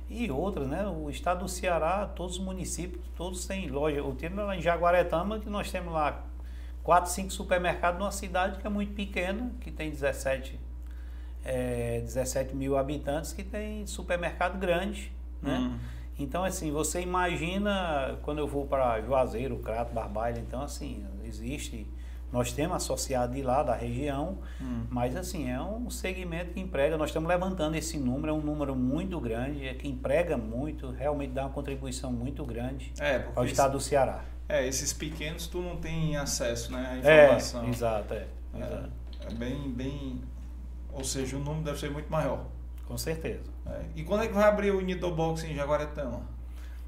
E 0.09 0.31
outras, 0.31 0.69
né? 0.69 0.87
O 0.87 1.09
estado 1.09 1.41
do 1.41 1.49
Ceará, 1.49 2.07
todos 2.07 2.39
os 2.39 2.45
municípios, 2.45 3.05
todos 3.17 3.47
têm 3.47 3.69
loja. 3.69 3.99
Eu 3.99 4.15
tenho 4.15 4.37
lá 4.37 4.57
em 4.57 4.61
Jaguaretama, 4.61 5.39
que 5.39 5.49
nós 5.49 5.71
temos 5.71 5.93
lá 5.93 6.25
quatro, 6.83 7.11
cinco 7.11 7.33
supermercados 7.33 7.99
numa 7.99 8.13
cidade 8.13 8.61
que 8.61 8.67
é 8.67 8.71
muito 8.71 8.93
pequena, 8.93 9.51
que 9.61 9.71
tem 9.71 9.91
17 9.91 10.61
é, 11.45 12.01
17 12.01 12.57
mil 12.57 12.77
habitantes 12.77 13.33
que 13.33 13.45
tem 13.45 13.87
supermercado 13.87 14.59
grande, 14.59 15.13
né? 15.43 15.59
Uhum. 15.59 15.79
Então, 16.19 16.45
assim, 16.45 16.71
você 16.71 17.01
imagina 17.01 18.19
quando 18.23 18.39
eu 18.39 18.47
vou 18.47 18.67
para 18.67 19.01
Juazeiro, 19.03 19.59
Crato, 19.59 19.93
Barbalha, 19.93 20.39
então, 20.39 20.63
assim, 20.63 21.05
existe, 21.25 21.87
nós 22.35 22.51
temos 22.51 22.75
associado 22.75 23.33
de 23.33 23.43
lá, 23.43 23.63
da 23.63 23.77
região, 23.77 24.39
uhum. 24.61 24.89
mas, 24.91 25.15
assim, 25.15 25.49
é 25.49 25.63
um 25.63 25.89
segmento 25.89 26.53
que 26.53 26.59
emprega, 26.59 26.99
nós 26.99 27.11
estamos 27.11 27.29
levantando 27.29 27.77
esse 27.77 27.97
número, 27.97 28.31
é 28.31 28.33
um 28.33 28.41
número 28.41 28.75
muito 28.75 29.21
grande, 29.21 29.69
é 29.69 29.73
que 29.73 29.87
emprega 29.87 30.37
muito, 30.37 30.91
realmente 30.91 31.31
dá 31.31 31.43
uma 31.43 31.51
contribuição 31.51 32.13
muito 32.13 32.45
grande 32.45 32.93
é, 32.99 33.25
ao 33.37 33.45
estado 33.45 33.75
do 33.75 33.81
Ceará. 33.81 34.25
É, 34.49 34.67
esses 34.67 34.93
pequenos 34.93 35.47
tu 35.47 35.63
não 35.63 35.77
tem 35.77 36.17
acesso, 36.17 36.73
né, 36.73 36.85
à 36.91 36.99
informação. 36.99 37.65
É, 37.67 37.69
exato, 37.69 38.15
é. 38.15 38.27
É, 38.53 38.59
exato. 38.59 38.91
é 39.31 39.35
bem, 39.35 39.71
bem 39.71 40.21
ou 40.93 41.05
seja, 41.05 41.37
o 41.37 41.39
número 41.39 41.63
deve 41.63 41.79
ser 41.79 41.93
muito 41.93 42.11
maior. 42.11 42.47
Com 42.85 42.99
certeza. 42.99 43.49
É. 43.65 43.81
E 43.95 44.03
quando 44.03 44.25
é 44.25 44.27
que 44.27 44.35
vai 44.35 44.49
abrir 44.49 44.73
o 44.73 44.81
Nidobox 44.81 45.45
em 45.45 45.55
Jaguaretama? 45.55 46.23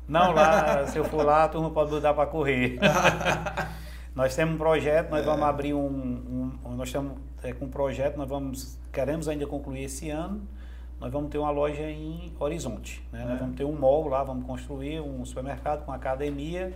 Não, 0.08 0.32
lá, 0.32 0.84
se 0.90 0.98
eu 0.98 1.04
for 1.04 1.24
lá, 1.24 1.44
a 1.44 1.48
turma 1.48 1.70
pode 1.70 1.92
mudar 1.92 2.14
para 2.14 2.26
correr. 2.26 2.80
nós 4.16 4.34
temos 4.34 4.54
um 4.54 4.58
projeto, 4.58 5.10
nós 5.10 5.20
é. 5.20 5.24
vamos 5.24 5.42
abrir 5.42 5.74
um, 5.74 6.58
um, 6.64 6.74
Nós 6.74 6.88
estamos 6.88 7.18
é, 7.42 7.52
com 7.52 7.66
um 7.66 7.70
projeto, 7.70 8.16
nós 8.16 8.26
vamos. 8.26 8.78
Queremos 8.90 9.28
ainda 9.28 9.46
concluir 9.46 9.84
esse 9.84 10.08
ano. 10.08 10.40
Nós 10.98 11.12
vamos 11.12 11.30
ter 11.30 11.36
uma 11.36 11.50
loja 11.50 11.82
em 11.82 12.32
Horizonte. 12.40 13.06
Né? 13.12 13.22
Nós 13.22 13.34
é. 13.34 13.36
vamos 13.36 13.56
ter 13.56 13.64
um 13.64 13.78
mall 13.78 14.08
lá, 14.08 14.24
vamos 14.24 14.46
construir 14.46 15.02
um 15.02 15.22
supermercado 15.26 15.84
com 15.84 15.92
academia 15.92 16.72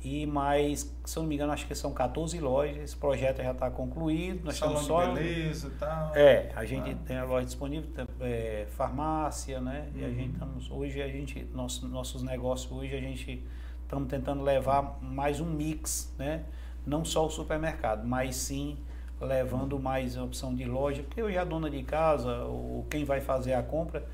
e 0.00 0.24
mais, 0.26 0.94
se 1.04 1.18
eu 1.18 1.22
não 1.22 1.28
me 1.28 1.34
engano, 1.34 1.52
acho 1.52 1.66
que 1.66 1.74
são 1.74 1.92
14 1.92 2.38
lojas. 2.38 2.76
Esse 2.76 2.96
projeto 2.96 3.42
já 3.42 3.50
está 3.50 3.68
concluído. 3.68 4.44
Nós 4.44 4.56
Salão 4.56 4.80
só... 4.80 5.04
de 5.06 5.14
beleza 5.14 5.66
e 5.66 5.70
tal. 5.70 6.14
É, 6.14 6.52
a 6.54 6.64
gente 6.64 6.90
ah. 6.92 6.96
tem 7.04 7.16
a 7.16 7.24
loja 7.24 7.46
disponível, 7.46 7.90
é, 8.20 8.68
farmácia, 8.70 9.60
né? 9.60 9.88
Uhum. 9.92 10.00
E 10.00 10.04
a 10.04 10.08
gente 10.10 10.20
uhum. 10.20 10.32
estamos, 10.32 10.70
hoje 10.70 11.02
a 11.02 11.08
gente, 11.08 11.44
nosso, 11.52 11.88
nossos 11.88 12.22
negócios 12.22 12.70
hoje 12.70 12.94
a 12.94 13.00
gente 13.00 13.44
estamos 13.82 14.08
tentando 14.08 14.44
levar 14.44 14.98
mais 15.02 15.40
um 15.40 15.46
mix, 15.46 16.14
né? 16.16 16.44
Não 16.88 17.04
só 17.04 17.26
o 17.26 17.30
supermercado, 17.30 18.06
mas 18.06 18.34
sim 18.36 18.78
levando 19.20 19.78
mais 19.78 20.16
a 20.16 20.22
opção 20.22 20.54
de 20.54 20.64
loja, 20.64 21.02
porque 21.02 21.22
hoje 21.22 21.36
a 21.36 21.44
dona 21.44 21.68
de 21.68 21.82
casa, 21.82 22.44
ou 22.44 22.86
quem 22.88 23.04
vai 23.04 23.20
fazer 23.20 23.54
a 23.54 23.62
compra, 23.62 24.04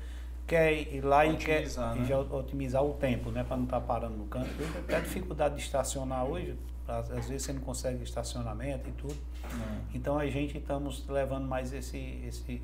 quer 0.47 0.73
ir 0.73 1.01
lá 1.01 1.25
otimizar, 1.25 1.93
e 1.93 1.97
quer 1.97 2.01
né? 2.01 2.05
já 2.07 2.19
otimizar 2.19 2.83
o 2.83 2.93
tempo, 2.93 3.31
né? 3.31 3.43
Para 3.43 3.57
não 3.57 3.65
estar 3.65 3.79
tá 3.79 3.85
parando 3.85 4.15
no 4.17 4.25
canto. 4.25 4.49
Tem 4.87 5.01
dificuldade 5.01 5.55
de 5.55 5.61
estacionar 5.61 6.25
hoje, 6.25 6.55
às, 6.87 7.09
vezes 7.09 7.43
você 7.43 7.53
não 7.53 7.61
consegue 7.61 8.03
estacionamento 8.03 8.89
e 8.89 8.91
tudo. 8.93 9.17
Não. 9.51 9.77
Então 9.93 10.17
a 10.17 10.27
gente 10.27 10.57
estamos 10.57 11.07
levando 11.07 11.47
mais 11.47 11.73
esse, 11.73 11.97
esse, 12.27 12.61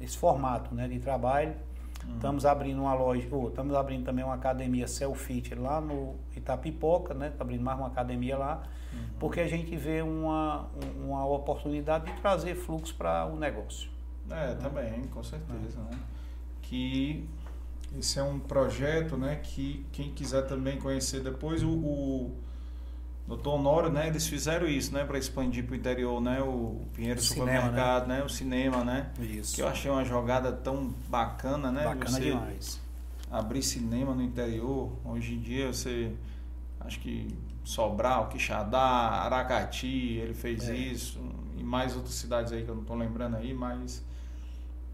esse, 0.00 0.18
formato 0.18 0.74
né, 0.74 0.86
de 0.88 0.98
trabalho. 0.98 1.54
Uhum. 2.04 2.14
Estamos 2.14 2.46
abrindo 2.46 2.80
uma 2.80 2.94
loja, 2.94 3.26
ou 3.30 3.48
estamos 3.48 3.74
abrindo 3.74 4.04
também 4.04 4.24
uma 4.24 4.34
academia 4.34 4.86
Selfit 4.86 5.54
lá 5.54 5.80
no 5.80 6.14
Itapipoca, 6.36 7.14
né? 7.14 7.28
Está 7.28 7.42
abrindo 7.42 7.62
mais 7.62 7.78
uma 7.78 7.88
academia 7.88 8.36
lá. 8.36 8.62
Porque 9.18 9.40
a 9.40 9.48
gente 9.48 9.74
vê 9.76 10.02
uma, 10.02 10.68
uma 10.96 11.26
oportunidade 11.26 12.06
de 12.06 12.20
trazer 12.20 12.54
fluxo 12.54 12.94
para 12.94 13.26
o 13.26 13.36
negócio. 13.36 13.90
É, 14.30 14.54
também, 14.54 15.04
com 15.04 15.22
certeza, 15.22 15.78
né? 15.90 15.98
que 16.68 17.28
esse 17.96 18.18
é 18.18 18.22
um 18.22 18.38
projeto, 18.38 19.16
né, 19.16 19.36
que 19.36 19.86
quem 19.92 20.10
quiser 20.10 20.42
também 20.42 20.78
conhecer 20.78 21.20
depois 21.20 21.62
o, 21.62 21.70
o 21.70 22.36
Doutor 23.26 23.54
Honório, 23.54 23.90
né, 23.90 24.08
eles 24.08 24.26
fizeram 24.26 24.66
isso, 24.66 24.92
né, 24.92 25.04
para 25.04 25.18
expandir 25.18 25.64
para 25.64 25.72
o 25.72 25.76
interior, 25.76 26.20
né, 26.20 26.40
o 26.42 26.82
Pinheiro 26.92 27.20
Supermercado, 27.20 28.08
né? 28.08 28.18
né? 28.18 28.24
o 28.24 28.28
cinema, 28.28 28.84
né, 28.84 29.10
isso. 29.20 29.54
que 29.54 29.62
eu 29.62 29.68
achei 29.68 29.90
uma 29.90 30.04
jogada 30.04 30.52
tão 30.52 30.92
bacana, 31.08 31.70
né, 31.70 31.84
bacana 31.84 32.10
você 32.10 32.20
demais. 32.20 32.80
abrir 33.30 33.62
cinema 33.62 34.14
no 34.14 34.22
interior, 34.22 34.92
hoje 35.04 35.34
em 35.34 35.40
dia 35.40 35.72
você, 35.72 36.12
acho 36.80 37.00
que 37.00 37.28
Sobral, 37.66 38.28
Quixadá, 38.28 38.78
Aracati, 38.78 40.18
ele 40.22 40.34
fez 40.34 40.68
é. 40.68 40.76
isso, 40.76 41.20
e 41.58 41.64
mais 41.64 41.96
outras 41.96 42.14
cidades 42.14 42.52
aí 42.52 42.62
que 42.62 42.70
eu 42.70 42.76
não 42.76 42.82
estou 42.82 42.96
lembrando 42.96 43.36
aí, 43.36 43.52
mas 43.52 44.04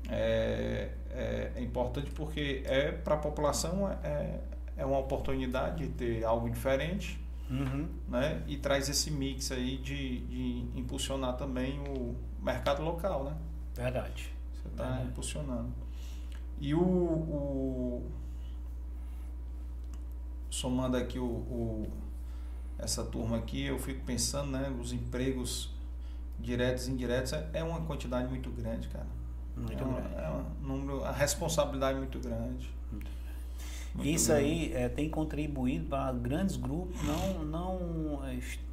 é, 0.09 0.91
é, 1.11 1.53
é 1.55 1.63
importante 1.63 2.11
porque 2.13 2.63
é 2.65 2.91
para 2.91 3.17
a 3.17 3.19
população 3.19 3.91
é, 4.03 4.41
é 4.75 4.87
uma 4.87 4.99
oportunidade 4.99 5.87
de 5.87 5.93
ter 5.93 6.25
algo 6.25 6.49
diferente 6.49 7.21
uhum. 7.51 7.87
né? 8.09 8.43
e 8.47 8.57
traz 8.57 8.89
esse 8.89 9.11
mix 9.11 9.53
aí 9.53 9.77
de, 9.77 10.21
de 10.21 10.67
impulsionar 10.75 11.37
também 11.37 11.79
o 11.79 12.17
mercado 12.43 12.83
local. 12.83 13.25
Né? 13.25 13.37
Verdade. 13.75 14.33
Você 14.55 14.69
está 14.69 15.03
impulsionando. 15.03 15.75
E 16.59 16.75
o, 16.75 16.81
o, 16.81 18.11
somando 20.49 20.97
aqui 20.97 21.19
o, 21.19 21.27
o, 21.27 22.02
essa 22.83 23.05
turma 23.05 23.39
aqui, 23.39 23.65
eu 23.65 23.79
fico 23.79 24.05
pensando, 24.05 24.51
né, 24.51 24.71
os 24.81 24.93
empregos 24.93 25.71
diretos 26.39 26.89
e 26.89 26.91
indiretos 26.91 27.33
é, 27.33 27.49
é 27.55 27.65
uma 27.65 27.81
quantidade 27.83 28.29
muito 28.29 28.51
grande, 28.51 28.89
cara. 28.89 29.07
Muito 29.57 29.73
é, 29.73 29.77
grande. 29.77 30.15
É 30.17 30.31
um 30.31 30.67
número, 30.67 31.05
a 31.05 31.13
responsabilidade 31.13 31.97
é 31.97 32.01
muito 32.01 32.19
grande. 32.19 32.69
Muito 33.95 34.09
Isso 34.09 34.29
grande. 34.29 34.45
aí 34.45 34.73
é, 34.75 34.89
tem 34.89 35.09
contribuído 35.09 35.87
para 35.89 36.13
grandes 36.13 36.57
grupos, 36.57 37.01
não, 37.03 37.45
não 37.45 38.21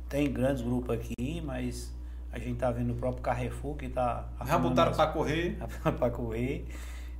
tem 0.08 0.32
grandes 0.32 0.64
grupos 0.64 0.96
aqui, 0.96 1.42
mas 1.46 1.94
a 2.32 2.40
gente 2.40 2.54
está 2.54 2.72
vendo 2.72 2.94
o 2.94 2.96
próprio 2.96 3.22
Carrefour 3.22 3.76
que 3.76 3.86
está. 3.86 4.28
Já 4.46 4.58
botaram 4.58 4.94
para 4.94 5.12
correr. 5.12 5.58
para 6.00 6.10
correr. 6.10 6.68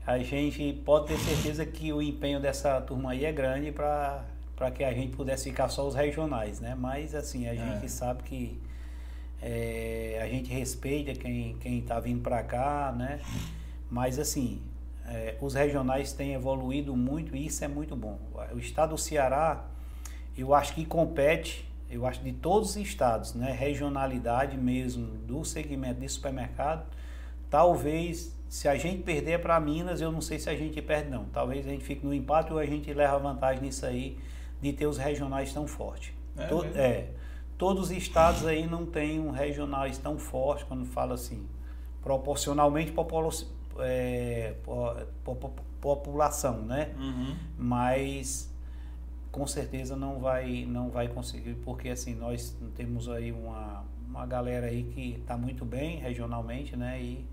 A 0.08 0.18
gente 0.18 0.74
pode 0.86 1.08
ter 1.08 1.20
certeza 1.20 1.66
que 1.66 1.94
o 1.94 2.02
empenho 2.02 2.40
dessa 2.40 2.82
turma 2.82 3.12
aí 3.12 3.26
é 3.26 3.32
grande 3.32 3.72
para 3.72 4.26
que 4.72 4.84
a 4.84 4.94
gente 4.94 5.16
pudesse 5.16 5.46
ficar 5.46 5.70
só 5.70 5.88
os 5.88 5.96
regionais, 5.96 6.60
né? 6.60 6.76
Mas 6.78 7.16
assim, 7.16 7.48
a 7.48 7.54
é. 7.54 7.56
gente 7.56 7.90
sabe 7.90 8.24
que 8.24 8.60
é, 9.42 10.20
a 10.22 10.28
gente 10.28 10.52
respeita 10.52 11.14
quem 11.14 11.80
está 11.80 12.00
vindo 12.00 12.22
para 12.22 12.44
cá, 12.44 12.94
né? 12.96 13.20
Mas 13.90 14.20
assim, 14.20 14.62
é, 15.08 15.36
os 15.42 15.54
regionais 15.54 16.14
têm 16.14 16.34
evoluído 16.34 16.96
muito 16.96 17.36
e 17.36 17.48
isso 17.48 17.64
é 17.64 17.68
muito 17.68 17.96
bom. 17.96 18.20
O 18.54 18.60
estado 18.60 18.90
do 18.90 18.98
Ceará, 18.98 19.66
eu 20.38 20.54
acho 20.54 20.74
que 20.74 20.86
compete, 20.86 21.66
eu 21.90 22.06
acho 22.06 22.22
de 22.22 22.34
todos 22.34 22.72
os 22.72 22.76
estados, 22.78 23.34
né? 23.34 23.52
Regionalidade 23.52 24.58
mesmo 24.58 25.08
do 25.26 25.44
segmento 25.46 26.02
de 26.02 26.10
supermercado, 26.10 26.86
talvez 27.50 28.38
se 28.50 28.68
a 28.68 28.76
gente 28.76 29.04
perder 29.04 29.40
para 29.40 29.60
Minas, 29.60 30.02
eu 30.02 30.12
não 30.12 30.22
sei 30.22 30.40
se 30.40 30.50
a 30.50 30.56
gente 30.56 30.82
perde 30.82 31.10
não. 31.10 31.26
Talvez 31.26 31.66
a 31.68 31.70
gente 31.70 31.84
fique 31.84 32.04
no 32.06 32.14
empate 32.14 32.52
ou 32.52 32.58
a 32.58 32.66
gente 32.66 32.92
leva 32.92 33.18
vantagem 33.20 33.62
nisso 33.62 33.86
aí 33.86 34.18
de 34.62 34.74
ter 34.74 34.88
os 34.88 34.98
regionais 34.98 35.54
tão 35.54 35.68
fortes. 35.68 36.14
É, 36.38 36.48
to 36.48 36.66
é, 36.76 37.08
todos 37.58 37.86
os 37.86 37.92
estados 37.92 38.46
aí 38.46 38.66
não 38.66 38.86
têm 38.86 39.20
um 39.20 39.32
regionais 39.32 39.98
tão 39.98 40.18
forte, 40.18 40.66
quando 40.66 40.86
fala 40.86 41.14
assim, 41.14 41.46
proporcionalmente 42.02 42.92
popula 42.92 43.30
é, 43.80 44.56
população, 45.82 46.62
né? 46.62 46.94
Uhum. 46.98 47.36
Mas 47.58 48.54
com 49.32 49.46
certeza 49.46 49.96
não 49.96 50.20
vai 50.20 50.66
não 50.66 50.90
vai 50.90 51.08
conseguir 51.08 51.54
porque 51.64 51.90
assim 51.90 52.16
nós 52.16 52.58
temos 52.76 53.08
aí 53.08 53.32
uma, 53.32 53.86
uma 54.08 54.26
galera 54.26 54.68
aí 54.68 54.84
que 54.84 55.18
está 55.20 55.38
muito 55.38 55.64
bem 55.64 56.00
regionalmente, 56.00 56.76
né? 56.76 57.02
E 57.02 57.26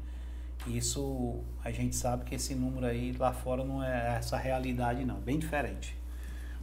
isso 0.66 1.40
a 1.64 1.70
gente 1.70 1.94
sabe 1.94 2.24
que 2.24 2.34
esse 2.34 2.54
número 2.54 2.86
aí 2.86 3.12
lá 3.12 3.32
fora 3.32 3.64
não 3.64 3.82
é 3.82 4.16
essa 4.16 4.36
realidade 4.36 5.04
não, 5.04 5.20
bem 5.20 5.38
diferente. 5.38 5.96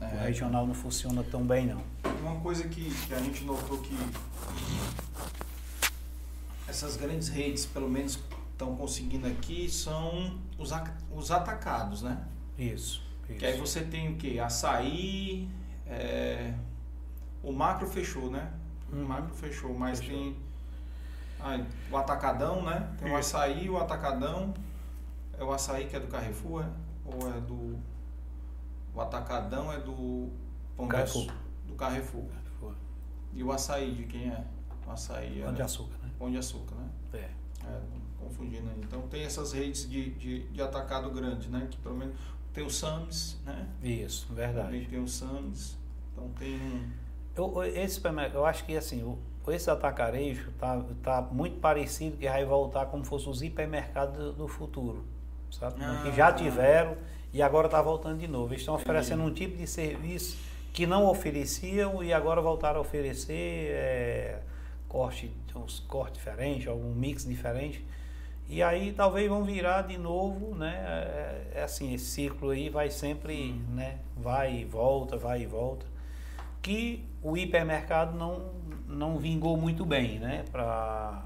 É, 0.01 0.05
o 0.05 0.19
regional 0.19 0.67
não 0.67 0.73
funciona 0.73 1.23
tão 1.23 1.45
bem, 1.45 1.67
não. 1.67 1.81
Uma 2.21 2.39
coisa 2.41 2.67
que, 2.67 2.89
que 3.05 3.13
a 3.13 3.19
gente 3.19 3.43
notou 3.43 3.77
que 3.79 3.97
essas 6.67 6.95
grandes 6.97 7.29
redes, 7.29 7.65
pelo 7.65 7.89
menos 7.89 8.19
estão 8.51 8.75
conseguindo 8.75 9.27
aqui, 9.27 9.69
são 9.69 10.39
os, 10.57 10.71
os 11.15 11.31
atacados, 11.31 12.01
né? 12.01 12.25
Isso. 12.57 13.01
Isso. 13.29 13.39
Que 13.39 13.45
aí 13.45 13.57
você 13.57 13.81
tem 13.81 14.13
o 14.13 14.15
que? 14.15 14.39
Açaí, 14.39 15.49
é, 15.87 16.53
o 17.41 17.51
macro 17.51 17.87
fechou, 17.87 18.29
né? 18.29 18.51
O 18.91 18.95
uhum. 18.95 19.05
macro 19.05 19.33
fechou, 19.35 19.73
mas 19.73 19.99
fechou. 19.99 20.15
tem 20.15 20.35
aí, 21.39 21.65
o 21.91 21.97
atacadão, 21.97 22.63
né? 22.63 22.89
Tem 22.97 23.11
o 23.11 23.17
açaí, 23.17 23.69
o 23.69 23.77
atacadão. 23.77 24.53
É 25.37 25.43
o 25.43 25.51
açaí 25.51 25.87
que 25.87 25.95
é 25.95 25.99
do 25.99 26.07
Carrefour, 26.07 26.63
é? 26.63 26.69
Ou 27.05 27.29
é 27.29 27.41
do. 27.41 27.77
O 28.93 29.01
atacadão 29.01 29.71
é 29.71 29.79
do 29.79 30.29
Pão 30.77 30.87
Carrefour. 30.87 31.33
do 31.65 31.73
Carrefour. 31.75 32.25
Carrefour. 32.25 32.75
E 33.33 33.43
o 33.43 33.51
açaí 33.51 33.91
de 33.93 34.03
quem 34.03 34.29
é? 34.29 34.45
O 34.87 34.91
açaí 34.91 35.41
é. 35.41 35.45
Pão 35.45 35.53
de 35.53 35.61
açúcar, 35.61 35.97
né? 36.03 36.11
Pão 36.19 36.31
de 36.31 36.37
açúcar, 36.37 36.75
né? 36.75 36.89
É. 37.13 37.17
é 37.67 37.81
confundindo 38.19 38.69
aí. 38.69 38.79
Então 38.79 39.01
tem 39.03 39.23
essas 39.23 39.53
redes 39.53 39.89
de, 39.89 40.11
de, 40.11 40.47
de 40.49 40.61
atacado 40.61 41.09
grande, 41.11 41.49
né? 41.49 41.67
Que 41.69 41.77
pelo 41.77 41.97
menos 41.97 42.15
tem 42.53 42.63
o 42.63 42.69
SAMS, 42.69 43.41
né? 43.45 43.67
Isso, 43.81 44.31
verdade. 44.33 44.67
Também 44.67 44.85
tem 44.85 44.99
o 44.99 45.07
SAMS. 45.07 45.77
Então 46.11 46.29
tem 46.37 46.55
um. 46.55 46.89
Eu, 47.35 47.63
esse 47.63 47.99
eu 48.33 48.45
acho 48.45 48.63
que 48.63 48.77
assim, 48.77 49.03
o, 49.03 49.17
esse 49.51 49.69
atacarejo 49.69 50.51
tá, 50.51 50.85
tá 51.01 51.21
muito 51.21 51.59
parecido 51.59 52.17
que 52.17 52.29
vai 52.29 52.45
voltar 52.45 52.85
como 52.85 53.03
fosse 53.03 53.27
os 53.27 53.41
hipermercados 53.41 54.15
do, 54.17 54.33
do 54.33 54.47
futuro. 54.47 55.03
Sabe? 55.49 55.83
Ah, 55.83 56.01
que 56.03 56.11
já 56.15 56.31
tiveram 56.31 56.97
e 57.33 57.41
agora 57.41 57.67
está 57.67 57.81
voltando 57.81 58.19
de 58.19 58.27
novo. 58.27 58.53
Eles 58.53 58.61
estão 58.61 58.75
oferecendo 58.75 59.23
um 59.23 59.33
tipo 59.33 59.57
de 59.57 59.65
serviço 59.65 60.37
que 60.71 60.85
não 60.85 61.05
ofereciam 61.05 62.03
e 62.03 62.13
agora 62.13 62.41
voltaram 62.41 62.77
a 62.77 62.81
oferecer 62.81 63.71
é, 63.71 64.39
corte, 64.87 65.31
uns 65.55 65.79
cortes 65.79 66.19
diferentes, 66.19 66.67
algum 66.67 66.93
mix 66.93 67.25
diferente. 67.25 67.83
E 68.47 68.61
aí 68.61 68.91
talvez 68.91 69.27
vão 69.27 69.43
virar 69.43 69.83
de 69.83 69.97
novo, 69.97 70.53
né? 70.55 70.75
É, 70.85 71.59
é 71.59 71.63
assim, 71.63 71.93
esse 71.93 72.05
ciclo 72.05 72.51
aí 72.51 72.69
vai 72.69 72.89
sempre, 72.89 73.51
uhum. 73.51 73.75
né? 73.75 73.97
Vai 74.15 74.57
e 74.57 74.65
volta, 74.65 75.17
vai 75.17 75.41
e 75.41 75.45
volta. 75.45 75.85
Que 76.61 77.03
o 77.21 77.35
hipermercado 77.35 78.17
não, 78.17 78.51
não 78.87 79.17
vingou 79.17 79.57
muito 79.57 79.85
bem, 79.85 80.19
né? 80.19 80.43
Pra, 80.51 81.25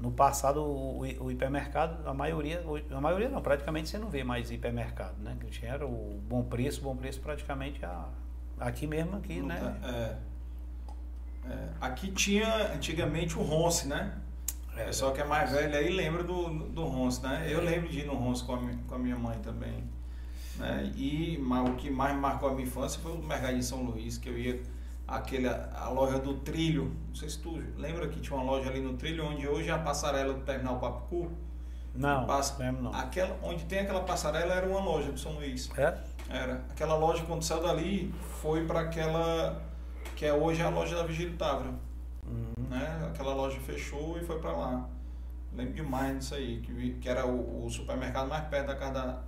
no 0.00 0.12
passado, 0.12 0.62
o, 0.62 1.00
o 1.00 1.30
hipermercado, 1.30 2.08
a 2.08 2.14
maioria, 2.14 2.64
a 2.90 3.00
maioria 3.00 3.28
não, 3.28 3.42
praticamente 3.42 3.88
você 3.88 3.98
não 3.98 4.08
vê 4.08 4.22
mais 4.22 4.50
hipermercado, 4.50 5.20
né? 5.20 5.36
Que 5.40 5.46
tinha 5.46 5.72
era 5.72 5.86
o 5.86 6.20
bom 6.28 6.42
preço, 6.44 6.80
bom 6.80 6.96
preço 6.96 7.20
praticamente 7.20 7.84
a, 7.84 8.08
aqui 8.60 8.86
mesmo, 8.86 9.16
aqui, 9.16 9.40
né? 9.42 9.76
É, 9.82 11.50
é, 11.50 11.68
aqui 11.80 12.12
tinha 12.12 12.72
antigamente 12.74 13.36
o 13.36 13.42
Ronce, 13.42 13.88
né? 13.88 14.16
É, 14.76 14.84
pessoal 14.84 15.12
que 15.12 15.20
é 15.20 15.24
mais 15.24 15.50
velho 15.50 15.76
aí 15.76 15.90
lembra 15.90 16.22
do, 16.22 16.48
do 16.68 16.84
Ronce, 16.84 17.22
né? 17.22 17.48
Eu 17.48 17.60
lembro 17.60 17.88
de 17.88 18.00
ir 18.00 18.06
no 18.06 18.14
Ronce 18.14 18.44
com 18.44 18.54
a, 18.54 18.58
com 18.86 18.94
a 18.94 18.98
minha 18.98 19.16
mãe 19.16 19.38
também. 19.40 19.82
Né? 20.56 20.92
E 20.96 21.38
mas, 21.38 21.68
o 21.68 21.74
que 21.74 21.90
mais 21.90 22.16
marcou 22.16 22.48
a 22.48 22.52
minha 22.52 22.66
infância 22.66 23.00
foi 23.00 23.12
o 23.12 23.18
Mercadinho 23.18 23.62
São 23.62 23.82
Luís, 23.82 24.16
que 24.16 24.28
eu 24.28 24.38
ia 24.38 24.62
aquele, 25.08 25.48
a 25.48 25.88
loja 25.88 26.18
do 26.18 26.34
Trilho. 26.34 26.94
Não 27.08 27.14
sei 27.14 27.30
se 27.30 27.38
tu 27.38 27.60
lembra 27.76 28.06
que 28.08 28.20
tinha 28.20 28.36
uma 28.36 28.44
loja 28.44 28.68
ali 28.68 28.80
no 28.80 28.92
Trilho, 28.94 29.24
onde 29.24 29.48
hoje 29.48 29.70
é 29.70 29.72
a 29.72 29.78
passarela 29.78 30.34
do 30.34 30.40
Terminal 30.40 30.78
Papicu. 30.78 31.32
Não, 31.94 32.26
passa, 32.26 32.62
lembro 32.62 32.82
não. 32.82 32.94
Aquela, 32.94 33.36
onde 33.42 33.64
tem 33.64 33.80
aquela 33.80 34.02
passarela 34.02 34.54
era 34.54 34.68
uma 34.68 34.80
loja 34.80 35.10
do 35.10 35.18
São 35.18 35.32
Luís. 35.32 35.68
É? 35.76 35.98
Era. 36.28 36.62
Aquela 36.70 36.94
loja, 36.94 37.24
quando 37.24 37.42
saiu 37.42 37.62
dali, 37.62 38.14
foi 38.40 38.66
para 38.66 38.80
aquela 38.80 39.62
que 40.14 40.26
é 40.26 40.32
hoje 40.32 40.62
a 40.62 40.68
loja 40.68 40.94
da 40.96 41.04
Vigílio 41.04 41.36
Távora. 41.36 41.70
Uhum. 42.26 42.64
Né? 42.68 43.08
Aquela 43.08 43.34
loja 43.34 43.58
fechou 43.60 44.18
e 44.18 44.24
foi 44.24 44.38
para 44.38 44.52
lá. 44.52 44.88
Lembro 45.52 45.74
demais 45.74 46.18
disso 46.18 46.34
aí, 46.34 46.60
que, 46.60 46.92
que 47.00 47.08
era 47.08 47.26
o, 47.26 47.64
o, 47.64 47.70
supermercado 47.70 48.28
mais 48.28 48.46
perto 48.48 48.66
da 48.66 48.74
casa 48.76 48.92
da, 48.92 49.22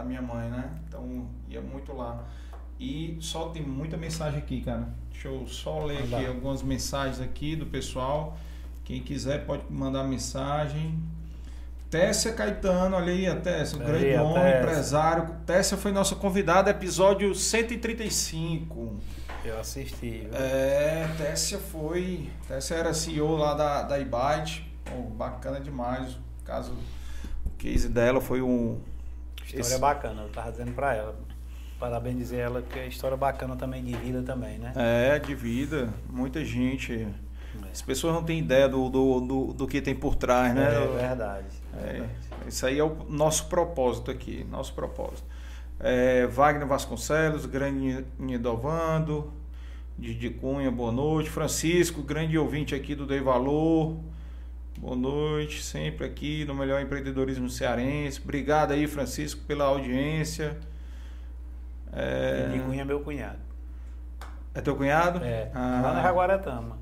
da 0.00 0.04
minha 0.04 0.20
mãe, 0.20 0.50
né? 0.50 0.78
Então 0.88 1.28
ia 1.48 1.60
muito 1.60 1.92
lá. 1.92 2.26
E 2.78 3.18
só 3.20 3.50
tem 3.50 3.62
muita 3.62 3.96
mensagem 3.96 4.38
aqui, 4.38 4.62
cara. 4.62 4.88
Deixa 5.22 5.28
eu 5.28 5.46
só 5.46 5.84
ler 5.84 5.98
aqui 5.98 6.26
algumas 6.26 6.62
mensagens 6.62 7.20
aqui 7.20 7.54
do 7.54 7.66
pessoal. 7.66 8.38
Quem 8.86 9.02
quiser 9.02 9.44
pode 9.44 9.64
mandar 9.68 10.02
mensagem. 10.04 10.98
Tessia 11.90 12.32
Caetano, 12.32 12.96
olha 12.96 13.12
aí 13.12 13.26
a 13.26 13.36
Tessia, 13.36 13.76
um 13.78 13.84
grande 13.84 14.14
homem, 14.14 14.58
empresário. 14.58 15.36
Tessia 15.44 15.76
foi 15.76 15.92
nossa 15.92 16.16
convidada, 16.16 16.70
episódio 16.70 17.34
135. 17.34 18.96
Eu 19.44 19.60
assisti. 19.60 20.20
Viu? 20.20 20.30
É, 20.32 21.06
Tessia 21.18 21.58
foi. 21.58 22.30
Tessia 22.48 22.78
era 22.78 22.94
CEO 22.94 23.36
lá 23.36 23.52
da, 23.52 23.82
da 23.82 23.98
Ibite. 23.98 24.72
Bacana 25.16 25.60
demais. 25.60 26.14
O 26.14 26.44
caso, 26.46 26.72
o 27.44 27.50
case 27.58 27.90
dela 27.90 28.22
foi 28.22 28.40
um. 28.40 28.80
História 29.44 29.60
esse... 29.60 29.78
bacana, 29.78 30.22
eu 30.22 30.30
tava 30.30 30.50
dizendo 30.50 30.72
pra 30.72 30.94
ela. 30.94 31.14
Parabenizar 31.80 32.38
ela, 32.38 32.60
que 32.60 32.78
é 32.78 32.86
história 32.86 33.16
bacana 33.16 33.56
também 33.56 33.82
de 33.82 33.96
vida 33.96 34.22
também, 34.22 34.58
né? 34.58 34.72
É, 34.76 35.18
de 35.18 35.34
vida. 35.34 35.88
Muita 36.10 36.44
gente. 36.44 37.08
As 37.72 37.80
pessoas 37.80 38.12
não 38.12 38.22
têm 38.22 38.38
ideia 38.38 38.68
do, 38.68 38.90
do, 38.90 39.20
do, 39.20 39.52
do 39.54 39.66
que 39.66 39.80
tem 39.80 39.94
por 39.94 40.14
trás, 40.14 40.54
né? 40.54 40.66
É 40.66 40.86
verdade. 40.86 41.46
É, 41.82 42.06
isso 42.46 42.66
aí 42.66 42.78
é 42.78 42.84
o 42.84 43.04
nosso 43.08 43.48
propósito 43.48 44.10
aqui, 44.10 44.44
nosso 44.50 44.74
propósito. 44.74 45.24
É, 45.78 46.26
Wagner 46.26 46.66
Vasconcelos, 46.66 47.46
grande 47.46 48.04
Nidovando, 48.18 49.32
Didi 49.98 50.28
Cunha, 50.28 50.70
boa 50.70 50.92
noite. 50.92 51.30
Francisco, 51.30 52.02
grande 52.02 52.36
ouvinte 52.36 52.74
aqui 52.74 52.94
do 52.94 53.06
Dei 53.06 53.20
Valor. 53.20 53.96
Boa 54.78 54.96
noite, 54.96 55.62
sempre 55.62 56.06
aqui 56.06 56.44
no 56.44 56.54
melhor 56.54 56.82
empreendedorismo 56.82 57.48
cearense. 57.48 58.20
Obrigado 58.22 58.72
aí, 58.72 58.86
Francisco, 58.86 59.42
pela 59.46 59.64
audiência. 59.64 60.58
É... 61.92 62.60
Cunha 62.64 62.82
é 62.82 62.84
meu 62.84 63.00
cunhado. 63.00 63.38
É 64.54 64.60
teu 64.60 64.76
cunhado? 64.76 65.24
É, 65.24 65.50
ah. 65.54 65.80
lá 65.82 65.92
na 65.94 66.02
Jaguaretama. 66.02 66.80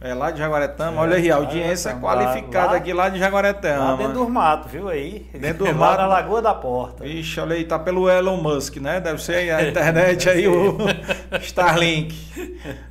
É 0.00 0.12
lá 0.12 0.30
de 0.30 0.38
Jaguaretama. 0.38 0.98
É, 0.98 1.00
Olha 1.00 1.16
aí, 1.16 1.30
a 1.30 1.36
audiência 1.36 1.90
é 1.90 1.94
qualificada 1.94 2.72
lá, 2.72 2.76
aqui 2.76 2.92
lá 2.92 3.08
de 3.08 3.18
Jaguaretama. 3.18 3.92
Lá 3.92 3.96
dentro 3.96 4.12
do 4.14 4.28
mato, 4.28 4.68
viu 4.68 4.88
aí? 4.88 5.30
Dentro 5.32 5.64
do 5.66 5.74
mato. 5.74 5.98
na 5.98 6.06
Lagoa 6.06 6.42
da 6.42 6.52
Porta. 6.52 7.04
Vixe, 7.04 7.40
olha 7.40 7.54
aí, 7.54 7.64
tá 7.64 7.78
pelo 7.78 8.10
Elon 8.10 8.36
Musk, 8.36 8.76
né? 8.76 9.00
Deve 9.00 9.22
ser 9.22 9.50
a 9.50 9.66
internet 9.66 10.28
aí, 10.28 10.46
o 10.46 10.76
Starlink. 11.40 12.14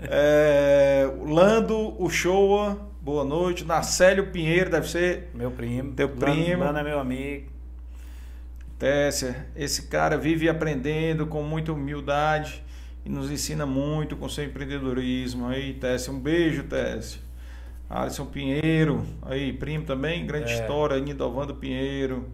É, 0.10 1.08
Lando 1.24 2.02
Uchoa, 2.02 2.78
boa 3.00 3.24
noite. 3.24 3.64
Nacélio 3.64 4.32
Pinheiro, 4.32 4.72
deve 4.72 4.90
ser. 4.90 5.30
Meu 5.36 5.52
primo. 5.52 5.94
Teu 5.94 6.10
primo. 6.10 6.64
Lando 6.64 6.80
é 6.80 6.84
meu 6.84 7.00
amigo. 7.00 7.53
Tessia, 8.84 9.48
esse 9.56 9.84
cara 9.84 10.18
vive 10.18 10.50
aprendendo 10.50 11.26
com 11.26 11.42
muita 11.42 11.72
humildade 11.72 12.62
e 13.06 13.10
nos 13.10 13.32
ensina 13.32 13.66
muito 13.66 14.18
com 14.18 14.28
seu 14.28 14.44
empreendedorismo. 14.44 15.48
Aí, 15.48 15.74
Tessia, 15.76 16.12
um 16.12 16.20
beijo, 16.20 16.64
Tessia. 16.64 17.22
Alisson 17.90 18.26
Pinheiro, 18.26 19.06
aí, 19.22 19.54
primo 19.54 19.86
também, 19.86 20.26
grande 20.26 20.52
é. 20.52 20.56
história, 20.56 21.00
Nidovando 21.00 21.56
Pinheiro, 21.56 22.28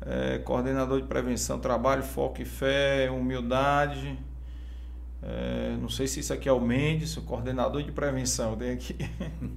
é, 0.00 0.38
coordenador 0.38 1.02
de 1.02 1.06
prevenção, 1.06 1.58
trabalho, 1.58 2.02
foco 2.02 2.40
e 2.40 2.46
fé, 2.46 3.10
humildade. 3.10 4.18
É, 5.22 5.76
não 5.78 5.90
sei 5.90 6.06
se 6.06 6.20
isso 6.20 6.32
aqui 6.32 6.48
é 6.48 6.52
o 6.52 6.60
Mendes, 6.62 7.14
o 7.18 7.22
coordenador 7.22 7.82
de 7.82 7.92
prevenção, 7.92 8.56
tem 8.56 8.70
aqui. 8.70 8.96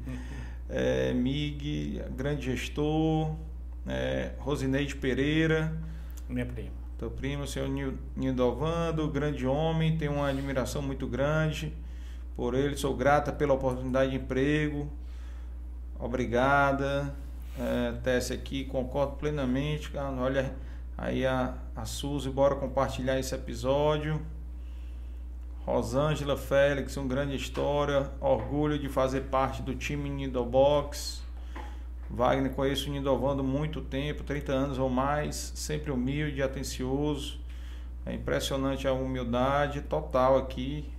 é, 0.70 1.14
MIG, 1.14 2.02
grande 2.18 2.48
gestor, 2.48 3.34
é, 3.88 4.32
Rosineide 4.40 4.94
Pereira. 4.98 5.72
Minha 6.30 6.46
prima. 6.46 6.72
Teu 6.98 7.12
primo, 7.12 7.44
o 7.44 7.48
senhor 7.48 7.70
Nildovando, 8.16 9.08
grande 9.08 9.46
homem, 9.46 9.98
tenho 9.98 10.14
uma 10.14 10.30
admiração 10.30 10.82
muito 10.82 11.08
grande 11.08 11.72
por 12.36 12.54
ele, 12.54 12.78
sou 12.78 12.96
grata 12.96 13.32
pela 13.32 13.56
oportunidade 13.56 14.12
de 14.12 14.18
emprego. 14.18 14.92
Obrigada. 16.00 17.16
É, 17.60 17.94
Tesse 18.04 18.34
aqui, 18.34 18.66
concordo 18.66 19.16
plenamente. 19.16 19.92
Olha 19.98 20.56
aí 20.96 21.26
a, 21.26 21.56
a 21.76 21.86
Suzy, 21.86 22.30
bora 22.30 22.56
compartilhar 22.56 23.20
esse 23.20 23.34
episódio. 23.34 24.22
Rosângela 25.66 26.38
Félix, 26.38 26.96
uma 26.96 27.08
grande 27.08 27.36
história. 27.36 28.12
Orgulho 28.22 28.78
de 28.78 28.88
fazer 28.88 29.22
parte 29.22 29.64
do 29.64 29.74
time 29.76 30.08
Nidobox. 30.08 31.24
Wagner, 32.10 32.54
conheço 32.54 32.90
o 32.90 32.94
Nindovando 32.94 33.44
muito 33.44 33.82
tempo, 33.82 34.24
30 34.24 34.52
anos 34.52 34.80
ou 34.80 34.90
mais, 34.90 35.36
sempre 35.56 35.92
humilde, 35.92 36.42
atencioso. 36.42 37.40
É 38.06 38.14
impressionante 38.14 38.88
a 38.88 38.94
humildade 38.94 39.82
total 39.82 40.38
aqui. 40.38 40.90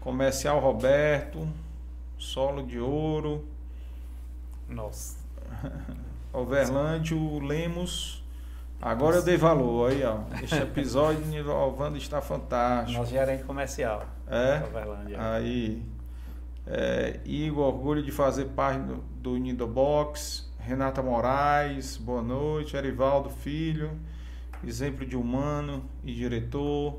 Comercial 0.00 0.58
Roberto, 0.58 1.46
solo 2.16 2.62
de 2.62 2.78
ouro. 2.78 3.46
Nossa. 4.68 5.18
Overlândio 6.32 7.38
Lemos. 7.40 8.24
Agora 8.80 9.16
Nossa. 9.16 9.18
eu 9.18 9.24
dei 9.24 9.36
valor 9.36 9.90
aí, 9.90 10.02
ó. 10.04 10.20
Este 10.42 10.56
episódio 10.56 11.22
de 11.22 11.28
Nindovando 11.28 11.96
está 11.96 12.20
fantástico. 12.20 12.98
Nosso 12.98 13.12
gerente 13.12 13.44
comercial. 13.44 14.04
É? 14.26 14.62
Overlândia. 14.66 15.16
Aí. 15.20 15.82
É, 16.66 17.20
Igor, 17.24 17.66
orgulho 17.66 18.02
de 18.02 18.10
fazer 18.10 18.46
parte 18.46 18.80
do, 18.80 18.96
do 19.16 19.36
Nido 19.36 19.66
Box. 19.66 20.50
Renata 20.58 21.02
Moraes, 21.02 21.98
boa 21.98 22.22
noite. 22.22 22.74
Erivaldo 22.74 23.28
Filho, 23.28 23.90
exemplo 24.66 25.04
de 25.04 25.14
humano 25.14 25.84
e 26.02 26.14
diretor. 26.14 26.98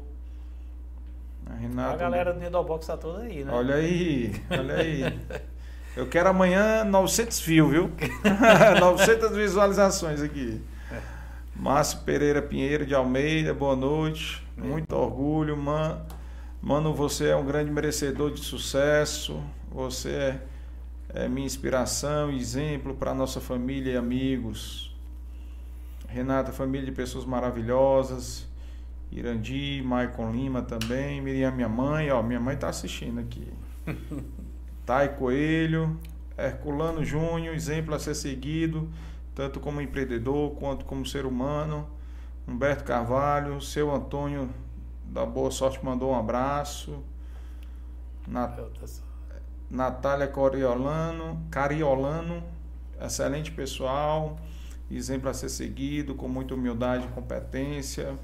A, 1.47 1.53
Renata, 1.55 1.93
a 1.93 1.97
galera 1.97 2.33
do 2.33 2.39
Nidobox 2.39 2.85
tá 2.85 2.95
toda 2.97 3.23
aí, 3.23 3.43
né? 3.43 3.51
Olha 3.51 3.75
aí, 3.75 4.33
olha 4.49 4.75
aí. 4.75 5.19
Eu 5.95 6.07
quero 6.07 6.29
amanhã 6.29 6.83
900 6.83 7.39
views, 7.41 7.71
viu? 7.71 7.91
900 8.79 9.35
visualizações 9.35 10.21
aqui. 10.21 10.61
Márcio 11.55 11.99
Pereira 11.99 12.41
Pinheiro 12.41 12.85
de 12.85 12.93
Almeida, 12.93 13.53
boa 13.53 13.75
noite. 13.75 14.45
Muito 14.57 14.95
orgulho, 14.95 15.55
man. 15.57 16.01
Mano, 16.65 16.95
você 16.95 17.27
é 17.27 17.35
um 17.35 17.45
grande 17.45 17.69
merecedor 17.69 18.31
de 18.31 18.39
sucesso. 18.39 19.39
Você 19.71 20.09
é, 20.09 20.41
é 21.09 21.29
minha 21.29 21.45
inspiração, 21.45 22.31
exemplo 22.31 22.95
para 22.95 23.13
nossa 23.13 23.39
família 23.39 23.93
e 23.93 23.95
amigos. 23.95 24.91
Renata, 26.07 26.51
família 26.51 26.83
de 26.87 26.91
pessoas 26.91 27.23
maravilhosas. 27.23 28.47
Irandi, 29.11 29.83
Maicon 29.85 30.31
Lima 30.31 30.63
também. 30.63 31.21
Miriam, 31.21 31.51
minha 31.51 31.69
mãe, 31.69 32.09
ó, 32.09 32.23
minha 32.23 32.39
mãe 32.39 32.55
está 32.55 32.67
assistindo 32.67 33.19
aqui. 33.19 33.47
Tai 34.87 35.09
Coelho, 35.17 35.99
Herculano 36.35 37.05
Júnior, 37.05 37.53
exemplo 37.53 37.93
a 37.93 37.99
ser 37.99 38.15
seguido, 38.15 38.89
tanto 39.35 39.59
como 39.59 39.81
empreendedor 39.81 40.55
quanto 40.55 40.83
como 40.83 41.05
ser 41.05 41.27
humano. 41.27 41.87
Humberto 42.47 42.83
Carvalho, 42.83 43.61
seu 43.61 43.93
Antônio 43.93 44.49
da 45.07 45.25
Boa 45.25 45.51
Sorte 45.51 45.83
mandou 45.83 46.11
um 46.11 46.15
abraço. 46.19 47.03
Nat... 48.27 48.59
Natália 49.69 50.27
Coriolano, 50.27 51.41
Cariolano, 51.49 52.43
excelente 53.01 53.51
pessoal, 53.51 54.37
exemplo 54.91 55.29
a 55.29 55.33
ser 55.33 55.49
seguido, 55.49 56.15
com 56.15 56.27
muita 56.27 56.53
humildade 56.53 57.05
e 57.05 57.07
competência. 57.09 58.15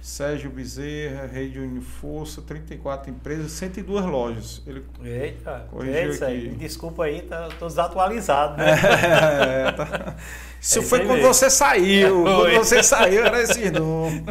Sérgio 0.00 0.48
Bezerra, 0.48 1.26
Rede 1.26 1.58
Uniforça, 1.58 2.40
34 2.42 3.10
empresas, 3.10 3.50
102 3.52 4.06
lojas. 4.06 4.62
Ele 4.64 4.84
Eita, 5.02 5.68
é 5.82 6.06
isso 6.06 6.24
aí. 6.24 6.50
Desculpa 6.50 7.04
aí, 7.04 7.22
tá, 7.22 7.48
tô 7.58 7.66
desatualizado, 7.66 8.56
né? 8.56 8.66
É, 8.78 9.72
tá. 9.72 10.16
Isso 10.60 10.80
é 10.80 10.82
foi 10.82 11.00
quando 11.00 11.18
mesmo. 11.18 11.34
você 11.34 11.48
saiu. 11.50 12.24
Foi. 12.26 12.50
Quando 12.52 12.64
você 12.64 12.82
saiu 12.82 13.24
era 13.24 13.42
esse 13.42 13.70
nome. 13.70 14.24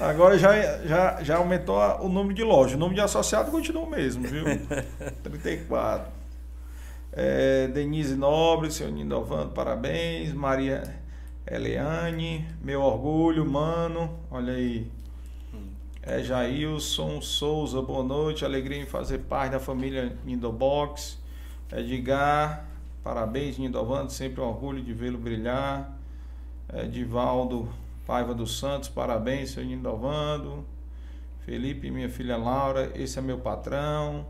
Agora 0.00 0.38
já, 0.38 0.78
já, 0.86 1.22
já 1.22 1.36
aumentou 1.36 1.76
o 2.00 2.08
número 2.08 2.34
de 2.34 2.42
lojas. 2.42 2.74
O 2.74 2.78
número 2.78 2.94
de 2.96 3.00
associado 3.00 3.50
continua 3.50 3.82
o 3.82 3.90
mesmo, 3.90 4.26
viu? 4.26 4.44
34. 5.22 6.10
É, 7.12 7.68
Denise 7.68 8.16
Nobre, 8.16 8.70
seu 8.70 8.90
Nindovando, 8.90 9.50
parabéns. 9.50 10.32
Maria 10.32 10.82
Eliane, 11.46 12.46
meu 12.62 12.80
orgulho, 12.80 13.44
mano. 13.44 14.18
Olha 14.30 14.54
aí. 14.54 14.90
É 16.04 16.20
Jailson 16.20 17.20
Souza, 17.20 17.80
boa 17.82 18.02
noite. 18.02 18.44
Alegria 18.44 18.82
em 18.82 18.86
fazer 18.86 19.18
parte 19.18 19.52
da 19.52 19.60
família 19.60 20.16
Nindobox. 20.24 21.18
Edgar, 21.70 22.66
parabéns, 23.04 23.58
Nindovando. 23.58 24.10
Sempre 24.10 24.40
um 24.40 24.48
orgulho 24.48 24.82
de 24.82 24.92
vê-lo 24.92 25.18
brilhar. 25.18 25.96
Edivaldo 26.72 27.68
Paiva 28.06 28.34
dos 28.34 28.58
Santos, 28.58 28.88
parabéns, 28.88 29.50
seu 29.50 29.64
Nindovando. 29.64 30.64
Felipe, 31.44 31.90
minha 31.90 32.08
filha 32.08 32.36
Laura, 32.36 32.92
esse 32.94 33.18
é 33.18 33.22
meu 33.22 33.38
patrão. 33.38 34.26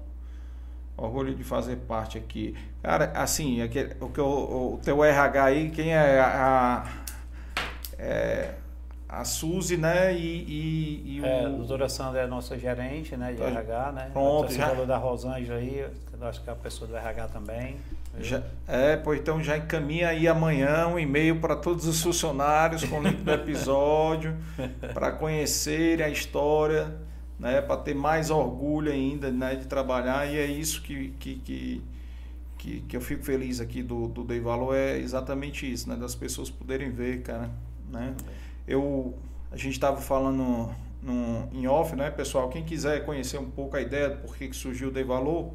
Orgulho 0.97 1.35
de 1.35 1.43
fazer 1.43 1.77
parte 1.77 2.19
aqui. 2.19 2.57
Cara, 2.83 3.13
assim, 3.15 3.63
aquele, 3.63 3.97
o, 4.01 4.09
que 4.09 4.21
o, 4.21 4.75
o 4.75 4.81
teu 4.83 5.03
RH 5.03 5.45
aí, 5.45 5.71
quem 5.71 5.95
é 5.95 6.21
a, 6.21 6.87
é, 7.99 8.55
a 9.09 9.25
Suzy, 9.25 9.77
né? 9.77 10.15
E, 10.15 10.45
e, 10.49 11.17
e 11.17 11.21
o... 11.21 11.27
É, 11.27 11.45
a 11.45 11.49
doutora 11.49 11.89
Sandra 11.89 12.21
é 12.21 12.25
a 12.25 12.29
nossa 12.29 12.59
gerente, 12.59 13.17
né? 13.17 13.33
De 13.33 13.39
tá, 13.39 13.47
RH, 13.47 13.93
né? 13.93 14.11
Pronto, 14.13 14.53
já... 14.53 14.69
falou 14.69 14.87
da 14.87 14.97
Rosângela 14.97 15.59
aí, 15.59 15.87
acho 16.21 16.43
que 16.43 16.49
é 16.49 16.53
a 16.53 16.57
pessoa 16.57 16.89
do 16.89 16.97
RH 16.97 17.29
também. 17.29 17.77
Já, 18.21 18.43
é, 18.69 18.97
pois 18.97 19.21
então 19.21 19.43
já 19.43 19.57
encaminha 19.57 20.09
aí 20.09 20.29
amanhã 20.29 20.87
um 20.87 20.99
e-mail 20.99 21.41
para 21.41 21.57
todos 21.57 21.87
os 21.87 22.03
funcionários 22.03 22.85
com 22.85 22.99
o 22.99 23.03
link 23.03 23.23
do 23.23 23.31
episódio, 23.33 24.37
para 24.93 25.13
conhecerem 25.13 26.05
a 26.05 26.11
história, 26.11 26.95
né? 27.39 27.63
Para 27.63 27.79
ter 27.79 27.95
mais 27.95 28.31
orgulho 28.31 28.93
ainda 28.93 29.31
né, 29.31 29.57
de 29.57 29.67
trabalhar, 29.67 30.27
e 30.31 30.37
é 30.37 30.47
isso 30.47 30.83
que, 30.83 31.11
que, 31.19 31.37
que 31.37 31.83
que, 32.63 32.81
que 32.83 32.97
eu 32.97 33.01
fico 33.01 33.25
feliz 33.25 33.61
aqui 33.61 33.83
do, 33.83 34.07
do 34.07 34.23
Dei 34.23 34.39
Valor 34.39 34.77
é 34.77 34.97
exatamente 34.97 35.71
isso, 35.71 35.89
né? 35.89 35.97
Das 35.97 36.15
pessoas 36.15 36.49
poderem 36.49 36.93
ver, 36.93 37.23
cara, 37.23 37.51
né? 37.91 38.15
Eu, 38.69 39.19
a 39.51 39.57
gente 39.57 39.73
estava 39.73 40.01
falando 40.01 40.73
no, 41.03 41.49
em 41.53 41.67
off, 41.67 41.97
né, 41.97 42.09
pessoal? 42.09 42.49
Quem 42.49 42.65
quiser 42.65 43.05
conhecer 43.05 43.37
um 43.39 43.51
pouco 43.51 43.77
a 43.77 43.81
ideia 43.81 44.11
do 44.11 44.19
porquê 44.19 44.47
que 44.47 44.55
surgiu 44.55 44.91
o 44.91 44.93
Dei 44.93 45.03
Valor, 45.03 45.53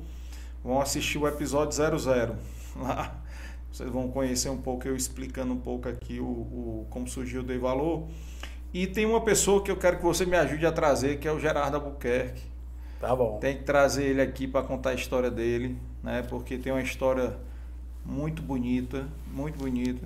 vão 0.68 0.82
assistir 0.82 1.18
o 1.18 1.28
episódio 1.28 1.72
00. 1.72 2.36
Lá 2.76 3.24
vocês 3.72 3.90
vão 3.92 4.10
conhecer 4.10 4.50
um 4.50 4.58
pouco, 4.58 4.88
eu 4.88 4.96
explicando 4.96 5.54
um 5.54 5.60
pouco 5.60 5.88
aqui 5.88 6.20
o, 6.20 6.26
o 6.26 6.88
como 6.90 7.08
surgiu 7.08 7.42
o 7.42 7.44
Dei 7.44 7.60
Valor. 7.60 8.08
E 8.74 8.88
tem 8.88 9.06
uma 9.06 9.22
pessoa 9.22 9.64
que 9.64 9.70
eu 9.70 9.78
quero 9.78 9.98
que 9.98 10.04
você 10.04 10.26
me 10.26 10.36
ajude 10.36 10.66
a 10.66 10.72
trazer, 10.72 11.20
que 11.20 11.28
é 11.28 11.32
o 11.32 11.40
Gerardo 11.40 11.78
Albuquerque. 11.78 12.42
Tá 13.00 13.16
bom. 13.16 13.38
Tem 13.40 13.56
que 13.58 13.64
trazer 13.64 14.06
ele 14.06 14.22
aqui 14.22 14.48
para 14.48 14.66
contar 14.66 14.90
a 14.90 14.94
história 14.94 15.30
dele, 15.30 15.78
né? 16.04 16.24
Porque 16.24 16.58
tem 16.58 16.72
uma 16.72 16.82
história 16.82 17.38
muito 18.04 18.42
bonita, 18.42 19.08
muito 19.32 19.60
bonita. 19.60 20.06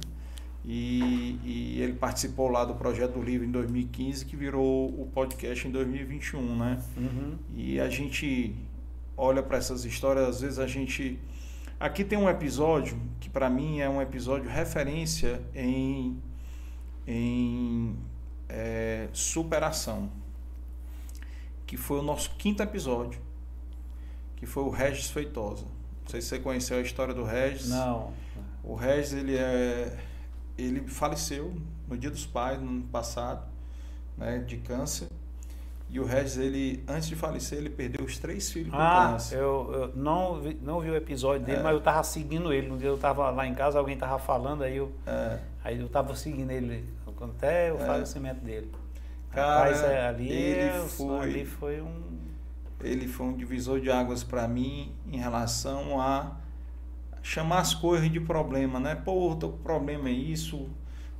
E, 0.64 1.40
e, 1.44 1.82
ele 1.82 1.94
participou 1.94 2.50
lá 2.50 2.64
do 2.64 2.76
projeto 2.76 3.14
do 3.14 3.22
livro 3.22 3.48
em 3.48 3.52
2015, 3.52 4.26
que 4.26 4.36
virou 4.36 4.90
o 4.90 5.10
podcast 5.12 5.68
em 5.68 5.72
2021, 5.72 6.56
né? 6.56 6.80
Uhum. 6.98 7.36
E 7.56 7.80
a 7.80 7.90
gente 7.90 8.56
olha 9.22 9.44
para 9.44 9.60
essas 9.60 9.86
histórias, 9.86 10.28
às 10.28 10.42
vezes 10.42 10.58
a 10.58 10.66
gente. 10.66 11.20
Aqui 11.80 12.04
tem 12.04 12.18
um 12.18 12.28
episódio 12.28 13.00
que 13.20 13.30
para 13.30 13.50
mim 13.50 13.80
é 13.80 13.90
um 13.90 14.02
episódio 14.02 14.50
referência 14.50 15.42
em, 15.54 16.22
em 17.08 17.96
é, 18.50 19.08
superação, 19.14 20.12
que 21.66 21.78
foi 21.78 22.00
o 22.00 22.02
nosso 22.02 22.32
quinto 22.32 22.62
episódio, 22.62 23.22
que 24.36 24.46
foi 24.46 24.64
o 24.64 24.70
Regis 24.70 25.10
Feitosa. 25.10 25.66
Não 26.04 26.10
sei 26.10 26.22
se 26.22 26.28
você 26.28 26.40
conheceu 26.40 26.78
a 26.78 26.82
história 26.82 27.14
do 27.14 27.24
Regis. 27.24 27.70
Não. 27.70 28.14
O 28.64 28.76
Regis 28.76 29.14
ele 29.14 29.38
é 29.38 29.98
ele 30.58 30.88
faleceu 30.88 31.56
no 31.88 31.98
Dia 31.98 32.10
dos 32.10 32.26
Pais, 32.26 32.60
no 32.60 32.70
ano 32.70 32.84
passado, 32.84 33.48
né, 34.18 34.40
de 34.40 34.58
câncer. 34.58 35.08
E 35.92 36.00
o 36.00 36.06
Regis, 36.06 36.38
ele, 36.38 36.84
antes 36.88 37.10
de 37.10 37.18
falecer, 37.18 37.58
ele 37.58 37.70
perdeu 37.70 38.06
os 38.06 38.18
três 38.18 38.50
filhos 38.50 38.74
ah, 38.74 38.78
por 38.78 39.12
câncer. 39.12 39.36
Eu, 39.36 39.72
eu 39.74 39.92
não, 39.94 40.40
vi, 40.40 40.58
não 40.62 40.80
vi 40.80 40.90
o 40.90 40.96
episódio 40.96 41.46
dele, 41.46 41.60
é. 41.60 41.64
mas 41.64 41.74
eu 41.74 41.80
estava 41.80 42.02
seguindo 42.04 42.54
ele. 42.54 42.72
Um 42.72 42.78
dia 42.78 42.88
eu 42.88 42.96
estava 42.96 43.30
lá 43.30 43.46
em 43.46 43.54
casa, 43.54 43.78
alguém 43.78 43.96
estava 43.96 44.18
falando, 44.18 44.64
aí 44.64 44.78
eu 44.78 44.90
é. 45.06 45.40
aí 45.62 45.78
eu 45.78 45.88
estava 45.88 46.16
seguindo 46.16 46.50
ele 46.50 46.86
até 47.22 47.72
o 47.74 47.76
é. 47.76 47.86
falecimento 47.86 48.40
dele. 48.40 48.72
Cara, 49.32 49.66
Rapaz, 49.66 49.84
é, 49.84 50.08
ali, 50.08 50.32
ele 50.32 50.88
foi, 50.88 51.20
ali 51.20 51.46
foi 51.46 51.82
um... 51.82 52.22
Ele 52.82 53.08
foi 53.08 53.26
um 53.28 53.34
divisor 53.34 53.80
de 53.80 53.92
águas 53.92 54.24
para 54.24 54.48
mim 54.48 54.92
em 55.06 55.18
relação 55.18 56.02
a 56.02 56.38
chamar 57.22 57.60
as 57.60 57.74
coisas 57.74 58.10
de 58.10 58.20
problema, 58.20 58.80
né? 58.80 58.96
Pô, 58.96 59.36
tô 59.36 59.50
com 59.50 59.58
problema 59.60 60.10
é 60.10 60.14
isso, 60.14 60.68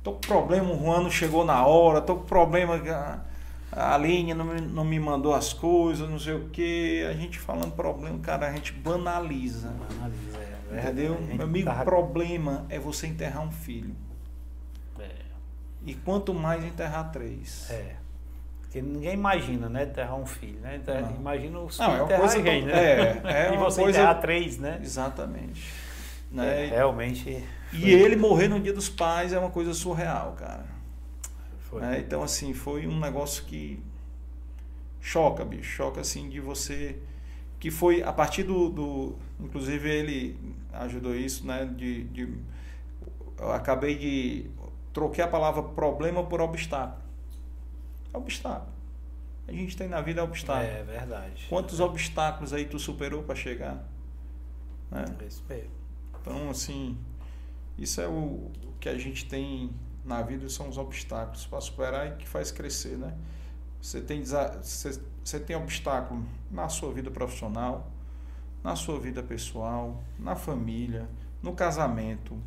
tô 0.02 0.14
com 0.14 0.20
problema, 0.20 0.72
o 0.72 0.78
Juan 0.78 1.02
não 1.02 1.10
chegou 1.10 1.44
na 1.44 1.64
hora, 1.64 2.00
tô 2.00 2.16
com 2.16 2.24
problema, 2.24 2.82
a, 3.72 3.94
a 3.94 3.98
linha 3.98 4.34
não 4.34 4.44
me, 4.44 4.60
não 4.60 4.84
me 4.84 5.00
mandou 5.00 5.34
as 5.34 5.52
coisas, 5.52 6.08
não 6.08 6.18
sei 6.18 6.34
o 6.34 6.48
que. 6.50 7.02
A 7.04 7.14
gente 7.14 7.38
falando 7.38 7.72
problema, 7.72 8.18
cara, 8.18 8.48
a 8.48 8.52
gente 8.52 8.72
banaliza. 8.72 9.70
Banaliza, 9.70 10.38
é. 10.70 10.78
Entendeu? 10.78 11.20
Meu 11.20 11.46
amigo, 11.46 11.70
tá... 11.70 11.82
problema 11.82 12.66
é 12.68 12.78
você 12.78 13.06
enterrar 13.06 13.42
um 13.42 13.50
filho. 13.50 13.94
É. 14.98 15.08
E 15.86 15.94
quanto 15.94 16.34
mais 16.34 16.62
enterrar 16.62 17.10
três. 17.10 17.70
É. 17.70 17.96
Porque 18.60 18.80
ninguém 18.80 19.12
imagina, 19.12 19.68
né, 19.68 19.84
enterrar 19.84 20.16
um 20.16 20.24
filho, 20.24 20.58
né? 20.60 20.80
Imagina 21.18 21.58
os 21.58 21.78
não, 21.78 21.94
é 21.94 22.02
enterrar 22.04 22.36
ninguém, 22.36 22.64
né? 22.64 22.72
É, 22.72 23.20
é 23.50 23.54
e 23.54 23.56
você 23.58 23.82
coisa... 23.82 23.98
enterrar 23.98 24.20
três, 24.20 24.58
né? 24.58 24.78
Exatamente. 24.82 25.72
Né? 26.30 26.66
É, 26.66 26.68
realmente. 26.68 27.44
E 27.72 27.90
ele 27.90 28.16
morrer 28.16 28.48
no 28.48 28.58
dia 28.60 28.72
dos 28.72 28.88
pais 28.88 29.32
é 29.32 29.38
uma 29.38 29.50
coisa 29.50 29.74
surreal, 29.74 30.32
cara. 30.38 30.64
Né? 31.80 32.00
Então, 32.00 32.22
assim, 32.22 32.52
foi 32.52 32.86
um 32.86 32.98
negócio 32.98 33.44
que 33.44 33.82
choca, 35.00 35.44
bicho. 35.44 35.70
Choca, 35.70 36.00
assim, 36.00 36.28
de 36.28 36.40
você. 36.40 36.98
Que 37.58 37.70
foi 37.70 38.02
a 38.02 38.12
partir 38.12 38.42
do. 38.42 38.68
do 38.68 39.16
inclusive, 39.40 39.88
ele 39.88 40.38
ajudou 40.72 41.14
isso, 41.14 41.46
né? 41.46 41.64
De, 41.64 42.04
de, 42.04 42.38
eu 43.38 43.52
acabei 43.52 43.96
de. 43.96 44.50
Troquei 44.92 45.24
a 45.24 45.28
palavra 45.28 45.62
problema 45.62 46.22
por 46.24 46.40
obstáculo. 46.40 47.02
É 48.12 48.18
obstáculo. 48.18 48.72
A 49.48 49.52
gente 49.52 49.76
tem 49.76 49.88
na 49.88 50.00
vida 50.00 50.20
é 50.20 50.24
obstáculo. 50.24 50.66
É 50.66 50.82
verdade. 50.82 51.46
Quantos 51.48 51.80
é. 51.80 51.82
obstáculos 51.82 52.52
aí 52.52 52.66
tu 52.66 52.78
superou 52.78 53.22
para 53.22 53.34
chegar? 53.34 53.88
Né? 54.90 55.04
Respeito. 55.20 55.70
Então, 56.20 56.50
assim, 56.50 56.96
isso 57.76 58.00
é 58.00 58.06
o 58.06 58.50
que 58.78 58.88
a 58.88 58.98
gente 58.98 59.26
tem 59.26 59.70
na 60.04 60.22
vida 60.22 60.48
são 60.48 60.68
os 60.68 60.78
obstáculos 60.78 61.46
para 61.46 61.60
superar 61.60 62.08
e 62.08 62.16
que 62.16 62.28
faz 62.28 62.50
crescer, 62.50 62.96
né? 62.96 63.14
Você 63.80 64.00
tem, 64.00 64.22
você, 64.24 65.40
tem 65.40 65.56
obstáculo 65.56 66.24
na 66.50 66.68
sua 66.68 66.92
vida 66.92 67.10
profissional, 67.10 67.90
na 68.62 68.76
sua 68.76 68.98
vida 69.00 69.22
pessoal, 69.22 70.02
na 70.18 70.36
família, 70.36 71.08
no 71.42 71.52
casamento, 71.52 72.38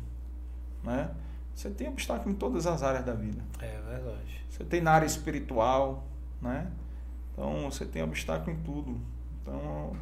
né? 0.82 1.10
Você 1.54 1.70
tem 1.70 1.88
obstáculo 1.88 2.30
em 2.30 2.34
todas 2.34 2.66
as 2.66 2.82
áreas 2.82 3.04
da 3.04 3.14
vida. 3.14 3.42
É 3.60 3.80
verdade. 3.80 4.44
Você 4.50 4.64
tem 4.64 4.80
na 4.80 4.92
área 4.92 5.06
espiritual, 5.06 6.06
né? 6.40 6.70
Então 7.32 7.70
você 7.70 7.84
tem 7.84 8.02
obstáculo 8.02 8.56
em 8.56 8.62
tudo. 8.62 9.00
Então 9.42 9.96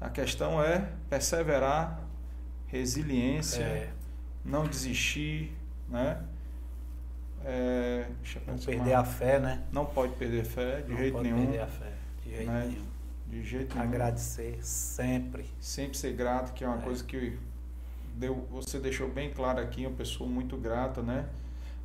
a 0.00 0.10
questão 0.10 0.62
é 0.62 0.92
perseverar, 1.08 2.00
resiliência, 2.66 3.62
é. 3.62 3.92
não 4.44 4.66
desistir, 4.66 5.56
né? 5.88 6.22
É, 7.44 8.06
não 8.46 8.58
perder 8.58 8.94
a 8.94 9.04
fé, 9.04 9.38
né? 9.38 9.62
Não 9.72 9.84
pode 9.84 10.14
perder 10.14 10.44
fé 10.44 10.82
de 10.82 10.90
não 10.90 10.98
jeito 10.98 11.12
pode 11.12 11.28
nenhum. 11.28 11.44
perder 11.44 11.60
a 11.60 11.66
fé, 11.66 11.92
de 12.24 12.30
jeito 12.30 12.50
né? 12.50 12.66
nenhum. 12.66 12.84
De 13.28 13.42
jeito 13.44 13.74
nenhum. 13.74 13.88
Agradecer 13.88 14.58
sempre. 14.62 15.46
Sempre 15.60 15.96
ser 15.96 16.12
grato, 16.12 16.52
que 16.52 16.64
é 16.64 16.68
uma 16.68 16.78
é. 16.78 16.82
coisa 16.82 17.02
que 17.02 17.38
deu, 18.14 18.46
você 18.50 18.78
deixou 18.78 19.08
bem 19.08 19.30
claro 19.30 19.60
aqui, 19.60 19.86
uma 19.86 19.96
pessoa 19.96 20.28
muito 20.28 20.56
grata, 20.56 21.02
né? 21.02 21.26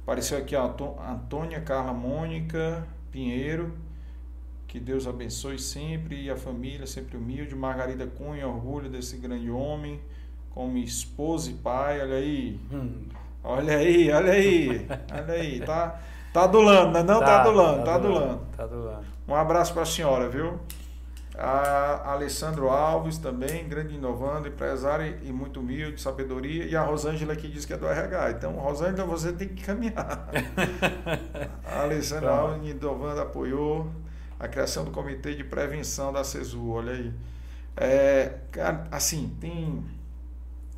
Apareceu 0.04 0.38
aqui 0.38 0.56
a 0.56 0.64
Antônia 0.64 1.60
Carla 1.62 1.94
Mônica 1.94 2.88
Pinheiro, 3.12 3.78
que 4.68 4.80
Deus 4.80 5.08
abençoe 5.08 5.60
sempre 5.60 6.24
e 6.24 6.30
a 6.30 6.38
família 6.38 6.88
sempre 6.88 7.18
humilde. 7.18 7.56
Margarida 7.56 8.08
Cunha, 8.08 8.48
orgulho 8.48 8.90
desse 8.90 9.18
grande 9.18 9.50
homem, 9.50 10.00
como 10.52 10.78
esposa 10.78 11.52
e 11.52 11.54
pai, 11.56 12.02
olha 12.02 12.16
aí. 12.16 12.60
Hum. 12.72 13.06
Olha 13.49 13.78
aí, 13.78 14.11
olha 14.11 14.34
aí, 14.34 14.86
olha 15.10 15.34
aí, 15.34 15.61
tá, 15.61 15.98
tá 16.34 16.44
adulando, 16.44 16.91
né? 16.91 17.02
não 17.02 17.22
tá, 17.22 17.26
tá 17.26 17.40
adulando, 17.40 17.78
tá, 17.78 17.84
tá 17.86 17.95
adulando. 17.95 18.41
Tá 18.57 18.64
adulando. 18.64 19.06
Um 19.26 19.34
abraço 19.34 19.72
para 19.72 19.84
a 19.84 19.86
senhora, 19.86 20.28
viu? 20.28 20.60
A 21.38 22.11
Alessandro 22.11 22.68
Alves 22.68 23.18
também, 23.18 23.65
grande 23.69 23.95
inovando, 23.95 24.49
empresário 24.49 25.18
e 25.24 25.32
muito 25.32 25.61
humilde, 25.61 26.02
sabedoria. 26.02 26.65
E 26.65 26.76
a 26.76 26.82
Rosângela 26.82 27.38
que 27.38 27.48
diz 27.48 27.64
que 27.64 27.72
é 27.72 27.78
do 27.78 27.88
RH. 27.88 28.32
Então, 28.32 28.52
Rosângela, 28.52 29.06
você 29.06 29.32
tem 29.32 29.48
que 29.48 29.64
caminhar. 29.64 30.28
a 31.64 31.84
Alessandro 31.84 32.30
Alves, 32.30 32.69
inovando, 32.69 33.22
apoiou 33.22 33.90
a 34.38 34.49
criação 34.49 34.84
do 34.84 34.91
Comitê 34.91 35.36
de 35.36 35.45
Prevenção 35.45 36.11
da 36.11 36.22
CESU. 36.22 36.69
Olha 36.69 36.91
aí. 36.91 37.14
É, 37.78 38.40
assim, 38.91 39.38
tem 39.40 39.86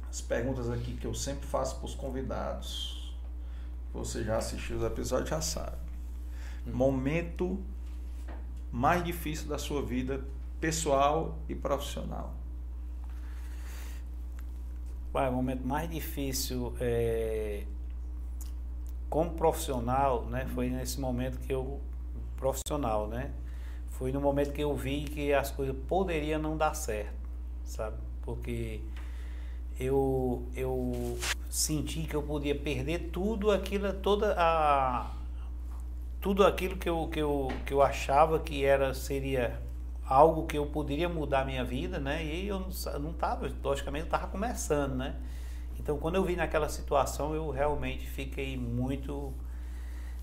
as 0.09 0.21
perguntas 0.21 0.69
aqui 0.69 0.93
que 0.93 1.05
eu 1.05 1.13
sempre 1.13 1.45
faço 1.45 1.77
para 1.77 1.85
os 1.85 1.95
convidados. 1.95 3.15
Você 3.93 4.23
já 4.23 4.37
assistiu 4.37 4.77
os 4.77 4.83
episódios, 4.83 5.29
já 5.29 5.41
sabe. 5.41 5.77
Hum. 6.67 6.71
Momento 6.73 7.59
mais 8.71 9.03
difícil 9.03 9.47
da 9.47 9.57
sua 9.57 9.81
vida 9.81 10.23
pessoal 10.59 11.37
e 11.47 11.55
profissional? 11.55 12.33
o 15.11 15.31
momento 15.31 15.65
mais 15.65 15.89
difícil 15.89 16.73
é, 16.79 17.63
como 19.09 19.31
profissional, 19.31 20.25
né, 20.25 20.45
foi 20.53 20.69
nesse 20.69 20.99
momento 20.99 21.39
que 21.39 21.51
eu 21.51 21.81
profissional, 22.37 23.07
né, 23.07 23.31
foi 23.89 24.11
no 24.11 24.21
momento 24.21 24.53
que 24.53 24.61
eu 24.61 24.73
vi 24.75 25.03
que 25.03 25.33
as 25.33 25.51
coisas 25.51 25.75
poderiam 25.87 26.39
não 26.39 26.55
dar 26.55 26.73
certo, 26.73 27.17
sabe? 27.65 27.97
Porque 28.21 28.81
eu 29.79 30.47
eu 30.55 31.17
senti 31.49 32.01
que 32.01 32.15
eu 32.15 32.21
podia 32.21 32.55
perder 32.55 33.09
tudo 33.11 33.51
aquilo, 33.51 33.91
toda 33.93 34.35
a 34.37 35.11
tudo 36.21 36.45
aquilo 36.45 36.75
que 36.77 36.89
eu, 36.89 37.07
que 37.07 37.19
eu, 37.19 37.47
que 37.65 37.73
eu 37.73 37.81
achava 37.81 38.39
que 38.39 38.65
era 38.65 38.93
seria 38.93 39.59
algo 40.05 40.45
que 40.47 40.57
eu 40.57 40.65
poderia 40.65 41.07
mudar 41.07 41.41
a 41.41 41.45
minha 41.45 41.63
vida, 41.63 41.99
né? 41.99 42.25
E 42.25 42.47
eu 42.47 42.59
não 42.99 43.11
estava, 43.11 43.49
logicamente, 43.63 44.05
estava 44.05 44.27
começando, 44.27 44.95
né? 44.95 45.15
Então, 45.79 45.97
quando 45.97 46.15
eu 46.15 46.23
vi 46.23 46.35
naquela 46.35 46.67
situação, 46.67 47.33
eu 47.33 47.49
realmente 47.51 48.05
fiquei 48.07 48.57
muito 48.57 49.33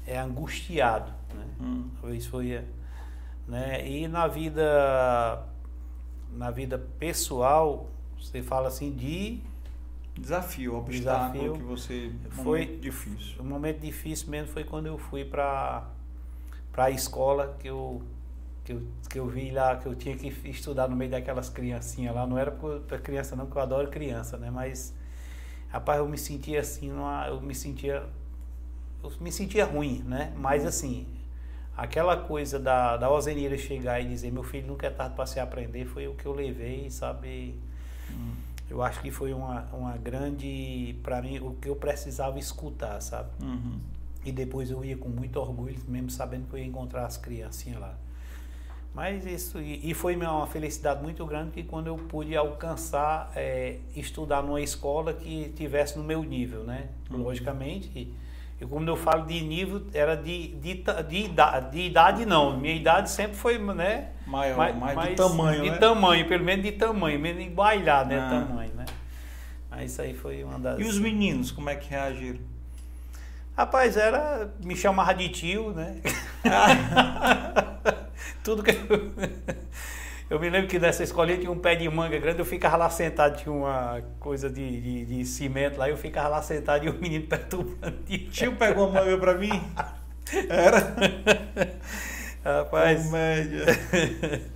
é, 0.07 0.19
angustiado, 0.19 1.13
né? 1.35 1.47
Hum. 1.61 1.89
Talvez 2.01 2.27
foi, 2.27 2.63
né? 3.49 3.89
E 3.89 4.07
na 4.07 4.27
vida, 4.27 5.47
na 6.31 6.51
vida 6.51 6.79
pessoal, 6.99 7.89
você 8.21 8.43
fala 8.43 8.69
assim 8.69 8.93
de 8.93 9.41
desafio, 10.15 10.77
obstáculo 10.77 11.33
desafio, 11.33 11.53
que 11.55 11.63
você 11.63 12.13
foi 12.31 12.67
difícil. 12.79 13.43
Um 13.43 13.47
momento 13.47 13.81
difícil 13.81 14.31
mesmo 14.31 14.49
foi 14.49 14.65
quando 14.65 14.87
eu 14.87 14.99
fui 14.99 15.25
para 15.25 15.89
para 16.73 16.85
a 16.85 16.91
escola 16.91 17.57
que 17.59 17.69
eu 17.69 18.03
que 18.67 18.73
eu, 18.73 18.83
que 19.09 19.19
eu 19.19 19.29
vi 19.29 19.53
lá, 19.53 19.77
que 19.77 19.87
eu 19.87 19.95
tinha 19.95 20.17
que 20.17 20.27
estudar 20.51 20.89
no 20.89 20.97
meio 20.97 21.11
daquelas 21.11 21.49
criancinhas 21.49 22.13
lá. 22.13 22.27
Não 22.27 22.37
era 22.37 22.51
para 22.51 22.99
criança 22.99 23.37
não, 23.37 23.47
que 23.47 23.57
eu 23.57 23.63
adoro 23.63 23.89
criança, 23.89 24.37
né? 24.37 24.51
Mas, 24.51 24.93
rapaz, 25.69 26.01
eu 26.01 26.09
me 26.09 26.19
sentia 26.19 26.61
assim, 26.61 26.91
numa, 26.91 27.29
eu 27.29 27.41
me 27.41 27.55
sentia... 27.55 28.03
Eu 29.05 29.13
me 29.21 29.31
sentia 29.31 29.65
ruim, 29.65 30.03
né? 30.05 30.35
Mas, 30.37 30.63
uhum. 30.63 30.69
assim, 30.69 31.07
aquela 31.77 32.17
coisa 32.17 32.59
da, 32.59 32.97
da 32.97 33.09
chegar 33.57 34.01
e 34.01 34.09
dizer 34.09 34.33
meu 34.33 34.43
filho 34.43 34.67
nunca 34.67 34.89
é 34.89 34.91
tarde 34.91 35.15
para 35.15 35.27
se 35.27 35.39
aprender 35.39 35.87
foi 35.87 36.09
o 36.09 36.15
que 36.15 36.27
eu 36.27 36.33
levei, 36.33 36.91
sabe? 36.91 37.61
Hum. 38.11 38.33
Eu 38.69 38.83
acho 38.83 39.01
que 39.01 39.11
foi 39.11 39.33
uma, 39.33 39.63
uma 39.73 39.97
grande, 39.97 40.97
para 41.03 41.23
mim, 41.23 41.39
o 41.39 41.53
que 41.55 41.69
eu 41.69 41.77
precisava 41.77 42.39
escutar, 42.39 43.01
sabe? 43.01 43.31
Uhum. 43.41 43.79
E 44.25 44.33
depois 44.33 44.71
eu 44.71 44.85
ia 44.85 44.97
com 44.97 45.09
muito 45.09 45.39
orgulho, 45.39 45.79
mesmo 45.87 46.11
sabendo 46.11 46.49
que 46.49 46.55
eu 46.55 46.59
ia 46.59 46.67
encontrar 46.67 47.07
as 47.07 47.17
criancinhas 47.17 47.81
lá. 47.81 47.97
Mas 48.93 49.27
isso, 49.27 49.61
e, 49.61 49.93
foi 49.93 50.17
uma 50.17 50.47
felicidade 50.47 51.03
muito 51.03 51.25
grande 51.27 51.51
que 51.51 51.63
quando 51.63 51.89
eu 51.89 51.97
pude 51.97 52.35
alcançar, 52.35 53.31
é, 53.37 53.79
estudar 53.95 54.43
numa 54.43 54.61
escola 54.61 55.13
que 55.13 55.53
tivesse 55.55 55.99
no 55.99 56.03
meu 56.03 56.23
nível, 56.25 56.65
né? 56.65 56.89
Uhum. 57.11 57.19
Logicamente, 57.19 58.11
e, 58.61 58.65
quando 58.65 58.89
eu 58.89 58.97
falo 58.97 59.27
de 59.27 59.41
nível, 59.43 59.83
era 59.93 60.17
de, 60.17 60.49
de, 60.57 60.83
de, 61.09 61.17
idade, 61.17 61.71
de 61.73 61.87
idade 61.87 62.25
não, 62.25 62.59
minha 62.59 62.75
idade 62.75 63.11
sempre 63.11 63.37
foi, 63.37 63.59
né? 63.59 64.09
Maior, 64.27 64.57
mais, 64.57 64.77
mais, 64.77 65.11
de 65.11 65.15
tamanho, 65.15 65.63
De 65.63 65.71
né? 65.71 65.79
tamanho, 65.79 66.27
pelo 66.27 66.45
menos 66.45 66.65
de 66.65 66.73
tamanho, 66.73 67.21
menos 67.21 67.45
de 67.45 67.51
bailar, 67.51 68.07
né? 68.07 68.19
Ah. 68.19 68.47
Tamanho, 68.47 68.73
né? 68.75 68.87
Mas 69.71 69.93
isso 69.93 70.01
aí 70.01 70.15
foi 70.15 70.43
uma 70.43 70.59
das... 70.59 70.81
E 70.81 70.85
os 70.85 70.99
meninos, 70.99 71.51
como 71.51 71.69
é 71.69 71.77
que 71.77 71.91
reagiram? 71.91 72.41
Rapaz, 73.55 73.97
era... 73.97 74.51
Me 74.65 74.75
chamava 74.75 75.15
de 75.15 75.29
tio, 75.29 75.73
né? 75.73 76.01
tudo 78.43 78.63
que 78.63 78.73
eu... 80.31 80.41
me 80.41 80.51
lembro 80.51 80.69
que 80.69 80.79
nessa 80.79 81.03
escolinha 81.03 81.39
tinha 81.39 81.51
um 81.51 81.59
pé 81.59 81.75
de 81.75 81.89
manga 81.89 82.19
grande, 82.19 82.39
eu 82.39 82.45
ficava 82.45 82.77
lá 82.77 82.91
sentado, 82.91 83.37
tinha 83.37 83.53
uma 83.53 84.03
coisa 84.19 84.51
de, 84.51 84.81
de, 84.81 85.05
de 85.05 85.25
cimento 85.25 85.79
lá, 85.79 85.89
eu 85.89 85.97
ficava 85.97 86.29
lá 86.29 86.43
sentado 86.43 86.85
e 86.85 86.89
o 86.89 86.95
menino 86.95 87.27
perturbando. 87.29 87.97
Tio 88.31 88.57
pegou 88.57 88.89
uma 88.89 89.01
manga 89.01 89.19
pra 89.19 89.35
mim? 89.35 89.63
Era? 90.49 90.97
Rapaz. 92.45 93.05
Comédia. 93.05 93.65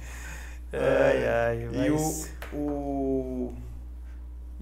ai, 0.73 1.29
ai, 1.29 1.69
mas... 1.73 2.31
E 2.53 2.57
o... 2.57 2.57
o... 2.57 3.55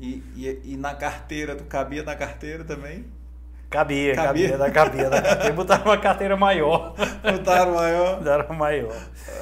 E, 0.01 0.22
e, 0.36 0.60
e 0.72 0.76
na 0.76 0.94
carteira, 0.94 1.56
tu 1.56 1.64
cabia 1.64 2.02
na 2.02 2.14
carteira 2.14 2.64
também? 2.64 3.05
Cabia, 3.70 4.14
cabia, 4.14 4.56
cabia, 4.56 4.70
cabia, 4.70 5.10
cabia. 5.10 5.52
Botaram 5.52 5.84
uma 5.84 5.98
carteira 5.98 6.36
maior. 6.36 6.94
Botaram 7.22 7.74
maior? 7.74 8.16
Botaram 8.16 8.54
maior. 8.54 8.96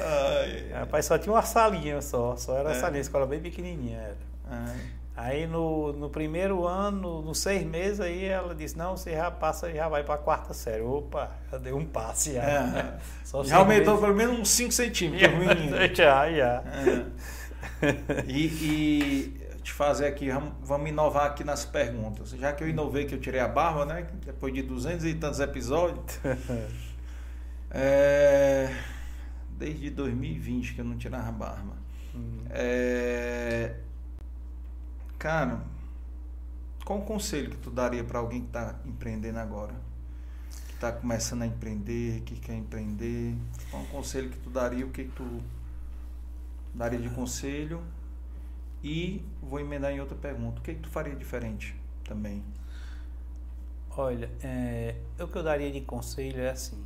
Ai, 0.05 0.69
Rapaz, 0.73 1.05
só 1.05 1.17
tinha 1.17 1.33
uma 1.33 1.41
salinha 1.41 2.01
só, 2.01 2.35
só 2.35 2.57
era 2.57 2.71
é. 2.71 2.73
salinha, 2.73 3.01
escola 3.01 3.25
bem 3.25 3.39
pequenininha 3.39 3.97
era. 3.99 4.17
Ai. 4.49 4.75
Aí 5.15 5.47
no, 5.47 5.93
no 5.93 6.09
primeiro 6.11 6.67
ano, 6.67 7.23
nos 7.23 7.39
seis 7.39 7.65
meses, 7.65 7.99
aí 7.99 8.25
ela 8.25 8.53
disse, 8.53 8.77
não, 8.77 8.95
você 8.95 9.13
já 9.13 9.31
passa, 9.31 9.71
já 9.73 9.87
vai 9.87 10.03
para 10.03 10.13
a 10.13 10.17
quarta 10.19 10.53
série. 10.53 10.83
Opa, 10.83 11.31
já 11.51 11.57
deu 11.57 11.75
um 11.75 11.85
passe 11.85 12.33
já. 12.33 12.43
É. 12.43 13.43
já 13.43 13.57
aumentou 13.57 13.93
meses. 13.93 14.05
pelo 14.05 14.15
menos 14.15 14.39
uns 14.39 14.49
5 14.49 14.71
centímetros. 14.73 15.31
Já, 15.97 16.29
já. 16.29 16.63
É. 17.81 18.23
E, 18.27 18.45
e 18.45 19.46
te 19.67 19.73
fazer 19.73 20.05
aqui, 20.05 20.29
vamos 20.61 20.89
inovar 20.89 21.25
aqui 21.25 21.43
nas 21.43 21.65
perguntas. 21.65 22.29
Já 22.29 22.53
que 22.53 22.63
eu 22.63 22.69
inovei, 22.69 23.05
que 23.05 23.13
eu 23.13 23.19
tirei 23.19 23.41
a 23.41 23.49
barba, 23.49 23.85
né? 23.85 24.07
Depois 24.25 24.53
de 24.53 24.61
duzentos 24.61 25.03
e 25.03 25.13
tantos 25.13 25.41
episódios. 25.41 26.19
é, 27.69 28.73
desde 29.57 29.89
2020 29.89 30.73
que 30.73 30.79
eu 30.79 30.85
não 30.85 30.97
tirava 30.97 31.27
a 31.27 31.31
barba. 31.33 31.73
Uhum. 32.15 32.45
É, 32.49 33.75
cara, 35.19 35.61
qual 36.85 36.99
o 36.99 37.01
conselho 37.01 37.49
que 37.49 37.57
tu 37.57 37.69
daria 37.69 38.05
para 38.05 38.19
alguém 38.19 38.41
que 38.41 38.47
está 38.47 38.73
empreendendo 38.85 39.39
agora? 39.39 39.75
Que 40.67 40.75
está 40.75 40.93
começando 40.93 41.41
a 41.41 41.45
empreender, 41.45 42.21
que 42.21 42.39
quer 42.39 42.55
empreender? 42.55 43.35
Qual 43.69 43.83
o 43.83 43.87
conselho 43.87 44.29
que 44.29 44.37
tu 44.37 44.49
daria? 44.49 44.85
O 44.85 44.91
que, 44.91 45.03
que 45.03 45.11
tu 45.11 45.43
daria 46.73 46.99
de 46.99 47.09
conselho? 47.09 47.83
E 48.83 49.25
vou 49.41 49.59
emendar 49.59 49.91
em 49.91 49.99
outra 49.99 50.15
pergunta. 50.15 50.59
O 50.59 50.63
que, 50.63 50.71
é 50.71 50.73
que 50.73 50.81
tu 50.81 50.89
faria 50.89 51.15
diferente 51.15 51.75
também? 52.03 52.43
Olha, 53.95 54.29
é, 54.43 54.95
o 55.19 55.27
que 55.27 55.35
eu 55.35 55.43
daria 55.43 55.71
de 55.71 55.81
conselho 55.81 56.39
é 56.41 56.51
assim, 56.51 56.83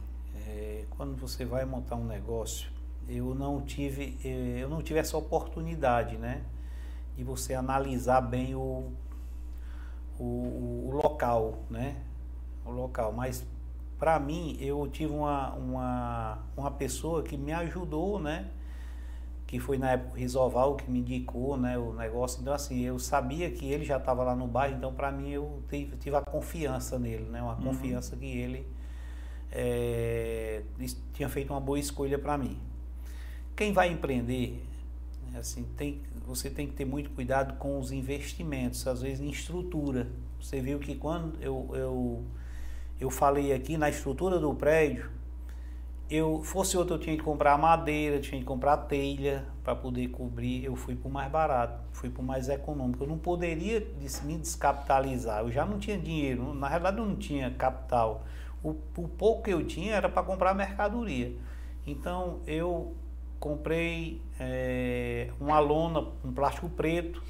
é, 0.47 0.85
quando 0.91 1.15
você 1.17 1.43
vai 1.43 1.65
montar 1.65 1.97
um 1.97 2.05
negócio, 2.05 2.71
eu 3.07 3.35
não 3.35 3.61
tive, 3.61 4.17
é, 4.23 4.59
eu 4.59 4.69
não 4.69 4.81
tive 4.81 4.99
essa 4.99 5.17
oportunidade, 5.17 6.15
né, 6.17 6.41
de 7.17 7.23
você 7.23 7.53
analisar 7.53 8.21
bem 8.21 8.55
o, 8.55 8.91
o, 10.17 10.87
o 10.87 10.91
local, 10.93 11.59
né, 11.69 11.97
o 12.65 12.71
local. 12.71 13.11
Mas 13.11 13.45
para 13.99 14.17
mim, 14.17 14.57
eu 14.59 14.87
tive 14.87 15.13
uma, 15.13 15.53
uma, 15.53 16.39
uma 16.55 16.71
pessoa 16.71 17.23
que 17.23 17.37
me 17.37 17.51
ajudou, 17.51 18.19
né, 18.19 18.49
que 19.51 19.59
foi 19.59 19.77
na 19.77 19.91
época 19.91 20.13
o 20.13 20.15
Risoval 20.17 20.77
que 20.77 20.89
me 20.89 20.99
indicou 20.99 21.57
né, 21.57 21.77
o 21.77 21.93
negócio. 21.93 22.39
Então, 22.39 22.53
assim, 22.53 22.79
eu 22.85 22.97
sabia 22.97 23.51
que 23.51 23.65
ele 23.65 23.83
já 23.83 23.97
estava 23.97 24.23
lá 24.23 24.33
no 24.33 24.47
bairro, 24.47 24.77
então, 24.77 24.93
para 24.93 25.11
mim, 25.11 25.29
eu 25.29 25.61
tive, 25.69 25.97
tive, 25.97 26.15
a 26.15 26.21
confiança 26.21 26.97
nele, 26.97 27.25
né, 27.25 27.41
uma 27.41 27.57
uhum. 27.57 27.63
confiança 27.65 28.15
que 28.15 28.25
ele 28.25 28.65
é, 29.51 30.63
tinha 31.11 31.27
feito 31.27 31.51
uma 31.51 31.59
boa 31.59 31.77
escolha 31.77 32.17
para 32.17 32.37
mim. 32.37 32.57
Quem 33.53 33.73
vai 33.73 33.91
empreender, 33.91 34.63
assim, 35.35 35.67
tem, 35.75 36.01
você 36.25 36.49
tem 36.49 36.65
que 36.65 36.73
ter 36.73 36.85
muito 36.85 37.09
cuidado 37.09 37.57
com 37.57 37.77
os 37.77 37.91
investimentos, 37.91 38.87
às 38.87 39.01
vezes 39.01 39.19
em 39.19 39.29
estrutura. 39.29 40.07
Você 40.39 40.61
viu 40.61 40.79
que 40.79 40.95
quando 40.95 41.37
eu, 41.41 41.69
eu, 41.73 42.23
eu 43.01 43.09
falei 43.09 43.51
aqui 43.51 43.75
na 43.75 43.89
estrutura 43.89 44.39
do 44.39 44.55
prédio, 44.55 45.11
eu 46.11 46.43
fosse 46.43 46.77
outro 46.77 46.95
eu 46.95 46.99
tinha 46.99 47.15
que 47.15 47.23
comprar 47.23 47.57
madeira, 47.57 48.19
tinha 48.19 48.37
que 48.37 48.45
comprar 48.45 48.75
telha 48.75 49.47
para 49.63 49.73
poder 49.73 50.09
cobrir. 50.09 50.65
Eu 50.65 50.75
fui 50.75 50.93
para 50.93 51.07
o 51.07 51.11
mais 51.11 51.31
barato, 51.31 51.81
fui 51.93 52.09
para 52.09 52.21
o 52.21 52.25
mais 52.25 52.49
econômico. 52.49 53.05
Eu 53.05 53.07
não 53.07 53.17
poderia 53.17 53.87
me 54.23 54.37
descapitalizar. 54.37 55.39
Eu 55.39 55.49
já 55.49 55.65
não 55.65 55.79
tinha 55.79 55.97
dinheiro, 55.97 56.53
na 56.53 56.67
realidade 56.67 56.97
eu 56.97 57.05
não 57.05 57.15
tinha 57.15 57.49
capital. 57.51 58.25
O, 58.61 58.75
o 58.97 59.07
pouco 59.07 59.43
que 59.43 59.51
eu 59.51 59.65
tinha 59.65 59.95
era 59.95 60.09
para 60.09 60.21
comprar 60.21 60.53
mercadoria. 60.53 61.33
Então 61.87 62.41
eu 62.45 62.93
comprei 63.39 64.21
é, 64.37 65.29
uma 65.39 65.59
lona, 65.59 66.05
um 66.25 66.33
plástico 66.33 66.69
preto, 66.69 67.23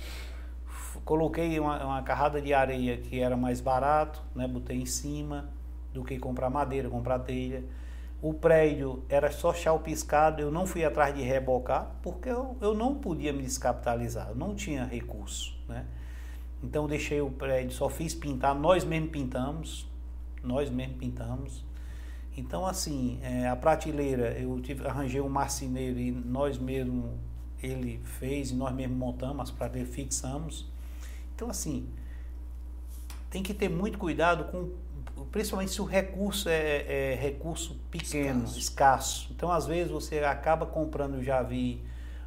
coloquei 1.05 1.59
uma, 1.59 1.85
uma 1.85 2.01
carrada 2.01 2.41
de 2.41 2.51
areia 2.51 2.97
que 2.97 3.19
era 3.19 3.37
mais 3.37 3.61
barato, 3.61 4.23
né? 4.33 4.47
Botei 4.47 4.81
em 4.81 4.87
cima 4.87 5.51
do 5.93 6.03
que 6.03 6.17
comprar 6.17 6.49
madeira, 6.49 6.89
comprar 6.89 7.19
telha 7.19 7.63
o 8.21 8.33
prédio 8.33 9.03
era 9.09 9.31
só 9.31 9.51
piscado, 9.79 10.41
eu 10.41 10.51
não 10.51 10.67
fui 10.67 10.85
atrás 10.85 11.15
de 11.15 11.23
rebocar, 11.23 11.95
porque 12.03 12.29
eu, 12.29 12.55
eu 12.61 12.75
não 12.75 12.93
podia 12.95 13.33
me 13.33 13.41
descapitalizar, 13.41 14.29
eu 14.29 14.35
não 14.35 14.53
tinha 14.53 14.85
recurso, 14.85 15.57
né? 15.67 15.87
Então 16.63 16.87
deixei 16.87 17.19
o 17.19 17.31
prédio, 17.31 17.71
só 17.71 17.89
fiz 17.89 18.13
pintar, 18.13 18.53
nós 18.53 18.83
mesmo 18.83 19.07
pintamos, 19.07 19.89
nós 20.43 20.69
mesmo 20.69 20.93
pintamos. 20.99 21.65
Então 22.37 22.67
assim, 22.67 23.19
é, 23.23 23.47
a 23.47 23.55
prateleira, 23.55 24.37
eu 24.37 24.61
tive, 24.61 24.85
arranjei 24.87 25.19
um 25.19 25.29
marceneiro 25.29 25.99
e 25.99 26.11
nós 26.11 26.59
mesmo, 26.59 27.17
ele 27.61 27.99
fez 28.03 28.51
e 28.51 28.55
nós 28.55 28.71
mesmo 28.75 28.95
montamos, 28.95 29.49
as 29.49 29.51
prateleiras 29.51 29.95
fixamos. 29.95 30.69
Então 31.33 31.49
assim, 31.49 31.89
tem 33.31 33.41
que 33.41 33.53
ter 33.53 33.67
muito 33.67 33.97
cuidado 33.97 34.43
com 34.51 34.69
principalmente 35.31 35.71
se 35.71 35.81
o 35.81 35.85
recurso 35.85 36.49
é, 36.49 37.13
é 37.13 37.15
recurso 37.15 37.79
pequeno, 37.89 38.43
escasso. 38.45 38.59
escasso. 38.59 39.27
Então, 39.31 39.51
às 39.51 39.67
vezes, 39.67 39.91
você 39.91 40.19
acaba 40.19 40.65
comprando, 40.65 41.15
eu 41.15 41.23
já 41.23 41.41
vi 41.41 41.83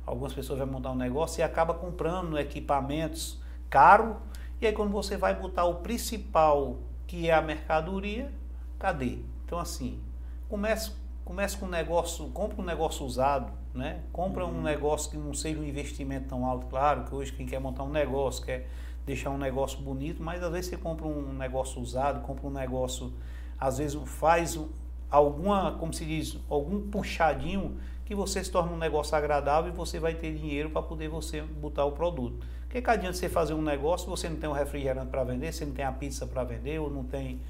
algumas 0.07 0.33
pessoas 0.33 0.59
vão 0.59 0.69
montar 0.69 0.91
um 0.91 0.97
negócio 0.97 1.41
e 1.41 1.43
acaba 1.43 1.73
comprando 1.73 2.39
equipamentos 2.39 3.41
caro 3.71 4.19
e 4.61 4.66
aí 4.66 4.73
quando 4.73 4.93
você 4.93 5.16
vai 5.16 5.35
botar 5.35 5.65
o 5.65 5.77
principal, 5.77 6.79
que 7.07 7.29
é 7.29 7.35
a 7.35 7.43
mercadoria, 7.43 8.33
cadê? 8.79 9.19
Então, 9.45 9.59
assim, 9.59 10.01
comece, 10.49 10.93
comece 11.25 11.57
com 11.59 11.66
um 11.66 11.69
negócio, 11.69 12.29
compra 12.29 12.62
um 12.62 12.65
negócio 12.65 13.05
usado, 13.05 13.53
né? 13.75 14.03
Compra 14.12 14.47
uhum. 14.47 14.61
um 14.61 14.62
negócio 14.62 15.11
que 15.11 15.16
não 15.16 15.35
seja 15.35 15.61
um 15.61 15.65
investimento 15.65 16.29
tão 16.29 16.47
alto, 16.47 16.66
claro, 16.66 17.05
que 17.05 17.15
hoje 17.15 17.33
quem 17.33 17.45
quer 17.45 17.61
montar 17.61 17.83
um 17.83 17.91
negócio, 17.91 18.45
quer 18.45 18.69
deixar 19.05 19.31
um 19.31 19.39
negócio 19.39 19.81
bonito, 19.81 20.23
mas 20.23 20.43
às 20.43 20.51
vezes 20.53 20.71
você 20.71 20.77
compra 20.77 21.07
um 21.07 21.33
negócio 21.33 21.81
usado, 21.81 22.21
compra 22.21 22.47
um 22.47 22.51
negócio, 22.51 23.13
às 23.59 23.79
vezes 23.79 23.99
faz 24.05 24.59
alguma, 25.11 25.73
como 25.73 25.93
se 25.93 26.05
diz, 26.05 26.39
algum 26.49 26.89
puxadinho 26.89 27.77
que 28.05 28.15
você 28.15 28.43
se 28.43 28.51
torna 28.51 28.73
um 28.73 28.77
negócio 28.77 29.17
agradável 29.17 29.73
e 29.73 29.77
você 29.77 29.99
vai 29.99 30.15
ter 30.15 30.35
dinheiro 30.35 30.71
para 30.71 30.83
poder 30.83 31.09
você 31.09 31.43
botar 31.43 31.85
o 31.85 31.93
produto. 31.93 32.45
Porque 32.63 32.83
que 32.83 32.91
adianta 32.91 33.17
você 33.17 33.29
fazer 33.29 33.55
um 33.55 33.63
negócio, 33.63 34.09
você 34.09 34.29
não 34.29 34.37
tem 34.37 34.49
um 34.51 34.53
refrigerante 34.53 35.09
para 35.09 35.23
vender, 35.23 35.53
você 35.53 35.65
não 35.65 35.73
tem 35.73 35.85
a 35.85 35.93
pizza 35.93 36.27
para 36.27 36.43
vender, 36.43 36.81
ou 36.81 36.91
não 36.91 37.05
tem 37.05 37.41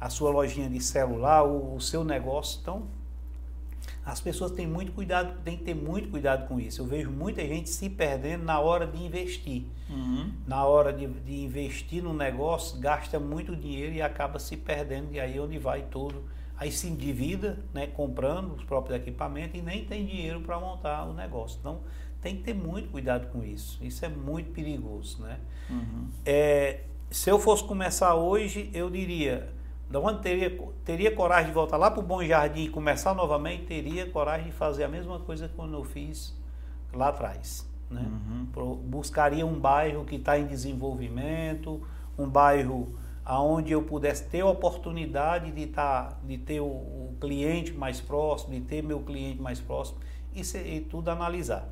a 0.00 0.08
sua 0.08 0.30
lojinha 0.30 0.70
de 0.70 0.80
celular, 0.80 1.42
o 1.42 1.80
seu 1.80 2.04
negócio. 2.04 2.60
Então, 2.62 2.86
as 4.08 4.20
pessoas 4.20 4.50
têm 4.52 4.66
muito 4.66 4.90
cuidado, 4.92 5.38
têm 5.44 5.54
que 5.54 5.64
ter 5.64 5.74
muito 5.74 6.08
cuidado 6.08 6.48
com 6.48 6.58
isso. 6.58 6.80
Eu 6.80 6.86
vejo 6.86 7.10
muita 7.10 7.42
gente 7.42 7.68
se 7.68 7.90
perdendo 7.90 8.42
na 8.42 8.58
hora 8.58 8.86
de 8.86 9.02
investir. 9.04 9.64
Uhum. 9.90 10.32
Na 10.46 10.64
hora 10.64 10.94
de, 10.94 11.06
de, 11.06 11.44
investir 11.44 12.02
no 12.02 12.14
negócio, 12.14 12.80
gasta 12.80 13.20
muito 13.20 13.54
dinheiro 13.54 13.94
e 13.94 14.00
acaba 14.00 14.38
se 14.38 14.56
perdendo, 14.56 15.12
e 15.12 15.20
aí 15.20 15.36
é 15.36 15.40
onde 15.40 15.58
vai 15.58 15.82
todo. 15.82 16.24
Aí 16.56 16.72
se 16.72 16.88
endivida, 16.88 17.58
né, 17.74 17.86
comprando 17.86 18.54
os 18.54 18.64
próprios 18.64 18.98
equipamentos 18.98 19.60
e 19.60 19.62
nem 19.62 19.84
tem 19.84 20.06
dinheiro 20.06 20.40
para 20.40 20.58
montar 20.58 21.04
o 21.04 21.12
negócio. 21.12 21.58
Então, 21.60 21.80
tem 22.22 22.34
que 22.36 22.44
ter 22.44 22.54
muito 22.54 22.88
cuidado 22.88 23.30
com 23.30 23.44
isso. 23.44 23.78
Isso 23.84 24.06
é 24.06 24.08
muito 24.08 24.52
perigoso. 24.52 25.20
Né? 25.20 25.38
Uhum. 25.68 26.08
É, 26.24 26.80
se 27.10 27.30
eu 27.30 27.38
fosse 27.38 27.62
começar 27.62 28.14
hoje, 28.14 28.70
eu 28.72 28.88
diria 28.88 29.52
da 29.90 29.98
onde 30.00 30.20
teria, 30.20 30.58
teria 30.84 31.14
coragem 31.14 31.46
de 31.46 31.52
voltar 31.52 31.76
lá 31.76 31.90
para 31.90 32.00
o 32.00 32.02
Bom 32.02 32.22
Jardim 32.22 32.64
e 32.64 32.68
começar 32.68 33.14
novamente, 33.14 33.64
teria 33.64 34.06
coragem 34.10 34.46
de 34.46 34.52
fazer 34.52 34.84
a 34.84 34.88
mesma 34.88 35.18
coisa 35.20 35.48
que 35.48 35.58
eu 35.58 35.84
fiz 35.84 36.36
lá 36.92 37.08
atrás. 37.08 37.66
Né? 37.90 38.04
Uhum. 38.04 38.74
Buscaria 38.84 39.46
um 39.46 39.58
bairro 39.58 40.04
que 40.04 40.16
está 40.16 40.38
em 40.38 40.46
desenvolvimento, 40.46 41.80
um 42.18 42.28
bairro 42.28 42.94
aonde 43.24 43.72
eu 43.72 43.82
pudesse 43.82 44.24
ter 44.24 44.40
a 44.40 44.46
oportunidade 44.46 45.52
de, 45.52 45.66
tá, 45.66 46.18
de 46.24 46.38
ter 46.38 46.60
o, 46.60 46.66
o 46.66 47.16
cliente 47.20 47.72
mais 47.72 48.00
próximo, 48.00 48.54
de 48.54 48.60
ter 48.62 48.82
meu 48.82 49.00
cliente 49.00 49.40
mais 49.40 49.60
próximo 49.60 49.98
e, 50.34 50.44
se, 50.44 50.58
e 50.58 50.80
tudo 50.80 51.10
analisar. 51.10 51.68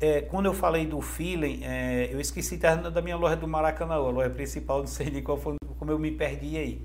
É, 0.00 0.20
quando 0.20 0.46
eu 0.46 0.54
falei 0.54 0.86
do 0.86 1.00
feeling, 1.00 1.60
é, 1.62 2.08
eu 2.12 2.20
esqueci 2.20 2.56
da 2.56 3.00
minha 3.00 3.16
loja 3.16 3.36
do 3.36 3.46
Maracanã, 3.46 3.94
a 3.94 3.98
loja 3.98 4.30
principal, 4.30 4.80
não 4.80 4.86
sei 4.86 5.10
nem 5.10 5.22
qual 5.22 5.38
foi, 5.38 5.56
como 5.78 5.90
eu 5.90 5.98
me 5.98 6.10
perdi 6.10 6.56
aí. 6.58 6.82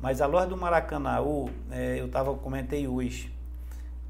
Mas 0.00 0.20
a 0.20 0.26
loja 0.26 0.46
do 0.46 0.56
Maracanaú, 0.56 1.48
é, 1.70 2.00
eu 2.00 2.08
tava, 2.08 2.34
comentei 2.34 2.86
hoje, 2.86 3.32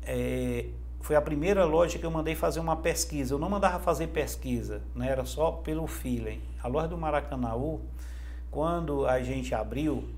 é, 0.02 0.66
foi 1.00 1.14
a 1.14 1.22
primeira 1.22 1.64
loja 1.64 1.98
que 1.98 2.04
eu 2.04 2.10
mandei 2.10 2.34
fazer 2.34 2.58
uma 2.58 2.76
pesquisa. 2.76 3.34
Eu 3.34 3.38
não 3.38 3.48
mandava 3.48 3.78
fazer 3.78 4.08
pesquisa, 4.08 4.82
né? 4.94 5.08
era 5.08 5.24
só 5.24 5.52
pelo 5.52 5.86
feeling. 5.86 6.40
A 6.62 6.66
loja 6.66 6.88
do 6.88 6.98
Maracanaú, 6.98 7.80
quando 8.50 9.06
a 9.06 9.22
gente 9.22 9.54
abriu, 9.54 10.08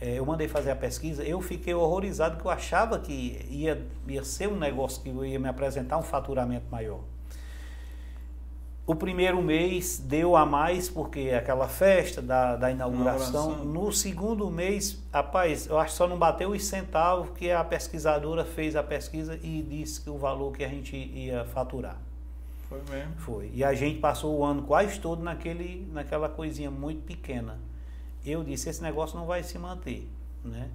é, 0.00 0.18
eu 0.18 0.24
mandei 0.24 0.46
fazer 0.46 0.70
a 0.70 0.76
pesquisa, 0.76 1.24
eu 1.24 1.40
fiquei 1.40 1.74
horrorizado 1.74 2.36
porque 2.36 2.48
eu 2.48 2.52
achava 2.52 2.98
que 2.98 3.44
ia, 3.50 3.86
ia 4.06 4.24
ser 4.24 4.48
um 4.48 4.56
negócio 4.56 5.02
que 5.02 5.10
ia 5.10 5.38
me 5.38 5.48
apresentar 5.48 5.98
um 5.98 6.02
faturamento 6.02 6.66
maior. 6.70 7.00
O 8.90 8.94
primeiro 8.96 9.40
mês 9.40 10.00
deu 10.00 10.34
a 10.34 10.44
mais, 10.44 10.88
porque 10.88 11.20
é 11.20 11.36
aquela 11.36 11.68
festa 11.68 12.20
da, 12.20 12.56
da 12.56 12.72
inauguração. 12.72 13.52
inauguração. 13.52 13.64
No 13.64 13.92
segundo 13.92 14.50
mês, 14.50 15.00
rapaz, 15.12 15.68
eu 15.68 15.78
acho 15.78 15.92
que 15.92 15.96
só 15.96 16.08
não 16.08 16.18
bateu 16.18 16.50
os 16.50 16.64
centavos 16.64 17.30
que 17.38 17.52
a 17.52 17.62
pesquisadora 17.62 18.44
fez 18.44 18.74
a 18.74 18.82
pesquisa 18.82 19.38
e 19.44 19.62
disse 19.62 20.00
que 20.00 20.10
o 20.10 20.18
valor 20.18 20.50
que 20.50 20.64
a 20.64 20.68
gente 20.68 20.96
ia 20.96 21.44
faturar. 21.44 21.98
Foi 22.68 22.82
mesmo? 22.90 23.14
Foi. 23.18 23.52
E 23.54 23.62
a 23.62 23.72
gente 23.74 24.00
passou 24.00 24.36
o 24.36 24.44
ano 24.44 24.62
quase 24.62 24.98
todo 24.98 25.22
naquele, 25.22 25.88
naquela 25.92 26.28
coisinha 26.28 26.68
muito 26.68 27.04
pequena. 27.04 27.60
Eu 28.26 28.42
disse, 28.42 28.68
esse 28.70 28.82
negócio 28.82 29.16
não 29.16 29.24
vai 29.24 29.44
se 29.44 29.56
manter, 29.56 30.10
né? 30.44 30.68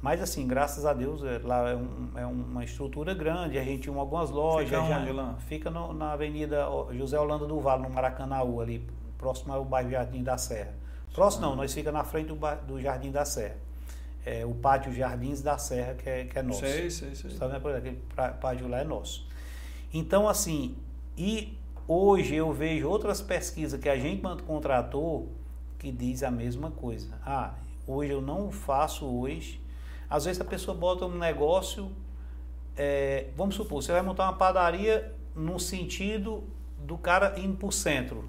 Mas 0.00 0.20
assim, 0.20 0.46
graças 0.46 0.84
a 0.84 0.92
Deus, 0.92 1.24
é, 1.24 1.40
lá 1.42 1.70
é, 1.70 1.74
um, 1.74 2.10
é 2.16 2.26
uma 2.26 2.64
estrutura 2.64 3.14
grande, 3.14 3.58
a 3.58 3.64
gente 3.64 3.82
tinha 3.82 3.96
algumas 3.96 4.30
lojas. 4.30 4.68
Fica 4.68 4.82
onde 4.82 5.12
lá? 5.12 5.34
Fica 5.48 5.70
no, 5.70 5.92
na 5.92 6.12
Avenida 6.12 6.66
José 6.92 7.18
Holanda 7.18 7.46
do 7.46 7.58
Vale, 7.60 7.82
no 7.82 7.90
Maracanaú, 7.90 8.60
ali, 8.60 8.86
próximo 9.18 9.52
ao 9.52 9.64
bairro 9.64 9.90
Jardim 9.90 10.22
da 10.22 10.36
Serra. 10.38 10.74
Próximo 11.14 11.46
não, 11.46 11.56
nós 11.56 11.72
fica 11.72 11.90
na 11.90 12.04
frente 12.04 12.28
do, 12.28 12.38
do 12.66 12.80
Jardim 12.80 13.10
da 13.10 13.24
Serra. 13.24 13.56
É, 14.24 14.44
o 14.44 14.52
pátio 14.54 14.92
Jardins 14.92 15.40
da 15.40 15.56
Serra, 15.56 15.94
que 15.94 16.08
é, 16.08 16.24
que 16.24 16.36
é 16.36 16.42
nosso. 16.42 16.60
Sei, 16.60 16.90
sei, 16.90 17.14
sei. 17.14 17.30
Sabe, 17.30 17.56
aquele 17.56 18.00
pátio 18.40 18.66
lá 18.66 18.80
é 18.80 18.84
nosso. 18.84 19.24
Então, 19.94 20.28
assim, 20.28 20.76
e 21.16 21.56
hoje 21.86 22.34
eu 22.34 22.52
vejo 22.52 22.88
outras 22.88 23.20
pesquisas 23.20 23.80
que 23.80 23.88
a 23.88 23.96
gente 23.96 24.20
contratou 24.44 25.32
que 25.78 25.92
diz 25.92 26.24
a 26.24 26.30
mesma 26.30 26.72
coisa. 26.72 27.16
Ah, 27.24 27.54
hoje 27.86 28.10
eu 28.10 28.20
não 28.20 28.50
faço 28.50 29.06
hoje 29.06 29.60
às 30.08 30.24
vezes 30.24 30.40
a 30.40 30.44
pessoa 30.44 30.76
bota 30.76 31.04
um 31.04 31.18
negócio, 31.18 31.90
é, 32.76 33.28
vamos 33.36 33.54
supor, 33.54 33.82
você 33.82 33.92
vai 33.92 34.02
montar 34.02 34.24
uma 34.24 34.34
padaria 34.34 35.14
no 35.34 35.58
sentido 35.58 36.44
do 36.78 36.96
cara 36.96 37.38
ir 37.38 37.48
para 37.48 37.68
o 37.68 37.72
centro. 37.72 38.28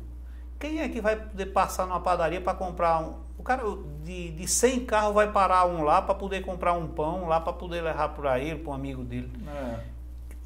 Quem 0.60 0.82
é 0.82 0.90
que 0.90 1.00
vai 1.00 1.16
poder 1.16 1.48
passar 1.48 1.86
numa 1.86 2.00
padaria 2.00 2.42
para 2.42 2.54
comprar 2.54 3.02
um. 3.02 3.28
O 3.38 3.44
cara 3.44 3.64
de, 4.04 4.32
de 4.32 4.48
100 4.48 4.86
carros 4.86 5.14
vai 5.14 5.32
parar 5.32 5.66
um 5.66 5.84
lá 5.84 6.02
para 6.02 6.16
poder 6.16 6.42
comprar 6.42 6.74
um 6.74 6.88
pão, 6.88 7.28
lá 7.28 7.40
para 7.40 7.54
poder 7.54 7.82
levar 7.82 8.10
para 8.10 8.40
ele, 8.40 8.60
para 8.60 8.72
um 8.72 8.74
amigo 8.74 9.04
dele. 9.04 9.32
É. 9.48 9.80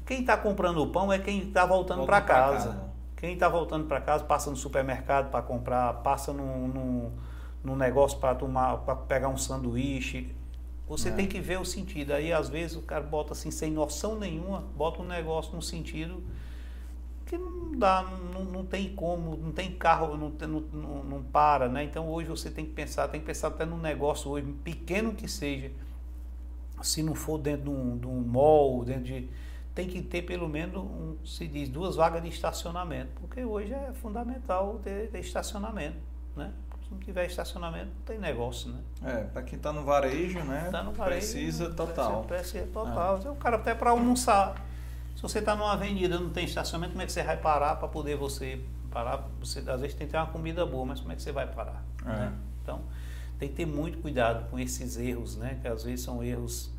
Quem 0.04 0.20
está 0.20 0.36
comprando 0.36 0.82
o 0.82 0.88
pão 0.88 1.10
é 1.10 1.18
quem 1.18 1.48
está 1.48 1.64
voltando 1.64 2.04
para 2.04 2.20
casa. 2.20 2.68
casa. 2.68 2.92
Quem 3.16 3.34
está 3.34 3.48
voltando 3.48 3.86
para 3.86 4.00
casa 4.00 4.24
passa 4.24 4.50
no 4.50 4.56
supermercado 4.56 5.30
para 5.30 5.40
comprar, 5.40 5.94
passa 6.02 6.32
num, 6.32 6.68
num, 6.68 7.12
num 7.64 7.76
negócio 7.76 8.18
para 8.18 8.34
tomar, 8.34 8.78
para 8.78 8.96
pegar 8.96 9.28
um 9.28 9.38
sanduíche. 9.38 10.34
Você 10.92 11.08
é. 11.08 11.12
tem 11.12 11.26
que 11.26 11.40
ver 11.40 11.58
o 11.58 11.64
sentido. 11.64 12.12
Aí 12.12 12.32
às 12.32 12.48
vezes 12.48 12.76
o 12.76 12.82
cara 12.82 13.02
bota 13.02 13.32
assim 13.32 13.50
sem 13.50 13.70
noção 13.70 14.18
nenhuma, 14.18 14.60
bota 14.76 15.02
um 15.02 15.06
negócio 15.06 15.54
no 15.54 15.62
sentido 15.62 16.22
que 17.32 17.38
não 17.38 17.78
dá, 17.78 18.02
não, 18.34 18.44
não 18.44 18.64
tem 18.64 18.94
como, 18.94 19.34
não 19.38 19.52
tem 19.52 19.72
carro, 19.72 20.18
não, 20.18 20.28
não, 20.28 21.02
não 21.02 21.22
para, 21.22 21.66
né? 21.66 21.82
Então 21.82 22.06
hoje 22.10 22.28
você 22.28 22.50
tem 22.50 22.66
que 22.66 22.72
pensar, 22.72 23.08
tem 23.08 23.20
que 23.20 23.26
pensar 23.26 23.48
até 23.48 23.64
num 23.64 23.78
negócio 23.78 24.30
hoje, 24.30 24.46
pequeno 24.62 25.14
que 25.14 25.26
seja, 25.26 25.70
se 26.82 27.02
não 27.02 27.14
for 27.14 27.38
dentro 27.38 27.64
de 27.64 27.70
um, 27.70 27.96
de 27.96 28.06
um 28.06 28.20
mall, 28.20 28.84
dentro 28.84 29.04
de. 29.04 29.30
Tem 29.74 29.88
que 29.88 30.02
ter 30.02 30.20
pelo 30.20 30.46
menos, 30.46 30.76
um, 30.76 31.16
se 31.24 31.46
diz, 31.46 31.70
duas 31.70 31.96
vagas 31.96 32.22
de 32.22 32.28
estacionamento, 32.28 33.12
porque 33.18 33.42
hoje 33.42 33.72
é 33.72 33.92
fundamental 33.94 34.78
ter, 34.84 35.08
ter 35.08 35.20
estacionamento, 35.20 35.96
né? 36.36 36.52
Não 36.92 36.98
tiver 36.98 37.26
estacionamento, 37.26 37.86
não 37.86 38.04
tem 38.04 38.18
negócio, 38.18 38.70
né? 38.70 38.78
É, 39.04 39.24
para 39.24 39.42
quem 39.42 39.56
está 39.56 39.72
no 39.72 39.84
varejo, 39.84 40.38
né? 40.40 40.68
Tá 40.70 40.82
no 40.82 40.92
varejo, 40.92 41.18
precisa 41.18 41.70
total. 41.70 42.24
Precisa 42.24 42.66
total. 42.66 43.20
É. 43.24 43.30
O 43.30 43.34
cara 43.34 43.56
até 43.56 43.74
para 43.74 43.90
almoçar 43.90 44.54
se 45.16 45.22
você 45.22 45.38
está 45.38 45.54
numa 45.54 45.72
avenida 45.72 46.18
não 46.18 46.30
tem 46.30 46.44
estacionamento, 46.44 46.92
como 46.92 47.02
é 47.02 47.06
que 47.06 47.12
você 47.12 47.22
vai 47.22 47.36
parar 47.36 47.76
para 47.76 47.88
poder 47.88 48.16
você 48.16 48.60
parar? 48.90 49.28
Você 49.40 49.58
às 49.60 49.80
vezes 49.80 49.94
tem 49.94 50.06
que 50.06 50.12
ter 50.12 50.16
uma 50.16 50.26
comida 50.26 50.64
boa, 50.66 50.84
mas 50.84 51.00
como 51.00 51.12
é 51.12 51.16
que 51.16 51.22
você 51.22 51.32
vai 51.32 51.46
parar? 51.46 51.84
É. 52.04 52.08
Né? 52.08 52.32
Então 52.62 52.80
tem 53.38 53.48
que 53.48 53.54
ter 53.54 53.66
muito 53.66 53.98
cuidado 53.98 54.48
com 54.50 54.58
esses 54.58 54.96
erros, 54.96 55.36
né? 55.36 55.58
Que 55.60 55.68
às 55.68 55.84
vezes 55.84 56.04
são 56.04 56.22
erros, 56.24 56.72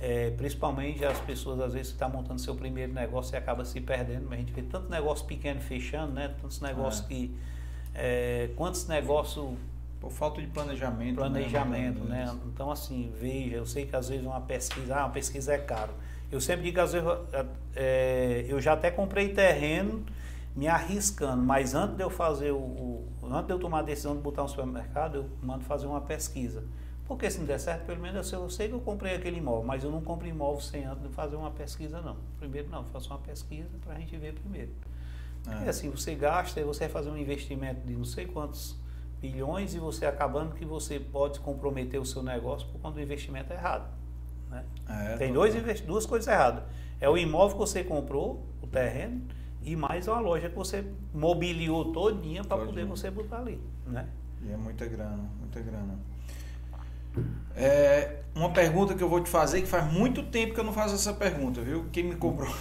é, 0.00 0.30
principalmente 0.30 1.04
as 1.04 1.18
pessoas 1.20 1.60
às 1.60 1.72
vezes 1.72 1.92
estão 1.92 2.10
tá 2.10 2.16
montando 2.16 2.40
seu 2.40 2.54
primeiro 2.54 2.92
negócio 2.92 3.34
e 3.34 3.36
acaba 3.36 3.64
se 3.64 3.80
perdendo. 3.80 4.26
Mas 4.28 4.34
a 4.34 4.42
gente 4.42 4.52
vê 4.52 4.62
tanto 4.62 4.88
negócio 4.90 5.26
pequeno 5.26 5.60
fechando, 5.60 6.12
né? 6.12 6.28
Tantos 6.40 6.60
negócios 6.60 7.04
é. 7.06 7.08
que 7.08 7.36
é, 7.94 8.50
quantos 8.56 8.86
negócios 8.86 9.56
por 10.00 10.10
falta 10.10 10.40
de 10.40 10.48
planejamento. 10.48 11.10
Né? 11.10 11.14
Planejamento, 11.14 12.04
né? 12.04 12.26
né? 12.26 12.40
Então, 12.46 12.70
assim, 12.70 13.12
veja, 13.20 13.56
eu 13.56 13.66
sei 13.66 13.86
que 13.86 13.94
às 13.94 14.08
vezes 14.08 14.26
uma 14.26 14.40
pesquisa, 14.40 14.96
ah, 14.96 15.04
uma 15.06 15.12
pesquisa 15.12 15.54
é 15.54 15.58
caro. 15.58 15.92
Eu 16.30 16.40
sempre 16.40 16.64
digo, 16.64 16.80
às 16.80 16.92
vezes, 16.92 17.08
é, 17.76 18.44
eu 18.48 18.60
já 18.60 18.72
até 18.72 18.90
comprei 18.90 19.28
terreno 19.28 20.04
me 20.56 20.66
arriscando, 20.66 21.42
mas 21.42 21.74
antes 21.74 21.96
de 21.96 22.02
eu 22.02 22.10
fazer 22.10 22.50
o, 22.50 22.58
o, 22.58 23.08
antes 23.24 23.46
de 23.46 23.52
eu 23.52 23.58
tomar 23.58 23.78
a 23.78 23.82
decisão 23.82 24.16
de 24.16 24.22
botar 24.22 24.42
um 24.42 24.48
supermercado, 24.48 25.16
eu 25.16 25.30
mando 25.42 25.64
fazer 25.64 25.86
uma 25.86 26.00
pesquisa. 26.00 26.64
Porque 27.06 27.30
se 27.30 27.38
não 27.38 27.46
der 27.46 27.58
certo, 27.58 27.84
pelo 27.84 28.00
menos 28.00 28.32
eu 28.32 28.48
sei 28.50 28.68
que 28.68 28.74
eu 28.74 28.80
comprei 28.80 29.14
aquele 29.14 29.38
imóvel, 29.38 29.64
mas 29.64 29.84
eu 29.84 29.90
não 29.90 30.00
compro 30.00 30.26
imóvel 30.26 30.60
sem 30.60 30.84
antes 30.84 31.02
de 31.02 31.08
fazer 31.10 31.36
uma 31.36 31.50
pesquisa, 31.50 32.00
não. 32.00 32.16
Primeiro 32.38 32.68
não, 32.70 32.84
faço 32.84 33.10
uma 33.10 33.18
pesquisa 33.18 33.68
para 33.84 33.94
a 33.94 33.98
gente 33.98 34.16
ver 34.16 34.34
primeiro. 34.34 34.70
É. 35.46 35.68
assim, 35.68 35.90
você 35.90 36.14
gasta 36.14 36.60
e 36.60 36.64
você 36.64 36.80
vai 36.80 36.88
fazer 36.88 37.10
um 37.10 37.16
investimento 37.16 37.80
de 37.86 37.94
não 37.94 38.04
sei 38.04 38.26
quantos 38.26 38.76
bilhões 39.20 39.74
e 39.74 39.78
você 39.78 40.06
acabando 40.06 40.54
que 40.54 40.64
você 40.64 40.98
pode 40.98 41.40
comprometer 41.40 42.00
o 42.00 42.04
seu 42.04 42.22
negócio 42.22 42.68
por 42.68 42.80
quando 42.80 42.96
o 42.96 43.00
investimento 43.00 43.52
é 43.52 43.56
errado. 43.56 43.88
Né? 44.50 44.64
É, 44.88 45.16
Tem 45.16 45.32
dois, 45.32 45.54
duas 45.82 46.06
coisas 46.06 46.28
erradas. 46.28 46.64
É 47.00 47.08
o 47.08 47.16
imóvel 47.16 47.56
que 47.56 47.60
você 47.60 47.84
comprou, 47.84 48.46
o 48.60 48.66
terreno, 48.66 49.22
e 49.62 49.76
mais 49.76 50.08
uma 50.08 50.20
loja 50.20 50.48
que 50.48 50.56
você 50.56 50.84
mobiliou 51.14 51.92
todinha 51.92 52.44
para 52.44 52.64
poder 52.64 52.84
você 52.84 53.10
botar 53.10 53.38
ali. 53.38 53.60
Né? 53.86 54.08
E 54.42 54.50
é 54.50 54.56
muita 54.56 54.86
grana, 54.86 55.30
muita 55.38 55.60
grana. 55.60 55.98
É, 57.54 58.22
uma 58.34 58.50
pergunta 58.50 58.94
que 58.94 59.02
eu 59.02 59.08
vou 59.08 59.20
te 59.20 59.30
fazer, 59.30 59.60
que 59.60 59.68
faz 59.68 59.92
muito 59.92 60.22
tempo 60.24 60.54
que 60.54 60.60
eu 60.60 60.64
não 60.64 60.72
faço 60.72 60.94
essa 60.94 61.12
pergunta, 61.12 61.60
viu? 61.60 61.86
Quem 61.92 62.04
me 62.04 62.16
cobrou. 62.16 62.52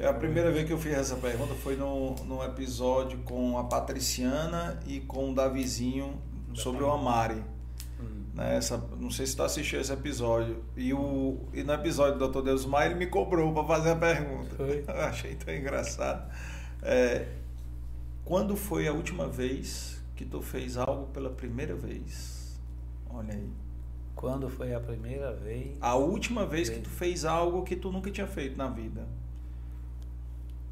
É 0.00 0.06
a 0.06 0.12
primeira 0.14 0.50
vez 0.50 0.66
que 0.66 0.72
eu 0.72 0.78
fiz 0.78 0.92
essa 0.92 1.16
pergunta 1.16 1.54
foi 1.54 1.76
no, 1.76 2.14
no 2.24 2.42
episódio 2.42 3.18
com 3.20 3.58
a 3.58 3.64
Patriciana 3.64 4.80
e 4.86 5.00
com 5.00 5.30
o 5.30 5.34
Davizinho 5.34 6.18
sobre 6.54 6.82
o 6.82 6.90
Amari. 6.90 7.42
Né, 8.34 8.56
essa, 8.56 8.76
não 8.98 9.12
sei 9.12 9.26
se 9.26 9.36
tu 9.36 9.44
assistiu 9.44 9.80
esse 9.80 9.92
episódio. 9.92 10.62
E, 10.76 10.92
o, 10.92 11.38
e 11.52 11.62
no 11.62 11.72
episódio 11.72 12.18
do 12.18 12.28
Dr. 12.28 12.42
Deus 12.42 12.66
Maia 12.66 12.86
ele 12.86 12.96
me 12.96 13.06
cobrou 13.06 13.54
para 13.54 13.64
fazer 13.64 13.90
a 13.90 13.96
pergunta. 13.96 14.56
Eu 14.60 15.00
achei 15.02 15.36
tão 15.36 15.54
engraçado. 15.54 16.28
É, 16.82 17.28
quando 18.24 18.56
foi 18.56 18.88
a 18.88 18.92
última 18.92 19.28
vez 19.28 20.02
que 20.16 20.24
tu 20.24 20.42
fez 20.42 20.76
algo 20.76 21.06
pela 21.12 21.30
primeira 21.30 21.76
vez? 21.76 22.60
Olha 23.08 23.34
aí. 23.34 23.48
Quando 24.16 24.48
foi 24.48 24.74
a 24.74 24.80
primeira 24.80 25.32
vez? 25.32 25.76
A 25.80 25.94
última 25.94 26.44
vez 26.44 26.68
que 26.68 26.80
tu 26.80 26.90
fez 26.90 27.24
algo 27.24 27.62
que 27.62 27.76
tu 27.76 27.92
nunca 27.92 28.10
tinha 28.10 28.26
feito 28.26 28.56
na 28.56 28.68
vida. 28.68 29.06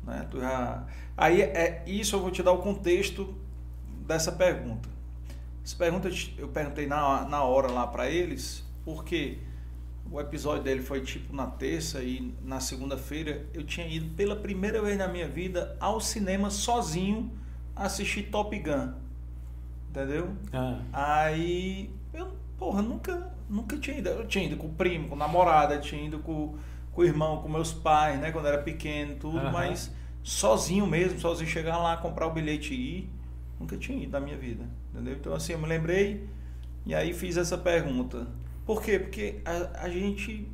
Né? 0.05 0.27
Tu 0.31 0.41
já... 0.41 0.85
Aí 1.17 1.43
é 1.43 1.83
isso 1.87 2.17
eu 2.17 2.21
vou 2.21 2.31
te 2.31 2.43
dar 2.43 2.53
o 2.53 2.59
contexto 2.59 3.35
dessa 4.07 4.33
pergunta. 4.33 4.89
Essa 5.65 5.77
pergunta 5.77 6.09
eu 6.37 6.49
perguntei 6.49 6.87
na, 6.87 7.25
na 7.29 7.45
hora 7.45 7.71
lá 7.71 7.87
para 7.87 8.11
eles, 8.11 8.65
porque 8.85 9.39
o 10.11 10.21
episódio 10.21 10.65
dele 10.65 10.83
foi 10.83 11.01
tipo 11.03 11.35
na 11.35 11.47
terça 11.47 12.03
e 12.03 12.35
na 12.43 12.59
segunda-feira 12.61 13.47
eu 13.55 13.65
tinha 13.65 13.87
ido 13.87 14.15
pela 14.15 14.35
primeira 14.35 14.83
vez 14.83 14.99
na 14.99 15.07
minha 15.07 15.29
vida 15.29 15.77
ao 15.79 16.01
cinema 16.01 16.51
sozinho 16.51 17.31
assistir 17.77 18.25
Top 18.25 18.57
Gun. 18.59 18.93
Entendeu? 19.91 20.35
Ah. 20.53 20.81
Aí 20.93 21.91
eu, 22.13 22.33
porra, 22.59 22.83
nunca, 22.83 23.33
nunca 23.49 23.79
tinha 23.79 23.99
ido. 23.99 24.09
Eu 24.09 24.27
tinha 24.27 24.45
ido 24.45 24.57
com 24.57 24.67
o 24.67 24.73
primo, 24.73 25.09
com 25.09 25.15
a 25.15 25.19
namorada, 25.19 25.79
tinha 25.79 26.05
ido 26.05 26.19
com, 26.19 26.57
com 26.93 27.01
o 27.01 27.05
irmão, 27.05 27.43
com 27.43 27.49
meus 27.49 27.73
pais, 27.73 28.21
né? 28.21 28.31
Quando 28.31 28.47
era 28.47 28.59
pequeno, 28.59 29.17
tudo, 29.17 29.39
mas 29.51 29.91
sozinho 30.23 30.87
mesmo, 30.87 31.19
sozinho 31.19 31.49
chegar 31.49 31.79
lá, 31.79 31.97
comprar 31.97 32.27
o 32.27 32.31
bilhete 32.31 32.75
e 32.75 32.99
ir, 32.99 33.11
nunca 33.59 33.77
tinha 33.77 34.03
ido 34.03 34.13
na 34.13 34.21
minha 34.21 34.37
vida. 34.37 34.65
Entendeu? 34.93 35.15
Então, 35.15 35.35
assim, 35.35 35.53
eu 35.53 35.59
me 35.59 35.67
lembrei 35.67 36.29
e 36.85 36.95
aí 36.95 37.13
fiz 37.13 37.37
essa 37.37 37.57
pergunta. 37.57 38.27
Por 38.67 38.83
quê? 38.83 38.99
Porque 38.99 39.41
a, 39.45 39.85
a 39.85 39.89
gente 39.89 40.49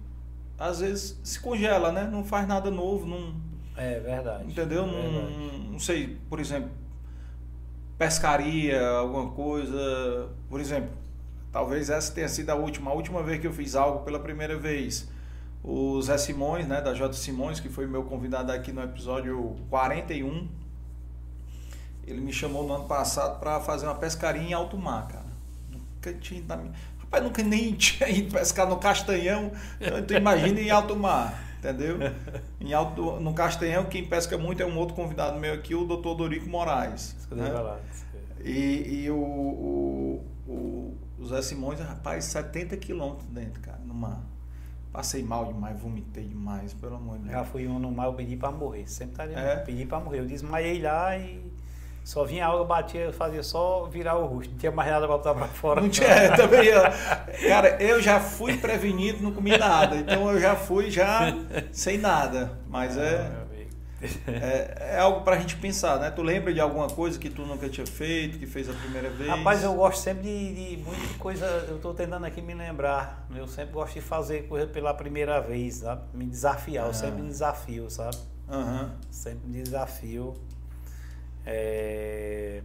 às 0.59 0.81
vezes 0.81 1.21
se 1.23 1.39
congela, 1.41 1.93
né? 1.93 2.05
Não 2.11 2.25
faz 2.25 2.47
nada 2.47 2.71
novo, 2.71 3.07
não. 3.07 3.35
É 3.77 4.01
verdade. 4.01 4.51
Entendeu? 4.51 4.85
É 4.85 4.89
verdade. 4.89 5.13
Não, 5.13 5.59
não 5.73 5.79
sei, 5.79 6.19
por 6.29 6.41
exemplo, 6.41 6.71
pescaria, 7.97 8.89
alguma 8.89 9.31
coisa. 9.31 10.31
Por 10.49 10.61
exemplo, 10.61 10.91
talvez 11.53 11.91
essa 11.91 12.13
tenha 12.13 12.29
sido 12.29 12.51
a 12.51 12.55
última, 12.55 12.91
a 12.91 12.95
última 12.95 13.23
vez 13.23 13.41
que 13.41 13.47
eu 13.47 13.53
fiz 13.53 13.75
algo 13.75 14.05
pela 14.05 14.19
primeira 14.19 14.57
vez. 14.57 15.09
O 15.71 16.01
Zé 16.01 16.17
Simões, 16.17 16.67
né, 16.67 16.81
da 16.81 16.95
J 16.95 17.13
Simões, 17.13 17.61
que 17.61 17.69
foi 17.69 17.87
meu 17.87 18.03
convidado 18.03 18.51
aqui 18.51 18.73
no 18.73 18.83
episódio 18.83 19.55
41, 19.69 20.49
ele 22.07 22.23
me 22.23 22.33
chamou 22.33 22.67
no 22.67 22.73
ano 22.73 22.85
passado 22.87 23.39
para 23.39 23.61
fazer 23.61 23.85
uma 23.85 23.97
pescaria 23.97 24.41
em 24.41 24.55
alto 24.55 24.79
mar, 24.79 25.07
cara. 25.09 25.27
Nunca 25.71 26.15
tinha 26.15 26.41
ido 26.41 26.57
minha... 26.57 26.73
Rapaz, 27.01 27.23
nunca 27.23 27.43
nem 27.43 27.75
tinha 27.77 28.09
ido 28.09 28.33
pescar 28.33 28.67
no 28.67 28.79
Castanhão. 28.79 29.53
Então 29.79 30.17
imagina 30.17 30.59
em 30.59 30.71
alto 30.71 30.97
mar, 30.97 31.39
entendeu? 31.59 31.99
Em 32.59 32.73
alto, 32.73 33.21
no 33.21 33.35
Castanhão, 33.35 33.85
quem 33.85 34.07
pesca 34.07 34.39
muito 34.39 34.63
é 34.63 34.67
um 34.67 34.79
outro 34.79 34.95
convidado 34.95 35.39
meu 35.39 35.53
aqui, 35.53 35.75
o 35.75 35.85
doutor 35.85 36.15
Dorico 36.15 36.49
Moraes. 36.49 37.15
Né? 37.31 37.53
E, 38.43 39.03
e 39.03 39.11
o, 39.11 39.19
o, 39.19 40.25
o, 40.49 40.97
o 41.19 41.27
Zé 41.27 41.43
Simões, 41.43 41.79
rapaz, 41.79 42.25
70 42.25 42.75
quilômetros 42.79 43.29
dentro, 43.29 43.61
cara, 43.61 43.81
no 43.85 43.93
mar. 43.93 44.38
Passei 44.93 45.23
mal 45.23 45.45
demais, 45.45 45.79
vomitei 45.79 46.25
demais, 46.25 46.73
pelo 46.75 46.97
amor 46.97 47.19
de 47.19 47.25
Deus. 47.25 47.33
Já 47.33 47.45
fui 47.45 47.69
um 47.69 47.79
no 47.79 47.91
mar, 47.91 48.07
eu 48.07 48.15
pedi 48.15 48.37
para 48.37 48.51
morrer. 48.51 48.89
Sempre 48.89 49.13
estaria 49.13 49.39
é? 49.39 49.57
pedi 49.57 49.85
para 49.85 50.01
morrer. 50.01 50.21
Eu 50.21 50.27
desmaiei 50.27 50.81
lá 50.81 51.17
e 51.17 51.49
só 52.09 52.25
vinha 52.25 52.47
a 52.47 52.49
água, 52.49 52.65
batia, 52.65 53.13
fazia 53.13 53.43
só 53.43 53.85
virar 53.85 54.17
o 54.17 54.25
rosto. 54.25 54.51
Não 54.51 54.59
tinha 54.59 54.73
mais 54.73 54.91
nada 54.91 55.07
para 55.07 55.17
botar 55.17 55.35
para 55.35 55.47
fora. 55.53 55.83
Não 55.83 55.91
tinha, 55.91 56.09
é, 56.09 56.35
também. 56.35 56.71
Cara, 57.47 57.77
eu 57.83 58.01
já 58.01 58.19
fui 58.19 58.57
prevenido, 58.57 59.23
não 59.23 59.31
comi 59.31 59.57
nada. 59.59 59.95
Então 59.97 60.33
eu 60.33 60.41
já 60.41 60.57
fui 60.57 60.91
já 60.91 61.35
sem 61.71 61.99
nada. 61.99 62.59
Mas 62.67 62.97
é, 62.97 63.15
é, 63.15 63.48
é 64.29 64.99
algo 64.99 65.23
para 65.23 65.37
a 65.37 65.39
gente 65.41 65.57
pensar, 65.57 65.99
né? 65.99 66.11
Tu 66.11 66.23
lembra 66.23 66.55
de 66.55 66.61
alguma 66.61 66.89
coisa 66.89 67.19
que 67.19 67.29
tu 67.29 67.43
nunca 67.43 67.69
tinha 67.69 67.87
feito, 67.87 68.39
que 68.39 68.47
fez 68.47 68.71
a 68.71 68.73
primeira 68.73 69.11
vez? 69.11 69.29
Rapaz, 69.29 69.65
eu 69.65 69.75
gosto 69.75 70.01
sempre 70.01 70.23
de, 70.23 70.77
de 70.77 70.83
muita 70.83 71.19
coisa. 71.19 71.45
Eu 71.69 71.77
estou 71.77 71.93
tentando 71.93 72.25
aqui 72.25 72.41
me 72.41 72.55
lembrar. 72.55 73.27
Eu 73.35 73.49
sempre 73.49 73.75
gosto 73.75 73.95
de 73.95 74.01
fazer 74.01 74.47
coisa 74.47 74.67
pela 74.67 74.95
primeira 74.95 75.41
vez, 75.41 75.77
sabe? 75.77 76.03
Me 76.15 76.27
desafiar. 76.27 76.85
Eu 76.85 76.91
ah. 76.91 76.95
sempre 76.95 77.23
me 77.23 77.29
desafio, 77.29 77.91
sabe? 77.91 78.17
Uhum. 78.49 78.91
Sempre 79.11 79.49
me 79.49 79.63
desafio. 79.63 80.35
É... 81.45 82.63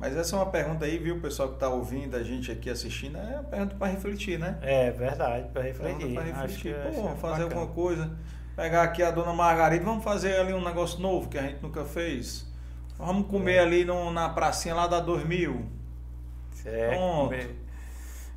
Mas 0.00 0.16
essa 0.16 0.34
é 0.34 0.38
uma 0.38 0.46
pergunta 0.46 0.86
aí, 0.86 0.98
viu, 0.98 1.20
pessoal 1.20 1.48
que 1.48 1.54
está 1.54 1.68
ouvindo 1.68 2.16
a 2.16 2.22
gente 2.22 2.50
aqui 2.50 2.70
assistindo, 2.70 3.18
é 3.18 3.34
uma 3.34 3.44
pergunta 3.44 3.76
para 3.76 3.92
refletir, 3.92 4.38
né? 4.38 4.58
É 4.62 4.90
verdade, 4.90 5.48
para 5.50 5.62
refletir. 5.62 6.14
Para 6.14 6.22
refletir, 6.22 6.74
acho 6.74 6.94
pô, 6.94 7.08
acho 7.08 7.16
fazer 7.16 7.42
alguma 7.42 7.66
coisa. 7.66 8.10
Pegar 8.60 8.82
aqui 8.82 9.02
a 9.02 9.10
dona 9.10 9.32
Margarida, 9.32 9.82
vamos 9.82 10.04
fazer 10.04 10.38
ali 10.38 10.52
um 10.52 10.62
negócio 10.62 11.00
novo 11.00 11.30
que 11.30 11.38
a 11.38 11.42
gente 11.42 11.62
nunca 11.62 11.82
fez. 11.82 12.46
Vamos 12.98 13.26
comer 13.26 13.54
é. 13.54 13.60
ali 13.60 13.86
no, 13.86 14.10
na 14.10 14.28
pracinha 14.28 14.74
lá 14.74 14.86
da 14.86 15.00
2000. 15.00 15.64
É, 16.66 16.94
Pronto. 16.94 17.32
é, 17.32 17.48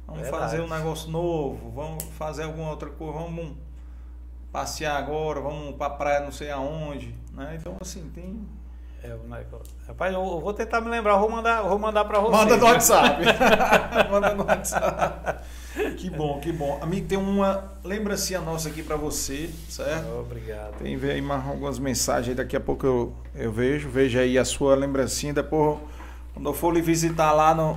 Vamos 0.08 0.22
Verdade. 0.22 0.44
fazer 0.44 0.62
um 0.62 0.70
negócio 0.70 1.12
novo, 1.12 1.70
vamos 1.72 2.06
fazer 2.18 2.44
alguma 2.44 2.70
outra 2.70 2.90
coisa, 2.90 3.20
vamos 3.20 3.52
passear 4.50 4.95
agora, 4.95 5.41
vamos 5.41 5.76
pra 5.76 5.90
praia 5.90 6.22
não 6.22 6.32
sei 6.32 6.50
aonde, 6.52 7.14
né? 7.34 7.58
Então 7.60 7.76
assim, 7.82 8.10
tem. 8.16 8.48
é. 9.04 9.18
Rapaz, 9.86 10.14
eu 10.14 10.40
vou 10.40 10.54
tentar 10.54 10.80
me 10.80 10.88
lembrar, 10.90 11.18
vou 11.18 11.30
mandar, 11.30 11.64
vou 11.64 11.78
mandar 11.78 12.06
pra 12.06 12.20
você. 12.20 12.32
Manda 12.38 12.56
no 12.56 12.66
WhatsApp. 12.66 13.26
Manda 14.10 14.34
no 14.36 14.45
WhatsApp. 14.45 15.43
Que 15.98 16.10
bom, 16.10 16.40
que 16.40 16.52
bom. 16.52 16.78
Amigo, 16.82 17.08
tem 17.08 17.18
uma 17.18 17.74
lembrancinha 17.84 18.40
nossa 18.40 18.70
aqui 18.70 18.84
pra 18.84 18.95
você, 18.95 19.50
certo? 19.68 20.08
Obrigado. 20.20 20.78
Tem 20.78 20.95
ver 20.95 21.12
aí 21.14 21.22
mais 21.22 21.45
algumas 21.48 21.80
mensagens, 21.80 22.38
daqui 22.38 22.56
a 22.56 22.60
pouco 22.60 22.86
eu, 22.86 23.14
eu 23.36 23.52
vejo. 23.52 23.90
Veja 23.90 24.20
aí 24.20 24.38
a 24.38 24.45
sua 24.45 24.76
lembrancinha. 24.76 25.34
Depois, 25.34 25.80
quando 26.34 26.48
eu 26.48 26.54
for 26.54 26.72
lhe 26.74 26.82
visitar 26.82 27.32
lá 27.32 27.56
no, 27.56 27.76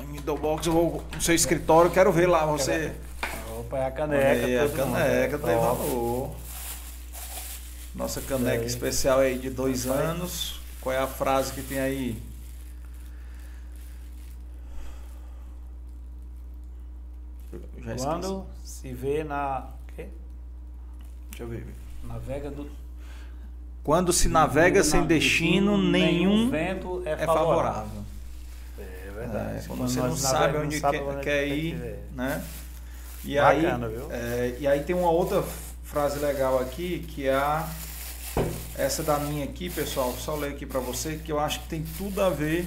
no 0.00 0.08
Middlebox, 0.08 0.66
eu 0.66 0.72
vou 0.72 1.04
no 1.14 1.20
seu 1.20 1.34
escritório, 1.34 1.90
quero 1.90 2.10
ver 2.10 2.26
lá 2.26 2.46
você. 2.46 2.92
Opa, 3.58 3.78
é 3.78 3.86
a 3.86 3.90
caneca. 3.90 4.26
aí, 4.26 4.58
a 4.58 4.62
mundo. 4.62 4.76
caneca 4.76 5.38
tem 5.38 5.54
Top. 5.54 5.78
valor. 5.78 6.30
Nossa 7.94 8.20
caneca 8.22 8.64
especial 8.64 9.20
aí 9.20 9.38
de 9.38 9.50
dois 9.50 9.86
anos. 9.86 10.60
Qual 10.80 10.94
é 10.94 10.98
a 10.98 11.06
frase 11.06 11.52
que 11.52 11.62
tem 11.62 11.78
aí? 11.78 12.16
Já 17.84 17.94
esqueci. 17.94 18.06
Quando 18.06 18.46
se 18.64 18.92
vê 18.92 19.24
na. 19.24 19.66
quê? 19.94 20.06
Deixa 21.30 21.42
eu 21.44 21.48
ver. 21.48 21.66
Navega 22.04 22.50
do. 22.50 22.70
Quando 23.82 24.12
se 24.12 24.28
navega 24.28 24.82
sem 24.82 25.00
na- 25.00 25.06
destino, 25.06 25.76
nenhum 25.76 26.48
vento 26.50 27.02
é, 27.04 27.12
é 27.12 27.16
favorável. 27.26 27.46
favorável. 27.46 28.04
É 28.78 29.10
verdade. 29.14 29.58
É, 29.58 29.62
quando 29.66 29.80
você 29.88 30.00
não 30.00 30.16
sabe 30.16 30.56
onde 30.58 30.74
não 30.76 30.80
sabe 30.80 30.98
quer, 30.98 31.04
onde 31.04 31.20
quer 31.22 31.48
ir, 31.48 31.98
né? 32.12 32.42
E 33.24 33.36
Bacana, 33.36 33.86
aí, 33.86 33.92
viu? 33.94 34.08
é, 34.12 34.56
e 34.60 34.66
aí 34.66 34.82
tem 34.82 34.94
uma 34.96 35.10
outra 35.10 35.42
frase 35.82 36.18
legal 36.18 36.58
aqui, 36.58 37.00
que 37.08 37.26
é 37.26 37.34
a, 37.34 37.68
essa 38.76 39.02
da 39.02 39.18
minha 39.18 39.44
aqui, 39.44 39.70
pessoal, 39.70 40.12
só 40.12 40.34
ler 40.34 40.50
aqui 40.52 40.66
para 40.66 40.80
você, 40.80 41.16
que 41.16 41.32
eu 41.32 41.38
acho 41.38 41.60
que 41.60 41.68
tem 41.68 41.84
tudo 41.96 42.20
a 42.22 42.28
ver 42.30 42.66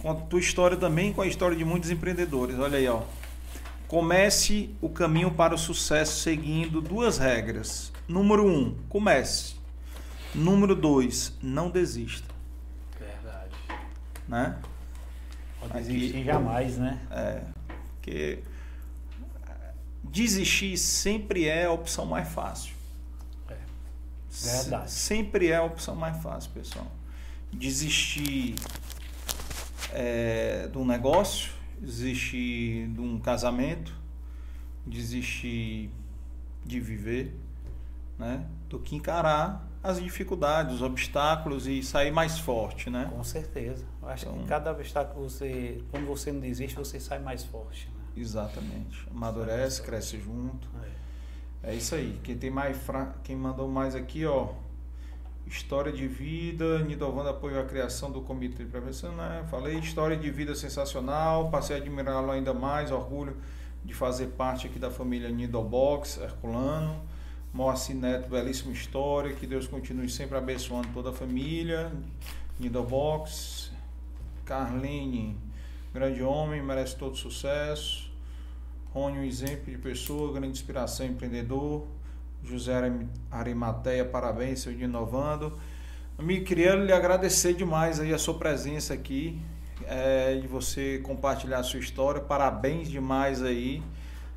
com 0.00 0.10
a 0.10 0.14
tua 0.14 0.40
história 0.40 0.76
também, 0.76 1.12
com 1.12 1.22
a 1.22 1.26
história 1.26 1.56
de 1.56 1.64
muitos 1.64 1.90
empreendedores. 1.90 2.58
Olha 2.58 2.78
aí, 2.78 2.88
ó. 2.88 3.02
Comece 3.88 4.74
o 4.80 4.88
caminho 4.88 5.30
para 5.30 5.54
o 5.54 5.58
sucesso 5.58 6.20
seguindo 6.20 6.80
duas 6.80 7.18
regras. 7.18 7.92
Número 8.08 8.46
um, 8.46 8.76
comece. 8.88 9.54
Número 10.34 10.74
dois, 10.74 11.32
não 11.42 11.70
desista, 11.70 12.28
Verdade. 12.98 13.54
né? 14.28 14.58
Pode 15.60 15.72
Aqui- 15.78 15.86
desistir 15.86 16.24
jamais, 16.24 16.76
né? 16.76 17.00
É, 17.10 17.40
porque 17.94 18.42
desistir 20.04 20.76
sempre 20.76 21.46
é 21.46 21.64
a 21.64 21.72
opção 21.72 22.04
mais 22.04 22.28
fácil. 22.28 22.74
É. 23.48 23.56
Verdade. 24.30 24.90
Sempre 24.90 25.48
é 25.48 25.56
a 25.56 25.62
opção 25.62 25.94
mais 25.96 26.22
fácil, 26.22 26.50
pessoal. 26.50 26.86
Desistir 27.52 28.56
é, 29.92 30.68
de 30.70 30.76
um 30.76 30.84
negócio, 30.84 31.52
desistir 31.80 32.88
de 32.88 33.00
um 33.00 33.18
casamento, 33.18 33.92
desistir 34.86 35.90
de 36.64 36.80
viver, 36.80 37.34
né? 38.18 38.46
Do 38.68 38.78
que 38.78 38.96
encarar 38.96 39.68
as 39.82 40.02
dificuldades, 40.02 40.76
os 40.76 40.82
obstáculos 40.82 41.66
e 41.66 41.82
sair 41.82 42.10
mais 42.10 42.38
forte, 42.38 42.90
né? 42.90 43.08
Com 43.12 43.22
certeza. 43.22 43.84
Eu 44.02 44.08
acho 44.08 44.26
Então- 44.26 44.38
que 44.38 44.46
cada 44.46 44.72
obstáculo 44.72 45.26
que 45.26 45.32
você. 45.32 45.82
Quando 45.90 46.06
você 46.06 46.32
não 46.32 46.40
desiste, 46.40 46.76
você 46.76 46.98
sai 46.98 47.18
mais 47.20 47.44
forte. 47.44 47.86
Né? 47.88 48.22
Exatamente. 48.22 49.06
Amadurece, 49.10 49.82
cresce 49.82 50.18
junto. 50.18 50.68
É. 51.62 51.70
É 51.70 51.74
isso 51.74 51.94
aí. 51.94 52.18
Quem 52.22 52.36
tem 52.36 52.50
mais 52.50 52.76
fra... 52.76 53.14
quem 53.24 53.36
mandou 53.36 53.68
mais 53.68 53.94
aqui, 53.94 54.24
ó. 54.24 54.52
História 55.46 55.92
de 55.92 56.08
vida, 56.08 56.80
Nidovando 56.80 57.28
apoio 57.28 57.60
à 57.60 57.64
criação 57.64 58.10
do 58.10 58.20
comitê 58.20 58.64
prevenção, 58.64 59.14
né? 59.14 59.46
Falei, 59.48 59.78
história 59.78 60.16
de 60.16 60.28
vida 60.30 60.54
sensacional, 60.54 61.50
passei 61.50 61.76
a 61.76 61.78
admirá-lo 61.78 62.30
ainda 62.30 62.52
mais, 62.52 62.90
orgulho 62.90 63.36
de 63.84 63.94
fazer 63.94 64.26
parte 64.28 64.66
aqui 64.66 64.78
da 64.78 64.90
família 64.90 65.28
Nidobox, 65.28 66.18
Herculano. 66.18 67.00
Moacir 67.52 67.96
Neto, 67.96 68.28
belíssima 68.28 68.72
história, 68.72 69.32
que 69.32 69.46
Deus 69.46 69.66
continue 69.66 70.10
sempre 70.10 70.36
abençoando 70.36 70.88
toda 70.92 71.08
a 71.08 71.12
família. 71.12 71.90
Nidobox, 72.60 73.70
Carline, 74.44 75.38
grande 75.94 76.22
homem, 76.22 76.62
merece 76.62 76.96
todo 76.96 77.16
sucesso. 77.16 78.10
Rony, 78.92 79.20
um 79.20 79.24
exemplo 79.24 79.70
de 79.70 79.78
pessoa, 79.78 80.32
grande 80.32 80.48
inspiração, 80.48 81.06
empreendedor. 81.06 81.86
José 82.46 82.74
Arim- 82.74 83.08
Arimateia, 83.30 84.04
parabéns, 84.04 84.60
seu 84.60 84.72
inovando. 84.72 85.52
Amigo, 86.18 86.44
queria 86.44 86.74
lhe 86.74 86.92
agradecer 86.92 87.54
demais 87.54 88.00
aí 88.00 88.12
a 88.14 88.18
sua 88.18 88.34
presença 88.34 88.94
aqui, 88.94 89.38
é, 89.86 90.36
de 90.36 90.46
você 90.46 90.98
compartilhar 91.02 91.58
a 91.58 91.62
sua 91.62 91.80
história. 91.80 92.20
Parabéns 92.20 92.88
demais 92.88 93.42
aí. 93.42 93.82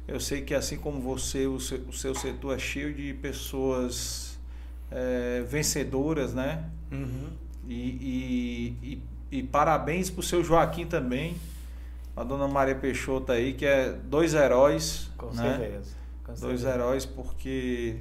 Eu 0.08 0.20
sei 0.20 0.42
que 0.42 0.54
assim 0.54 0.78
como 0.78 1.00
você, 1.00 1.46
o 1.46 1.60
seu, 1.60 1.78
o 1.88 1.94
seu 1.94 2.16
setor 2.16 2.56
é 2.56 2.60
cheio 2.60 2.94
de 2.94 3.14
pessoas 3.14 4.40
é, 4.92 5.44
vencedoras, 5.48 6.34
né? 6.34 6.66
Uhum. 6.92 7.28
E, 7.68 7.74
e, 8.82 9.04
e, 9.32 9.38
e 9.40 9.44
parabéns 9.44 10.10
pro 10.10 10.24
seu 10.24 10.44
Joaquim 10.44 10.88
também, 10.88 11.36
a 12.18 12.24
dona 12.24 12.48
Maria 12.48 12.74
Peixoto 12.76 13.32
aí, 13.32 13.54
que 13.54 13.66
é 13.66 13.92
dois 13.92 14.34
heróis, 14.34 15.10
Com 15.16 15.28
né? 15.28 15.58
certeza. 15.58 15.92
Com 16.36 16.48
Dois 16.48 16.64
heróis 16.64 17.06
porque 17.06 17.98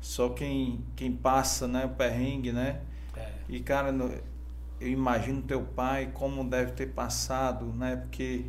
só 0.00 0.30
quem, 0.30 0.84
quem 0.96 1.12
passa, 1.12 1.66
né, 1.68 1.84
o 1.86 1.90
perrengue, 1.90 2.52
né? 2.52 2.80
É. 3.16 3.28
E 3.48 3.60
cara, 3.60 3.90
eu 4.80 4.88
imagino 4.88 5.42
teu 5.42 5.62
pai 5.62 6.10
como 6.12 6.42
deve 6.48 6.72
ter 6.72 6.86
passado, 6.88 7.66
né? 7.66 7.96
Porque 7.96 8.46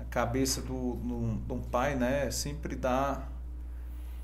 a 0.00 0.04
cabeça 0.04 0.60
do, 0.62 0.94
do, 0.96 1.36
de 1.46 1.52
um 1.52 1.60
pai, 1.60 1.94
né, 1.94 2.30
sempre 2.30 2.74
dá 2.74 3.28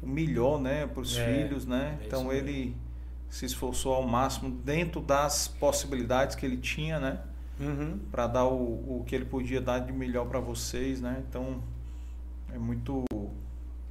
o 0.03 0.07
melhor, 0.07 0.61
né, 0.61 0.87
para 0.87 1.01
os 1.03 1.17
É, 1.17 1.25
filhos, 1.25 1.67
né? 1.67 1.99
é 2.01 2.07
então 2.07 2.25
mesmo. 2.25 2.33
ele 2.33 2.77
se 3.29 3.45
esforçou 3.47 3.95
ao 3.95 4.03
máximo 4.07 4.51
dentro 4.51 5.01
das 5.01 5.47
possibilidades 5.47 6.35
que 6.35 6.45
ele 6.45 6.57
tinha, 6.57 6.99
né? 6.99 7.21
Uhum. 7.61 7.99
para 8.11 8.27
dar 8.27 8.47
o, 8.47 9.01
o 9.01 9.05
que 9.07 9.15
ele 9.15 9.27
podia 9.27 9.61
dar 9.61 9.81
de 9.81 9.93
melhor 9.93 10.27
para 10.27 10.41
vocês, 10.41 11.01
né? 11.03 11.23
Então 11.29 11.63
é 12.53 12.59
muito 12.59 13.05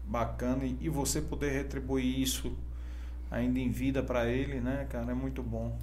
bacana 0.10 0.66
e, 0.66 0.78
e 0.82 0.90
você 0.90 1.22
poder 1.22 1.52
retribuir 1.52 2.20
isso 2.20 2.56
ainda 3.32 3.60
em 3.60 3.72
vida 3.72 4.04
para 4.04 4.28
ele, 4.28 4.62
né, 4.62 4.88
cara, 4.90 5.12
é 5.12 5.16
muito 5.16 5.44
bom. 5.44 5.78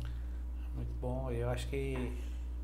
Muito 0.74 0.92
bom. 1.00 1.30
Eu 1.30 1.48
acho 1.50 1.66
que 1.68 2.12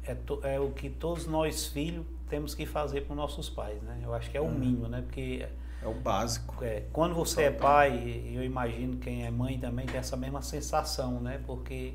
é, 0.04 0.14
to- 0.14 0.40
é 0.44 0.58
o 0.60 0.70
que 0.72 0.90
todos 0.90 1.26
nós 1.26 1.66
filhos 1.68 2.04
temos 2.28 2.54
que 2.54 2.66
fazer 2.66 3.02
para 3.02 3.12
os 3.12 3.16
nossos 3.16 3.48
pais, 3.50 3.82
né? 3.82 4.00
Eu 4.02 4.14
acho 4.14 4.30
que 4.30 4.36
é 4.36 4.40
o 4.40 4.48
Uhum. 4.48 4.50
mínimo, 4.50 4.88
né? 4.88 5.02
Porque 5.02 5.46
É 5.82 5.86
o 5.86 5.92
básico. 5.94 6.54
é, 6.60 6.84
quando 6.92 7.14
você 7.14 7.42
é 7.44 7.50
pai, 7.50 8.22
eu 8.34 8.42
imagino 8.44 8.96
quem 8.98 9.24
é 9.26 9.30
mãe 9.30 9.58
também 9.58 9.86
tem 9.86 9.98
essa 9.98 10.16
mesma 10.16 10.42
sensação, 10.42 11.20
né? 11.20 11.40
Porque 11.46 11.94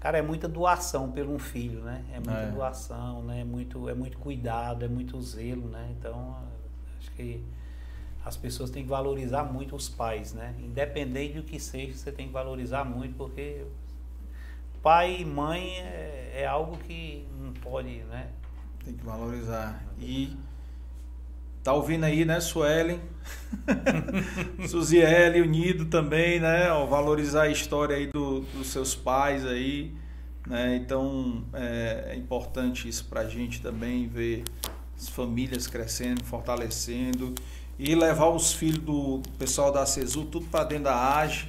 cara, 0.00 0.18
é 0.18 0.22
muita 0.22 0.48
doação 0.48 1.12
pelo 1.12 1.34
um 1.34 1.38
filho, 1.38 1.82
né? 1.82 2.04
É 2.12 2.20
muita 2.20 2.46
É. 2.46 2.48
doação, 2.48 3.22
né? 3.24 3.40
É 3.40 3.44
muito 3.44 3.88
é 3.88 3.94
muito 3.94 4.18
cuidado, 4.18 4.84
é 4.84 4.88
muito 4.88 5.20
zelo, 5.22 5.68
né? 5.68 5.94
Então, 5.98 6.36
acho 6.98 7.10
que 7.12 7.44
as 8.24 8.36
pessoas 8.36 8.70
têm 8.70 8.82
que 8.82 8.88
valorizar 8.88 9.44
muito 9.44 9.76
os 9.76 9.88
pais, 9.88 10.32
né? 10.32 10.54
Independente 10.58 11.34
do 11.34 11.42
que 11.42 11.60
seja, 11.60 11.92
você 11.92 12.10
tem 12.10 12.28
que 12.28 12.32
valorizar 12.32 12.84
muito, 12.84 13.14
porque 13.16 13.62
pai 14.82 15.20
e 15.20 15.24
mãe 15.24 15.78
é, 15.80 16.32
é 16.36 16.46
algo 16.46 16.78
que 16.78 17.26
não 17.38 17.52
pode, 17.52 18.02
né? 18.04 18.28
Tem 18.82 18.94
que 18.94 19.04
valorizar. 19.04 19.82
E 19.98 20.34
tá 21.62 21.74
ouvindo 21.74 22.04
aí, 22.04 22.24
né, 22.24 22.40
Suelen? 22.40 23.00
Suziele, 24.68 25.42
unido 25.42 25.86
também, 25.86 26.40
né? 26.40 26.70
Ó, 26.70 26.86
valorizar 26.86 27.42
a 27.42 27.48
história 27.48 27.96
aí 27.96 28.06
do, 28.06 28.40
dos 28.40 28.68
seus 28.68 28.94
pais 28.94 29.44
aí, 29.46 29.94
né? 30.46 30.76
Então 30.76 31.44
é, 31.52 32.12
é 32.12 32.16
importante 32.16 32.88
isso 32.88 33.04
pra 33.04 33.28
gente 33.28 33.60
também 33.60 34.08
ver 34.08 34.44
as 34.96 35.10
famílias 35.10 35.66
crescendo, 35.66 36.24
fortalecendo 36.24 37.34
e 37.78 37.94
levar 37.94 38.28
os 38.28 38.52
filhos 38.52 38.78
do 38.78 39.22
pessoal 39.38 39.72
da 39.72 39.84
CESU 39.84 40.24
tudo 40.26 40.46
para 40.46 40.64
dentro 40.64 40.84
da 40.84 41.18
AGE, 41.18 41.48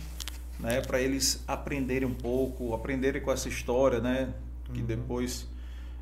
né? 0.59 0.82
Para 0.82 0.99
eles 0.99 1.43
aprenderem 1.48 2.08
um 2.08 2.14
pouco, 2.14 2.74
aprenderem 2.74 3.22
com 3.22 3.32
essa 3.32 3.48
história, 3.48 3.99
né? 3.99 4.33
Que 4.74 4.80
Uhum. 4.80 4.85
depois 4.85 5.48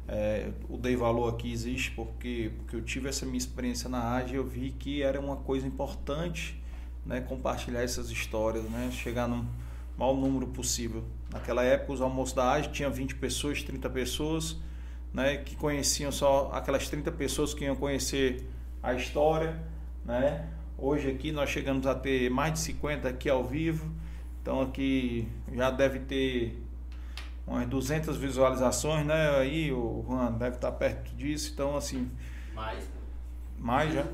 é, 0.07 0.49
o 0.69 0.77
Dei 0.77 0.95
Valor 0.95 1.33
aqui 1.33 1.51
existe 1.51 1.91
porque, 1.91 2.51
porque 2.57 2.75
eu 2.75 2.81
tive 2.81 3.09
essa 3.09 3.25
minha 3.25 3.37
experiência 3.37 3.89
na 3.89 4.15
AGE 4.15 4.33
e 4.33 4.37
eu 4.37 4.45
vi 4.45 4.71
que 4.71 5.01
era 5.01 5.19
uma 5.19 5.37
coisa 5.37 5.65
importante 5.65 6.61
né, 7.05 7.21
compartilhar 7.21 7.81
essas 7.81 8.09
histórias, 8.09 8.63
né, 8.65 8.89
chegar 8.91 9.27
no 9.27 9.45
maior 9.97 10.13
número 10.15 10.47
possível. 10.47 11.03
Naquela 11.31 11.63
época, 11.63 11.93
os 11.93 12.01
almoços 12.01 12.33
da 12.33 12.51
AGE 12.53 12.69
tinha 12.69 12.89
20 12.89 13.15
pessoas, 13.15 13.61
30 13.63 13.89
pessoas, 13.89 14.57
né, 15.13 15.37
que 15.37 15.55
conheciam 15.55 16.11
só 16.11 16.49
aquelas 16.53 16.89
30 16.89 17.11
pessoas 17.11 17.53
que 17.53 17.65
iam 17.65 17.75
conhecer 17.75 18.47
a 18.81 18.93
história, 18.93 19.61
né? 20.05 20.47
Hoje 20.77 21.09
aqui 21.09 21.31
nós 21.31 21.49
chegamos 21.49 21.87
a 21.87 21.95
ter 21.95 22.29
mais 22.29 22.53
de 22.53 22.59
50 22.59 23.07
aqui 23.07 23.29
ao 23.29 23.43
vivo. 23.43 23.91
Então 24.41 24.61
aqui 24.61 25.27
já 25.53 25.71
deve 25.71 25.99
ter 25.99 26.61
umas 27.47 27.67
200 27.67 28.17
visualizações, 28.17 29.05
né? 29.05 29.37
Aí 29.37 29.71
o 29.71 30.03
Juan 30.07 30.31
deve 30.33 30.55
estar 30.55 30.71
perto 30.73 31.15
disso. 31.15 31.51
Então 31.53 31.77
assim, 31.77 32.09
mais 32.53 32.83
mais 33.57 33.93
já 33.93 34.05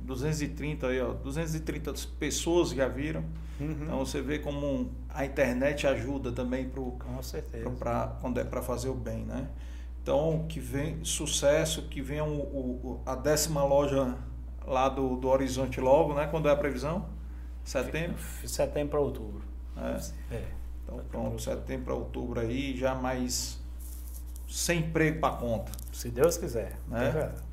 230 0.00 0.88
aí, 0.88 1.00
ó, 1.00 1.12
230 1.12 1.92
pessoas 2.18 2.70
já 2.70 2.88
viram. 2.88 3.24
Uhum. 3.60 3.78
Então 3.82 3.98
você 3.98 4.20
vê 4.20 4.38
como 4.38 4.90
a 5.08 5.24
internet 5.24 5.86
ajuda 5.86 6.32
também 6.32 6.68
pro, 6.68 6.92
Com 6.92 7.22
certeza. 7.22 7.70
Pra, 7.70 8.16
quando 8.20 8.40
é 8.40 8.44
para 8.44 8.62
fazer 8.62 8.88
o 8.88 8.94
bem, 8.94 9.24
né? 9.24 9.48
Então 10.02 10.46
que 10.48 10.58
vem 10.58 11.04
sucesso, 11.04 11.82
que 11.82 12.00
venha 12.00 12.24
o, 12.24 12.40
o, 12.40 13.02
a 13.04 13.14
décima 13.14 13.62
loja 13.64 14.16
lá 14.68 14.88
do, 14.88 15.16
do 15.16 15.28
Horizonte 15.28 15.80
logo, 15.80 16.14
né? 16.14 16.26
Quando 16.26 16.48
é 16.48 16.52
a 16.52 16.56
previsão? 16.56 17.06
Setembro? 17.64 18.18
Setembro 18.44 18.90
para 18.90 19.00
outubro. 19.00 19.42
É. 19.76 20.34
é. 20.34 20.44
Então 20.84 21.00
pronto, 21.10 21.40
setembro 21.40 21.84
para 21.86 21.94
outubro 21.94 22.40
aí, 22.40 22.76
já 22.76 22.94
mais 22.94 23.62
sem 24.48 24.80
emprego 24.80 25.20
para 25.20 25.34
conta. 25.36 25.72
Se 25.92 26.10
Deus 26.10 26.36
quiser. 26.36 26.78
Né? 26.88 27.32
É 27.44 27.48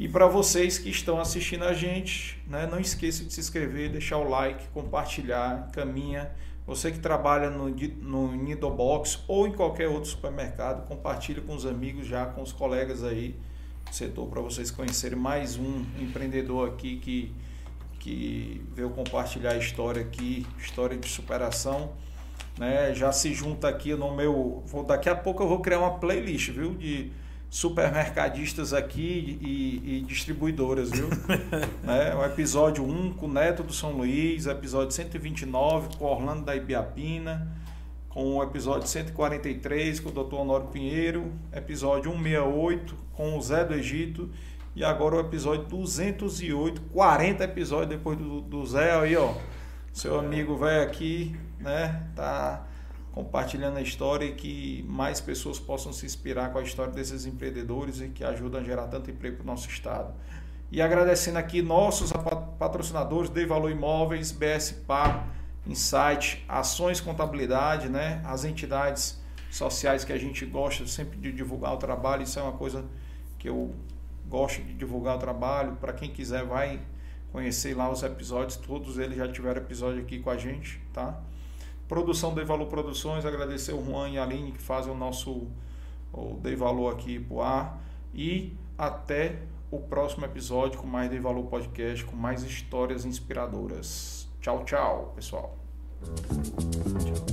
e 0.00 0.06
para 0.06 0.28
vocês 0.28 0.78
que 0.78 0.90
estão 0.90 1.18
assistindo 1.20 1.64
a 1.64 1.72
gente, 1.72 2.40
né, 2.46 2.68
não 2.70 2.78
esqueça 2.78 3.24
de 3.24 3.32
se 3.32 3.40
inscrever, 3.40 3.90
deixar 3.90 4.18
o 4.18 4.28
like, 4.28 4.68
compartilhar, 4.68 5.72
caminha. 5.72 6.30
Você 6.64 6.92
que 6.92 7.00
trabalha 7.00 7.50
no, 7.50 7.68
no 7.68 8.36
Nidobox 8.36 9.24
ou 9.26 9.48
em 9.48 9.52
qualquer 9.52 9.88
outro 9.88 10.08
supermercado, 10.08 10.86
compartilhe 10.86 11.40
com 11.40 11.52
os 11.52 11.66
amigos 11.66 12.06
já, 12.06 12.26
com 12.26 12.42
os 12.42 12.52
colegas 12.52 13.02
aí 13.02 13.40
setor, 13.90 14.26
para 14.28 14.40
vocês 14.40 14.70
conhecerem 14.70 15.18
mais 15.18 15.56
um 15.56 15.84
empreendedor 15.98 16.68
aqui 16.68 16.96
que, 16.98 17.34
que 17.98 18.62
veio 18.74 18.90
compartilhar 18.90 19.52
a 19.52 19.56
história 19.56 20.02
aqui, 20.02 20.46
história 20.58 20.96
de 20.96 21.08
superação. 21.08 21.92
Né? 22.58 22.94
Já 22.94 23.12
se 23.12 23.32
junta 23.32 23.68
aqui 23.68 23.94
no 23.94 24.14
meu. 24.14 24.62
Vou, 24.66 24.84
daqui 24.84 25.08
a 25.08 25.14
pouco 25.14 25.42
eu 25.42 25.48
vou 25.48 25.60
criar 25.60 25.78
uma 25.78 25.98
playlist, 25.98 26.50
viu? 26.50 26.74
De 26.74 27.12
supermercadistas 27.50 28.74
aqui 28.74 29.38
e, 29.40 29.98
e 29.98 30.00
distribuidoras, 30.02 30.90
viu? 30.90 31.08
né? 31.82 32.14
O 32.14 32.24
episódio 32.24 32.84
1 32.84 33.14
com 33.14 33.26
o 33.26 33.32
Neto 33.32 33.62
do 33.62 33.72
São 33.72 33.92
Luís, 33.92 34.46
episódio 34.46 34.90
129 34.90 35.96
com 35.96 36.04
o 36.04 36.08
Orlando 36.08 36.44
da 36.44 36.54
Ibiapina, 36.54 37.56
com 38.08 38.36
o 38.36 38.42
episódio 38.42 38.88
143 38.88 40.00
com 40.00 40.08
o 40.10 40.12
Dr. 40.12 40.34
Honório 40.34 40.66
Pinheiro, 40.66 41.32
episódio 41.52 42.12
168 42.12 43.07
com 43.18 43.36
o 43.36 43.42
Zé 43.42 43.64
do 43.64 43.74
Egito 43.74 44.30
e 44.76 44.84
agora 44.84 45.16
o 45.16 45.20
episódio 45.20 45.64
208, 45.64 46.80
40 46.92 47.42
episódios 47.42 47.88
depois 47.88 48.16
do, 48.16 48.40
do 48.40 48.64
Zé 48.64 48.92
aí, 48.96 49.16
ó. 49.16 49.34
Seu 49.92 50.20
amigo 50.20 50.56
velho 50.56 50.88
aqui, 50.88 51.34
né? 51.58 52.08
Tá 52.14 52.64
compartilhando 53.10 53.78
a 53.78 53.82
história 53.82 54.24
e 54.24 54.34
que 54.34 54.84
mais 54.88 55.20
pessoas 55.20 55.58
possam 55.58 55.92
se 55.92 56.06
inspirar 56.06 56.52
com 56.52 56.58
a 56.58 56.62
história 56.62 56.92
desses 56.92 57.26
empreendedores 57.26 58.00
e 58.00 58.08
que 58.08 58.22
ajudam 58.22 58.60
a 58.60 58.62
gerar 58.62 58.86
tanto 58.86 59.10
emprego 59.10 59.38
para 59.38 59.42
o 59.42 59.46
nosso 59.46 59.68
estado. 59.68 60.14
E 60.70 60.80
agradecendo 60.80 61.38
aqui 61.38 61.60
nossos 61.60 62.12
patrocinadores, 62.56 63.30
Dei 63.30 63.46
Valor 63.46 63.72
Imóveis, 63.72 64.30
BS 64.30 64.70
Par, 64.86 65.26
Insight, 65.66 66.44
Ações 66.48 67.00
Contabilidade, 67.00 67.88
né? 67.88 68.22
as 68.24 68.44
entidades 68.44 69.20
sociais 69.50 70.04
que 70.04 70.12
a 70.12 70.18
gente 70.18 70.46
gosta 70.46 70.86
sempre 70.86 71.18
de 71.18 71.32
divulgar 71.32 71.74
o 71.74 71.78
trabalho, 71.78 72.22
isso 72.22 72.38
é 72.38 72.42
uma 72.42 72.52
coisa 72.52 72.84
que 73.38 73.48
eu 73.48 73.74
gosto 74.28 74.62
de 74.62 74.74
divulgar 74.74 75.16
o 75.16 75.18
trabalho. 75.18 75.76
Para 75.76 75.92
quem 75.92 76.10
quiser, 76.10 76.44
vai 76.44 76.80
conhecer 77.32 77.76
lá 77.76 77.90
os 77.90 78.02
episódios, 78.02 78.56
todos 78.56 78.98
eles 78.98 79.16
já 79.16 79.30
tiveram 79.30 79.60
episódio 79.60 80.00
aqui 80.00 80.18
com 80.18 80.30
a 80.30 80.36
gente, 80.36 80.80
tá? 80.92 81.20
Produção 81.86 82.34
Dei 82.34 82.44
Valor 82.44 82.66
Produções, 82.66 83.24
agradecer 83.24 83.72
o 83.72 83.84
Juan 83.84 84.10
e 84.10 84.18
a 84.18 84.22
Aline 84.22 84.52
que 84.52 84.60
fazem 84.60 84.92
o 84.92 84.96
nosso 84.96 85.46
o 86.12 86.38
Dei 86.40 86.56
Valor 86.56 86.92
aqui 86.92 87.18
pro 87.18 87.40
ar. 87.40 87.82
E 88.14 88.56
até 88.76 89.42
o 89.70 89.78
próximo 89.78 90.24
episódio 90.24 90.80
com 90.80 90.86
mais 90.86 91.10
Dei 91.10 91.18
Valor 91.18 91.44
Podcast, 91.46 92.04
com 92.04 92.16
mais 92.16 92.42
histórias 92.42 93.04
inspiradoras. 93.04 94.28
Tchau, 94.40 94.64
tchau, 94.64 95.12
pessoal. 95.14 95.58
Tchau. 96.02 97.27